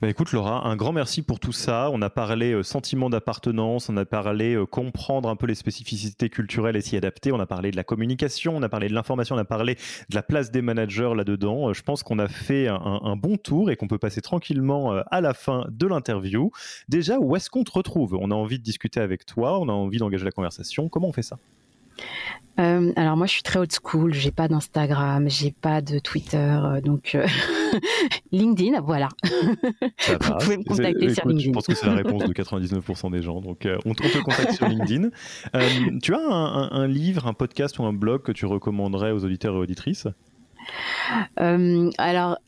Bah 0.00 0.08
écoute 0.08 0.32
Laura, 0.32 0.66
un 0.66 0.76
grand 0.76 0.92
merci 0.92 1.22
pour 1.22 1.40
tout 1.40 1.52
ça. 1.52 1.90
On 1.92 2.00
a 2.02 2.10
parlé 2.10 2.52
euh, 2.52 2.62
sentiment 2.62 3.10
d'appartenance, 3.10 3.88
on 3.88 3.96
a 3.96 4.04
parlé 4.04 4.54
euh, 4.54 4.64
comprendre 4.64 5.28
un 5.28 5.36
peu 5.36 5.46
les 5.46 5.54
spécificités 5.54 6.30
culturelles 6.30 6.76
et 6.76 6.80
s'y 6.80 6.96
adapter, 6.96 7.32
on 7.32 7.40
a 7.40 7.46
parlé 7.46 7.70
de 7.70 7.76
la 7.76 7.84
communication, 7.84 8.56
on 8.56 8.62
a 8.62 8.68
parlé 8.68 8.88
de 8.88 8.94
l'information, 8.94 9.36
on 9.36 9.38
a 9.38 9.44
parlé 9.44 9.74
de 9.74 10.14
la 10.14 10.22
place 10.22 10.50
des 10.50 10.62
managers 10.62 11.12
là-dedans. 11.14 11.68
Euh, 11.68 11.72
je 11.74 11.82
pense 11.82 12.02
qu'on 12.02 12.18
a 12.18 12.28
fait 12.28 12.68
un, 12.68 13.16
bon 13.16 13.36
tour 13.36 13.70
et 13.70 13.76
qu'on 13.76 13.88
peut 13.88 13.98
passer 13.98 14.20
tranquillement 14.20 14.92
à 15.10 15.20
la 15.20 15.34
fin 15.34 15.66
de 15.70 15.86
l'interview. 15.86 16.50
Déjà, 16.88 17.18
où 17.18 17.36
est-ce 17.36 17.50
qu'on 17.50 17.64
te 17.64 17.72
retrouve? 17.72 18.16
On 18.18 18.30
a 18.30 18.34
envie 18.34 18.58
de 18.58 18.64
discuter 18.64 19.00
avec 19.00 19.26
toi, 19.26 19.58
on 19.58 19.68
a 19.68 19.72
envie 19.72 19.98
d'engager 19.98 20.24
la 20.24 20.30
conversation. 20.30 20.88
Comment 20.88 21.08
on 21.08 21.12
fait 21.12 21.22
ça? 21.22 21.38
Euh, 22.60 22.92
alors 22.96 23.16
moi 23.16 23.26
je 23.26 23.32
suis 23.32 23.42
très 23.42 23.58
old 23.58 23.72
school, 23.72 24.12
j'ai 24.12 24.30
pas 24.30 24.46
d'Instagram, 24.48 25.28
j'ai 25.28 25.50
pas 25.50 25.80
de 25.80 25.98
Twitter, 25.98 26.36
euh, 26.36 26.80
donc 26.80 27.14
euh, 27.14 27.26
LinkedIn, 28.32 28.80
voilà. 28.82 29.08
Vous 29.24 30.34
pouvez 30.40 30.58
me 30.58 30.64
contacter 30.64 31.14
sur 31.14 31.26
LinkedIn. 31.26 31.48
Je 31.48 31.50
pense 31.52 31.66
que 31.66 31.74
c'est 31.74 31.86
la 31.86 31.94
réponse 31.94 32.24
de 32.24 32.32
99% 32.32 33.10
des 33.10 33.22
gens, 33.22 33.40
donc 33.40 33.66
on, 33.86 33.94
te, 33.94 34.18
contacte 34.18 34.52
sur 34.52 34.68
LinkedIn. 34.68 35.08
tu 36.02 36.14
as 36.14 36.18
un, 36.18 36.86
livre, 36.86 37.26
un 37.26 37.34
podcast 37.34 37.78
ou 37.78 37.84
un 37.84 37.92
blog 37.92 38.22
que 38.22 38.32
tu 38.32 38.46
recommanderais 38.46 39.12
aux 39.12 39.24
auditeurs 39.24 39.54
et 39.54 39.58
auditrices? 39.58 40.06
Alors, 41.36 42.38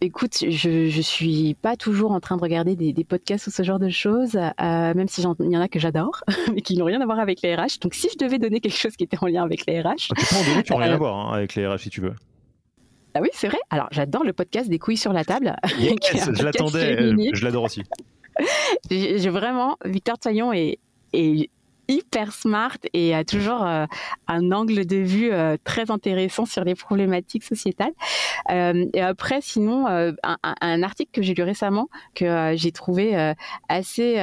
Écoute, 0.00 0.44
je, 0.48 0.88
je 0.88 1.00
suis 1.00 1.54
pas 1.54 1.76
toujours 1.76 2.12
en 2.12 2.20
train 2.20 2.36
de 2.36 2.42
regarder 2.42 2.76
des, 2.76 3.04
podcasts 3.04 3.48
ou 3.48 3.50
ce 3.50 3.64
genre 3.64 3.80
de 3.80 3.88
choses, 3.88 4.36
euh, 4.36 4.94
même 4.94 5.08
si 5.08 5.22
il 5.22 5.50
y 5.50 5.56
en 5.56 5.60
a 5.60 5.68
que 5.68 5.80
j'adore, 5.80 6.22
mais 6.54 6.60
qui 6.60 6.76
n'ont 6.76 6.84
rien 6.84 7.00
à 7.00 7.04
voir 7.04 7.18
avec 7.18 7.42
les 7.42 7.56
RH. 7.56 7.80
Donc, 7.80 7.94
si 7.94 8.08
je 8.12 8.24
devais 8.24 8.38
donner 8.38 8.60
quelque 8.60 8.76
chose 8.76 8.96
qui 8.96 9.04
était 9.04 9.18
en 9.20 9.26
lien 9.26 9.42
avec 9.42 9.66
les 9.66 9.80
RH, 9.80 9.86
ah, 9.86 9.94
tu 9.98 10.14
peux 10.14 10.36
en 10.36 10.44
donner 10.44 10.62
qui 10.62 10.72
n'ont 10.72 10.78
rien 10.78 10.90
à 10.90 10.94
euh, 10.94 10.98
voir 10.98 11.16
hein, 11.16 11.34
avec 11.34 11.56
les 11.56 11.66
RH 11.66 11.78
si 11.78 11.90
tu 11.90 12.00
veux. 12.00 12.14
Ah 13.14 13.20
oui, 13.20 13.28
c'est 13.32 13.48
vrai. 13.48 13.58
Alors, 13.70 13.88
j'adore 13.90 14.22
le 14.22 14.32
podcast 14.32 14.68
des 14.68 14.78
couilles 14.78 14.96
sur 14.96 15.12
la 15.12 15.24
table. 15.24 15.56
je 15.64 16.44
l'attendais, 16.44 17.16
je 17.32 17.44
l'adore 17.44 17.64
aussi. 17.64 17.82
J'ai 18.90 19.30
vraiment, 19.30 19.78
Victor 19.84 20.16
Taillon 20.16 20.52
est, 20.52 20.78
est 21.12 21.50
hyper 21.88 22.32
smart 22.32 22.78
et 22.92 23.14
a 23.14 23.24
toujours 23.24 23.64
euh, 23.64 23.86
un 24.28 24.52
angle 24.52 24.86
de 24.86 24.96
vue 24.96 25.32
euh, 25.32 25.56
très 25.64 25.90
intéressant 25.90 26.44
sur 26.44 26.62
les 26.62 26.74
problématiques 26.74 27.44
sociétales. 27.44 27.94
Euh, 28.50 28.86
et 28.92 29.00
après, 29.00 29.40
sinon, 29.40 29.86
un, 29.86 30.82
article 30.82 31.10
que 31.12 31.22
j'ai 31.22 31.34
lu 31.34 31.42
récemment 31.42 31.88
que 32.14 32.52
j'ai 32.54 32.72
trouvé 32.72 33.34
assez 33.68 34.18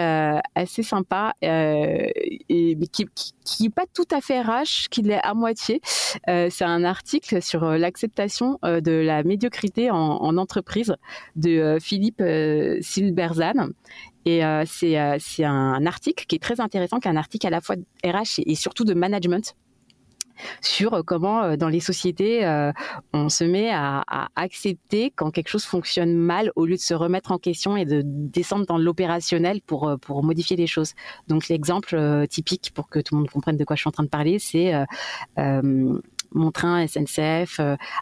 assez 0.55 0.83
sympa 0.83 1.33
et 1.41 2.77
qui, 2.91 3.05
qui, 3.43 3.63
n'est 3.63 3.69
pas 3.69 3.85
tout 3.93 4.07
à 4.11 4.21
fait 4.21 4.41
RH, 4.41 4.89
qui 4.89 5.01
l'est 5.01 5.21
à 5.23 5.33
moitié. 5.33 5.81
C'est 6.27 6.63
un 6.63 6.83
article 6.83 7.41
sur 7.41 7.65
l'acceptation 7.65 8.59
de 8.63 8.91
la 8.91 9.23
médiocrité 9.23 9.91
en, 9.91 9.97
en 9.97 10.37
entreprise 10.37 10.95
de 11.35 11.77
Philippe 11.81 12.23
Silberzan 12.81 13.69
et 14.25 14.43
euh, 14.43 14.63
euh, 14.83 15.17
c'est 15.19 15.43
un, 15.43 15.85
article 15.85 16.25
qui 16.25 16.35
est 16.35 16.39
très 16.39 16.59
intéressant, 16.59 16.99
qui 16.99 17.07
est 17.07 17.11
un 17.11 17.15
article 17.15 17.45
à 17.47 17.51
la 17.51 17.61
fois 17.61 17.75
RH 18.03 18.41
et, 18.45 18.55
surtout 18.55 18.83
de 18.83 18.93
management 18.93 19.55
sur 20.59 20.95
euh, 20.95 21.01
comment 21.01 21.55
dans 21.55 21.69
les 21.69 21.79
sociétés 21.79 22.45
on 23.13 23.29
se 23.29 23.43
met 23.45 23.69
à, 23.71 24.03
accepter 24.35 25.11
quand 25.15 25.31
quelque 25.31 25.47
chose 25.47 25.63
fonctionne 25.63 26.13
mal 26.13 26.51
au 26.55 26.65
lieu 26.65 26.75
de 26.75 26.81
se 26.81 26.93
remettre 26.93 27.31
en 27.31 27.37
question 27.37 27.77
et 27.77 27.85
de 27.85 28.01
descendre 28.03 28.65
dans 28.65 28.77
l'opérationnel 28.77 29.61
pour 29.61 29.95
pour 30.01 30.23
modifier 30.23 30.57
les 30.57 30.67
choses. 30.67 30.93
Donc 31.27 31.47
l'exemple 31.47 32.27
typique 32.27 32.71
pour 32.73 32.89
que 32.89 32.99
tout 32.99 33.15
le 33.15 33.19
monde 33.19 33.29
comprenne 33.29 33.57
de 33.57 33.63
quoi 33.63 33.75
je 33.75 33.81
suis 33.81 33.87
en 33.87 33.91
train 33.91 34.03
de 34.03 34.09
parler, 34.09 34.39
c'est 34.39 34.73
mon 36.35 36.51
train 36.51 36.85
SNCF 36.85 37.59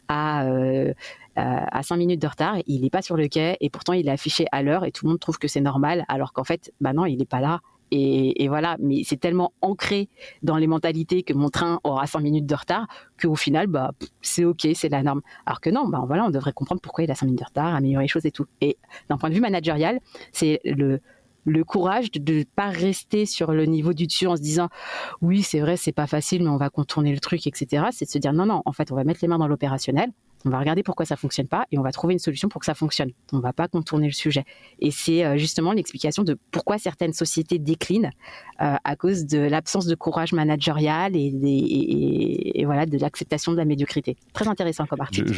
à 0.08 0.46
euh, 0.46 0.94
à 1.36 1.82
5 1.84 1.98
minutes 1.98 2.22
de 2.22 2.28
retard, 2.28 2.58
il 2.68 2.82
n'est 2.82 2.90
pas 2.90 3.02
sur 3.02 3.18
le 3.18 3.28
quai 3.28 3.58
et 3.60 3.70
pourtant 3.70 3.94
il 3.94 4.08
est 4.08 4.12
affiché 4.12 4.46
à 4.52 4.62
l'heure 4.62 4.86
et 4.86 4.92
tout 4.92 5.06
le 5.06 5.10
monde 5.12 5.20
trouve 5.20 5.40
que 5.40 5.48
c'est 5.48 5.62
normal 5.62 6.06
alors 6.08 6.34
qu'en 6.34 6.44
fait, 6.44 6.72
bah 6.82 6.94
non, 6.94 7.06
il 7.06 7.18
n'est 7.18 7.26
pas 7.26 7.42
là. 7.42 7.62
Et, 7.96 8.48
voilà, 8.48 8.76
mais 8.80 9.04
c'est 9.04 9.20
tellement 9.20 9.54
ancré 9.62 10.10
dans 10.42 10.58
les 10.58 10.66
mentalités 10.66 11.22
que 11.22 11.34
mon 11.34 11.50
train 11.50 11.80
aura 11.84 12.08
5 12.08 12.22
minutes 12.22 12.48
de 12.48 12.56
retard 12.56 12.88
qu'au 13.22 13.36
final, 13.36 13.68
bah, 13.68 13.92
c'est 14.20 14.46
ok, 14.46 14.68
c'est 14.74 14.90
la 14.90 15.04
norme. 15.04 15.22
Alors 15.46 15.62
que 15.62 15.70
non, 15.70 15.88
bah, 15.88 16.04
voilà, 16.08 16.26
on 16.26 16.32
devrait 16.32 16.54
comprendre 16.54 16.82
pourquoi 16.82 17.04
il 17.04 17.12
a 17.12 17.16
5 17.16 17.28
minutes 17.28 17.42
de 17.42 17.46
retard, 17.46 17.76
améliorer 17.76 18.06
les 18.06 18.08
choses 18.08 18.26
et 18.26 18.32
tout. 18.32 18.48
Et 18.62 18.78
d'un 19.10 19.18
point 19.20 19.30
de 19.30 19.36
vue 19.36 19.42
managérial, 19.42 20.00
c'est 20.32 20.60
le, 20.66 21.02
le 21.46 21.64
courage 21.64 22.10
de 22.12 22.34
ne 22.34 22.44
pas 22.44 22.70
rester 22.70 23.28
sur 23.28 23.52
le 23.52 23.66
niveau 23.66 23.94
du 23.94 24.08
dessus 24.08 24.26
en 24.26 24.36
se 24.36 24.42
disant 24.42 24.70
oui 25.22 25.44
c'est 25.44 25.60
vrai 25.60 25.78
c'est 25.78 25.92
pas 25.92 26.08
facile 26.08 26.44
mais 26.44 26.50
on 26.50 26.58
va 26.58 26.70
contourner 26.70 27.12
le 27.12 27.20
truc 27.20 27.46
etc 27.48 27.88
c'est 27.92 28.06
de 28.06 28.10
se 28.10 28.18
dire 28.18 28.32
non 28.34 28.46
non 28.46 28.62
en 28.66 28.72
fait 28.72 28.92
on 28.92 28.96
va 28.96 29.04
mettre 29.04 29.20
les 29.22 29.28
mains 29.28 29.38
dans 29.38 29.48
l'opérationnel 29.48 30.10
on 30.46 30.50
va 30.50 30.60
regarder 30.60 30.84
pourquoi 30.84 31.06
ça 31.06 31.16
fonctionne 31.16 31.48
pas 31.48 31.66
et 31.72 31.78
on 31.78 31.82
va 31.82 31.92
trouver 31.92 32.14
une 32.14 32.20
solution 32.20 32.50
pour 32.50 32.60
que 32.60 32.66
ça 32.66 32.74
fonctionne. 32.74 33.12
On 33.32 33.40
va 33.40 33.54
pas 33.54 33.68
contourner 33.68 34.08
le 34.08 34.14
sujet. 34.14 34.44
Et 34.80 34.92
c'est 34.92 35.24
euh, 35.24 35.38
justement 35.38 35.72
l'explication 35.72 36.24
de 36.24 36.38
pourquoi 36.52 36.78
certaines 36.78 37.14
sociétés 37.14 37.60
déclinent 37.60 38.12
euh, 38.62 38.76
à 38.84 38.96
cause 38.96 39.26
de 39.26 39.40
l'absence 39.40 39.86
de 39.86 39.96
courage 39.96 40.34
managérial 40.34 41.16
et, 41.16 42.64
voilà 42.66 42.86
de 42.86 42.98
l'acceptation 42.98 43.52
de 43.52 43.58
la 43.58 43.66
médiocrité. 43.66 44.16
Très 44.34 44.48
intéressant 44.48 44.86
comme 44.86 45.02
article. 45.02 45.32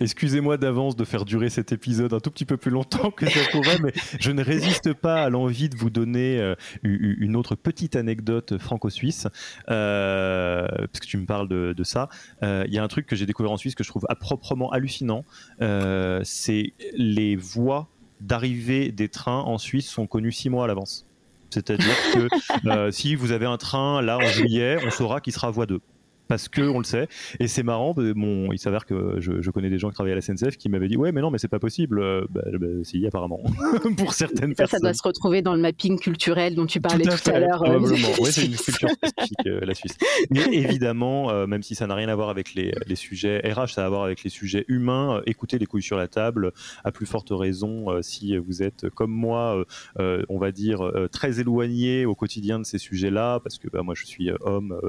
excusez-moi 0.00 0.56
d'avance 0.56 0.96
de 0.96 1.04
faire 1.04 1.24
durer 1.24 1.50
cet 1.50 1.72
épisode 1.72 2.12
un 2.12 2.20
tout 2.20 2.30
petit 2.30 2.44
peu 2.44 2.56
plus 2.56 2.70
longtemps 2.70 3.10
que 3.10 3.28
ça 3.28 3.40
pourrait, 3.50 3.78
mais 3.82 3.92
je 4.20 4.30
ne 4.30 4.42
résiste 4.42 4.92
pas 4.92 5.22
à 5.22 5.30
l'envie 5.30 5.68
de 5.68 5.76
vous 5.76 5.90
donner 5.90 6.38
euh, 6.38 6.54
une 6.82 7.36
autre 7.36 7.54
petite 7.54 7.96
anecdote 7.96 8.58
franco-suisse, 8.58 9.26
parce 9.66 11.00
que 11.00 11.06
tu 11.06 11.16
me 11.16 11.26
parles 11.26 11.48
de, 11.48 11.74
de 11.76 11.84
ça. 11.84 12.08
Il 12.42 12.72
y 12.72 12.78
a 12.78 12.82
un 12.82 12.88
truc 12.88 13.06
que 13.06 13.16
j'ai 13.16 13.26
découvert 13.26 13.52
en 13.52 13.56
Suisse 13.56 13.74
que 13.74 13.81
je 13.82 13.88
trouve 13.88 14.06
à 14.08 14.14
proprement 14.14 14.70
hallucinant, 14.70 15.24
euh, 15.60 16.20
c'est 16.24 16.72
les 16.94 17.36
voies 17.36 17.88
d'arrivée 18.20 18.92
des 18.92 19.08
trains 19.08 19.40
en 19.40 19.58
Suisse 19.58 19.88
sont 19.88 20.06
connues 20.06 20.32
six 20.32 20.50
mois 20.50 20.64
à 20.64 20.66
l'avance. 20.66 21.06
C'est-à-dire 21.50 21.96
que 22.14 22.28
euh, 22.68 22.90
si 22.90 23.14
vous 23.14 23.32
avez 23.32 23.46
un 23.46 23.58
train 23.58 24.00
là 24.00 24.18
en 24.18 24.26
juillet, 24.26 24.78
on 24.86 24.90
saura 24.90 25.20
qu'il 25.20 25.32
sera 25.32 25.50
voie 25.50 25.66
2 25.66 25.80
parce 26.32 26.48
que 26.48 26.62
on 26.62 26.78
le 26.78 26.84
sait. 26.84 27.08
Et 27.40 27.46
c'est 27.46 27.62
marrant, 27.62 27.92
bon, 27.92 28.52
il 28.52 28.58
s'avère 28.58 28.86
que 28.86 29.20
je, 29.20 29.50
connais 29.50 29.68
des 29.68 29.78
gens 29.78 29.90
qui 29.90 29.96
travaillent 29.96 30.12
à 30.12 30.14
la 30.14 30.22
SNCF 30.22 30.56
qui 30.56 30.70
m'avaient 30.70 30.88
dit 30.88 30.96
ouais 30.96 31.12
mais 31.12 31.20
non 31.20 31.30
mais 31.30 31.36
c'est 31.36 31.46
pas 31.46 31.58
possible. 31.58 32.00
Euh, 32.00 32.24
bah, 32.30 32.40
bah, 32.58 32.68
si 32.84 33.06
apparemment 33.06 33.42
pour 33.98 34.14
certaines 34.14 34.52
ça, 34.52 34.62
personnes. 34.62 34.80
Ça 34.80 34.86
doit 34.86 34.94
se 34.94 35.02
retrouver 35.02 35.42
dans 35.42 35.54
le 35.54 35.60
mapping 35.60 35.98
culturel 35.98 36.54
dont 36.54 36.64
tu 36.64 36.80
parlais 36.80 37.04
tout 37.04 37.30
à, 37.30 37.38
l'heure. 37.38 37.62
Euh. 37.64 37.78
oui, 37.78 38.32
c'est 38.32 38.46
une 38.46 38.56
culture 38.56 38.88
spécifique 38.88 39.46
euh, 39.46 39.60
la 39.60 39.74
Suisse. 39.74 39.98
Mais 40.30 40.40
évidemment, 40.52 41.46
même 41.46 41.62
si 41.62 41.74
ça 41.74 41.86
n'a 41.86 41.94
rien 41.94 42.08
à 42.08 42.14
voir 42.14 42.30
avec 42.30 42.54
les, 42.54 42.72
les, 42.86 42.96
sujets 42.96 43.40
RH, 43.40 43.74
ça 43.74 43.82
a 43.82 43.86
à 43.86 43.88
voir 43.90 44.04
avec 44.04 44.24
les 44.24 44.30
sujets 44.30 44.64
humains. 44.68 45.20
écoutez 45.26 45.58
les 45.58 45.66
couilles 45.66 45.82
sur 45.82 45.98
la 45.98 46.08
table, 46.08 46.52
à 46.82 46.92
plus 46.92 47.04
forte 47.04 47.28
raison 47.30 48.00
si 48.00 48.38
vous 48.38 48.62
êtes 48.62 48.88
comme 48.88 49.12
moi, 49.12 49.66
on 49.98 50.38
va 50.38 50.50
dire 50.50 50.90
très 51.12 51.40
éloigné 51.40 52.06
au 52.06 52.14
quotidien 52.14 52.58
de 52.58 52.64
ces 52.64 52.78
sujets-là, 52.78 53.40
parce 53.40 53.58
que 53.58 53.68
bah, 53.68 53.82
moi 53.82 53.94
je 53.94 54.06
suis 54.06 54.30
homme 54.40 54.80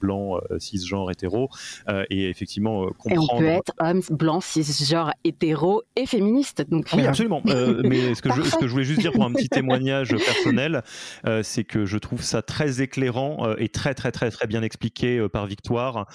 blanc 0.00 0.40
cis 0.58 0.87
genre 0.88 1.10
hétéro 1.10 1.48
euh, 1.88 2.04
et 2.10 2.28
effectivement 2.28 2.88
comprendre. 2.98 3.12
Et 3.12 3.34
on 3.34 3.38
peut 3.38 3.46
être 3.46 3.72
homme 3.78 4.02
blanc 4.10 4.40
cisgenre 4.40 5.12
hétéro 5.24 5.82
et 5.96 6.06
féministe. 6.06 6.64
Donc 6.68 6.86
oui, 6.94 7.06
absolument. 7.06 7.42
Euh, 7.48 7.82
mais 7.84 8.14
ce 8.14 8.22
que, 8.22 8.32
je, 8.32 8.42
ce 8.42 8.56
que, 8.56 8.66
je, 8.66 8.72
voulais 8.72 8.84
juste 8.84 9.00
dire 9.00 9.12
pour 9.12 9.24
un 9.24 9.32
petit 9.32 9.48
témoignage 9.58 10.10
personnel, 10.10 10.82
euh, 11.26 11.42
c'est 11.42 11.64
que 11.64 11.86
je 11.86 11.98
trouve 11.98 12.22
ça 12.22 12.42
très 12.42 12.82
éclairant 12.82 13.54
et 13.58 13.68
très 13.68 13.94
très 13.94 14.12
très 14.12 14.30
très 14.30 14.46
bien 14.46 14.62
expliqué 14.62 15.26
par 15.32 15.46
Victoire 15.46 16.06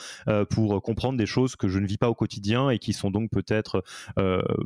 pour 0.49 0.81
comprendre 0.81 1.17
des 1.17 1.25
choses 1.25 1.55
que 1.55 1.67
je 1.67 1.79
ne 1.79 1.85
vis 1.85 1.97
pas 1.97 2.09
au 2.09 2.15
quotidien 2.15 2.69
et 2.69 2.79
qui 2.79 2.93
sont 2.93 3.11
donc 3.11 3.29
peut-être 3.31 3.83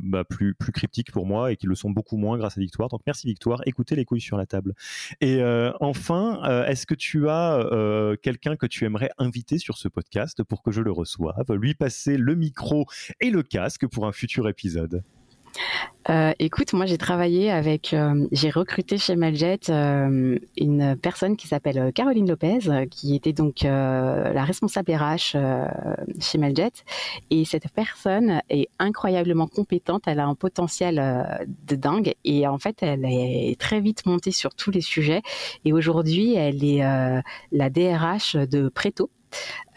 bah, 0.02 0.24
plus 0.24 0.54
plus 0.54 0.72
cryptiques 0.72 1.12
pour 1.12 1.26
moi 1.26 1.52
et 1.52 1.56
qui 1.56 1.66
le 1.66 1.74
sont 1.74 1.90
beaucoup 1.90 2.16
moins 2.16 2.38
grâce 2.38 2.56
à 2.56 2.60
Victoire. 2.60 2.88
Donc 2.88 3.02
merci 3.06 3.26
Victoire. 3.26 3.60
Écoutez 3.66 3.96
les 3.96 4.04
couilles 4.04 4.20
sur 4.20 4.36
la 4.36 4.46
table. 4.46 4.74
Et 5.20 5.42
enfin, 5.80 6.64
est-ce 6.66 6.86
que 6.86 6.94
tu 6.94 7.28
as 7.28 7.64
quelqu'un 8.22 8.56
que 8.56 8.66
tu 8.66 8.84
aimerais 8.84 9.10
inviter 9.18 9.58
sur 9.58 9.76
ce 9.76 9.88
podcast 9.88 9.97
podcast 9.98 10.44
pour 10.44 10.62
que 10.62 10.70
je 10.70 10.80
le 10.80 10.92
reçoive, 10.92 11.52
lui 11.54 11.74
passer 11.74 12.16
le 12.16 12.36
micro 12.36 12.86
et 13.20 13.30
le 13.30 13.42
casque 13.42 13.88
pour 13.88 14.06
un 14.06 14.12
futur 14.12 14.48
épisode 14.48 15.02
euh, 16.10 16.32
écoute, 16.38 16.72
moi 16.72 16.86
j'ai 16.86 16.96
travaillé 16.96 17.50
avec, 17.50 17.92
euh, 17.92 18.26
j'ai 18.32 18.48
recruté 18.48 18.96
chez 18.96 19.14
Meljet 19.14 19.58
euh, 19.68 20.38
une 20.56 20.96
personne 20.96 21.36
qui 21.36 21.46
s'appelle 21.48 21.92
Caroline 21.92 22.28
Lopez, 22.28 22.86
qui 22.90 23.14
était 23.14 23.34
donc 23.34 23.62
la 23.62 24.44
responsable 24.44 24.92
RH 24.92 25.36
chez 26.20 26.38
Meljet. 26.38 26.72
Et 27.30 27.44
cette 27.44 27.68
personne 27.68 28.40
est 28.48 28.68
incroyablement 28.78 29.48
compétente, 29.48 30.04
elle 30.06 30.20
a 30.20 30.26
un 30.26 30.34
potentiel 30.34 31.46
de 31.66 31.76
dingue 31.76 32.14
et 32.24 32.46
en 32.46 32.58
fait 32.58 32.82
elle 32.82 33.04
est 33.04 33.60
très 33.60 33.80
vite 33.80 34.06
montée 34.06 34.32
sur 34.32 34.54
tous 34.54 34.70
les 34.70 34.80
sujets. 34.80 35.22
Et 35.66 35.72
aujourd'hui 35.72 36.34
elle 36.34 36.64
est 36.64 36.80
la 37.52 37.70
DRH 37.70 38.36
de 38.36 38.68
Preto. 38.70 39.10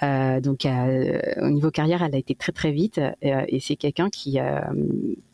Donc 0.02 0.66
au 0.66 1.50
niveau 1.50 1.72
carrière, 1.72 2.04
elle 2.04 2.16
a 2.16 2.18
été 2.18 2.36
très 2.36 2.52
très 2.52 2.72
vite. 2.72 3.00
Et 3.22 3.60
c'est 3.60 3.76
quelqu'un 3.76 4.10
qui 4.10 4.40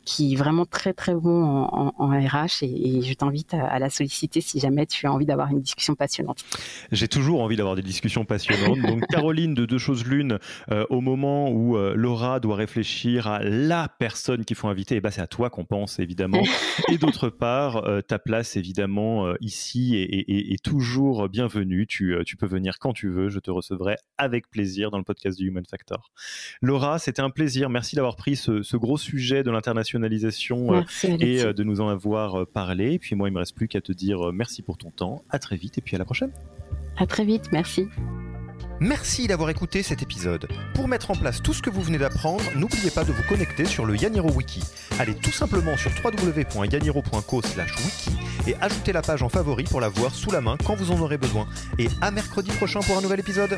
qui 0.08 0.34
est 0.34 0.36
vraiment 0.38 0.66
très 0.66 0.94
très 0.94 1.14
bon 1.14 1.44
en, 1.44 2.08
RH 2.08 2.64
et, 2.64 3.02
je 3.02 3.14
t'invite 3.14 3.54
à, 3.54 3.78
la 3.78 3.90
solliciter 3.90 4.40
si 4.40 4.60
jamais 4.60 4.86
tu 4.86 5.06
as 5.06 5.12
envie 5.12 5.26
d'avoir 5.26 5.52
une 5.52 5.60
discussion 5.60 5.96
passionnante. 5.96 6.46
J'ai 6.94 7.10
toujours 7.10 7.42
envie 7.42 7.58
d'avoir 7.58 7.76
des 7.76 7.82
discussions 7.82 8.24
passionnantes. 8.24 8.80
Donc 8.80 9.06
Caroline, 9.10 9.54
de 9.54 9.66
deux 9.66 9.78
choses 9.78 10.06
l'une, 10.06 10.40
euh, 10.72 10.86
au 10.90 11.02
moment 11.02 11.52
où 11.52 11.76
euh, 11.76 11.94
Laura 11.94 12.40
doit 12.40 12.56
réfléchir 12.56 13.28
à 13.28 13.44
la 13.44 13.90
personne 13.90 14.46
qu'il 14.46 14.56
faut 14.56 14.70
inviter, 14.70 14.96
et 14.96 15.00
eh 15.00 15.02
ben 15.02 15.12
c'est 15.12 15.22
à 15.22 15.28
toi 15.28 15.50
qu'on 15.50 15.66
pense 15.66 16.00
évidemment. 16.00 16.42
et 16.90 16.98
d'autre 16.98 17.28
part, 17.28 17.84
euh, 17.86 18.00
ta 18.00 18.18
place 18.18 18.56
évidemment 18.56 19.34
ici 19.42 19.96
est, 19.98 20.64
toujours 20.64 21.28
bienvenue. 21.28 21.86
Tu, 21.86 22.16
tu 22.26 22.38
peux 22.38 22.48
venir 22.48 22.80
quand 22.80 22.94
tu 22.94 23.10
veux, 23.10 23.28
je 23.28 23.40
te 23.40 23.52
recevrai 23.52 23.98
avec 24.18 24.50
plaisir 24.50 24.90
dans 24.90 24.98
le 24.98 25.04
podcast 25.04 25.38
du 25.38 25.48
Human 25.48 25.66
Factor. 25.70 26.12
Laura, 26.62 26.98
c'était 26.98 27.22
un 27.22 27.30
plaisir. 27.30 27.70
Merci 27.70 27.98
d'avoir 27.98 28.16
pris 28.16 28.38
ce, 28.38 28.64
ce 28.64 28.78
gros 28.78 28.98
sujet 28.98 29.44
de 29.44 29.52
l'international 29.52 29.97
euh, 30.74 30.84
et 31.20 31.42
euh, 31.42 31.54
de 31.54 31.64
nous 31.64 31.82
en 31.82 31.90
avoir 31.90 32.42
euh, 32.42 32.46
parlé. 32.46 32.94
Et 32.94 33.00
puis 33.00 33.16
moi, 33.16 33.30
il 33.30 33.34
me 33.34 33.40
reste 33.40 33.56
plus 33.56 33.68
qu'à 33.68 33.82
te 33.82 33.92
dire 33.92 34.32
merci 34.34 34.62
pour 34.62 34.78
ton 34.78 34.92
temps. 34.92 35.24
À 35.30 35.40
très 35.40 35.56
vite 35.56 35.78
et 35.78 35.82
puis 35.82 35.96
à 35.96 36.00
la 36.00 36.06
prochaine. 36.06 36.32
À 36.98 37.06
très 37.06 37.26
vite, 37.26 37.50
merci. 37.52 37.88
Merci 38.80 39.28
d'avoir 39.28 39.50
écouté 39.50 39.82
cet 39.82 40.04
épisode. 40.04 40.48
Pour 40.76 40.88
mettre 40.88 41.10
en 41.10 41.16
place 41.16 41.42
tout 41.42 41.54
ce 41.54 41.64
que 41.64 41.72
vous 41.72 41.82
venez 41.82 41.98
d'apprendre, 41.98 42.44
n'oubliez 42.56 42.92
pas 42.92 43.04
de 43.04 43.12
vous 43.12 43.24
connecter 43.24 43.66
sur 43.66 43.86
le 43.86 43.96
Yaniro 43.96 44.32
Wiki. 44.32 44.62
Allez 45.00 45.16
tout 45.16 45.32
simplement 45.32 45.76
sur 45.78 45.90
www.yaniro.co/wiki 46.04 48.12
et 48.48 48.56
ajoutez 48.62 48.94
la 48.94 49.02
page 49.02 49.24
en 49.24 49.30
favori 49.30 49.64
pour 49.64 49.82
la 49.82 49.90
voir 49.90 50.14
sous 50.14 50.32
la 50.32 50.42
main 50.42 50.58
quand 50.64 50.76
vous 50.76 50.92
en 50.92 51.00
aurez 51.00 51.18
besoin. 51.18 51.48
Et 51.80 51.88
à 52.02 52.12
mercredi 52.12 52.52
prochain 52.52 52.82
pour 52.82 52.96
un 52.98 53.02
nouvel 53.02 53.20
épisode. 53.20 53.58